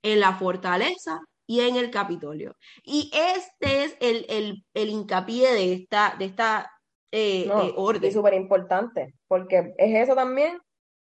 En 0.00 0.20
la 0.20 0.32
fortaleza 0.32 1.20
y 1.46 1.60
en 1.60 1.76
el 1.76 1.90
Capitolio. 1.90 2.56
Y 2.82 3.10
este 3.12 3.84
es 3.84 3.96
el, 4.00 4.24
el, 4.30 4.64
el 4.72 4.88
hincapié 4.88 5.52
de 5.52 5.74
esta, 5.74 6.14
de 6.18 6.24
esta 6.24 6.72
eh, 7.12 7.50
eh, 7.52 7.72
orden. 7.76 8.08
Es 8.08 8.14
súper 8.14 8.32
importante, 8.32 9.12
porque 9.26 9.74
es 9.76 10.04
eso 10.04 10.14
también. 10.14 10.58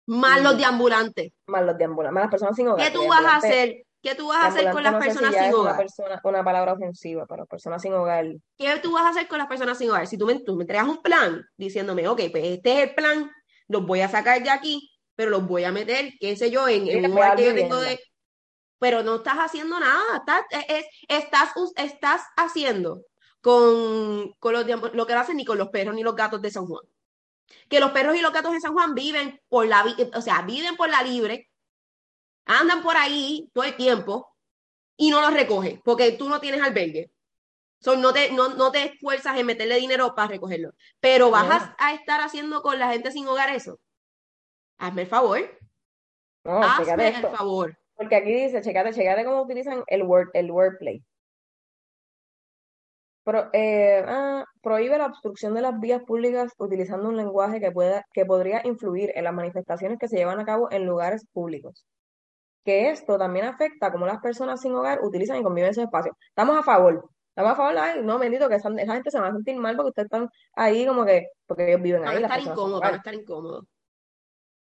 Más 0.06 0.42
los 0.42 0.58
deambulantes. 0.58 1.32
Más 1.46 1.62
los 1.64 1.78
deambulantes, 1.78 2.14
más 2.14 2.22
las 2.24 2.30
personas 2.32 2.56
sin 2.56 2.66
hogar. 2.66 2.84
¿Qué 2.84 2.92
tú 2.92 3.06
vas 3.06 3.24
a 3.24 3.36
hacer? 3.36 3.84
¿Qué 4.02 4.14
tú 4.14 4.28
vas 4.28 4.44
a 4.44 4.46
hacer 4.46 4.70
con 4.70 4.82
las 4.82 4.94
personas 4.94 5.34
sin 5.34 5.52
hogar? 5.52 5.72
Una, 5.72 5.76
persona, 5.76 6.20
una 6.24 6.44
palabra 6.44 6.72
ofensiva 6.72 7.26
para 7.26 7.44
personas 7.44 7.82
sin 7.82 7.92
hogar. 7.92 8.26
¿Qué 8.56 8.78
tú 8.82 8.92
vas 8.92 9.04
a 9.04 9.10
hacer 9.10 9.28
con 9.28 9.38
las 9.38 9.46
personas 9.46 9.76
sin 9.76 9.90
hogar? 9.90 10.06
Si 10.06 10.16
tú 10.16 10.26
me, 10.26 10.38
tú 10.40 10.56
me 10.56 10.62
entregas 10.62 10.88
un 10.88 11.02
plan 11.02 11.44
diciéndome, 11.56 12.08
ok, 12.08 12.22
pues 12.30 12.44
este 12.44 12.72
es 12.72 12.88
el 12.88 12.94
plan, 12.94 13.30
los 13.68 13.84
voy 13.84 14.00
a 14.00 14.08
sacar 14.08 14.42
de 14.42 14.50
aquí, 14.50 14.90
pero 15.14 15.30
los 15.30 15.46
voy 15.46 15.64
a 15.64 15.72
meter, 15.72 16.14
qué 16.18 16.34
sé 16.34 16.50
yo, 16.50 16.66
en, 16.66 16.88
en 16.88 17.04
un 17.04 17.10
lugar 17.10 17.36
que 17.36 17.44
yo 17.44 17.54
tengo 17.54 17.76
de... 17.76 18.00
Pero 18.78 19.02
no 19.02 19.16
estás 19.16 19.36
haciendo 19.36 19.78
nada, 19.78 20.02
estás, 20.16 20.44
es, 20.68 20.86
estás, 21.06 21.52
estás 21.76 22.22
haciendo 22.38 23.02
con, 23.42 24.32
con 24.38 24.54
los, 24.54 24.66
lo 24.94 25.06
que 25.06 25.14
no 25.14 25.20
hacen 25.20 25.36
ni 25.36 25.44
con 25.44 25.58
los 25.58 25.68
perros 25.68 25.94
ni 25.94 26.02
los 26.02 26.16
gatos 26.16 26.40
de 26.40 26.50
San 26.50 26.64
Juan. 26.64 26.82
Que 27.68 27.80
los 27.80 27.90
perros 27.90 28.16
y 28.16 28.22
los 28.22 28.32
gatos 28.32 28.52
de 28.52 28.60
San 28.60 28.72
Juan 28.72 28.94
viven 28.94 29.38
por 29.50 29.66
la, 29.66 29.84
o 30.14 30.22
sea, 30.22 30.40
viven 30.42 30.76
por 30.76 30.88
la 30.88 31.02
libre, 31.02 31.49
andan 32.58 32.82
por 32.82 32.96
ahí 32.96 33.48
todo 33.52 33.64
el 33.64 33.76
tiempo 33.76 34.34
y 34.96 35.10
no 35.10 35.20
los 35.20 35.32
recoges 35.32 35.78
porque 35.84 36.12
tú 36.12 36.28
no 36.28 36.40
tienes 36.40 36.60
albergue. 36.60 37.10
no, 37.84 38.12
te, 38.12 38.32
no, 38.32 38.50
no 38.50 38.72
te 38.72 38.84
esfuerzas 38.84 39.38
en 39.38 39.46
meterle 39.46 39.76
dinero 39.76 40.14
para 40.14 40.28
recogerlo. 40.28 40.72
Pero 40.98 41.30
vas 41.30 41.72
a, 41.78 41.94
estar 41.94 42.20
haciendo 42.20 42.62
con 42.62 42.78
la 42.78 42.90
gente 42.90 43.12
sin 43.12 43.26
hogar 43.28 43.50
eso. 43.50 43.78
Hazme 44.78 45.02
el 45.02 45.08
favor. 45.08 45.40
Hazme 46.44 47.08
el 47.08 47.26
favor. 47.28 47.78
Porque 47.94 48.16
aquí 48.16 48.32
dice, 48.32 48.62
checate, 48.62 48.92
checate 48.92 49.24
cómo 49.24 49.42
utilizan 49.42 49.84
el 49.86 50.02
word, 50.02 50.30
el 50.32 50.50
wordplay. 50.50 51.04
Eh, 53.52 54.02
ah, 54.08 54.44
prohíbe 54.60 54.98
la 54.98 55.06
obstrucción 55.06 55.54
de 55.54 55.60
las 55.60 55.78
vías 55.78 56.02
públicas 56.02 56.52
utilizando 56.58 57.08
un 57.08 57.16
lenguaje 57.16 57.60
que, 57.60 57.70
pueda, 57.70 58.04
que 58.12 58.26
podría 58.26 58.60
influir 58.64 59.12
en 59.14 59.22
las 59.22 59.34
manifestaciones 59.34 59.98
que 60.00 60.08
se 60.08 60.16
llevan 60.16 60.40
a 60.40 60.44
cabo 60.44 60.68
en 60.72 60.84
lugares 60.84 61.24
públicos 61.32 61.86
que 62.64 62.90
esto 62.90 63.18
también 63.18 63.46
afecta 63.46 63.90
cómo 63.90 64.06
las 64.06 64.20
personas 64.20 64.60
sin 64.60 64.74
hogar 64.74 65.00
utilizan 65.02 65.38
y 65.38 65.42
conviven 65.42 65.70
esos 65.70 65.84
espacios. 65.84 66.16
Estamos 66.28 66.58
a 66.58 66.62
favor. 66.62 67.10
Estamos 67.30 67.52
a 67.52 67.56
favor, 67.56 67.78
ay, 67.78 68.02
no, 68.02 68.18
bendito, 68.18 68.48
que 68.48 68.56
esa, 68.56 68.70
gente 68.70 69.10
se 69.10 69.20
va 69.20 69.28
a 69.28 69.32
sentir 69.32 69.56
mal 69.56 69.76
porque 69.76 69.90
ustedes 69.90 70.06
están 70.06 70.28
ahí 70.54 70.84
como 70.86 71.04
que, 71.04 71.28
porque 71.46 71.68
ellos 71.68 71.80
viven 71.80 72.04
ahí. 72.04 72.22
Van 72.22 72.30
a 72.30 72.36
estar 72.36 72.40
incómodos, 72.40 72.80
van 72.80 72.94
a 72.94 72.96
estar 72.96 73.14
incómodos. 73.14 73.64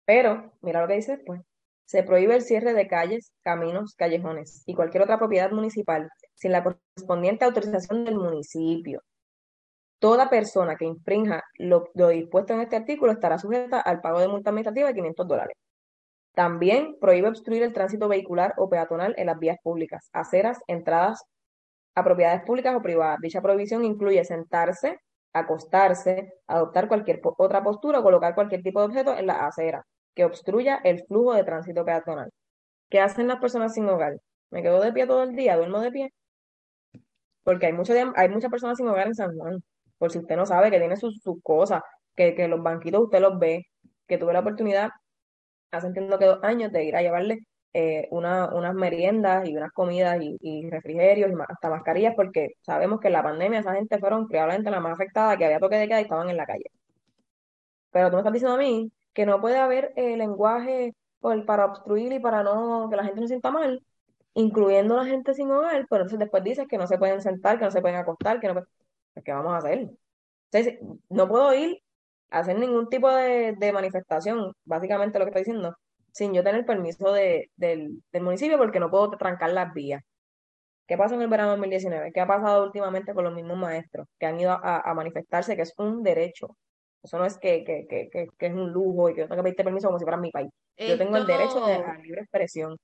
Pero, 0.07 0.53
mira 0.61 0.81
lo 0.81 0.89
que 0.89 0.95
dice 0.95 1.17
después. 1.17 1.41
Se 1.85 2.03
prohíbe 2.03 2.35
el 2.37 2.43
cierre 2.43 2.73
de 2.73 2.89
calles, 2.89 3.33
caminos, 3.43 3.95
callejones 3.95 4.63
y 4.67 4.75
cualquier 4.75 5.03
otra 5.03 5.19
propiedad 5.19 5.51
municipal 5.51 6.09
sin 6.35 6.53
la 6.53 6.63
correspondiente 6.63 7.45
autorización 7.45 8.05
del 8.05 8.17
municipio. 8.17 9.03
Toda 9.99 10.31
persona 10.31 10.77
que 10.77 10.85
infrinja 10.85 11.43
lo, 11.59 11.91
lo 11.95 12.09
dispuesto 12.09 12.55
en 12.55 12.61
este 12.61 12.77
artículo 12.77 13.13
estará 13.13 13.39
sujeta 13.39 13.81
al 13.81 14.01
pago 14.01 14.21
de 14.21 14.29
multa 14.29 14.51
administrativa 14.51 14.89
de 14.89 14.95
500 14.95 15.29
dólares. 15.29 15.57
También 16.35 16.97
prohíbe 17.01 17.29
obstruir 17.29 17.63
el 17.63 17.73
tránsito 17.73 18.09
vehicular 18.09 18.55
o 18.57 18.69
peatonal 18.69 19.15
en 19.17 19.27
las 19.27 19.39
vías 19.39 19.59
públicas, 19.63 20.11
aceras, 20.13 20.59
entradas 20.67 21.25
a 21.95 22.03
propiedades 22.03 22.43
públicas 22.43 22.75
o 22.75 22.83
privadas. 22.83 23.21
Dicha 23.21 23.41
prohibición 23.41 23.85
incluye 23.85 24.25
sentarse, 24.25 24.99
acostarse, 25.33 26.35
adoptar 26.47 26.89
cualquier 26.89 27.21
otra 27.23 27.63
postura 27.63 28.01
o 28.01 28.03
colocar 28.03 28.35
cualquier 28.35 28.63
tipo 28.63 28.81
de 28.81 28.87
objeto 28.87 29.17
en 29.17 29.27
la 29.27 29.47
acera 29.47 29.85
que 30.15 30.25
obstruya 30.25 30.81
el 30.85 31.05
flujo 31.07 31.35
de 31.35 31.45
tránsito 31.45 31.85
peatonal. 31.85 32.31
¿Qué 32.89 33.01
hacen 33.01 33.29
las 33.29 33.39
personas 33.41 33.75
sin 33.75 33.89
hogar? 33.89 34.19
¿Me 34.51 34.63
quedo 34.63 34.81
de 34.81 34.93
pie 34.93 35.07
todo 35.07 35.23
el 35.25 35.35
día? 35.35 35.57
¿Duermo 35.57 35.81
de 35.81 35.91
pie? 35.91 36.13
Porque 37.43 37.67
hay, 37.67 37.75
hay 38.17 38.29
muchas 38.29 38.51
personas 38.51 38.77
sin 38.79 38.89
hogar 38.89 39.07
en 39.09 39.15
San 39.15 39.37
Juan. 39.37 39.63
Por 39.99 40.11
si 40.11 40.19
usted 40.19 40.37
no 40.37 40.47
sabe 40.47 40.71
que 40.71 40.79
tiene 40.79 40.97
sus, 40.97 41.21
cosas, 41.43 41.83
que, 42.15 42.35
que 42.35 42.49
los 42.49 42.63
banquitos 42.63 43.03
usted 43.03 43.21
los 43.21 43.39
ve, 43.39 43.67
que 44.07 44.19
tuve 44.19 44.33
la 44.33 44.41
oportunidad 44.41 44.91
hace 45.75 45.89
entiendo 45.89 46.19
que 46.19 46.27
dos 46.27 46.41
años 46.43 46.73
de 46.73 46.85
ir 46.85 46.97
a 46.97 47.03
llevarle 47.03 47.41
eh, 47.73 48.09
unas 48.13 48.75
meriendas 48.75 49.49
y 49.49 49.57
unas 49.57 49.73
comidas 49.73 50.19
y, 50.21 50.69
refrigerios 50.71 51.31
y 51.31 51.35
hasta 51.49 51.71
mascarillas 51.71 52.15
porque 52.17 52.51
sabemos 52.63 53.01
que 53.01 53.09
en 53.09 53.15
la 53.15 53.23
pandemia 53.23 53.61
esa 53.61 53.75
gente 53.75 53.99
fueron 53.99 54.29
probablemente 54.29 54.71
la 54.71 54.81
más 54.81 54.93
afectada, 54.93 55.37
que 55.37 55.45
había 55.47 55.59
toque 55.61 55.77
de 55.77 55.89
queda 55.89 56.01
y 56.01 56.05
estaban 56.05 56.31
en 56.31 56.37
la 56.37 56.47
calle. 56.47 56.71
Pero 57.91 58.11
tú 58.11 58.17
me 58.17 58.21
estás 58.21 58.33
diciendo 58.33 58.57
a 58.57 58.59
mí 58.59 58.91
que 59.13 59.27
no 59.27 59.41
puede 59.41 59.59
haber 59.59 59.93
eh, 59.97 60.17
lenguaje 60.17 60.95
para 61.47 61.67
obstruir 61.67 62.13
y 62.13 62.19
para 62.21 62.43
no 62.43 62.89
que 62.91 62.97
la 62.97 63.05
gente 63.05 63.21
no 63.21 63.27
sienta 63.27 63.51
mal, 63.51 63.83
incluyendo 64.35 64.97
la 64.97 65.05
gente 65.07 65.35
sin 65.35 65.51
hogar, 65.51 65.87
pero 65.89 66.03
entonces 66.03 66.19
después 66.19 66.45
dices 66.45 66.67
que 66.69 66.79
no 66.79 66.87
se 66.87 66.99
pueden 66.99 67.21
sentar, 67.23 67.59
que 67.59 67.65
no 67.65 67.71
se 67.71 67.81
pueden 67.81 67.97
acostar, 67.99 68.41
que 68.41 68.49
no 68.49 68.55
pues, 68.55 68.67
¿qué 69.25 69.33
vamos 69.33 69.55
a 69.55 69.59
hacer? 69.59 69.91
Entonces, 70.51 70.81
no 71.09 71.29
puedo 71.29 71.55
ir 71.55 71.84
hacer 72.31 72.59
ningún 72.59 72.89
tipo 72.89 73.09
de, 73.11 73.71
manifestación, 73.73 74.53
básicamente 74.65 75.19
lo 75.19 75.25
que 75.25 75.31
estoy 75.31 75.43
diciendo, 75.43 75.77
sin 76.13 76.33
yo 76.33 76.43
tener 76.43 76.65
permiso 76.67 77.13
de, 77.13 77.51
del, 77.57 78.03
municipio 78.21 78.59
porque 78.59 78.81
no 78.81 78.91
puedo 78.91 79.11
trancar 79.13 79.53
las 79.53 79.73
vías. 79.73 80.03
¿Qué 80.87 80.99
pasa 80.99 81.15
en 81.15 81.23
el 81.23 81.29
verano 81.29 81.51
2019? 81.51 82.13
¿Qué 82.13 82.21
ha 82.21 82.27
pasado 82.27 82.65
últimamente 82.65 83.15
con 83.15 83.25
los 83.25 83.35
mismos 83.35 83.57
maestros 83.57 84.07
que 84.19 84.27
han 84.27 84.39
ido 84.39 84.53
a, 84.53 84.93
manifestarse 84.95 85.57
que 85.57 85.63
es 85.63 85.73
un 85.79 86.03
derecho? 86.03 86.57
Eso 87.03 87.19
no 87.19 87.25
es 87.25 87.39
que, 87.39 87.65
que, 87.65 87.87
que, 87.89 88.09
que, 88.11 88.47
es 88.47 88.53
un 88.53 88.71
lujo 88.71 89.09
y 89.09 89.15
que 89.15 89.21
yo 89.23 89.29
tengo 89.29 89.37
que 89.37 89.45
pedirte 89.45 89.65
permiso 89.65 89.89
como 89.89 89.99
si 89.99 90.05
fuera 90.05 90.19
mi 90.19 90.31
país. 90.31 90.51
Yo 90.77 90.99
tengo 90.99 91.17
el 91.17 91.27
derecho 91.27 91.65
de 91.65 91.79
la 91.79 91.95
libre 91.99 92.23
expresión. 92.23 92.77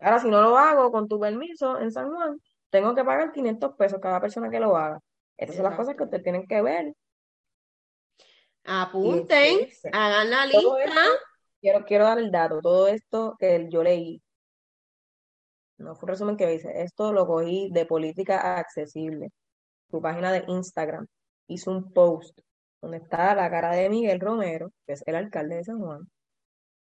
Ahora, 0.00 0.18
si 0.18 0.28
no 0.28 0.42
lo 0.42 0.58
hago 0.58 0.90
con 0.90 1.08
tu 1.08 1.18
permiso 1.18 1.78
en 1.80 1.90
San 1.90 2.10
Juan, 2.10 2.38
tengo 2.70 2.94
que 2.94 3.04
pagar 3.04 3.32
500 3.32 3.74
pesos 3.76 4.00
cada 4.00 4.20
persona 4.20 4.50
que 4.50 4.60
lo 4.60 4.76
haga. 4.76 4.98
Estas 5.36 5.56
son 5.56 5.64
las 5.64 5.76
cosas 5.76 5.96
que 5.96 6.04
ustedes 6.04 6.22
tienen 6.22 6.46
que 6.46 6.62
ver 6.62 6.92
Apunten, 8.66 9.68
hagan 9.92 10.30
la 10.30 10.46
lista. 10.46 11.02
quiero, 11.60 11.84
quiero 11.84 12.04
dar 12.04 12.18
el 12.18 12.30
dato, 12.30 12.60
todo 12.60 12.88
esto 12.88 13.36
que 13.38 13.68
yo 13.70 13.82
leí, 13.82 14.20
no 15.78 15.94
fue 15.94 16.06
un 16.06 16.08
resumen 16.08 16.36
que 16.36 16.46
dice, 16.46 16.70
esto 16.82 17.12
lo 17.12 17.26
cogí 17.26 17.70
de 17.72 17.86
Política 17.86 18.56
Accesible, 18.58 19.30
su 19.90 20.00
página 20.00 20.32
de 20.32 20.44
Instagram, 20.48 21.06
hizo 21.48 21.70
un 21.70 21.92
post 21.92 22.38
donde 22.80 22.98
está 22.98 23.34
la 23.34 23.50
cara 23.50 23.72
de 23.72 23.88
Miguel 23.88 24.20
Romero, 24.20 24.72
que 24.86 24.94
es 24.94 25.02
el 25.06 25.14
alcalde 25.14 25.56
de 25.56 25.64
San 25.64 25.78
Juan, 25.78 26.08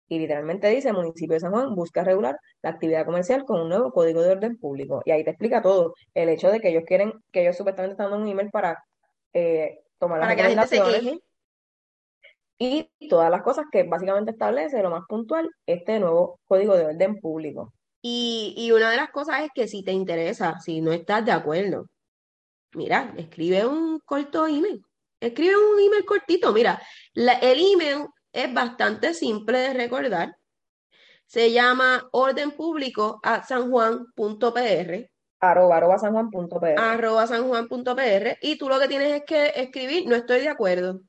y 0.09 0.19
literalmente 0.19 0.69
dice, 0.69 0.93
municipio 0.93 1.32
de 1.32 1.40
San 1.40 1.53
Juan 1.53 1.74
busca 1.74 2.05
regular 2.05 2.36
la 2.61 2.70
actividad 2.70 3.07
comercial 3.07 3.44
con 3.47 3.62
un 3.62 3.70
nuevo 3.70 3.93
código 3.93 4.20
de 4.20 4.32
orden 4.32 4.59
público. 4.59 5.01
Y 5.07 5.11
ahí 5.11 5.24
te 5.24 5.31
explica 5.31 5.62
todo. 5.62 5.94
El 6.12 6.28
hecho 6.28 6.51
de 6.51 6.61
que 6.61 6.69
ellos 6.69 6.85
quieren, 6.86 7.15
que 7.31 7.40
ellos 7.40 7.57
supuestamente 7.57 7.93
están 7.93 8.11
dando 8.11 8.23
un 8.23 8.31
email 8.31 8.51
para 8.51 8.85
eh, 9.32 9.81
tomar 9.99 10.20
las 10.20 10.28
recomendaciones 10.28 11.19
y 12.62 13.09
todas 13.09 13.28
las 13.30 13.43
cosas 13.43 13.66
que 13.72 13.82
básicamente 13.82 14.30
establece 14.30 14.82
lo 14.82 14.90
más 14.90 15.05
puntual 15.09 15.51
este 15.66 15.98
nuevo 15.98 16.39
código 16.47 16.76
de 16.76 16.86
orden 16.86 17.20
público. 17.20 17.72
Y, 18.01 18.55
y 18.56 18.70
una 18.70 18.90
de 18.90 18.97
las 18.97 19.10
cosas 19.10 19.43
es 19.43 19.51
que 19.52 19.66
si 19.66 19.82
te 19.82 19.93
interesa, 19.93 20.60
si 20.60 20.80
no 20.80 20.93
estás 20.93 21.24
de 21.24 21.32
acuerdo, 21.32 21.86
mira, 22.74 23.14
escribe 23.16 23.66
un 23.66 23.98
corto 24.05 24.47
email. 24.47 24.84
Escribe 25.20 25.56
un 25.56 25.80
email 25.80 26.05
cortito. 26.05 26.52
Mira, 26.52 26.80
el 27.14 27.60
email 27.60 28.06
es 28.32 28.52
bastante 28.55 29.14
simple 29.14 29.59
de 29.59 29.74
recordar. 29.74 30.36
Se 31.26 31.51
llama 31.52 32.09
orden 32.12 32.52
público 32.52 33.18
a 33.22 33.43
sanjuan.pr. 33.43 35.10
Arroba, 35.40 35.76
arroba 35.76 35.98
sanjuan.pr. 35.98 36.78
Arroba 36.78 37.26
sanjuan.pr. 37.26 38.39
Y 38.40 38.56
tú 38.56 38.68
lo 38.68 38.78
que 38.78 38.89
tienes 38.89 39.12
es 39.12 39.22
que 39.24 39.52
escribir, 39.56 40.06
no 40.06 40.14
estoy 40.14 40.40
de 40.40 40.48
acuerdo 40.48 41.01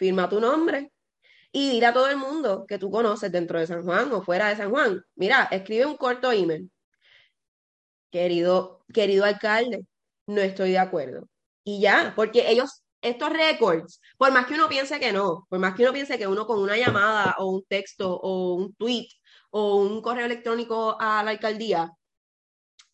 firma 0.00 0.28
tu 0.30 0.40
nombre 0.40 0.90
y 1.52 1.70
dile 1.72 1.86
a 1.86 1.92
todo 1.92 2.08
el 2.08 2.16
mundo 2.16 2.64
que 2.66 2.78
tú 2.78 2.90
conoces 2.90 3.30
dentro 3.30 3.58
de 3.60 3.66
San 3.66 3.84
Juan 3.84 4.10
o 4.12 4.22
fuera 4.22 4.48
de 4.48 4.56
San 4.56 4.70
Juan. 4.70 5.02
Mira, 5.14 5.48
escribe 5.50 5.84
un 5.86 5.96
corto 5.96 6.32
email. 6.32 6.70
Querido, 8.10 8.84
querido 8.92 9.24
alcalde, 9.24 9.86
no 10.26 10.40
estoy 10.40 10.70
de 10.72 10.78
acuerdo. 10.78 11.28
Y 11.64 11.80
ya, 11.80 12.14
porque 12.16 12.50
ellos, 12.50 12.82
estos 13.02 13.30
récords, 13.30 14.00
por 14.16 14.32
más 14.32 14.46
que 14.46 14.54
uno 14.54 14.68
piense 14.68 14.98
que 14.98 15.12
no, 15.12 15.46
por 15.50 15.58
más 15.58 15.74
que 15.74 15.82
uno 15.82 15.92
piense 15.92 16.18
que 16.18 16.26
uno 16.26 16.46
con 16.46 16.60
una 16.60 16.76
llamada 16.76 17.36
o 17.38 17.46
un 17.50 17.64
texto 17.68 18.18
o 18.20 18.54
un 18.54 18.74
tweet 18.74 19.08
o 19.50 19.76
un 19.76 20.00
correo 20.02 20.26
electrónico 20.26 20.96
a 20.98 21.22
la 21.22 21.30
alcaldía 21.32 21.92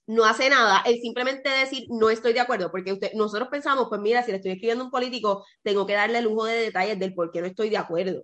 no 0.07 0.25
hace 0.25 0.49
nada, 0.49 0.83
el 0.87 1.01
simplemente 1.01 1.49
decir 1.49 1.87
no 1.89 2.11
estoy 2.11 2.33
de 2.33 2.41
acuerdo, 2.41 2.71
porque 2.71 2.93
usted, 2.93 3.13
nosotros 3.15 3.49
pensamos, 3.49 3.87
pues 3.89 4.01
mira, 4.01 4.23
si 4.23 4.31
le 4.31 4.37
estoy 4.39 4.53
escribiendo 4.53 4.85
a 4.85 4.87
un 4.87 4.91
político, 4.91 5.45
tengo 5.63 5.87
que 5.87 5.95
darle 5.95 6.23
lujo 6.23 6.45
de 6.45 6.57
detalles 6.57 6.99
del 6.99 7.15
por 7.15 7.33
qué 7.33 7.41
no 7.41 7.47
estoy 7.47 7.71
de 7.71 7.79
acuerdo. 7.79 8.23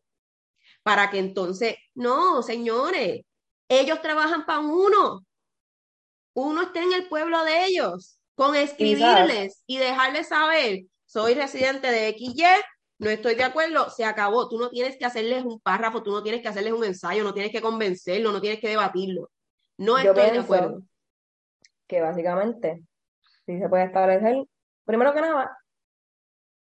Para 0.83 1.11
que 1.11 1.19
entonces, 1.19 1.77
no, 1.95 2.43
señores, 2.43 3.23
ellos 3.69 4.01
trabajan 4.03 4.47
para 4.47 4.61
uno. 4.61 5.25
uno 6.35 6.63
esté 6.63 6.81
en 6.81 6.93
el 6.93 7.09
pueblo 7.09 7.45
de 7.45 7.67
ellos, 7.67 8.19
con 8.35 8.55
escribirles 8.55 9.63
y 9.67 9.79
dejarles 9.79 10.29
saber, 10.29 10.85
soy 11.05 11.35
residente 11.35 11.91
de 11.91 12.15
XY, 12.17 12.45
no 12.99 13.11
estoy 13.11 13.35
de 13.35 13.43
acuerdo, 13.43 13.91
se 13.91 14.05
acabó. 14.05 14.49
Tú 14.49 14.59
no 14.59 14.71
tienes 14.71 14.97
que 14.97 15.05
hacerles 15.05 15.45
un 15.45 15.61
párrafo, 15.61 16.03
tú 16.05 16.13
no 16.13 16.23
tienes 16.23 16.41
que 16.41 16.49
hacerles 16.49 16.73
un 16.73 16.85
ensayo, 16.85 17.25
no 17.25 17.35
tienes 17.35 17.51
que 17.51 17.61
convencerlo, 17.61 18.31
no 18.31 18.41
tienes 18.41 18.61
que 18.61 18.69
debatirlo. 18.69 19.29
No 19.77 19.99
estoy 19.99 20.31
de 20.31 20.39
acuerdo. 20.39 20.83
Que 21.93 22.01
básicamente, 22.01 22.83
si 23.45 23.59
se 23.59 23.69
puede 23.69 23.85
establecer, 23.85 24.35
primero 24.87 25.13
que 25.13 25.21
nada, 25.21 25.59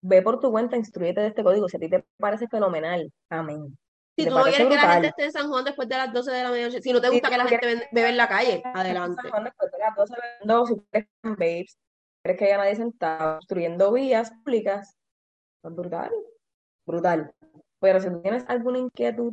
ve 0.02 0.20
por 0.20 0.40
tu 0.40 0.50
cuenta, 0.50 0.76
instruyete 0.76 1.22
de 1.22 1.28
este 1.28 1.42
código. 1.42 1.70
Si 1.70 1.78
a 1.78 1.80
ti 1.80 1.88
te 1.88 2.04
parece 2.18 2.48
fenomenal, 2.48 3.10
amén. 3.30 3.78
Si, 4.14 4.26
tú 4.26 4.34
no 4.34 4.42
quieres 4.42 4.68
que 4.68 4.74
la 4.74 4.92
gente 4.92 5.08
esté 5.08 5.24
en 5.24 5.32
San 5.32 5.48
Juan 5.48 5.64
después 5.64 5.88
de 5.88 5.96
las 5.96 6.12
12 6.12 6.30
de 6.30 6.42
la 6.42 6.50
medianoche, 6.50 6.82
si 6.82 6.92
no 6.92 7.00
te 7.00 7.08
gusta 7.08 7.30
que 7.30 7.38
la 7.38 7.46
gente 7.46 7.88
bebe 7.92 8.10
en 8.10 8.18
la 8.18 8.28
calle, 8.28 8.60
adelante. 8.62 9.22
San 9.30 9.44
después 9.44 9.72
de 9.72 9.78
las 9.78 9.96
12 10.44 10.74
si 10.74 10.80
crees 10.90 11.08
babes, 11.22 11.78
crees 12.22 12.38
que 12.38 12.48
ya 12.48 12.58
nadie 12.58 12.76
se 12.76 12.86
está 12.86 13.16
construyendo 13.16 13.90
vías 13.90 14.32
públicas, 14.44 14.98
es 15.64 15.74
brutal, 15.74 16.10
brutal. 16.84 17.32
Pero 17.80 18.00
si 18.00 18.10
tú 18.10 18.20
tienes 18.20 18.44
alguna 18.48 18.80
inquietud, 18.80 19.32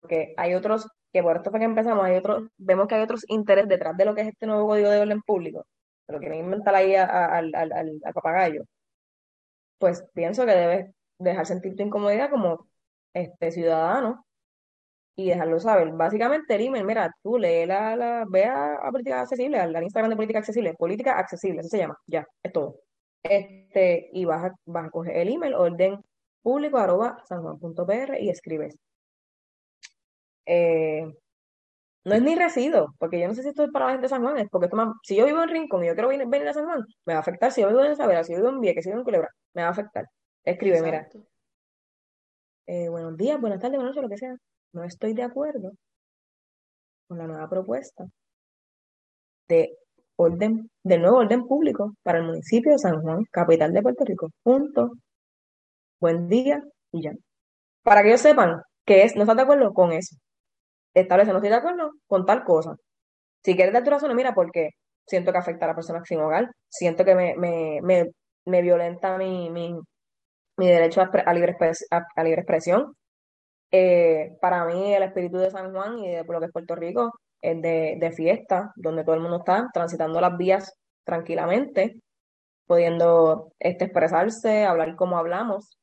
porque 0.00 0.34
hay 0.36 0.54
otros, 0.54 0.88
que 1.12 1.22
por 1.22 1.36
esto 1.36 1.50
fue 1.50 1.60
que 1.60 1.66
empezamos, 1.66 2.04
hay 2.04 2.16
otros, 2.16 2.48
vemos 2.58 2.88
que 2.88 2.94
hay 2.96 3.02
otros 3.02 3.24
intereses 3.28 3.68
detrás 3.68 3.96
de 3.96 4.04
lo 4.04 4.14
que 4.14 4.22
es 4.22 4.28
este 4.28 4.46
nuevo 4.46 4.68
código 4.68 4.90
de 4.90 5.00
orden 5.00 5.22
público, 5.22 5.66
pero 6.06 6.18
quieren 6.20 6.40
inventar 6.40 6.74
ahí 6.74 6.94
al, 6.94 7.54
al, 7.54 7.72
al, 7.72 8.00
papagayo, 8.14 8.64
pues 9.78 10.04
pienso 10.14 10.46
que 10.46 10.52
debes 10.52 10.94
dejar 11.18 11.46
sentir 11.46 11.76
tu 11.76 11.82
incomodidad 11.82 12.30
como 12.30 12.66
este 13.14 13.50
ciudadano 13.52 14.26
y 15.16 15.28
dejarlo 15.30 15.58
saber. 15.60 15.92
Básicamente 15.92 16.54
el 16.54 16.62
email, 16.62 16.84
mira, 16.84 17.10
tú 17.22 17.38
lee 17.38 17.66
la, 17.66 17.96
la 17.96 18.24
ve 18.28 18.44
a, 18.44 18.78
Política 18.90 19.22
Accesible, 19.22 19.58
al 19.58 19.82
Instagram 19.82 20.10
de 20.10 20.16
Política 20.16 20.38
Accesible, 20.40 20.74
Política 20.74 21.18
Accesible, 21.18 21.60
así 21.60 21.70
se 21.70 21.78
llama, 21.78 21.98
ya, 22.06 22.26
es 22.42 22.52
todo. 22.52 22.80
Este, 23.22 24.10
y 24.12 24.24
vas 24.24 24.44
a, 24.44 24.54
vas 24.66 24.86
a 24.86 24.90
coger 24.90 25.16
el 25.16 25.30
email, 25.30 25.54
orden 25.54 26.00
público 26.42 26.78
arroba 26.78 27.22
sanjuan.pr 27.28 28.20
y 28.20 28.30
escribes. 28.30 28.76
Eh, 30.46 31.04
no 32.04 32.14
es 32.14 32.22
ni 32.22 32.36
resido, 32.36 32.94
porque 32.98 33.20
yo 33.20 33.26
no 33.26 33.34
sé 33.34 33.42
si 33.42 33.48
esto 33.48 33.64
es 33.64 33.70
para 33.72 33.86
la 33.86 33.92
gente 33.92 34.04
de 34.04 34.08
San 34.10 34.22
Juan, 34.22 34.38
es 34.38 34.48
porque 34.48 34.68
si 35.02 35.16
yo 35.16 35.26
vivo 35.26 35.42
en 35.42 35.48
Rincón 35.48 35.82
y 35.82 35.88
yo 35.88 35.94
quiero 35.94 36.08
venir, 36.08 36.28
venir 36.28 36.46
a 36.48 36.52
San 36.52 36.64
Juan, 36.64 36.84
me 37.04 37.14
va 37.14 37.18
a 37.18 37.20
afectar. 37.20 37.50
Si 37.50 37.62
yo 37.62 37.68
vivo 37.68 37.82
en 37.82 37.92
Isabela, 37.92 38.22
si 38.22 38.32
yo 38.32 38.38
vivo 38.38 38.50
en 38.50 38.60
Vieques, 38.60 38.84
si 38.84 38.90
yo 38.90 38.94
vivo 38.94 39.00
en 39.00 39.04
Culebra, 39.04 39.30
me 39.54 39.62
va 39.62 39.68
a 39.68 39.70
afectar. 39.72 40.06
Escribe, 40.44 40.82
mira, 40.82 41.08
eh, 42.66 42.88
buenos 42.88 43.16
días, 43.16 43.40
buenas 43.40 43.60
tardes, 43.60 43.76
buenas 43.76 43.96
noches, 43.96 44.02
lo 44.02 44.08
que 44.08 44.18
sea. 44.18 44.36
No 44.72 44.84
estoy 44.84 45.14
de 45.14 45.24
acuerdo 45.24 45.72
con 47.08 47.18
la 47.18 47.26
nueva 47.26 47.48
propuesta 47.48 48.04
de 49.48 49.76
orden, 50.16 50.70
del 50.84 51.02
nuevo 51.02 51.18
orden 51.18 51.46
público 51.46 51.94
para 52.02 52.18
el 52.18 52.24
municipio 52.24 52.72
de 52.72 52.78
San 52.78 53.00
Juan, 53.02 53.24
capital 53.32 53.72
de 53.72 53.82
Puerto 53.82 54.04
Rico. 54.04 54.30
Punto. 54.42 54.92
Buen 56.00 56.28
día 56.28 56.62
y 56.92 57.02
ya. 57.02 57.12
Para 57.82 58.02
que 58.02 58.08
ellos 58.08 58.20
sepan 58.20 58.62
que 58.84 59.02
es, 59.02 59.16
no 59.16 59.22
estás 59.22 59.36
de 59.36 59.42
acuerdo 59.42 59.72
con 59.74 59.92
eso. 59.92 60.16
Establece, 60.96 61.30
no 61.30 61.38
estoy 61.38 61.50
de 61.50 61.56
acuerdo 61.56 61.92
con 62.06 62.24
tal 62.24 62.42
cosa. 62.42 62.74
Si 63.44 63.54
quieres 63.54 63.74
dar 63.74 63.84
tu 63.84 63.90
razón, 63.90 64.16
mira, 64.16 64.34
porque 64.34 64.70
siento 65.06 65.30
que 65.30 65.38
afecta 65.38 65.66
a 65.66 65.68
la 65.68 65.74
persona 65.74 66.02
sin 66.04 66.20
hogar, 66.20 66.50
siento 66.68 67.04
que 67.04 67.14
me, 67.14 67.36
me, 67.36 67.80
me, 67.82 68.06
me 68.46 68.62
violenta 68.62 69.18
mi, 69.18 69.50
mi, 69.50 69.78
mi 70.56 70.66
derecho 70.66 71.02
a, 71.02 71.34
libre, 71.34 71.54
a, 71.90 72.24
libre 72.24 72.40
expresión. 72.40 72.94
Eh, 73.70 74.36
para 74.40 74.64
mí, 74.64 74.94
el 74.94 75.02
espíritu 75.02 75.36
de 75.36 75.50
San 75.50 75.70
Juan 75.72 75.98
y 75.98 76.08
de 76.08 76.24
lo 76.24 76.40
que 76.40 76.46
es 76.46 76.52
Puerto 76.52 76.74
Rico 76.74 77.12
es 77.42 77.60
de, 77.60 77.98
de 78.00 78.12
fiesta, 78.12 78.72
donde 78.76 79.04
todo 79.04 79.16
el 79.16 79.20
mundo 79.20 79.38
está 79.38 79.68
transitando 79.74 80.18
las 80.18 80.34
vías 80.38 80.78
tranquilamente, 81.04 82.00
pudiendo 82.66 83.52
este, 83.58 83.84
expresarse, 83.84 84.64
hablar 84.64 84.96
como 84.96 85.18
hablamos. 85.18 85.76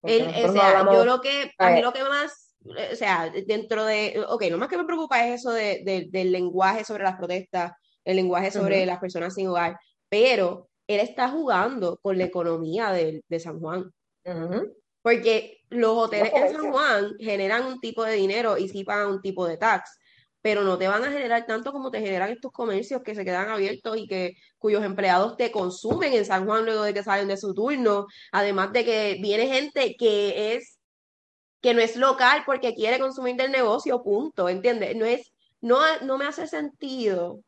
o 0.00 0.08
sea, 0.08 0.84
yo 0.92 1.04
lo 1.04 1.20
que, 1.20 1.50
a 1.58 1.70
mí 1.70 1.82
lo 1.82 1.92
que 1.92 2.04
más, 2.04 2.45
o 2.92 2.96
sea, 2.96 3.32
dentro 3.46 3.84
de, 3.84 4.24
ok, 4.28 4.44
lo 4.50 4.58
más 4.58 4.68
que 4.68 4.76
me 4.76 4.84
preocupa 4.84 5.26
es 5.26 5.40
eso 5.40 5.50
de, 5.50 6.08
del 6.10 6.32
lenguaje 6.32 6.84
sobre 6.84 7.04
las 7.04 7.16
protestas, 7.16 7.72
el 8.04 8.16
lenguaje 8.16 8.50
sobre 8.50 8.86
las 8.86 8.98
personas 8.98 9.34
sin 9.34 9.48
hogar, 9.48 9.78
pero 10.08 10.68
él 10.86 11.00
está 11.00 11.28
jugando 11.28 11.98
con 12.02 12.18
la 12.18 12.24
economía 12.24 12.92
de, 12.92 13.40
San 13.40 13.58
Juan. 13.60 13.90
Porque 15.02 15.58
los 15.70 15.96
hoteles 15.96 16.32
en 16.34 16.52
San 16.52 16.72
Juan 16.72 17.14
generan 17.18 17.64
un 17.66 17.80
tipo 17.80 18.04
de 18.04 18.14
dinero 18.14 18.58
y 18.58 18.68
sí 18.68 18.84
pagan 18.84 19.08
un 19.08 19.20
tipo 19.20 19.46
de 19.46 19.56
tax, 19.56 19.90
pero 20.42 20.62
no 20.62 20.78
te 20.78 20.88
van 20.88 21.04
a 21.04 21.10
generar 21.10 21.46
tanto 21.46 21.72
como 21.72 21.90
te 21.90 22.00
generan 22.00 22.30
estos 22.30 22.52
comercios 22.52 23.02
que 23.02 23.14
se 23.14 23.24
quedan 23.24 23.48
abiertos 23.48 23.96
y 23.96 24.06
que 24.06 24.34
cuyos 24.58 24.84
empleados 24.84 25.36
te 25.36 25.50
consumen 25.50 26.12
en 26.12 26.24
San 26.24 26.46
Juan 26.46 26.64
luego 26.64 26.82
de 26.82 26.94
que 26.94 27.02
salen 27.02 27.28
de 27.28 27.36
su 27.36 27.52
turno, 27.54 28.06
además 28.30 28.72
de 28.72 28.84
que 28.84 29.18
viene 29.20 29.48
gente 29.48 29.96
que 29.98 30.54
es 30.54 30.75
que 31.66 31.74
no 31.74 31.80
es 31.80 31.96
local 31.96 32.44
porque 32.46 32.76
quiere 32.76 33.00
consumir 33.00 33.34
del 33.34 33.50
negocio, 33.50 34.00
punto, 34.00 34.48
¿entiendes? 34.48 34.94
No 34.94 35.04
es 35.04 35.32
no, 35.60 35.80
no 36.02 36.16
me 36.16 36.24
hace 36.24 36.46
sentido 36.46 37.40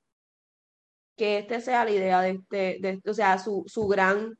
que 1.16 1.38
este 1.38 1.60
sea 1.60 1.84
la 1.84 1.92
idea 1.92 2.20
de 2.22 2.30
este, 2.30 2.78
de, 2.80 3.00
o 3.08 3.14
sea, 3.14 3.38
su, 3.38 3.62
su, 3.68 3.86
gran, 3.86 4.36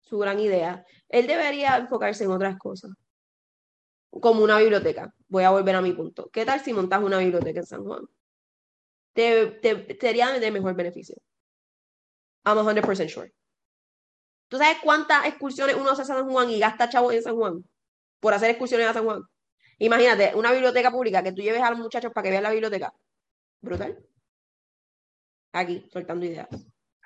su 0.00 0.18
gran 0.18 0.40
idea. 0.40 0.84
Él 1.08 1.28
debería 1.28 1.76
enfocarse 1.76 2.24
en 2.24 2.32
otras 2.32 2.58
cosas, 2.58 2.90
como 4.10 4.42
una 4.42 4.58
biblioteca. 4.58 5.14
Voy 5.28 5.44
a 5.44 5.50
volver 5.50 5.76
a 5.76 5.82
mi 5.82 5.92
punto. 5.92 6.28
¿Qué 6.32 6.44
tal 6.44 6.58
si 6.58 6.72
montas 6.72 7.00
una 7.00 7.18
biblioteca 7.18 7.60
en 7.60 7.66
San 7.66 7.84
Juan? 7.84 8.02
Te, 9.12 9.46
te 9.46 9.96
sería 10.00 10.32
de 10.32 10.50
mejor 10.50 10.74
beneficio. 10.74 11.14
I'm 12.44 12.58
100% 12.58 13.08
sure. 13.08 13.32
¿Tú 14.48 14.58
sabes 14.58 14.78
cuántas 14.82 15.26
excursiones 15.26 15.76
uno 15.76 15.90
hace 15.90 16.02
a 16.02 16.06
San 16.06 16.28
Juan 16.28 16.50
y 16.50 16.58
gasta 16.58 16.88
chavos 16.88 17.14
en 17.14 17.22
San 17.22 17.36
Juan? 17.36 17.64
Por 18.20 18.34
hacer 18.34 18.50
excursiones 18.50 18.88
a 18.88 18.94
San 18.94 19.04
Juan. 19.04 19.22
Imagínate, 19.78 20.34
una 20.34 20.52
biblioteca 20.52 20.90
pública 20.90 21.22
que 21.22 21.32
tú 21.32 21.42
lleves 21.42 21.62
a 21.62 21.70
los 21.70 21.78
muchachos 21.78 22.12
para 22.12 22.24
que 22.24 22.30
vean 22.30 22.42
la 22.42 22.50
biblioteca. 22.50 22.92
Brutal 23.60 23.98
aquí 25.56 25.86
soltando 25.92 26.24
ideas. 26.26 26.48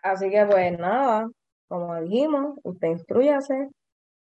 Así 0.02 0.30
que 0.30 0.44
pues 0.44 0.78
nada, 0.78 1.28
como 1.68 2.00
dijimos, 2.00 2.58
usted 2.62 2.88
instruyase, 2.88 3.68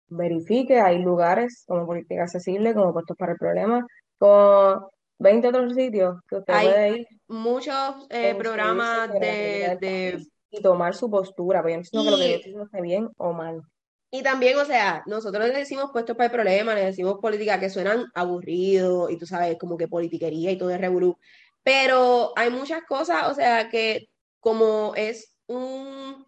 verifique, 0.08 0.80
hay 0.80 1.00
lugares 1.00 1.64
como 1.68 1.86
política 1.86 2.24
accesible, 2.24 2.74
como 2.74 2.94
puestos 2.94 3.18
para 3.18 3.34
el 3.34 3.38
problema, 3.38 3.86
con 4.18 4.88
20 5.20 5.48
otros 5.48 5.74
sitios 5.74 6.16
que 6.28 6.38
usted 6.38 6.54
puede 6.54 7.00
ir. 7.00 7.08
Muchos 7.28 8.08
eh, 8.10 8.36
programas 8.36 9.12
de, 9.14 10.26
Y 10.50 10.62
tomar 10.62 10.96
su 10.96 11.10
postura, 11.10 11.62
porque 11.62 11.82
yo 11.92 12.04
no 12.04 12.04
que 12.04 12.12
lo 12.12 12.18
que 12.18 12.52
yo 12.52 12.64
esté 12.64 12.82
bien 12.82 13.10
o 13.18 13.34
mal. 13.34 13.62
Y 14.10 14.24
también, 14.24 14.58
o 14.58 14.66
sea, 14.66 15.04
nosotros 15.06 15.48
le 15.48 15.54
decimos 15.54 15.92
puestos 15.92 16.16
para 16.16 16.28
el 16.28 16.32
problema, 16.32 16.74
le 16.74 16.86
decimos 16.86 17.18
política 17.22 17.60
que 17.60 17.70
suenan 17.70 18.06
aburridos 18.16 19.12
y 19.12 19.18
tú 19.18 19.26
sabes, 19.26 19.58
como 19.58 19.78
que 19.78 19.88
politiquería 19.88 20.52
y 20.52 20.58
todo 20.58 20.72
es 20.72 20.80
revolú. 20.80 21.18
Pero 21.64 22.32
hay 22.38 22.50
muchas 22.50 22.84
cosas, 22.86 23.30
o 23.30 23.36
sea, 23.36 23.70
que 23.70 24.10
como 24.40 24.94
es 24.96 25.36
un 25.48 26.26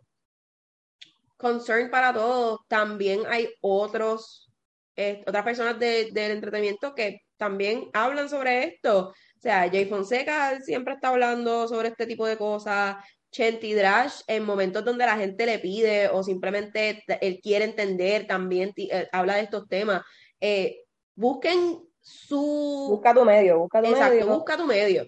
concern 1.37 1.89
para 1.89 2.13
todos, 2.13 2.59
también 2.67 3.21
hay 3.29 3.49
otros, 3.61 4.51
eh, 4.97 5.23
otras 5.25 5.45
personas 5.45 5.79
del 5.79 6.17
entretenimiento 6.17 6.93
que 6.93 7.21
también 7.37 7.89
hablan 7.93 8.27
sobre 8.27 8.65
esto. 8.65 9.07
O 9.09 9.41
sea, 9.41 9.69
Jay 9.69 9.85
Fonseca 9.85 10.59
siempre 10.59 10.95
está 10.95 11.07
hablando 11.07 11.65
sobre 11.69 11.87
este 11.87 12.05
tipo 12.05 12.27
de 12.27 12.37
cosas. 12.37 12.97
Chenty 13.31 13.73
Drash, 13.73 14.21
en 14.27 14.43
momentos 14.43 14.83
donde 14.83 15.05
la 15.05 15.17
gente 15.17 15.45
le 15.45 15.59
pide 15.59 16.09
o 16.09 16.23
simplemente 16.23 17.03
él 17.21 17.39
quiere 17.41 17.65
entender, 17.65 18.25
también 18.27 18.73
eh, 18.77 19.07
habla 19.11 19.35
de 19.35 19.41
estos 19.41 19.67
temas. 19.67 20.03
Eh, 20.39 20.83
busquen 21.15 21.87
su... 22.01 22.87
Busca 22.89 23.13
tu 23.13 23.23
medio, 23.23 23.59
busca 23.59 23.81
tu 23.81 23.89
Exacto, 23.89 24.27
busca 24.27 24.57
tu 24.57 24.65
medio. 24.65 25.05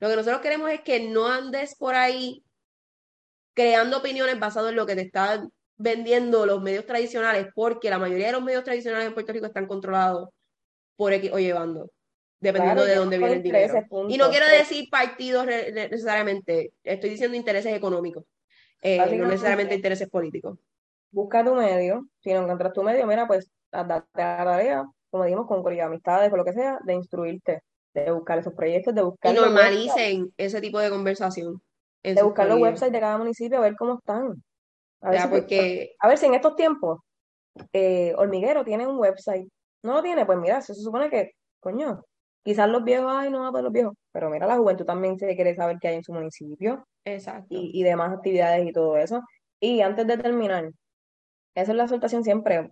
Lo 0.00 0.08
que 0.08 0.16
nosotros 0.16 0.42
queremos 0.42 0.70
es 0.70 0.80
que 0.80 1.00
no 1.00 1.28
andes 1.28 1.76
por 1.76 1.94
ahí 1.94 2.44
creando 3.54 3.98
opiniones 3.98 4.38
basadas 4.38 4.70
en 4.70 4.76
lo 4.76 4.86
que 4.86 4.96
te 4.96 5.02
están 5.02 5.50
vendiendo 5.76 6.46
los 6.46 6.62
medios 6.62 6.86
tradicionales, 6.86 7.48
porque 7.54 7.90
la 7.90 7.98
mayoría 7.98 8.26
de 8.26 8.32
los 8.32 8.42
medios 8.42 8.64
tradicionales 8.64 9.06
en 9.06 9.14
Puerto 9.14 9.32
Rico 9.32 9.46
están 9.46 9.66
controlados 9.66 10.28
por 10.96 11.12
X 11.12 11.30
o 11.32 11.38
llevando, 11.38 11.90
dependiendo 12.42 12.84
de 12.84 12.96
dónde 12.96 13.18
viene 13.18 13.34
el 13.34 13.42
dinero. 13.42 13.86
Y 14.08 14.18
no 14.18 14.28
quiero 14.28 14.46
decir 14.46 14.88
partidos 14.90 15.46
necesariamente, 15.46 16.72
estoy 16.82 17.10
diciendo 17.10 17.36
intereses 17.36 17.74
económicos, 17.74 18.24
eh, 18.82 18.98
no 19.16 19.26
necesariamente 19.26 19.74
intereses 19.76 20.10
políticos. 20.10 20.58
Busca 21.10 21.44
tu 21.44 21.54
medio, 21.54 22.08
si 22.20 22.32
no 22.32 22.42
encuentras 22.42 22.72
tu 22.72 22.82
medio, 22.82 23.06
mira, 23.06 23.26
pues 23.26 23.48
date 23.70 24.04
la 24.14 24.36
tarea, 24.44 24.84
como 25.10 25.24
dijimos, 25.24 25.46
con 25.46 25.80
amistades 25.80 26.32
o 26.32 26.36
lo 26.36 26.44
que 26.44 26.52
sea, 26.52 26.78
de 26.84 26.94
instruirte 26.94 27.62
de 27.94 28.10
buscar 28.10 28.38
esos 28.38 28.54
proyectos, 28.54 28.94
de 28.94 29.02
buscar... 29.02 29.32
Y 29.32 29.36
normalicen 29.36 30.32
ese 30.36 30.60
tipo 30.60 30.78
de 30.78 30.90
conversación. 30.90 31.62
De 32.02 32.22
buscar 32.22 32.48
los 32.48 32.58
websites 32.58 32.92
de 32.92 33.00
cada 33.00 33.18
municipio 33.18 33.58
a 33.58 33.60
ver 33.60 33.76
cómo 33.76 33.98
están. 33.98 34.42
A 35.02 35.10
ver, 35.10 35.20
si, 35.20 35.28
porque... 35.28 35.94
a 36.00 36.08
ver 36.08 36.18
si 36.18 36.26
en 36.26 36.34
estos 36.34 36.56
tiempos 36.56 37.00
eh, 37.72 38.14
Hormiguero 38.16 38.64
tiene 38.64 38.86
un 38.86 38.98
website. 38.98 39.48
¿No 39.82 39.94
lo 39.94 40.02
tiene? 40.02 40.24
Pues 40.24 40.38
mira, 40.38 40.62
se 40.62 40.74
supone 40.74 41.10
que, 41.10 41.32
coño, 41.60 42.02
quizás 42.42 42.68
los 42.68 42.84
viejos, 42.84 43.10
ay, 43.14 43.30
no, 43.30 43.50
pues 43.52 43.62
los 43.64 43.72
viejos, 43.72 43.94
pero 44.12 44.30
mira, 44.30 44.46
la 44.46 44.56
juventud 44.58 44.84
también 44.84 45.18
se 45.18 45.34
quiere 45.36 45.54
saber 45.54 45.78
qué 45.80 45.88
hay 45.88 45.96
en 45.96 46.04
su 46.04 46.12
municipio 46.12 46.86
Exacto. 47.04 47.46
y, 47.50 47.70
y 47.80 47.82
demás 47.84 48.12
actividades 48.12 48.66
y 48.68 48.72
todo 48.72 48.96
eso. 48.96 49.22
Y 49.60 49.80
antes 49.82 50.06
de 50.06 50.18
terminar, 50.18 50.70
esa 51.54 51.72
es 51.72 51.76
la 51.76 51.84
exhortación 51.84 52.24
siempre. 52.24 52.70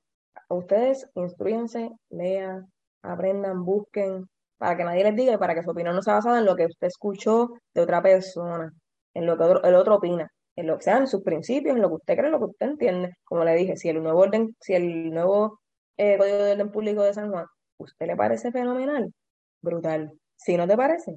Ustedes 0.48 1.08
instruyanse, 1.14 1.90
lean, 2.10 2.70
aprendan, 3.02 3.64
busquen, 3.64 4.26
para 4.58 4.76
que 4.76 4.84
nadie 4.84 5.04
les 5.04 5.16
diga 5.16 5.34
y 5.34 5.38
para 5.38 5.54
que 5.54 5.62
su 5.62 5.70
opinión 5.70 5.94
no 5.94 6.02
sea 6.02 6.14
basada 6.14 6.38
en 6.38 6.44
lo 6.46 6.56
que 6.56 6.66
usted 6.66 6.86
escuchó 6.88 7.50
de 7.74 7.80
otra 7.82 8.02
persona, 8.02 8.72
en 9.14 9.26
lo 9.26 9.36
que 9.36 9.44
otro- 9.44 9.62
el 9.64 9.74
otro 9.74 9.96
opina, 9.96 10.30
en 10.56 10.66
lo 10.66 10.76
que 10.78 10.84
sean 10.84 11.06
sus 11.06 11.22
principios, 11.22 11.76
en 11.76 11.82
lo 11.82 11.88
que 11.88 11.94
usted 11.96 12.14
cree, 12.16 12.26
en 12.26 12.32
lo 12.32 12.38
que 12.38 12.44
usted 12.46 12.66
entiende. 12.68 13.14
Como 13.24 13.44
le 13.44 13.54
dije, 13.54 13.76
si 13.76 13.88
el 13.88 14.02
nuevo 14.02 14.20
orden, 14.20 14.56
si 14.60 14.74
el 14.74 15.10
nuevo 15.12 15.60
eh, 15.96 16.16
Código 16.18 16.36
de 16.38 16.52
Orden 16.52 16.70
Público 16.70 17.02
de 17.02 17.14
San 17.14 17.30
Juan, 17.30 17.46
¿usted 17.78 18.06
le 18.06 18.16
parece 18.16 18.50
fenomenal? 18.52 19.12
Brutal. 19.62 20.12
Si 20.36 20.56
no 20.56 20.66
te 20.66 20.76
parece, 20.76 21.16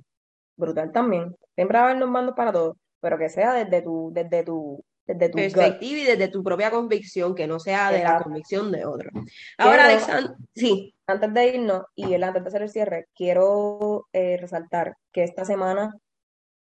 brutal 0.58 0.92
también. 0.92 1.36
Siempre 1.56 1.78
va 1.78 1.86
a 1.86 1.90
haber 1.90 2.00
los 2.00 2.10
mandos 2.10 2.36
para 2.36 2.52
todos, 2.52 2.78
pero 3.00 3.18
que 3.18 3.30
sea 3.30 3.54
desde 3.54 3.82
tu, 3.82 4.12
desde 4.14 4.44
tu, 4.44 4.84
desde 5.06 5.30
tu 5.30 5.38
gut. 5.38 5.54
Perspectiva 5.54 6.00
y 6.00 6.04
desde 6.04 6.28
tu 6.28 6.44
propia 6.44 6.72
convicción, 6.72 7.36
que 7.36 7.48
no 7.48 7.60
sea 7.60 7.92
de 7.92 8.04
la 8.04 8.22
convicción 8.24 8.72
de 8.72 8.86
otro. 8.86 9.10
Ahora, 9.58 9.86
Alexander, 9.86 10.32
sí, 10.56 10.94
Antes 11.06 11.34
de 11.34 11.48
irnos 11.48 11.84
y 11.96 12.14
el- 12.14 12.24
antes 12.24 12.44
de 12.44 12.48
hacer 12.48 12.62
el 12.62 12.70
cierre, 12.70 13.08
quiero 13.16 14.08
eh, 14.14 14.38
resaltar 14.40 14.96
que 15.12 15.24
esta 15.24 15.44
semana 15.46 15.94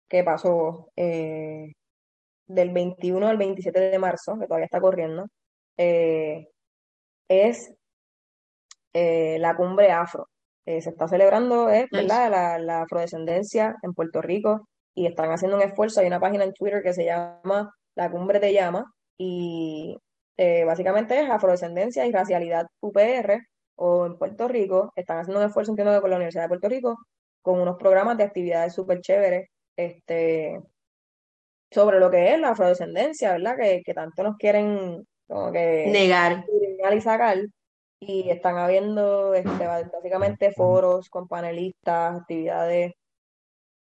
que 0.09 0.23
pasó 0.23 0.89
eh, 0.95 1.73
del 2.47 2.71
21 2.71 3.27
al 3.27 3.37
27 3.37 3.79
de 3.79 3.99
marzo, 3.99 4.37
que 4.39 4.45
todavía 4.47 4.65
está 4.65 4.81
corriendo, 4.81 5.27
eh, 5.77 6.47
es 7.29 7.73
eh, 8.93 9.37
la 9.39 9.55
cumbre 9.55 9.91
afro. 9.91 10.27
Eh, 10.65 10.81
se 10.81 10.89
está 10.91 11.07
celebrando, 11.07 11.69
eh. 11.69 11.87
¿verdad? 11.91 12.29
La, 12.29 12.59
la 12.59 12.81
afrodescendencia 12.83 13.75
en 13.81 13.93
Puerto 13.93 14.21
Rico 14.21 14.67
y 14.93 15.07
están 15.07 15.31
haciendo 15.31 15.57
un 15.57 15.63
esfuerzo. 15.63 16.01
Hay 16.01 16.07
una 16.07 16.19
página 16.19 16.43
en 16.43 16.53
Twitter 16.53 16.83
que 16.83 16.93
se 16.93 17.05
llama 17.05 17.73
La 17.95 18.11
Cumbre 18.11 18.39
de 18.39 18.53
Llama 18.53 18.85
y 19.17 19.97
eh, 20.37 20.63
básicamente 20.65 21.19
es 21.19 21.29
afrodescendencia 21.29 22.05
y 22.05 22.11
racialidad 22.11 22.67
UPR 22.79 23.39
o 23.75 24.05
en 24.05 24.17
Puerto 24.17 24.47
Rico. 24.47 24.91
Están 24.95 25.19
haciendo 25.19 25.39
un 25.39 25.47
esfuerzo, 25.47 25.71
entiendo 25.71 25.93
que 25.93 26.01
con 26.01 26.09
la 26.09 26.15
Universidad 26.17 26.43
de 26.43 26.49
Puerto 26.49 26.69
Rico, 26.69 26.97
con 27.41 27.59
unos 27.59 27.77
programas 27.77 28.17
de 28.17 28.23
actividades 28.23 28.73
súper 28.73 29.01
chéveres 29.01 29.49
este, 29.75 30.59
sobre 31.71 31.99
lo 31.99 32.11
que 32.11 32.33
es 32.33 32.39
la 32.39 32.49
afrodescendencia, 32.49 33.33
¿verdad? 33.33 33.55
Que, 33.57 33.81
que 33.83 33.93
tanto 33.93 34.23
nos 34.23 34.37
quieren 34.37 35.05
como 35.27 35.51
que 35.51 35.87
negar. 35.91 36.45
y 36.93 37.01
sacar. 37.01 37.37
Y 38.01 38.29
están 38.29 38.57
habiendo 38.57 39.33
este, 39.33 39.65
básicamente 39.65 40.51
foros 40.51 41.09
con 41.09 41.27
panelistas, 41.29 42.19
actividades, 42.19 42.93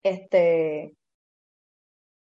este, 0.04 0.96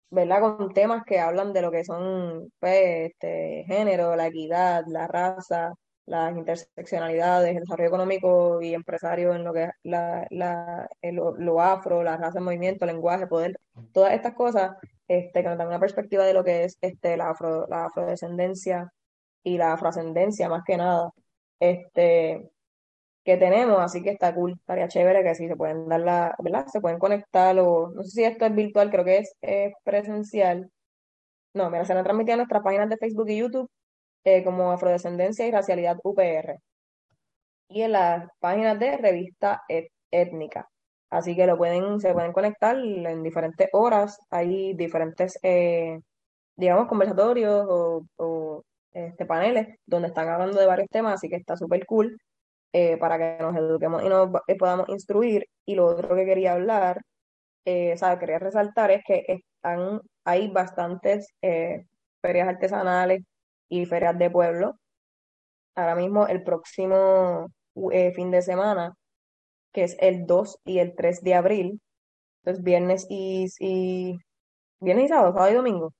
¿verdad? 0.09 0.41
Con 0.41 0.73
temas 0.73 1.03
que 1.05 1.19
hablan 1.19 1.51
de 1.53 1.61
lo 1.61 1.71
que 1.71 1.83
son, 1.83 2.51
pues, 2.59 3.11
este, 3.11 3.63
género, 3.67 4.15
la 4.15 4.27
equidad, 4.27 4.83
la 4.87 5.07
raza, 5.07 5.73
las 6.05 6.35
interseccionalidades, 6.37 7.55
el 7.55 7.61
desarrollo 7.61 7.87
económico 7.89 8.61
y 8.61 8.73
empresario 8.73 9.33
en 9.35 9.43
lo 9.43 9.53
que 9.53 9.63
es 9.65 9.69
la, 9.83 10.25
la, 10.29 10.87
el- 11.01 11.15
lo, 11.15 11.61
afro, 11.61 12.03
la 12.03 12.17
raza 12.17 12.37
en 12.39 12.45
movimiento, 12.45 12.85
lenguaje, 12.85 13.27
poder, 13.27 13.57
todas 13.91 14.13
estas 14.13 14.33
cosas, 14.35 14.77
este, 15.07 15.41
que 15.43 15.49
nos 15.49 15.57
dan 15.57 15.67
una 15.67 15.79
perspectiva 15.79 16.23
de 16.25 16.33
lo 16.33 16.43
que 16.43 16.63
es 16.65 16.77
este, 16.81 17.17
la 17.17 17.29
afro, 17.31 17.67
la 17.67 17.85
afrodescendencia 17.85 18.89
y 19.43 19.57
la 19.57 19.73
afroascendencia 19.73 20.49
más 20.49 20.63
que 20.65 20.77
nada, 20.77 21.09
este, 21.59 22.49
que 23.23 23.37
tenemos, 23.37 23.79
así 23.79 24.03
que 24.03 24.11
está 24.11 24.33
cool, 24.35 24.53
estaría 24.53 24.87
chévere 24.87 25.23
que 25.23 25.35
sí 25.35 25.47
se 25.47 25.55
pueden 25.55 25.89
dar 25.89 26.01
la, 26.01 26.35
¿verdad? 26.39 26.67
Se 26.67 26.81
pueden 26.81 26.99
conectar 26.99 27.57
o, 27.59 27.91
no 27.91 28.03
sé 28.03 28.09
si 28.11 28.23
esto 28.23 28.45
es 28.45 28.55
virtual, 28.55 28.91
creo 28.91 29.05
que 29.05 29.17
es, 29.19 29.73
presencial. 29.83 30.71
No, 31.53 31.69
mira, 31.71 31.85
se 31.85 31.93
van 31.93 32.01
a 32.01 32.03
transmitir 32.03 32.33
en 32.33 32.37
nuestras 32.39 32.63
páginas 32.63 32.89
de 32.89 32.97
Facebook 32.97 33.29
y 33.29 33.37
YouTube 33.37 33.69
eh, 34.25 34.43
como 34.43 34.71
Afrodescendencia 34.71 35.47
y 35.47 35.51
Racialidad 35.51 35.97
UPR 36.03 36.59
y 37.69 37.81
en 37.81 37.91
las 37.93 38.29
páginas 38.39 38.79
de 38.79 38.97
Revista 38.97 39.63
Étnica. 40.11 40.69
Así 41.09 41.35
que 41.35 41.47
lo 41.47 41.57
pueden, 41.57 41.99
se 41.99 42.13
pueden 42.13 42.33
conectar 42.33 42.77
en 42.77 43.23
diferentes 43.23 43.69
horas. 43.73 44.19
Hay 44.29 44.73
diferentes, 44.73 45.39
eh, 45.43 45.99
digamos, 46.55 46.87
conversatorios 46.87 47.65
o, 47.69 48.03
este, 48.95 49.25
paneles 49.25 49.77
donde 49.85 50.07
están 50.09 50.29
hablando 50.29 50.59
de 50.59 50.65
varios 50.67 50.89
temas, 50.89 51.15
así 51.15 51.29
que 51.29 51.35
está 51.35 51.57
súper 51.57 51.85
cool 51.85 52.17
eh, 52.73 52.97
para 52.97 53.17
que 53.17 53.43
nos 53.43 53.55
eduquemos 53.55 54.03
y 54.03 54.09
nos 54.09 54.29
eh, 54.47 54.55
podamos 54.57 54.89
instruir. 54.89 55.45
Y 55.65 55.75
lo 55.75 55.87
otro 55.87 56.15
que 56.15 56.25
quería 56.25 56.53
hablar, 56.53 57.01
eh, 57.65 57.97
sea, 57.97 58.19
quería 58.19 58.39
resaltar 58.39 58.91
es 58.91 59.03
que 59.05 59.25
están, 59.27 60.01
hay 60.25 60.49
bastantes 60.49 61.27
eh, 61.41 61.85
ferias 62.21 62.47
artesanales 62.49 63.23
y 63.69 63.85
ferias 63.85 64.17
de 64.19 64.29
pueblo. 64.31 64.75
Ahora 65.75 65.95
mismo, 65.95 66.27
el 66.27 66.43
próximo 66.43 67.47
fin 68.15 68.31
de 68.31 68.41
semana, 68.41 68.93
que 69.73 69.83
es 69.83 69.97
el 69.99 70.25
2 70.25 70.59
y 70.65 70.79
el 70.79 70.95
3 70.95 71.21
de 71.23 71.33
abril, 71.35 71.81
entonces 72.43 72.63
viernes 72.63 73.07
y, 73.09 73.47
y 73.59 74.17
viernes 74.79 75.05
y 75.05 75.07
sábado, 75.09 75.33
sábado 75.33 75.51
y 75.51 75.55
domingo, 75.55 75.93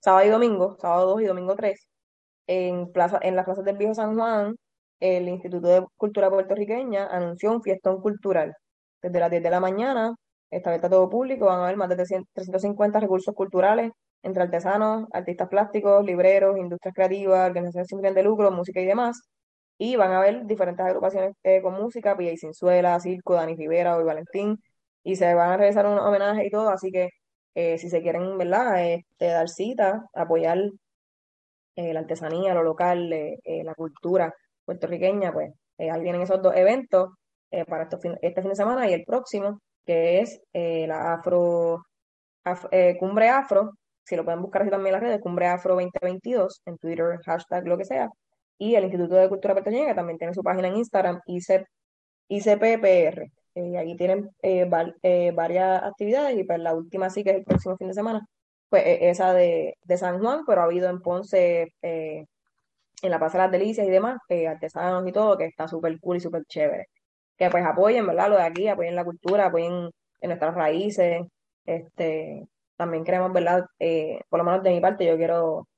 sábado 0.00 0.26
y 0.26 0.30
domingo, 0.30 0.76
sábado 0.80 1.06
2 1.12 1.22
y 1.22 1.26
domingo 1.26 1.56
3, 1.56 1.88
en 2.52 2.92
plaza, 2.92 3.18
en 3.22 3.36
las 3.36 3.44
plazas 3.44 3.64
del 3.64 3.76
Viejo 3.78 3.94
San 3.94 4.16
Juan, 4.16 4.56
el 5.00 5.28
Instituto 5.28 5.68
de 5.68 5.86
Cultura 5.96 6.30
Puertorriqueña 6.30 7.06
anunció 7.06 7.52
un 7.52 7.62
fiestón 7.62 8.00
cultural. 8.00 8.54
Desde 9.02 9.20
las 9.20 9.30
10 9.30 9.42
de 9.42 9.50
la 9.50 9.60
mañana, 9.60 10.14
está 10.50 10.70
abierto 10.70 10.86
a 10.88 10.90
todo 10.90 11.10
público, 11.10 11.46
van 11.46 11.60
a 11.60 11.64
haber 11.64 11.76
más 11.76 11.88
de 11.88 11.96
300 11.96 12.28
350 12.34 13.00
recursos 13.00 13.34
culturales 13.34 13.90
entre 14.22 14.42
artesanos, 14.44 15.08
artistas 15.12 15.48
plásticos, 15.48 16.04
libreros, 16.04 16.58
industrias 16.58 16.94
creativas, 16.94 17.48
organizaciones 17.48 17.88
sin 17.88 17.98
fines 17.98 18.14
de 18.14 18.22
lucro, 18.22 18.50
música 18.52 18.80
y 18.80 18.86
demás. 18.86 19.22
Y 19.78 19.96
van 19.96 20.12
a 20.12 20.18
haber 20.18 20.46
diferentes 20.46 20.84
agrupaciones 20.86 21.32
eh, 21.42 21.60
con 21.62 21.74
música, 21.74 22.16
Pilla 22.16 22.32
y 22.32 22.36
Cinzuela, 22.38 23.00
Circo, 23.00 23.34
Dani 23.34 23.56
Rivera, 23.56 23.96
Hoy 23.96 24.04
Valentín, 24.04 24.58
y 25.02 25.16
se 25.16 25.34
van 25.34 25.50
a 25.52 25.56
realizar 25.56 25.86
unos 25.86 26.04
homenajes 26.06 26.46
y 26.46 26.50
todo, 26.50 26.70
así 26.70 26.90
que 26.92 27.10
eh, 27.54 27.78
si 27.78 27.88
se 27.90 28.02
quieren, 28.02 28.38
¿verdad?, 28.38 28.84
este, 28.84 29.26
dar 29.26 29.48
cita, 29.48 30.06
apoyar 30.14 30.58
eh, 31.76 31.92
la 31.94 32.00
artesanía, 32.00 32.54
lo 32.54 32.62
local, 32.62 33.12
eh, 33.12 33.38
eh, 33.44 33.64
la 33.64 33.74
cultura 33.74 34.34
puertorriqueña, 34.64 35.32
pues 35.32 35.52
ahí 35.78 36.00
vienen 36.02 36.22
esos 36.22 36.40
dos 36.42 36.54
eventos 36.56 37.10
para 37.68 37.82
estos 37.84 38.00
fin- 38.00 38.16
este 38.22 38.40
fin 38.40 38.50
de 38.50 38.56
semana 38.56 38.88
y 38.88 38.94
el 38.94 39.04
próximo, 39.04 39.60
que 39.84 40.20
es 40.20 40.40
la 40.54 41.12
Afro, 41.14 41.82
Af- 42.44 42.98
Cumbre 42.98 43.28
Afro, 43.28 43.72
si 44.04 44.16
lo 44.16 44.24
pueden 44.24 44.40
buscar 44.42 44.62
así 44.62 44.70
también 44.70 44.94
en 44.94 45.00
las 45.00 45.08
redes, 45.10 45.20
Cumbre 45.20 45.46
Afro 45.48 45.74
2022, 45.74 46.62
en 46.66 46.78
Twitter, 46.78 47.18
hashtag, 47.24 47.66
lo 47.66 47.76
que 47.78 47.84
sea, 47.84 48.08
y 48.58 48.74
el 48.76 48.84
Instituto 48.84 49.16
de 49.16 49.28
Cultura 49.28 49.54
Puertorriqueña, 49.54 49.88
que 49.88 49.94
también 49.94 50.18
tiene 50.18 50.34
su 50.34 50.42
página 50.42 50.68
en 50.68 50.76
Instagram, 50.76 51.20
ICPPR. 52.28 53.30
Allí 53.78 53.96
tienen 53.96 54.30
eh, 54.42 54.64
val- 54.64 54.96
eh, 55.02 55.30
varias 55.32 55.82
actividades 55.82 56.38
y 56.38 56.44
pues 56.44 56.58
la 56.60 56.74
última 56.74 57.10
sí 57.10 57.22
que 57.22 57.30
es 57.30 57.36
el 57.36 57.44
próximo 57.44 57.76
fin 57.76 57.88
de 57.88 57.94
semana, 57.94 58.26
pues 58.72 58.84
eh, 58.86 59.10
esa 59.10 59.34
de, 59.34 59.76
de 59.84 59.98
San 59.98 60.20
Juan, 60.20 60.44
pero 60.46 60.62
ha 60.62 60.64
habido 60.66 60.90
en 60.90 61.02
Ponce, 61.02 61.74
eh, 61.82 62.26
en 63.02 63.10
la 63.10 63.18
Plaza 63.18 63.38
de 63.38 63.44
las 63.44 63.52
Delicias 63.52 63.86
y 63.86 63.90
demás, 63.90 64.18
eh, 64.28 64.48
artesanos 64.48 65.06
y 65.08 65.12
todo, 65.12 65.36
que 65.38 65.46
está 65.46 65.68
súper 65.68 65.98
cool 66.00 66.16
y 66.18 66.20
súper 66.20 66.44
chévere. 66.46 66.86
Que 67.36 67.50
pues 67.50 67.64
apoyen, 67.66 68.06
¿verdad? 68.06 68.30
Lo 68.30 68.36
de 68.36 68.42
aquí, 68.44 68.68
apoyen 68.68 68.94
la 68.96 69.04
cultura, 69.04 69.46
apoyen 69.46 69.90
en 70.20 70.28
nuestras 70.28 70.54
raíces. 70.54 71.22
Este, 71.66 72.46
también 72.76 73.04
queremos, 73.04 73.32
¿verdad? 73.32 73.64
Eh, 73.78 74.20
por 74.28 74.38
lo 74.40 74.44
menos 74.44 74.62
de 74.62 74.70
mi 74.70 74.80
parte, 74.80 75.06
yo 75.06 75.16
quiero 75.16 75.68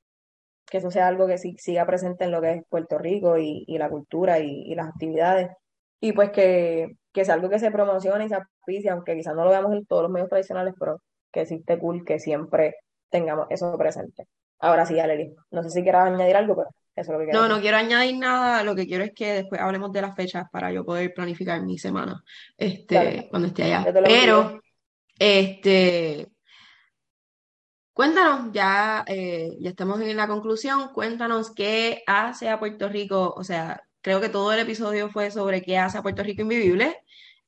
que 0.67 0.79
eso 0.79 0.91
sea 0.91 1.09
algo 1.09 1.27
que 1.27 1.39
sí- 1.39 1.57
siga 1.59 1.87
presente 1.87 2.25
en 2.25 2.33
lo 2.33 2.41
que 2.41 2.53
es 2.53 2.63
Puerto 2.69 2.99
Rico 2.99 3.39
y, 3.39 3.65
y 3.67 3.79
la 3.79 3.89
cultura 3.91 4.39
y, 4.41 4.63
y 4.67 4.75
las 4.75 4.89
actividades. 4.89 5.51
Y 6.01 6.13
pues 6.13 6.31
que, 6.31 6.89
que 7.13 7.25
sea 7.25 7.35
algo 7.35 7.49
que 7.51 7.59
se 7.59 7.71
promocione 7.71 8.25
y 8.27 8.29
se 8.29 8.37
auspicie, 8.37 8.91
aunque 8.91 9.15
quizás 9.17 9.35
no 9.35 9.45
lo 9.45 9.51
veamos 9.51 9.73
en 9.75 9.87
todos 9.87 10.03
los 10.03 10.11
medios 10.13 10.29
tradicionales, 10.29 10.75
pero 10.79 11.01
que 11.35 11.43
esté 11.43 11.79
cool 11.79 12.05
que 12.05 12.19
siempre 12.21 12.77
tengamos 13.11 13.47
eso 13.51 13.77
presente. 13.77 14.27
Ahora 14.61 14.87
sí, 14.87 14.99
Aleli, 15.01 15.35
no 15.51 15.63
sé 15.63 15.71
si 15.71 15.83
quieras 15.83 16.07
añadir 16.07 16.37
algo, 16.37 16.57
pero 16.57 16.69
eso 16.97 17.11
es 17.11 17.13
lo 17.13 17.19
que 17.19 17.25
quiero 17.27 17.39
No, 17.41 17.43
decir. 17.45 17.57
no 17.57 17.61
quiero 17.61 17.77
añadir 17.77 18.17
nada, 18.19 18.63
lo 18.63 18.75
que 18.75 18.87
quiero 18.87 19.05
es 19.05 19.13
que 19.13 19.33
después 19.35 19.61
hablemos 19.61 19.93
de 19.93 20.01
las 20.03 20.15
fechas 20.15 20.47
para 20.51 20.73
yo 20.73 20.85
poder 20.85 21.13
planificar 21.13 21.61
mi 21.63 21.77
semana, 21.77 22.23
este, 22.57 22.95
Dale. 22.95 23.29
cuando 23.29 23.49
esté 23.49 23.65
allá. 23.65 23.85
Pero, 24.07 24.61
este, 25.19 26.29
cuéntanos, 27.93 28.53
ya, 28.53 29.05
eh, 29.07 29.51
ya 29.61 29.71
estamos 29.71 30.01
en 30.01 30.17
la 30.17 30.27
conclusión, 30.29 30.89
cuéntanos 30.95 31.53
qué 31.55 32.03
hace 32.07 32.49
a 32.49 32.59
Puerto 32.59 32.89
Rico, 32.89 33.35
o 33.37 33.45
sea, 33.45 33.83
creo 34.01 34.21
que 34.21 34.29
todo 34.29 34.53
el 34.53 34.61
episodio 34.61 35.09
fue 35.11 35.31
sobre 35.31 35.63
qué 35.63 35.79
hace 35.79 35.99
a 35.99 36.03
Puerto 36.03 36.23
Rico 36.23 36.43
invivible, 36.43 36.97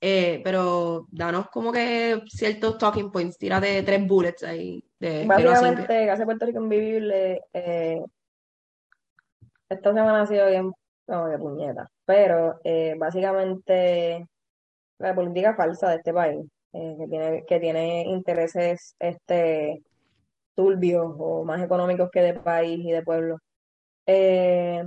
eh, 0.01 0.40
pero 0.44 1.06
danos 1.10 1.48
como 1.48 1.73
que 1.73 2.23
ciertos 2.28 2.78
talking 2.78 3.10
points, 3.10 3.39
tírate 3.39 3.82
tres 3.82 4.06
bullets 4.06 4.43
ahí 4.43 4.85
de. 4.98 5.24
Básicamente, 5.27 6.10
hace 6.10 6.24
Puerto 6.24 6.47
Rico 6.47 6.60
invivible, 6.62 7.40
eh, 7.52 8.02
esta 9.68 9.93
semana 9.93 10.23
ha 10.23 10.27
sido 10.27 10.47
bien, 10.48 10.73
no, 11.09 11.27
de 11.27 11.39
puñeta, 11.39 11.90
pero 12.05 12.60
eh, 12.62 12.94
básicamente 12.98 14.27
la 14.98 15.14
política 15.14 15.55
falsa 15.55 15.90
de 15.90 15.97
este 15.97 16.12
país, 16.12 16.44
eh, 16.73 16.97
que 16.98 17.06
tiene, 17.09 17.44
que 17.47 17.60
tiene 17.60 18.02
intereses 18.05 18.94
este, 18.98 19.82
turbios 20.55 21.14
o 21.18 21.44
más 21.44 21.62
económicos 21.62 22.10
que 22.10 22.20
de 22.23 22.35
país 22.35 22.81
y 22.85 22.93
de 22.93 23.02
pueblo. 23.02 23.39
Eh, 24.06 24.85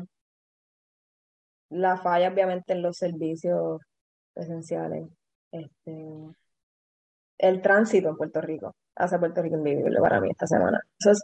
la 1.69 1.98
falla, 1.98 2.30
obviamente, 2.30 2.73
en 2.73 2.81
los 2.81 2.98
servicios 2.98 3.81
esenciales. 4.39 5.07
Este, 5.51 6.07
el 7.37 7.61
tránsito 7.61 8.09
en 8.09 8.17
Puerto 8.17 8.41
Rico 8.41 8.75
hace 8.95 9.17
Puerto 9.17 9.41
Rico 9.41 9.55
invivible 9.55 9.99
para 9.99 10.19
mí 10.21 10.29
esta 10.29 10.45
semana. 10.47 10.79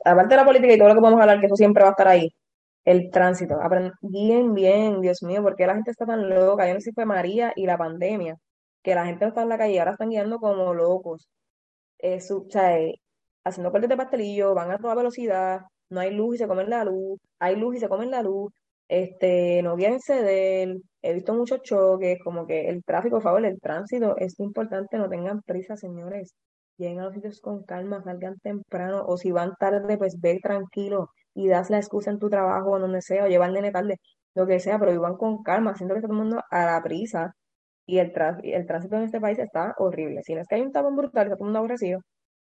aparte 0.06 0.30
de 0.30 0.36
la 0.38 0.46
política 0.46 0.74
y 0.74 0.78
todo 0.78 0.94
lo 0.94 1.02
que 1.02 1.08
a 1.08 1.12
hablar, 1.12 1.40
que 1.40 1.48
eso 1.48 1.56
siempre 1.56 1.84
va 1.84 1.90
a 1.90 1.92
estar 1.92 2.08
ahí, 2.08 2.30
el 2.86 3.12
tránsito. 3.12 3.58
bien, 4.02 4.54
bien, 4.54 5.02
Dios 5.02 5.24
mío, 5.24 5.44
porque 5.44 5.68
la 5.68 5.76
gente 5.76 5.92
está 5.92 6.06
tan 6.06 6.30
loca? 6.30 6.68
Yo 6.68 6.74
no 6.74 6.80
sé 6.80 6.86
si 6.92 6.94
fue 6.94 7.06
María 7.06 7.54
y 7.56 7.66
la 7.66 7.78
pandemia, 7.78 8.38
que 8.84 8.96
la 8.96 9.06
gente 9.06 9.26
no 9.26 9.30
está 9.30 9.44
en 9.44 9.50
la 9.50 9.58
calle, 9.58 9.80
ahora 9.80 9.92
están 9.92 10.10
guiando 10.10 10.40
como 10.40 10.74
locos. 10.74 11.28
Eh, 12.00 12.20
o 12.32 12.50
sea, 12.50 12.80
eh, 12.80 12.96
haciendo 13.44 13.72
cortes 13.72 13.90
de 13.90 13.98
pastelillo, 13.98 14.54
van 14.56 14.72
a 14.72 14.78
toda 14.78 14.96
velocidad, 14.96 15.62
no 15.90 16.00
hay 16.02 16.12
luz 16.12 16.36
y 16.36 16.38
se 16.40 16.48
comen 16.48 16.70
la 16.70 16.84
luz, 16.84 17.20
hay 17.40 17.56
luz 17.56 17.76
y 17.76 17.80
se 17.80 17.90
comen 17.90 18.12
la 18.12 18.22
luz, 18.22 18.54
este, 18.88 19.62
no 19.64 19.76
quieren 19.76 20.00
ceder, 20.00 20.78
he 21.02 21.14
visto 21.14 21.34
muchos 21.34 21.62
choques, 21.62 22.20
como 22.24 22.46
que 22.48 22.70
el 22.70 22.84
tráfico, 22.84 23.18
por 23.18 23.24
favor, 23.24 23.46
el 23.46 23.60
tránsito 23.60 24.16
es 24.18 24.40
importante, 24.40 24.98
no 24.98 25.10
tengan 25.10 25.42
prisa, 25.42 25.78
señores, 25.78 26.36
lleguen 26.78 27.00
a 27.00 27.06
los 27.06 27.14
sitios 27.14 27.42
con 27.42 27.64
calma, 27.64 28.04
salgan 28.04 28.38
temprano, 28.40 29.04
o 29.08 29.18
si 29.18 29.32
van 29.32 29.56
tarde, 29.60 29.98
pues 29.98 30.20
ve 30.20 30.40
tranquilo 30.42 31.10
y 31.34 31.48
das 31.48 31.70
la 31.70 31.78
excusa 31.78 32.12
en 32.12 32.20
tu 32.20 32.30
trabajo 32.30 32.72
o 32.72 32.80
donde 32.80 33.02
sea, 33.02 33.26
o 33.26 33.28
llevan 33.28 33.54
nene 33.54 33.72
tarde, 33.72 34.00
lo 34.36 34.48
que 34.48 34.60
sea, 34.60 34.80
pero 34.80 34.94
iban 34.94 35.18
con 35.18 35.44
calma, 35.44 35.76
siento 35.76 35.94
que 35.96 36.00
está 36.00 36.08
todo 36.08 36.18
el 36.18 36.24
mundo 36.24 36.44
a 36.50 36.66
la 36.66 36.84
prisa, 36.84 37.36
y 37.86 38.00
el, 38.00 38.14
el 38.44 38.66
tránsito 38.66 38.96
en 38.98 39.04
este 39.04 39.22
país 39.22 39.40
está 39.40 39.76
horrible, 39.78 40.24
si 40.24 40.36
no 40.36 40.42
es 40.42 40.48
que 40.48 40.56
hay 40.56 40.62
un 40.62 40.72
tapón 40.72 40.96
brutal, 40.96 41.28
está 41.28 41.36
todo 41.36 41.46
el 41.46 41.48
mundo 41.48 41.60
aborrecido, 41.60 42.02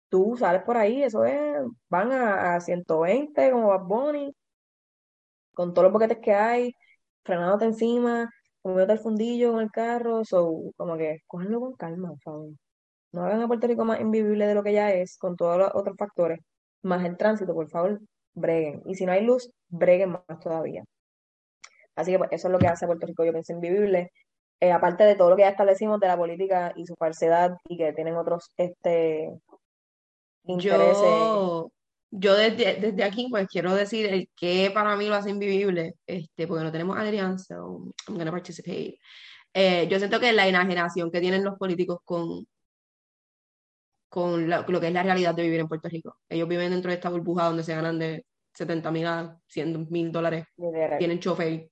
tú 0.08 0.36
sales 0.36 0.62
por 0.62 0.76
ahí, 0.76 1.02
eso 1.02 1.24
es, 1.24 1.58
van 1.88 2.12
a, 2.12 2.56
a 2.56 2.60
120 2.60 3.50
como 3.50 3.68
Bad 3.68 3.84
Bunny, 3.86 4.32
con 5.56 5.72
todos 5.72 5.84
los 5.84 5.92
boquetes 5.92 6.18
que 6.22 6.34
hay, 6.34 6.74
frenándote 7.24 7.64
encima, 7.64 8.30
comiéndote 8.62 8.92
el 8.92 8.98
fundillo 9.00 9.52
con 9.52 9.62
el 9.62 9.70
carro, 9.70 10.24
so, 10.24 10.72
como 10.76 10.96
que 10.98 11.20
cógenlo 11.26 11.60
con 11.60 11.74
calma, 11.74 12.10
por 12.10 12.20
favor. 12.20 12.50
No 13.12 13.24
hagan 13.24 13.42
a 13.42 13.48
Puerto 13.48 13.66
Rico 13.66 13.84
más 13.84 14.00
invivible 14.00 14.46
de 14.46 14.54
lo 14.54 14.62
que 14.62 14.74
ya 14.74 14.92
es, 14.92 15.16
con 15.18 15.36
todos 15.36 15.58
los 15.58 15.70
otros 15.74 15.96
factores, 15.98 16.40
más 16.82 17.04
el 17.04 17.16
tránsito, 17.16 17.54
por 17.54 17.68
favor, 17.70 18.00
breguen. 18.34 18.82
Y 18.86 18.94
si 18.96 19.06
no 19.06 19.12
hay 19.12 19.24
luz, 19.24 19.50
breguen 19.68 20.10
más 20.10 20.40
todavía. 20.40 20.84
Así 21.94 22.12
que 22.12 22.18
pues, 22.18 22.30
eso 22.32 22.48
es 22.48 22.52
lo 22.52 22.58
que 22.58 22.68
hace 22.68 22.86
Puerto 22.86 23.06
Rico, 23.06 23.24
yo 23.24 23.32
pienso, 23.32 23.54
invivible. 23.54 24.12
Eh, 24.60 24.72
aparte 24.72 25.04
de 25.04 25.14
todo 25.16 25.30
lo 25.30 25.36
que 25.36 25.42
ya 25.42 25.50
establecimos 25.50 26.00
de 26.00 26.08
la 26.08 26.16
política 26.18 26.72
y 26.76 26.86
su 26.86 26.94
falsedad 26.96 27.56
y 27.68 27.78
que 27.78 27.92
tienen 27.94 28.16
otros 28.16 28.52
este 28.58 29.30
intereses. 30.44 31.72
Yo 32.18 32.34
desde, 32.34 32.76
desde 32.76 33.04
aquí 33.04 33.28
pues 33.30 33.46
quiero 33.46 33.74
decir 33.74 34.06
el 34.06 34.30
que 34.34 34.70
para 34.72 34.96
mí 34.96 35.06
lo 35.06 35.16
hace 35.16 35.30
invivible, 35.30 35.94
este, 36.06 36.46
porque 36.46 36.64
no 36.64 36.72
tenemos 36.72 36.96
Adrián, 36.96 37.38
so 37.38 37.92
I'm 38.08 38.16
gonna 38.16 38.30
participate. 38.30 38.98
Eh, 39.52 39.86
yo 39.90 39.98
siento 39.98 40.18
que 40.20 40.32
la 40.32 40.48
enajenación 40.48 41.10
que 41.10 41.20
tienen 41.20 41.44
los 41.44 41.56
políticos 41.58 41.98
con, 42.04 42.46
con 44.08 44.48
lo 44.48 44.80
que 44.80 44.86
es 44.86 44.92
la 44.92 45.02
realidad 45.02 45.34
de 45.34 45.42
vivir 45.42 45.60
en 45.60 45.68
Puerto 45.68 45.88
Rico. 45.88 46.18
Ellos 46.28 46.48
viven 46.48 46.70
dentro 46.70 46.90
de 46.90 46.96
esta 46.96 47.10
burbuja 47.10 47.46
donde 47.46 47.62
se 47.64 47.74
ganan 47.74 47.98
de 47.98 48.24
70 48.54 48.90
mil 48.90 49.06
a 49.06 49.38
100 49.48 49.88
mil 49.90 50.10
dólares, 50.10 50.46
tienen 50.98 51.20
chofer 51.20 51.68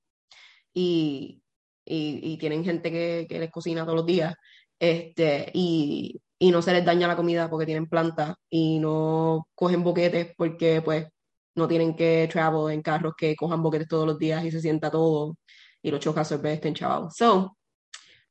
y, 0.75 1.43
y, 1.85 2.21
y, 2.33 2.39
tienen 2.39 2.65
gente 2.65 2.91
que, 2.91 3.27
que 3.29 3.39
les 3.39 3.51
cocina 3.51 3.85
todos 3.85 3.97
los 3.97 4.07
días. 4.07 4.35
Este, 4.79 5.51
y 5.55 6.21
y 6.39 6.51
no 6.51 6.63
se 6.63 6.73
les 6.73 6.85
daña 6.85 7.09
la 7.09 7.17
comida 7.17 7.49
porque 7.49 7.67
tienen 7.67 7.89
plantas 7.89 8.35
y 8.51 8.79
no 8.79 9.49
cogen 9.55 9.83
boquetes 9.85 10.35
porque 10.37 10.83
pues 10.83 11.07
no 11.55 11.69
tienen 11.69 11.95
que 11.95 12.29
travel 12.31 12.73
en 12.73 12.83
carros 12.83 13.15
que 13.17 13.37
cojan 13.37 13.63
boquetes 13.63 13.89
todos 13.89 14.07
los 14.07 14.19
días 14.19 14.45
y 14.45 14.51
se 14.51 14.61
sienta 14.61 14.91
todo 14.91 15.37
y 15.83 15.91
los 15.91 16.01
chocas 16.01 16.31
veces 16.41 16.57
estén 16.57 16.75
chavados. 16.75 17.15
So, 17.17 17.57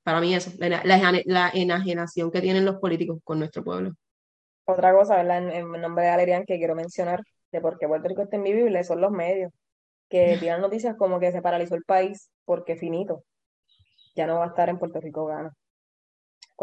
para 0.03 0.19
mí 0.19 0.35
eso, 0.35 0.51
la, 0.57 1.51
enajenación 1.53 2.31
que 2.31 2.41
tienen 2.41 2.65
los 2.65 2.77
políticos 2.77 3.19
con 3.23 3.39
nuestro 3.39 3.63
pueblo. 3.63 3.91
Otra 4.65 4.93
cosa, 4.93 5.17
¿verdad? 5.17 5.49
En, 5.53 5.71
nombre 5.71 6.05
de 6.05 6.09
Alerian 6.09 6.45
que 6.45 6.57
quiero 6.57 6.75
mencionar 6.75 7.23
de 7.51 7.61
por 7.61 7.77
qué 7.77 7.87
Puerto 7.87 8.07
Rico 8.07 8.23
está 8.23 8.35
invivible 8.37 8.83
son 8.83 9.01
los 9.01 9.11
medios 9.11 9.51
que 10.09 10.37
tiran 10.39 10.61
noticias 10.61 10.95
como 10.97 11.19
que 11.19 11.31
se 11.31 11.41
paralizó 11.41 11.75
el 11.75 11.83
país 11.83 12.31
porque 12.45 12.75
finito, 12.75 13.23
ya 14.15 14.27
no 14.27 14.39
va 14.39 14.45
a 14.45 14.47
estar 14.49 14.69
en 14.69 14.79
Puerto 14.79 14.99
Rico 14.99 15.25
gana 15.25 15.53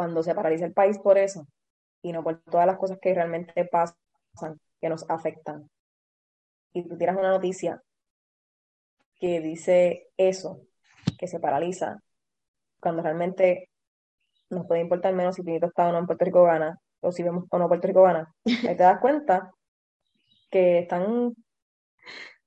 cuando 0.00 0.22
se 0.22 0.34
paraliza 0.34 0.64
el 0.64 0.72
país 0.72 0.98
por 0.98 1.18
eso 1.18 1.46
y 2.00 2.10
no 2.12 2.24
por 2.24 2.40
todas 2.44 2.66
las 2.66 2.78
cosas 2.78 2.98
que 3.02 3.12
realmente 3.12 3.66
pasan, 3.66 4.58
que 4.80 4.88
nos 4.88 5.04
afectan. 5.10 5.68
Y 6.72 6.88
tú 6.88 6.96
tiras 6.96 7.18
una 7.18 7.28
noticia 7.28 7.82
que 9.16 9.42
dice 9.42 10.08
eso, 10.16 10.62
que 11.18 11.26
se 11.26 11.38
paraliza, 11.38 11.98
cuando 12.80 13.02
realmente 13.02 13.68
nos 14.48 14.66
puede 14.66 14.80
importar 14.80 15.12
menos 15.12 15.34
si 15.34 15.42
Pinito 15.42 15.66
está 15.66 15.88
o 15.88 15.92
no 15.92 15.98
en 15.98 16.06
Puerto 16.06 16.24
Rico 16.24 16.44
gana, 16.44 16.78
o 17.00 17.12
si 17.12 17.22
vemos 17.22 17.44
o 17.50 17.58
no 17.58 17.68
Puerto 17.68 17.86
Rico 17.86 18.04
gana. 18.04 18.34
Ahí 18.46 18.74
te 18.74 18.82
das 18.82 19.00
cuenta 19.00 19.52
que 20.50 20.78
están 20.78 21.34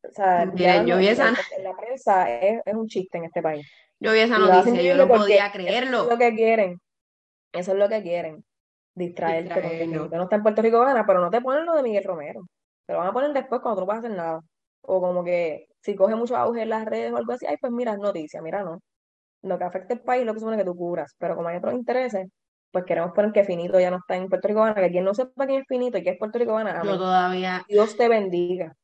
o 0.02 0.12
sea, 0.12 0.52
yo 0.86 0.98
vi 0.98 1.08
esa... 1.08 1.36
la 1.62 1.78
prensa 1.78 2.36
es, 2.36 2.64
un 2.74 2.88
chiste 2.88 3.20
en 3.20 3.26
este 3.26 3.44
país. 3.44 3.72
Yo 4.00 4.12
vi 4.12 4.22
esa 4.22 4.40
noticia, 4.40 4.82
yo 4.82 4.96
no 4.96 5.08
podía 5.08 5.52
creerlo. 5.52 6.06
Es 6.06 6.10
lo 6.10 6.18
que 6.18 6.34
quieren. 6.34 6.82
Eso 7.54 7.72
es 7.72 7.78
lo 7.78 7.88
que 7.88 8.02
quieren, 8.02 8.44
distraerte 8.96 9.62
con 9.96 10.10
que 10.10 10.18
no 10.18 10.24
está 10.24 10.36
en 10.36 10.44
Puerto 10.44 10.62
Rico 10.62 10.80
gana, 10.82 11.06
pero 11.06 11.22
no 11.22 11.30
te 11.30 11.40
ponen 11.40 11.66
lo 11.66 11.76
de 11.76 11.84
Miguel 11.84 12.04
Romero. 12.04 12.42
Te 12.86 12.94
lo 12.94 13.00
van 13.00 13.08
a 13.08 13.14
poner 13.14 13.32
después 13.32 13.62
cuando 13.62 13.76
tú 13.76 13.82
no 13.82 13.88
vas 13.88 13.98
a 13.98 14.00
hacer 14.00 14.12
nada. 14.12 14.42
O 14.82 15.00
como 15.00 15.24
que 15.24 15.68
si 15.82 15.96
coge 15.96 16.16
mucho 16.16 16.36
auge 16.36 16.64
en 16.64 16.70
las 16.70 16.86
redes 16.86 17.14
o 17.14 17.18
algo 17.18 17.32
así, 17.32 17.46
ay, 17.46 17.56
pues 17.62 17.72
mira, 17.72 17.96
noticia, 17.96 18.42
mira, 18.42 18.64
no. 18.64 18.82
Lo 19.44 19.58
que 19.58 19.64
afecta 19.64 19.94
el 19.94 20.02
país 20.02 20.22
es 20.22 20.26
lo 20.26 20.34
que 20.34 20.40
supone 20.40 20.58
que 20.58 20.66
tú 20.66 20.76
curas. 20.76 21.14
Pero 21.18 21.36
como 21.36 21.48
hay 21.50 21.58
otros 21.58 21.74
intereses, 21.74 22.28
pues 22.72 22.86
queremos 22.86 23.12
poner 23.14 23.32
que 23.32 23.44
Finito 23.44 23.80
ya 23.80 23.92
no 23.92 23.98
está 23.98 24.16
en 24.16 24.28
Puerto 24.28 24.48
Rico 24.48 24.62
gana, 24.62 24.82
que 24.82 24.90
quien 24.90 25.06
no 25.06 25.14
sepa 25.14 25.46
quién 25.46 25.62
es 25.62 25.68
Finito 25.68 25.98
y 25.98 26.04
qué 26.04 26.12
es 26.12 26.18
Puerto 26.18 26.40
Rico 26.40 26.56
gana, 26.56 26.82
yo 26.84 26.98
todavía. 26.98 27.64
Dios 27.70 27.96
te 27.96 28.10
bendiga. 28.10 28.76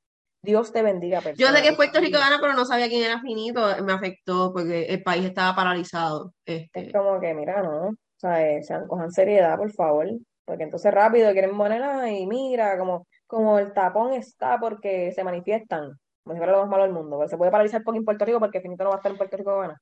Dios 0.41 0.71
te 0.71 0.83
bendiga. 0.83 1.19
Persona, 1.19 1.49
yo 1.49 1.53
sé 1.53 1.61
que 1.61 1.69
es 1.69 1.75
Puerto 1.75 1.99
Rico 1.99 2.17
gana, 2.17 2.37
pero 2.39 2.53
no 2.53 2.65
sabía 2.65 2.87
quién 2.87 3.03
era 3.03 3.19
Finito. 3.19 3.61
Me 3.83 3.91
afectó 3.91 4.53
porque 4.53 4.85
el 4.85 5.03
país 5.03 5.25
estaba 5.25 5.55
paralizado. 5.55 6.33
Este. 6.45 6.87
Es 6.87 6.93
como 6.93 7.19
que, 7.19 7.33
mira, 7.33 7.61
no. 7.61 7.91
O 8.19 8.27
sea, 8.27 8.61
sean, 8.63 8.85
cojan 8.87 9.11
seriedad, 9.11 9.57
por 9.57 9.71
favor, 9.71 10.05
porque 10.43 10.63
entonces 10.63 10.93
rápido 10.93 11.31
quieren 11.31 11.55
ponerla 11.55 12.11
y 12.11 12.27
mira, 12.27 12.77
como, 12.77 13.07
como 13.25 13.59
el 13.59 13.71
tapón 13.71 14.11
está 14.11 14.59
porque 14.59 15.13
se 15.13 15.23
manifiestan, 15.23 15.93
como 16.23 16.33
si 16.33 16.37
fuera 16.37 16.51
lo 16.51 16.59
más 16.59 16.69
malo 16.69 16.83
del 16.83 16.91
mundo, 16.91 17.17
pero 17.17 17.29
se 17.29 17.37
puede 17.37 17.49
paralizar 17.49 17.81
porque 17.81 17.99
en 17.99 18.03
Puerto 18.03 18.25
Rico 18.25 18.39
porque 18.39 18.59
finito 18.59 18.83
no 18.83 18.89
va 18.89 18.97
a 18.97 18.99
estar 18.99 19.11
en 19.13 19.17
Puerto 19.17 19.37
Rico 19.37 19.57
gana. 19.57 19.81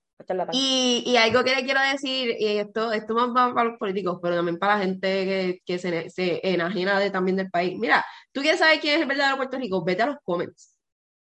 Y, 0.52 1.04
y 1.08 1.18
algo 1.18 1.44
que 1.44 1.56
le 1.56 1.64
quiero 1.64 1.80
decir, 1.82 2.36
y 2.38 2.58
esto, 2.60 2.92
esto 2.92 3.16
más 3.16 3.30
va 3.30 3.52
para 3.56 3.70
los 3.70 3.80
políticos, 3.80 4.20
pero 4.22 4.36
también 4.36 4.60
para 4.60 4.76
la 4.76 4.84
gente 4.84 5.08
que, 5.08 5.60
que 5.66 5.80
se, 5.80 6.08
se 6.12 6.40
enajena 6.48 7.00
de, 7.00 7.10
también 7.10 7.38
del 7.38 7.50
país. 7.50 7.80
Mira, 7.80 8.06
tú 8.32 8.42
quieres 8.42 8.60
saber 8.60 8.80
quién 8.80 8.98
es 8.98 9.02
el 9.02 9.08
verdadero 9.08 9.38
Puerto 9.38 9.58
Rico, 9.58 9.84
vete 9.84 10.04
a 10.04 10.08
los 10.08 10.18
comments 10.24 10.77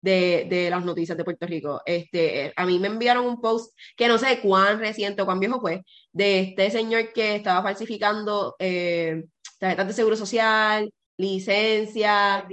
de, 0.08 0.46
de, 0.48 0.70
las 0.70 0.84
noticias 0.84 1.16
de 1.16 1.24
Puerto 1.24 1.46
Rico. 1.46 1.82
Este, 1.84 2.52
a 2.56 2.66
mí 2.66 2.78
me 2.78 2.88
enviaron 2.88 3.26
un 3.26 3.40
post 3.40 3.76
que 3.96 4.08
no 4.08 4.18
sé 4.18 4.40
cuán 4.40 4.78
reciente 4.78 5.22
o 5.22 5.26
cuán 5.26 5.40
viejo 5.40 5.60
fue, 5.60 5.84
de 6.12 6.40
este 6.40 6.70
señor 6.70 7.12
que 7.12 7.36
estaba 7.36 7.62
falsificando 7.62 8.56
eh, 8.58 9.24
tarjetas 9.58 9.88
de 9.88 9.92
seguro 9.92 10.16
social, 10.16 10.90
licencia, 11.18 12.46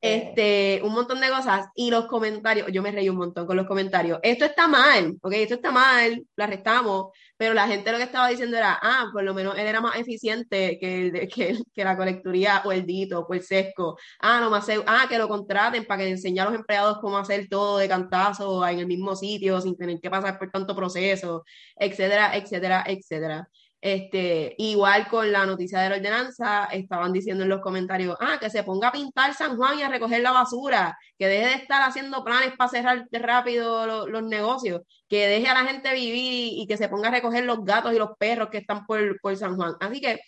este, 0.00 0.80
un 0.82 0.92
montón 0.92 1.20
de 1.20 1.28
cosas. 1.28 1.68
Y 1.74 1.90
los 1.90 2.06
comentarios, 2.06 2.68
yo 2.72 2.82
me 2.82 2.90
reí 2.90 3.08
un 3.08 3.16
montón 3.16 3.46
con 3.46 3.56
los 3.56 3.66
comentarios. 3.66 4.18
Esto 4.22 4.44
está 4.46 4.66
mal, 4.66 5.16
ok, 5.20 5.32
esto 5.34 5.54
está 5.54 5.70
mal, 5.70 6.24
la 6.36 6.44
arrestamos, 6.44 7.12
pero 7.40 7.54
la 7.54 7.66
gente 7.66 7.90
lo 7.90 7.96
que 7.96 8.04
estaba 8.04 8.28
diciendo 8.28 8.58
era, 8.58 8.78
ah, 8.82 9.08
por 9.14 9.24
lo 9.24 9.32
menos 9.32 9.56
él 9.56 9.66
era 9.66 9.80
más 9.80 9.96
eficiente 9.96 10.78
que, 10.78 11.26
que, 11.34 11.58
que 11.74 11.84
la 11.84 11.96
colecturía 11.96 12.60
o 12.66 12.70
el 12.70 12.84
dito 12.84 13.20
o 13.20 13.32
el 13.32 13.42
sesco. 13.42 13.96
Ah, 14.20 14.40
no 14.42 14.50
más, 14.50 14.66
ah, 14.86 15.06
que 15.08 15.16
lo 15.16 15.26
contraten 15.26 15.86
para 15.86 16.02
que 16.02 16.10
enseñe 16.10 16.38
a 16.40 16.44
los 16.44 16.54
empleados 16.54 16.98
cómo 17.00 17.16
hacer 17.16 17.48
todo 17.48 17.78
de 17.78 17.88
cantazo 17.88 18.66
en 18.68 18.80
el 18.80 18.86
mismo 18.86 19.16
sitio 19.16 19.58
sin 19.62 19.74
tener 19.74 19.98
que 20.02 20.10
pasar 20.10 20.38
por 20.38 20.50
tanto 20.50 20.76
proceso, 20.76 21.42
etcétera, 21.76 22.36
etcétera, 22.36 22.84
etcétera. 22.86 23.48
Este, 23.82 24.54
igual 24.58 25.08
con 25.08 25.32
la 25.32 25.46
noticia 25.46 25.80
de 25.80 25.88
la 25.88 25.96
ordenanza, 25.96 26.66
estaban 26.66 27.14
diciendo 27.14 27.44
en 27.44 27.48
los 27.48 27.62
comentarios, 27.62 28.14
ah, 28.20 28.36
que 28.38 28.50
se 28.50 28.62
ponga 28.62 28.88
a 28.88 28.92
pintar 28.92 29.32
San 29.32 29.56
Juan 29.56 29.78
y 29.78 29.82
a 29.82 29.88
recoger 29.88 30.20
la 30.20 30.32
basura, 30.32 30.98
que 31.18 31.26
deje 31.26 31.46
de 31.46 31.54
estar 31.54 31.80
haciendo 31.88 32.22
planes 32.22 32.52
para 32.58 32.68
cerrar 32.68 33.06
rápido 33.10 34.06
los, 34.06 34.22
negocios, 34.22 34.82
que 35.08 35.26
deje 35.28 35.48
a 35.48 35.54
la 35.54 35.64
gente 35.64 35.94
vivir 35.94 36.52
y, 36.58 36.66
que 36.66 36.76
se 36.76 36.90
ponga 36.90 37.08
a 37.08 37.12
recoger 37.12 37.44
los 37.44 37.64
gatos 37.64 37.94
y 37.94 37.98
los 37.98 38.10
perros 38.18 38.50
que 38.50 38.58
están 38.58 38.84
por, 38.84 39.18
por 39.22 39.34
San 39.36 39.56
Juan. 39.56 39.74
Así 39.80 40.00
que, 40.00 40.20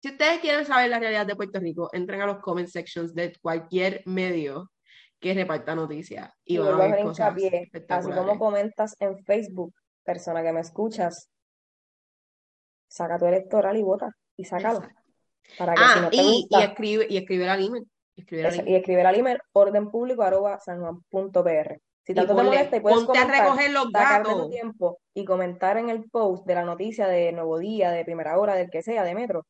si 0.00 0.10
ustedes 0.10 0.38
quieren 0.38 0.64
saber 0.64 0.88
la 0.88 1.00
realidad 1.00 1.26
de 1.26 1.36
Puerto 1.36 1.58
Rico, 1.58 1.90
entren 1.92 2.22
a 2.22 2.26
los 2.26 2.38
comment 2.38 2.68
sections 2.68 3.12
de 3.12 3.36
cualquier 3.42 4.02
medio 4.06 4.70
que 5.18 5.34
reparta 5.34 5.74
noticias. 5.74 6.32
Y, 6.44 6.58
van 6.58 6.80
a 6.80 6.86
ver 6.86 7.02
cosas 7.02 7.34
Así 7.88 8.10
como 8.10 8.38
comentas 8.38 8.96
en 9.00 9.18
Facebook, 9.24 9.74
persona 10.04 10.42
que 10.42 10.52
me 10.52 10.60
escuchas, 10.60 11.28
saca 12.90 13.18
tu 13.18 13.26
electoral 13.26 13.76
y 13.76 13.82
vota 13.82 14.10
y 14.36 14.44
sácalo. 14.44 14.82
Para 15.58 15.74
que 15.74 15.80
ah, 15.82 16.08
y, 16.12 16.46
y, 16.48 16.62
escribe, 16.62 17.06
y 17.08 17.16
escribe 17.16 17.48
al 17.48 17.64
email. 17.64 17.86
Y 18.16 18.74
escribe 18.74 19.02
al 19.02 19.14
email 19.14 19.38
orden 19.52 19.90
público 19.90 20.22
arroba 20.22 20.58
sanjuan.pr. 20.60 21.80
Si 22.02 22.14
tanto 22.14 22.34
te 22.34 22.42
molesta 22.42 22.76
y 22.76 22.80
puedes 22.80 23.04
comentar, 23.04 23.34
a 23.34 23.44
recoger 23.44 23.70
los 23.70 23.90
gatos. 23.92 24.50
tiempo 24.50 24.98
y 25.14 25.24
comentar 25.24 25.76
en 25.76 25.90
el 25.90 26.10
post 26.10 26.46
de 26.46 26.54
la 26.54 26.64
noticia 26.64 27.06
de 27.06 27.32
Nuevo 27.32 27.58
Día, 27.58 27.90
de 27.90 28.04
Primera 28.04 28.38
Hora, 28.38 28.54
del 28.54 28.70
que 28.70 28.82
sea, 28.82 29.04
de 29.04 29.14
Metro, 29.14 29.46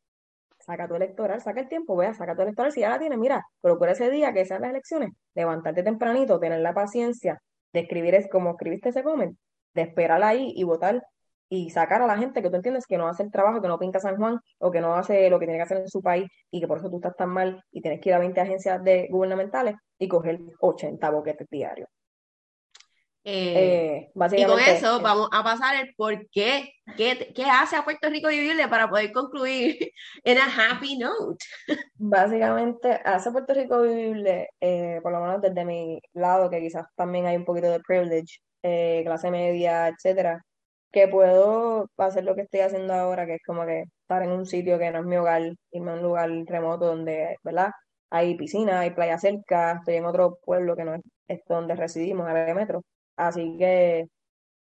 saca 0.59 0.87
tu 0.87 0.95
electoral, 0.95 1.41
saca 1.41 1.61
el 1.61 1.69
tiempo, 1.69 1.97
vea, 1.97 2.13
saca 2.13 2.35
tu 2.35 2.43
electoral, 2.43 2.73
si 2.73 2.81
ya 2.81 2.91
la 2.91 2.99
tienes, 2.99 3.19
mira, 3.19 3.47
procura 3.61 3.93
ese 3.93 4.11
día 4.11 4.33
que 4.33 4.45
sean 4.45 4.63
las 4.63 4.71
elecciones, 4.71 5.11
levantarte 5.35 5.83
tempranito, 5.83 6.39
tener 6.39 6.61
la 6.61 6.75
paciencia 6.75 7.41
de 7.73 7.81
escribir 7.81 8.15
es 8.15 8.29
como 8.29 8.51
escribiste 8.51 8.91
ese 8.91 9.03
comment, 9.03 9.37
de 9.75 9.83
esperar 9.83 10.23
ahí 10.23 10.53
y 10.55 10.65
votar 10.65 11.03
y 11.53 11.69
sacar 11.71 12.01
a 12.01 12.07
la 12.07 12.17
gente 12.17 12.41
que 12.41 12.49
tú 12.49 12.57
entiendes 12.57 12.87
que 12.87 12.97
no 12.97 13.09
hace 13.09 13.25
el 13.25 13.33
trabajo, 13.33 13.61
que 13.61 13.67
no 13.67 13.79
pinta 13.79 13.99
San 13.99 14.17
Juan 14.17 14.41
o 14.59 14.71
que 14.71 14.81
no 14.81 14.95
hace 14.95 15.29
lo 15.29 15.41
que 15.41 15.47
tiene 15.47 15.59
que 15.59 15.65
hacer 15.65 15.79
en 15.79 15.89
su 15.89 16.01
país 16.01 16.31
y 16.51 16.61
que 16.61 16.69
por 16.69 16.79
eso 16.79 16.89
tú 16.89 16.97
estás 16.97 17.17
tan 17.17 17.29
mal 17.29 17.63
y 17.73 17.83
tienes 17.83 18.01
que 18.01 18.09
ir 18.11 18.15
a 18.15 18.21
20 18.21 18.41
agencias 18.41 18.83
de 18.85 19.09
gubernamentales 19.11 19.75
y 19.99 20.07
coger 20.07 20.39
80 20.61 21.11
boquetes 21.11 21.49
diarios. 21.51 21.89
Eh, 23.23 24.11
y 24.15 24.45
con 24.47 24.61
eso 24.61 25.01
vamos 25.01 25.29
a 25.31 25.45
pasar 25.45 25.77
el 25.77 25.95
por 25.95 26.27
qué, 26.31 26.73
qué, 26.97 27.33
qué 27.35 27.45
hace 27.45 27.77
a 27.77 27.85
Puerto 27.85 28.09
Rico 28.09 28.29
vivirle 28.29 28.67
para 28.69 28.89
poder 28.89 29.13
concluir 29.13 29.77
en 30.25 30.39
a 30.39 30.45
happy 30.45 30.99
note. 30.99 31.45
Básicamente 31.97 32.93
hace 33.05 33.29
a 33.29 33.33
Puerto 33.33 33.53
Rico 33.53 33.83
vivirle, 33.83 34.49
eh, 34.61 35.01
por 35.03 35.13
lo 35.13 35.21
menos 35.21 35.43
desde 35.43 35.65
mi 35.65 36.01
lado, 36.15 36.49
que 36.49 36.61
quizás 36.61 36.87
también 36.95 37.27
hay 37.27 37.37
un 37.37 37.45
poquito 37.45 37.71
de 37.71 37.81
privilege, 37.81 38.39
eh, 38.63 39.03
clase 39.05 39.31
media, 39.31 39.89
etcétera, 39.89 40.43
que 40.93 41.09
puedo 41.09 41.89
hacer 41.97 42.25
lo 42.25 42.35
que 42.35 42.43
estoy 42.43 42.61
haciendo 42.61 42.95
ahora, 42.95 43.27
que 43.27 43.37
es 43.37 43.43
como 43.47 43.65
que 43.65 43.85
estar 44.03 44.23
en 44.23 44.31
un 44.33 44.47
sitio 44.47 44.79
que 44.79 44.91
no 44.91 45.01
es 45.01 45.05
mi 45.07 45.17
hogar, 45.17 45.43
irme 45.71 45.91
a 45.93 45.95
un 45.95 46.03
lugar 46.03 46.31
remoto 46.47 46.87
donde, 46.87 47.37
¿verdad? 47.45 47.71
Hay 48.11 48.37
piscina, 48.37 48.81
hay 48.81 48.91
playa 48.91 49.19
cerca, 49.19 49.73
estoy 49.79 49.97
en 49.97 50.07
otro 50.07 50.39
pueblo 50.45 50.77
que 50.77 50.85
no 50.85 50.95
es, 50.95 51.03
es 51.29 51.41
donde 51.47 51.77
residimos, 51.77 52.29
en 52.29 52.37
el 52.37 52.55
metro 52.55 52.83
Así 53.17 53.57
que 53.59 54.09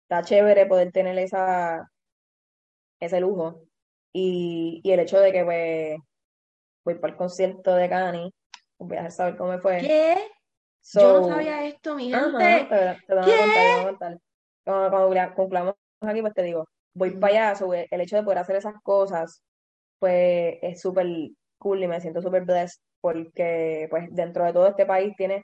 está 0.04 0.24
chévere 0.24 0.66
poder 0.66 0.92
tener 0.92 1.18
esa, 1.20 1.90
ese 3.00 3.20
lujo. 3.20 3.62
Y, 4.12 4.82
y 4.84 4.92
el 4.92 5.00
hecho 5.02 5.20
de 5.20 5.32
que 5.32 5.44
pues, 5.46 5.98
voy 6.84 6.96
para 6.96 7.14
el 7.14 7.18
concierto 7.18 7.76
de 7.76 7.88
Cani, 7.88 8.34
voy 8.80 8.98
a 8.98 9.02
dejar 9.02 9.12
saber 9.12 9.38
cómo 9.38 9.52
me 9.52 9.60
fue. 9.60 9.80
¿Qué? 9.80 10.18
Yo 10.94 11.22
no 11.22 11.28
sabía 11.28 11.66
esto, 11.66 11.96
mi 11.96 12.10
gente. 12.10 12.68
te, 12.70 13.16
lo 13.16 13.22
voy 13.22 13.32
a 13.32 13.84
contar, 13.84 14.20
Cuando, 14.64 15.36
cumplamos 15.36 15.76
aquí, 16.02 16.22
pues 16.22 16.34
te 16.34 16.44
digo, 16.44 16.66
voy 16.94 17.12
para 17.12 17.34
allá, 17.34 17.56
sobre 17.56 17.88
el 17.92 18.02
hecho 18.02 18.18
de 18.18 18.24
poder 18.24 18.40
hacer 18.40 18.56
esas 18.56 18.76
cosas, 18.84 19.44
pues 20.00 20.58
es 20.62 20.82
súper 20.82 21.08
cool 21.58 21.84
y 21.84 21.88
me 21.88 22.02
siento 22.02 22.22
súper 22.22 22.44
blessed 22.44 22.80
porque 23.02 23.88
pues 23.90 24.08
dentro 24.12 24.46
de 24.46 24.54
todo 24.54 24.68
este 24.68 24.86
país 24.86 25.14
tiene 25.16 25.44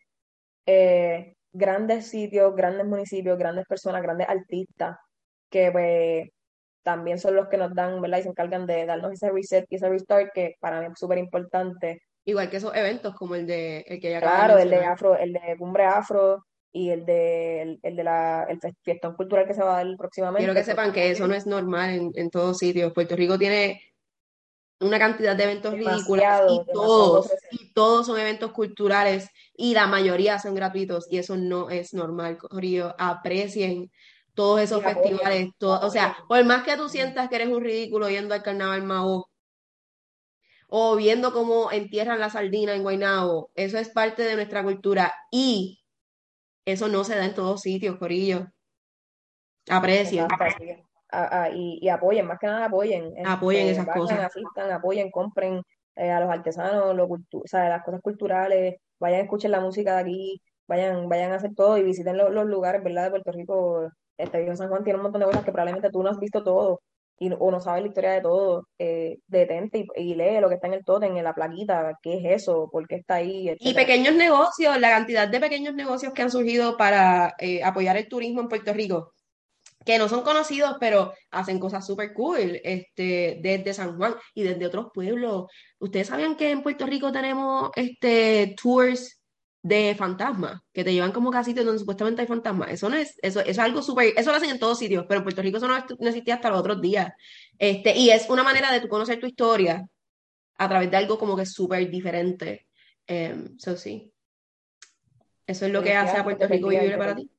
eh, 0.66 1.34
grandes 1.52 2.08
sitios, 2.08 2.56
grandes 2.56 2.86
municipios, 2.86 3.38
grandes 3.38 3.66
personas, 3.66 4.02
grandes 4.02 4.28
artistas, 4.30 4.98
que 5.50 5.72
pues 5.72 6.30
también 6.84 7.18
son 7.20 7.36
los 7.36 7.48
que 7.48 7.58
nos 7.58 7.74
dan, 7.74 8.02
¿verdad? 8.02 8.20
Y 8.20 8.24
se 8.24 8.30
encargan 8.30 8.66
de 8.66 8.86
darnos 8.86 9.14
ese 9.14 9.32
reset 9.32 9.66
y 9.70 9.76
ese 9.76 9.90
restart 9.90 10.32
que 10.34 10.56
para 10.60 10.82
mí 10.82 10.88
es 10.88 11.00
súper 11.00 11.18
importante. 11.18 12.02
Igual 12.26 12.50
que 12.50 12.58
esos 12.58 12.76
eventos 12.76 13.14
como 13.16 13.36
el 13.36 13.46
de 13.46 13.80
el 13.88 14.00
que 14.00 14.12
ya 14.12 14.20
Claro, 14.20 14.58
el 14.58 14.70
de 14.70 14.84
Afro, 14.84 15.16
el 15.16 15.34
de 15.34 15.56
Cumbre 15.58 15.86
Afro 15.86 16.44
y 16.74 16.90
el 16.90 17.06
de 17.06 17.80
el, 17.82 17.95
de 17.95 18.04
la 18.04 18.45
el 18.50 18.60
fiestón 18.82 19.16
cultural 19.16 19.48
que 19.48 19.54
se 19.54 19.62
va 19.62 19.80
a 19.80 19.84
dar 19.86 19.95
próximamente. 19.95 20.44
Quiero 20.44 20.56
que 20.56 20.66
sepan 20.66 20.91
que 20.91 21.12
eso 21.12 21.28
no 21.28 21.36
es 21.36 21.45
normal 21.45 21.91
en, 21.91 22.12
en 22.16 22.30
todos 22.30 22.58
sitios. 22.58 22.91
Puerto 22.91 23.16
Rico 23.16 23.38
tiene 23.38 23.80
una 24.80 25.00
cantidad 25.00 25.36
de 25.36 25.44
eventos 25.44 25.74
ridículos 25.74 26.26
y 26.50 26.74
todos, 26.74 27.32
y 27.52 27.74
todos 27.74 28.08
son 28.08 28.20
eventos 28.20 28.52
culturales 28.52 29.30
y 29.56 29.74
la 29.74 29.88
mayoría 29.88 30.40
son 30.40 30.56
gratuitos 30.56 31.08
y 31.10 31.20
eso 31.20 31.38
no 31.38 31.70
es 31.70 31.94
normal, 31.94 32.38
Corillo. 32.38 32.95
Aprecien 32.98 33.91
todos 34.34 34.62
esos 34.62 34.84
festivales, 34.84 35.50
o 35.62 35.90
sea, 35.91 36.18
por 36.28 36.44
más 36.44 36.64
que 36.64 36.76
tú 36.76 36.90
sientas 36.90 37.30
que 37.30 37.36
eres 37.36 37.50
un 37.50 37.64
ridículo 37.64 38.10
yendo 38.10 38.34
al 38.34 38.41
Carnaval 38.41 38.84
Mao 38.84 39.30
o 40.68 40.95
viendo 40.95 41.34
cómo 41.34 41.72
entierran 41.72 42.20
la 42.20 42.32
sardina 42.32 42.74
en 42.74 42.82
Guaynabo, 42.82 43.52
eso 43.54 43.78
es 43.78 43.90
parte 43.90 44.24
de 44.24 44.36
nuestra 44.36 44.64
cultura 44.64 45.14
y 45.30 45.83
eso 46.65 46.88
no 46.88 47.03
se 47.03 47.15
da 47.15 47.26
en 47.26 47.34
todos 47.34 47.61
sitios, 47.61 47.98
Corillo. 47.98 48.48
Aprecien 49.69 50.27
y, 51.53 51.90
apoyen, 51.90 52.26
más 52.26 52.40
que 52.40 52.48
nada 52.48 52.65
apoyen. 52.65 53.14
Apoyen 53.26 53.68
este, 53.68 53.81
esas 53.81 53.95
cosas. 53.95 54.19
Asistan, 54.19 54.72
apoyen, 54.72 55.11
compren 55.11 55.61
eh, 55.95 56.11
a 56.11 56.19
los 56.19 56.30
artesanos, 56.30 56.95
lo 56.95 57.06
o 57.06 57.19
sea, 57.45 57.69
las 57.69 57.84
cosas 57.84 58.02
culturales, 58.02 58.76
vayan 58.99 59.22
a 59.22 59.23
escuchar 59.23 59.52
la 59.52 59.60
música 59.60 59.95
de 59.95 60.02
aquí, 60.02 60.41
vayan, 60.68 61.07
vayan 61.10 61.31
a 61.31 61.35
hacer 61.35 61.53
todo 61.56 61.77
y 61.77 61.84
visiten 61.84 62.18
los 62.18 62.45
lugares, 62.45 62.84
¿verdad? 62.84 63.06
De 63.06 63.10
Puerto 63.11 63.31
Rico. 63.31 63.90
Este 64.18 64.40
Viejo 64.40 64.56
San 64.56 64.69
Juan 64.69 64.84
tiene 64.84 64.98
un 64.98 65.03
montón 65.03 65.22
de 65.22 65.26
cosas 65.26 65.44
que 65.44 65.52
probablemente 65.52 65.90
tú 65.90 66.03
no 66.03 66.10
has 66.10 66.19
visto 66.19 66.44
todo 66.44 66.81
y, 67.19 67.31
o 67.31 67.52
no 67.52 67.60
sabes 67.60 67.84
la 67.84 67.88
historia 67.88 68.11
de 68.11 68.22
todo. 68.22 68.68
Eh, 68.77 69.19
detente 69.27 69.85
y, 69.95 70.15
lee 70.15 70.40
lo 70.40 70.49
que 70.49 70.56
está 70.56 70.68
en 70.68 70.73
el 70.73 70.85
totem, 70.85 71.15
en 71.15 71.23
la 71.23 71.34
plaquita, 71.34 71.98
qué 72.02 72.18
es 72.18 72.44
eso, 72.44 72.69
por 72.72 72.88
qué 72.88 72.95
está 72.95 73.15
ahí. 73.15 73.56
Y 73.60 73.73
pequeños 73.73 74.15
negocios, 74.15 74.80
la 74.80 74.90
cantidad 74.90 75.27
de 75.27 75.40
pequeños 75.40 75.73
negocios 75.73 76.14
que 76.14 76.22
han 76.22 76.31
surgido 76.31 76.77
para 76.77 77.35
eh, 77.40 77.64
apoyar 77.64 77.98
el 77.98 78.07
turismo 78.07 78.41
en 78.41 78.49
Puerto 78.49 78.73
Rico 78.73 79.14
que 79.85 79.98
no 79.98 80.07
son 80.07 80.22
conocidos, 80.22 80.77
pero 80.80 81.14
hacen 81.31 81.60
cosas 81.60 81.85
súper 81.85 82.14
cool, 82.14 82.60
este, 82.64 83.40
desde 83.41 83.73
San 83.73 83.98
Juan 83.98 84.15
y 84.34 84.44
desde 84.44 84.65
otros 84.65 84.88
pueblos. 84.94 85.52
¿Ustedes 85.80 86.07
sabían 86.07 86.35
que 86.35 86.52
en 86.52 86.64
Puerto 86.64 86.85
Rico 86.85 87.11
tenemos 87.11 87.69
este, 87.76 88.56
tours 88.61 89.23
de 89.64 89.95
fantasmas, 89.98 90.61
que 90.73 90.84
te 90.84 90.94
llevan 90.94 91.14
como 91.14 91.31
casitos 91.31 91.64
donde 91.64 91.80
supuestamente 91.80 92.22
hay 92.22 92.27
fantasmas? 92.27 92.69
Eso 92.69 92.90
no 92.90 92.98
es, 92.98 93.18
eso, 93.22 93.40
es 93.40 93.57
algo 93.57 93.81
súper, 93.81 94.14
eso 94.18 94.30
lo 94.30 94.38
hacen 94.38 94.49
en 94.49 94.60
todos 94.60 94.77
sitios, 94.77 95.06
pero 95.07 95.19
en 95.19 95.23
Puerto 95.23 95.41
Rico 95.41 95.57
eso 95.57 95.68
no, 95.68 95.77
existía 95.77 96.35
hasta 96.35 96.49
los 96.49 96.60
otros 96.60 96.81
días. 96.81 97.14
Este, 97.57 97.98
y 97.98 98.10
es 98.10 98.30
una 98.30 98.44
manera 98.44 98.72
de 98.72 98.81
tú 98.81 98.90
conocer 98.90 99.19
tu 99.19 99.26
historia 99.26 99.88
a 100.57 100.69
través 100.69 100.91
de 100.91 100.98
algo 100.98 101.18
como 101.18 101.35
que 101.38 101.45
súper 101.45 101.90
diferente. 101.90 102.68
Eso 103.07 103.72
em, 103.72 103.77
sí. 103.77 104.14
Eso 105.48 105.65
es 105.65 105.72
lo 105.72 105.81
que 105.81 105.94
hace 105.94 106.18
a 106.18 106.23
Puerto 106.23 106.48
Rico 106.48 106.68
vivible 106.68 106.98
para 106.98 107.15
ti. 107.15 107.30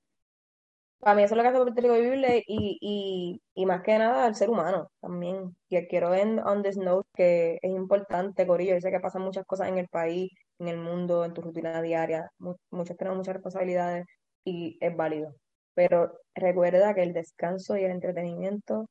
Para 0.99 1.17
mí 1.17 1.23
eso 1.23 1.35
es 1.35 1.37
lo 1.37 1.43
que 1.43 1.49
hace 1.49 1.59
Puerto 1.59 1.81
Rico 1.81 1.95
vivible 1.95 2.43
y, 2.47 2.79
y, 2.81 3.43
y 3.55 3.67
más 3.67 3.83
que 3.83 3.99
nada 3.99 4.25
al 4.25 4.35
ser 4.35 4.49
humano 4.49 4.91
también. 5.01 5.55
Y 5.69 5.87
quiero 5.89 6.15
en 6.15 6.39
on 6.39 6.63
this 6.63 6.79
note 6.79 7.07
que 7.15 7.59
es 7.61 7.71
importante, 7.71 8.47
Corillo. 8.47 8.75
Yo 8.75 8.81
sé 8.81 8.91
que 8.91 9.01
pasan 9.01 9.23
muchas 9.23 9.45
cosas 9.45 9.69
en 9.69 9.77
el 9.77 9.89
país, 9.89 10.33
en 10.59 10.69
el 10.69 10.79
mundo, 10.79 11.25
en 11.25 11.35
tu 11.35 11.43
rutina 11.43 11.83
diaria. 11.83 12.31
Muchos 12.71 12.97
tenemos 12.97 13.19
muchas 13.19 13.35
responsabilidades 13.35 14.07
y 14.45 14.79
es 14.81 14.97
válido. 14.97 15.35
Pero 15.75 16.21
recuerda 16.35 16.95
que 16.95 17.03
el 17.03 17.13
descanso 17.13 17.77
y 17.77 17.85
el 17.85 17.91
entretenimiento 17.93 18.89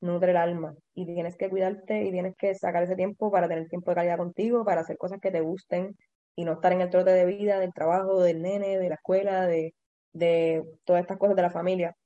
nutre 0.00 0.32
el 0.32 0.36
alma 0.36 0.74
y 0.94 1.06
tienes 1.06 1.36
que 1.36 1.48
cuidarte 1.48 2.04
y 2.04 2.12
tienes 2.12 2.34
que 2.36 2.54
sacar 2.54 2.82
ese 2.82 2.96
tiempo 2.96 3.30
para 3.30 3.48
tener 3.48 3.68
tiempo 3.68 3.90
de 3.90 3.96
calidad 3.96 4.18
contigo, 4.18 4.64
para 4.64 4.82
hacer 4.82 4.98
cosas 4.98 5.20
que 5.20 5.30
te 5.30 5.40
gusten 5.40 5.96
y 6.36 6.44
no 6.44 6.52
estar 6.54 6.72
en 6.72 6.82
el 6.82 6.90
trote 6.90 7.12
de 7.12 7.24
vida, 7.24 7.58
del 7.60 7.72
trabajo, 7.72 8.22
del 8.22 8.42
nene, 8.42 8.78
de 8.78 8.88
la 8.90 8.96
escuela, 8.96 9.46
de 9.46 9.72
de 10.16 10.64
todas 10.84 11.02
estas 11.02 11.18
cosas 11.18 11.36
de 11.36 11.42
la 11.42 11.50
familia. 11.50 11.96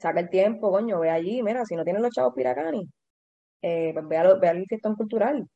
Saca 0.00 0.20
el 0.20 0.30
tiempo, 0.30 0.70
coño, 0.72 1.00
ve 1.00 1.10
allí, 1.10 1.42
mira, 1.42 1.64
si 1.64 1.76
no 1.76 1.84
tienes 1.84 2.02
los 2.02 2.12
chavos 2.12 2.34
piracani, 2.34 2.88
eh, 3.62 3.92
pues 3.94 4.08
ve, 4.08 4.16
a 4.18 4.34
ve 4.34 4.48
al 4.48 4.64
fiestón 4.66 4.96
cultural, 4.96 5.48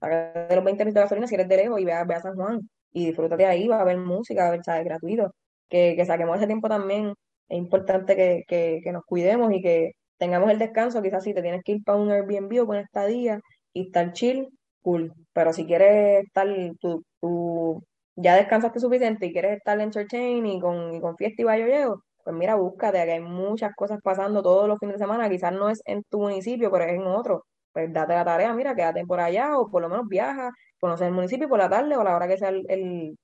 saca 0.00 0.46
de 0.48 0.56
los 0.56 0.64
20 0.64 0.84
litros 0.84 0.94
de 0.94 1.00
gasolina 1.02 1.26
si 1.26 1.34
eres 1.34 1.48
de 1.48 1.56
lejos 1.56 1.80
y 1.80 1.84
ve 1.84 1.92
a, 1.92 2.04
ve 2.04 2.14
a 2.14 2.20
San 2.20 2.34
Juan 2.34 2.60
y 2.92 3.06
disfrútate 3.06 3.46
ahí, 3.46 3.68
va 3.68 3.80
a 3.80 3.84
ver 3.84 3.98
música, 3.98 4.42
va 4.42 4.48
a 4.48 4.50
ver, 4.52 4.64
¿sabes? 4.64 4.84
gratuito. 4.84 5.34
Que, 5.68 5.94
que 5.96 6.04
saquemos 6.04 6.36
ese 6.36 6.46
tiempo 6.46 6.68
también, 6.68 7.14
es 7.48 7.58
importante 7.58 8.16
que, 8.16 8.42
que, 8.48 8.80
que 8.82 8.92
nos 8.92 9.04
cuidemos 9.04 9.52
y 9.52 9.62
que 9.62 9.92
tengamos 10.18 10.50
el 10.50 10.58
descanso, 10.58 11.02
quizás 11.02 11.24
si 11.24 11.34
te 11.34 11.42
tienes 11.42 11.62
que 11.64 11.72
ir 11.72 11.84
para 11.84 11.98
un 11.98 12.10
Airbnb 12.10 12.62
o 12.62 12.66
con 12.66 12.76
estadía 12.76 13.40
y 13.72 13.86
estar 13.86 14.12
chill, 14.12 14.48
cool. 14.82 15.12
Pero 15.32 15.52
si 15.52 15.66
quieres 15.66 16.24
estar 16.26 16.48
tu, 16.80 17.04
tu 17.20 17.84
ya 18.16 18.36
descansaste 18.36 18.80
suficiente 18.80 19.26
y 19.26 19.32
quieres 19.32 19.58
estar 19.58 19.80
entertain 19.80 20.44
y 20.46 20.60
con, 20.60 20.94
y 20.94 21.00
con 21.00 21.16
fiesta 21.16 21.42
y 21.42 21.44
llego 21.64 22.02
pues 22.22 22.36
mira, 22.36 22.54
búscate, 22.54 23.04
que 23.04 23.12
hay 23.12 23.20
muchas 23.20 23.74
cosas 23.74 23.98
pasando 24.02 24.42
todos 24.42 24.68
los 24.68 24.78
fines 24.78 24.94
de 24.96 24.98
semana, 25.04 25.28
quizás 25.30 25.52
no 25.52 25.68
es 25.70 25.80
en 25.86 26.02
tu 26.04 26.20
municipio, 26.20 26.70
pero 26.70 26.84
es 26.84 26.92
en 26.92 27.06
otro. 27.06 27.44
Pues 27.72 27.92
date 27.92 28.14
la 28.14 28.24
tarea, 28.24 28.52
mira, 28.52 28.74
quédate 28.74 29.06
por 29.06 29.20
allá 29.20 29.56
o 29.56 29.70
por 29.70 29.82
lo 29.82 29.88
menos 29.88 30.08
viaja, 30.08 30.50
conoce 30.80 31.06
el 31.06 31.12
municipio 31.12 31.48
por 31.48 31.58
la 31.58 31.68
tarde 31.68 31.96
o 31.96 32.00
a 32.00 32.04
la 32.04 32.16
hora 32.16 32.26
que 32.26 32.36
sea 32.36 32.48
el, 32.48 33.16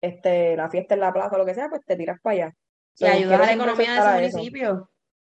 este, 0.00 0.56
la 0.56 0.70
fiesta 0.70 0.94
en 0.94 1.00
la 1.00 1.12
plaza 1.12 1.36
o 1.36 1.38
lo 1.38 1.44
que 1.44 1.54
sea, 1.54 1.68
pues 1.68 1.82
te 1.84 1.96
tiras 1.96 2.18
para 2.22 2.34
allá. 2.34 2.54
Y 2.96 3.04
ayudar 3.04 3.42
a 3.42 3.46
la 3.46 3.52
economía 3.52 3.92
de 3.92 4.26
ese 4.26 4.36
municipio. 4.36 4.90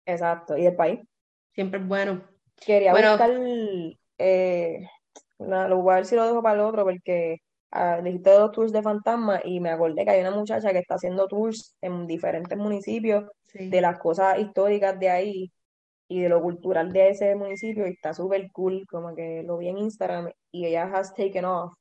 Exacto, 0.06 0.56
y 0.56 0.64
del 0.64 0.76
país. 0.76 1.00
Siempre 1.54 1.80
es 1.80 1.86
bueno. 1.86 2.22
Quería 2.56 2.92
buscar, 2.92 3.30
eh, 4.18 4.86
lo 5.38 5.80
voy 5.80 5.92
a 5.92 5.96
ver 5.96 6.06
si 6.06 6.14
lo 6.14 6.26
dejo 6.26 6.42
para 6.42 6.54
el 6.56 6.60
otro, 6.60 6.84
porque 6.84 7.38
uh, 7.72 8.02
dijiste 8.02 8.30
dos 8.30 8.52
tours 8.52 8.72
de 8.72 8.82
fantasma 8.82 9.40
y 9.42 9.60
me 9.60 9.70
acordé 9.70 10.04
que 10.04 10.10
hay 10.10 10.20
una 10.20 10.32
muchacha 10.32 10.72
que 10.72 10.78
está 10.78 10.96
haciendo 10.96 11.26
tours 11.26 11.76
en 11.80 12.06
diferentes 12.06 12.56
municipios 12.58 13.24
de 13.54 13.80
las 13.80 13.98
cosas 13.98 14.38
históricas 14.38 14.98
de 14.98 15.10
ahí 15.10 15.52
y 16.10 16.20
de 16.22 16.28
lo 16.28 16.42
cultural 16.42 16.92
de 16.92 17.10
ese 17.10 17.36
municipio 17.36 17.86
y 17.86 17.92
está 17.92 18.12
súper 18.14 18.50
cool, 18.52 18.84
como 18.90 19.14
que 19.14 19.44
lo 19.44 19.58
vi 19.58 19.68
en 19.68 19.78
Instagram 19.78 20.30
y 20.50 20.66
ella 20.66 20.84
has 20.92 21.14
taken 21.14 21.44
off 21.44 21.72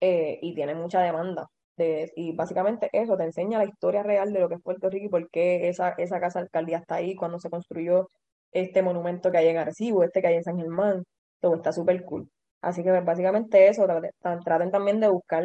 eh, 0.00 0.38
y 0.42 0.54
tiene 0.54 0.74
mucha 0.74 1.02
demanda. 1.02 1.48
De, 1.76 2.10
y 2.16 2.34
básicamente 2.34 2.88
eso 2.92 3.16
te 3.16 3.24
enseña 3.24 3.58
la 3.58 3.66
historia 3.66 4.02
real 4.02 4.32
de 4.32 4.40
lo 4.40 4.48
que 4.48 4.56
es 4.56 4.62
Puerto 4.62 4.90
Rico 4.90 5.06
y 5.06 5.08
por 5.10 5.30
qué 5.30 5.68
esa, 5.68 5.90
esa 5.98 6.20
casa 6.20 6.40
alcaldía 6.40 6.78
está 6.78 6.96
ahí 6.96 7.14
cuando 7.14 7.38
se 7.38 7.50
construyó 7.50 8.08
este 8.52 8.82
monumento 8.82 9.30
que 9.30 9.38
hay 9.38 9.48
en 9.48 9.58
Arecibo, 9.58 10.02
este 10.04 10.22
que 10.22 10.28
hay 10.28 10.36
en 10.36 10.44
San 10.44 10.56
Germán, 10.58 11.04
todo 11.40 11.56
está 11.56 11.72
súper 11.72 12.04
cool. 12.04 12.30
Así 12.62 12.82
que 12.82 12.90
pues, 12.90 13.04
básicamente 13.04 13.68
eso, 13.68 13.86
traten, 14.44 14.70
también 14.70 15.00
de 15.00 15.08
buscar 15.08 15.44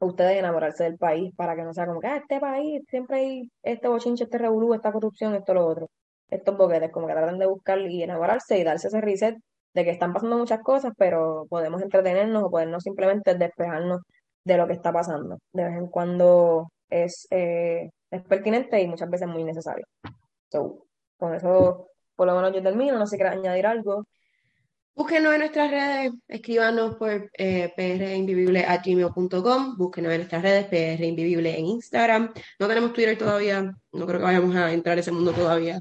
ustedes 0.00 0.38
enamorarse 0.38 0.84
del 0.84 0.98
país 0.98 1.32
para 1.36 1.54
que 1.56 1.62
no 1.62 1.72
sea 1.74 1.86
como 1.86 2.00
que 2.00 2.08
ah, 2.08 2.16
este 2.18 2.40
país 2.40 2.82
siempre 2.88 3.16
hay 3.18 3.50
este 3.62 3.88
bochinche, 3.88 4.24
este 4.24 4.38
revolú, 4.38 4.74
esta 4.74 4.92
corrupción, 4.92 5.34
esto, 5.34 5.54
lo 5.54 5.66
otro. 5.66 5.88
Estos 6.32 6.56
boquetes, 6.56 6.90
como 6.90 7.06
que 7.06 7.12
traten 7.12 7.38
de 7.38 7.46
buscar 7.46 7.78
y 7.80 8.02
enamorarse 8.02 8.58
y 8.58 8.64
darse 8.64 8.88
ese 8.88 9.00
reset 9.00 9.36
de 9.74 9.84
que 9.84 9.90
están 9.90 10.12
pasando 10.12 10.38
muchas 10.38 10.60
cosas, 10.60 10.92
pero 10.96 11.46
podemos 11.48 11.82
entretenernos 11.82 12.42
o 12.44 12.50
podernos 12.50 12.82
simplemente 12.82 13.34
despejarnos 13.34 14.00
de 14.44 14.56
lo 14.56 14.66
que 14.66 14.72
está 14.72 14.92
pasando. 14.92 15.38
De 15.52 15.64
vez 15.64 15.76
en 15.76 15.86
cuando 15.88 16.70
es, 16.88 17.26
eh, 17.30 17.90
es 18.10 18.22
pertinente 18.22 18.80
y 18.80 18.88
muchas 18.88 19.10
veces 19.10 19.28
muy 19.28 19.44
necesario. 19.44 19.84
So, 20.50 20.86
con 21.18 21.34
eso, 21.34 21.88
por 22.16 22.26
lo 22.26 22.34
menos 22.34 22.52
yo 22.54 22.62
termino. 22.62 22.98
No 22.98 23.06
sé 23.06 23.12
si 23.12 23.22
quieres 23.22 23.38
añadir 23.38 23.66
algo. 23.66 24.04
Búsquenos 24.94 25.32
en 25.32 25.40
nuestras 25.40 25.70
redes, 25.70 26.12
escríbanos 26.28 26.96
por 26.96 27.30
eh, 27.38 27.72
prinvivible.gmail.com, 27.74 29.76
búsquenos 29.78 30.12
en 30.12 30.18
nuestras 30.18 30.42
redes, 30.42 30.66
PR 30.66 31.02
Invivible 31.02 31.58
en 31.58 31.64
Instagram. 31.64 32.30
No 32.58 32.68
tenemos 32.68 32.92
Twitter 32.92 33.16
todavía, 33.16 33.72
no 33.92 34.06
creo 34.06 34.18
que 34.18 34.24
vayamos 34.24 34.54
a 34.54 34.70
entrar 34.70 34.98
a 34.98 35.00
ese 35.00 35.10
mundo 35.10 35.32
todavía. 35.32 35.80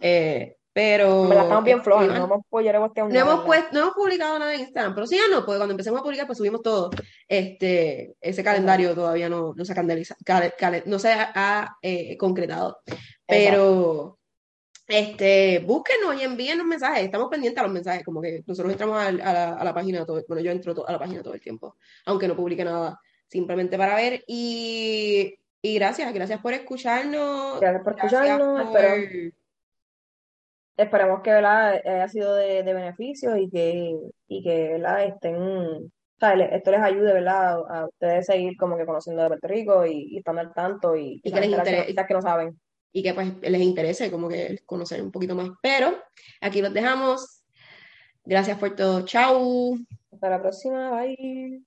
Eh, 0.00 0.54
pero. 0.72 1.32
estamos 1.32 1.64
bien 1.64 1.82
flojas, 1.82 2.06
no 2.06 2.14
hemos, 2.14 2.28
no, 2.28 2.34
hemos 3.04 3.44
no 3.72 3.80
hemos 3.80 3.94
publicado 3.94 4.38
nada 4.38 4.54
en 4.54 4.60
Instagram, 4.60 4.94
pero 4.94 5.08
sí 5.08 5.16
ya 5.16 5.26
no, 5.28 5.44
porque 5.44 5.58
cuando 5.58 5.72
empecemos 5.72 6.00
a 6.00 6.04
publicar, 6.04 6.26
pues 6.26 6.38
subimos 6.38 6.62
todo. 6.62 6.90
Este, 7.26 8.14
ese 8.20 8.44
calendario 8.44 8.94
todavía 8.94 9.28
no, 9.28 9.54
no 9.56 9.64
se 9.64 9.72
ha, 9.72 10.82
no 10.86 10.98
se 11.00 11.12
ha 11.12 11.76
eh, 11.82 12.16
concretado. 12.16 12.78
Pero. 13.26 14.20
Este, 14.92 15.60
búsquenos 15.60 16.20
y 16.20 16.22
envíenos 16.22 16.66
mensajes, 16.66 17.04
estamos 17.04 17.30
pendientes 17.30 17.58
a 17.58 17.64
los 17.64 17.72
mensajes, 17.72 18.04
como 18.04 18.20
que 18.20 18.44
nosotros 18.46 18.72
entramos 18.72 18.98
a, 18.98 19.10
la, 19.10 19.54
a 19.54 19.64
la, 19.64 19.72
página 19.72 20.04
todo, 20.04 20.22
bueno, 20.28 20.42
yo 20.42 20.50
entro 20.50 20.86
a 20.86 20.92
la 20.92 20.98
página 20.98 21.22
todo 21.22 21.32
el 21.32 21.40
tiempo, 21.40 21.76
aunque 22.04 22.28
no 22.28 22.36
publique 22.36 22.62
nada, 22.62 23.00
simplemente 23.26 23.78
para 23.78 23.96
ver 23.96 24.22
y, 24.26 25.34
y 25.62 25.74
gracias, 25.76 26.12
gracias 26.12 26.42
por 26.42 26.52
escucharnos. 26.52 27.58
Gracias 27.58 27.82
por 27.82 27.96
escucharnos, 27.96 28.76
esperemos 30.76 31.22
que 31.22 31.30
¿verdad? 31.30 31.80
haya 31.86 32.08
sido 32.08 32.34
de, 32.34 32.62
de 32.62 32.74
beneficio 32.74 33.34
y 33.38 33.48
que, 33.48 33.96
y 34.28 34.42
que 34.42 34.72
¿verdad? 34.72 35.04
estén, 35.04 35.90
esto 36.52 36.70
les 36.70 36.80
ayude 36.80 37.14
¿verdad? 37.14 37.62
a 37.66 37.86
ustedes 37.86 38.26
seguir 38.26 38.58
como 38.58 38.76
que 38.76 38.84
conociendo 38.84 39.22
de 39.22 39.28
Puerto 39.28 39.48
Rico 39.48 39.86
y, 39.86 40.08
y 40.10 40.18
estando 40.18 40.42
al 40.42 40.52
tanto 40.52 40.94
y, 40.96 41.18
y 41.24 41.32
que 41.32 41.40
les 41.40 41.48
interese 41.48 41.94
que 41.94 42.14
no 42.14 42.20
saben. 42.20 42.60
Y 42.92 43.02
que 43.02 43.14
pues 43.14 43.32
les 43.42 43.62
interese 43.62 44.10
como 44.10 44.28
que 44.28 44.60
conocer 44.66 45.02
un 45.02 45.10
poquito 45.10 45.34
más. 45.34 45.50
Pero 45.62 45.96
aquí 46.40 46.60
los 46.60 46.74
dejamos. 46.74 47.42
Gracias 48.24 48.58
por 48.58 48.76
todo. 48.76 49.04
Chao. 49.04 49.76
Hasta 50.12 50.30
la 50.30 50.40
próxima. 50.40 50.90
Bye. 50.90 51.62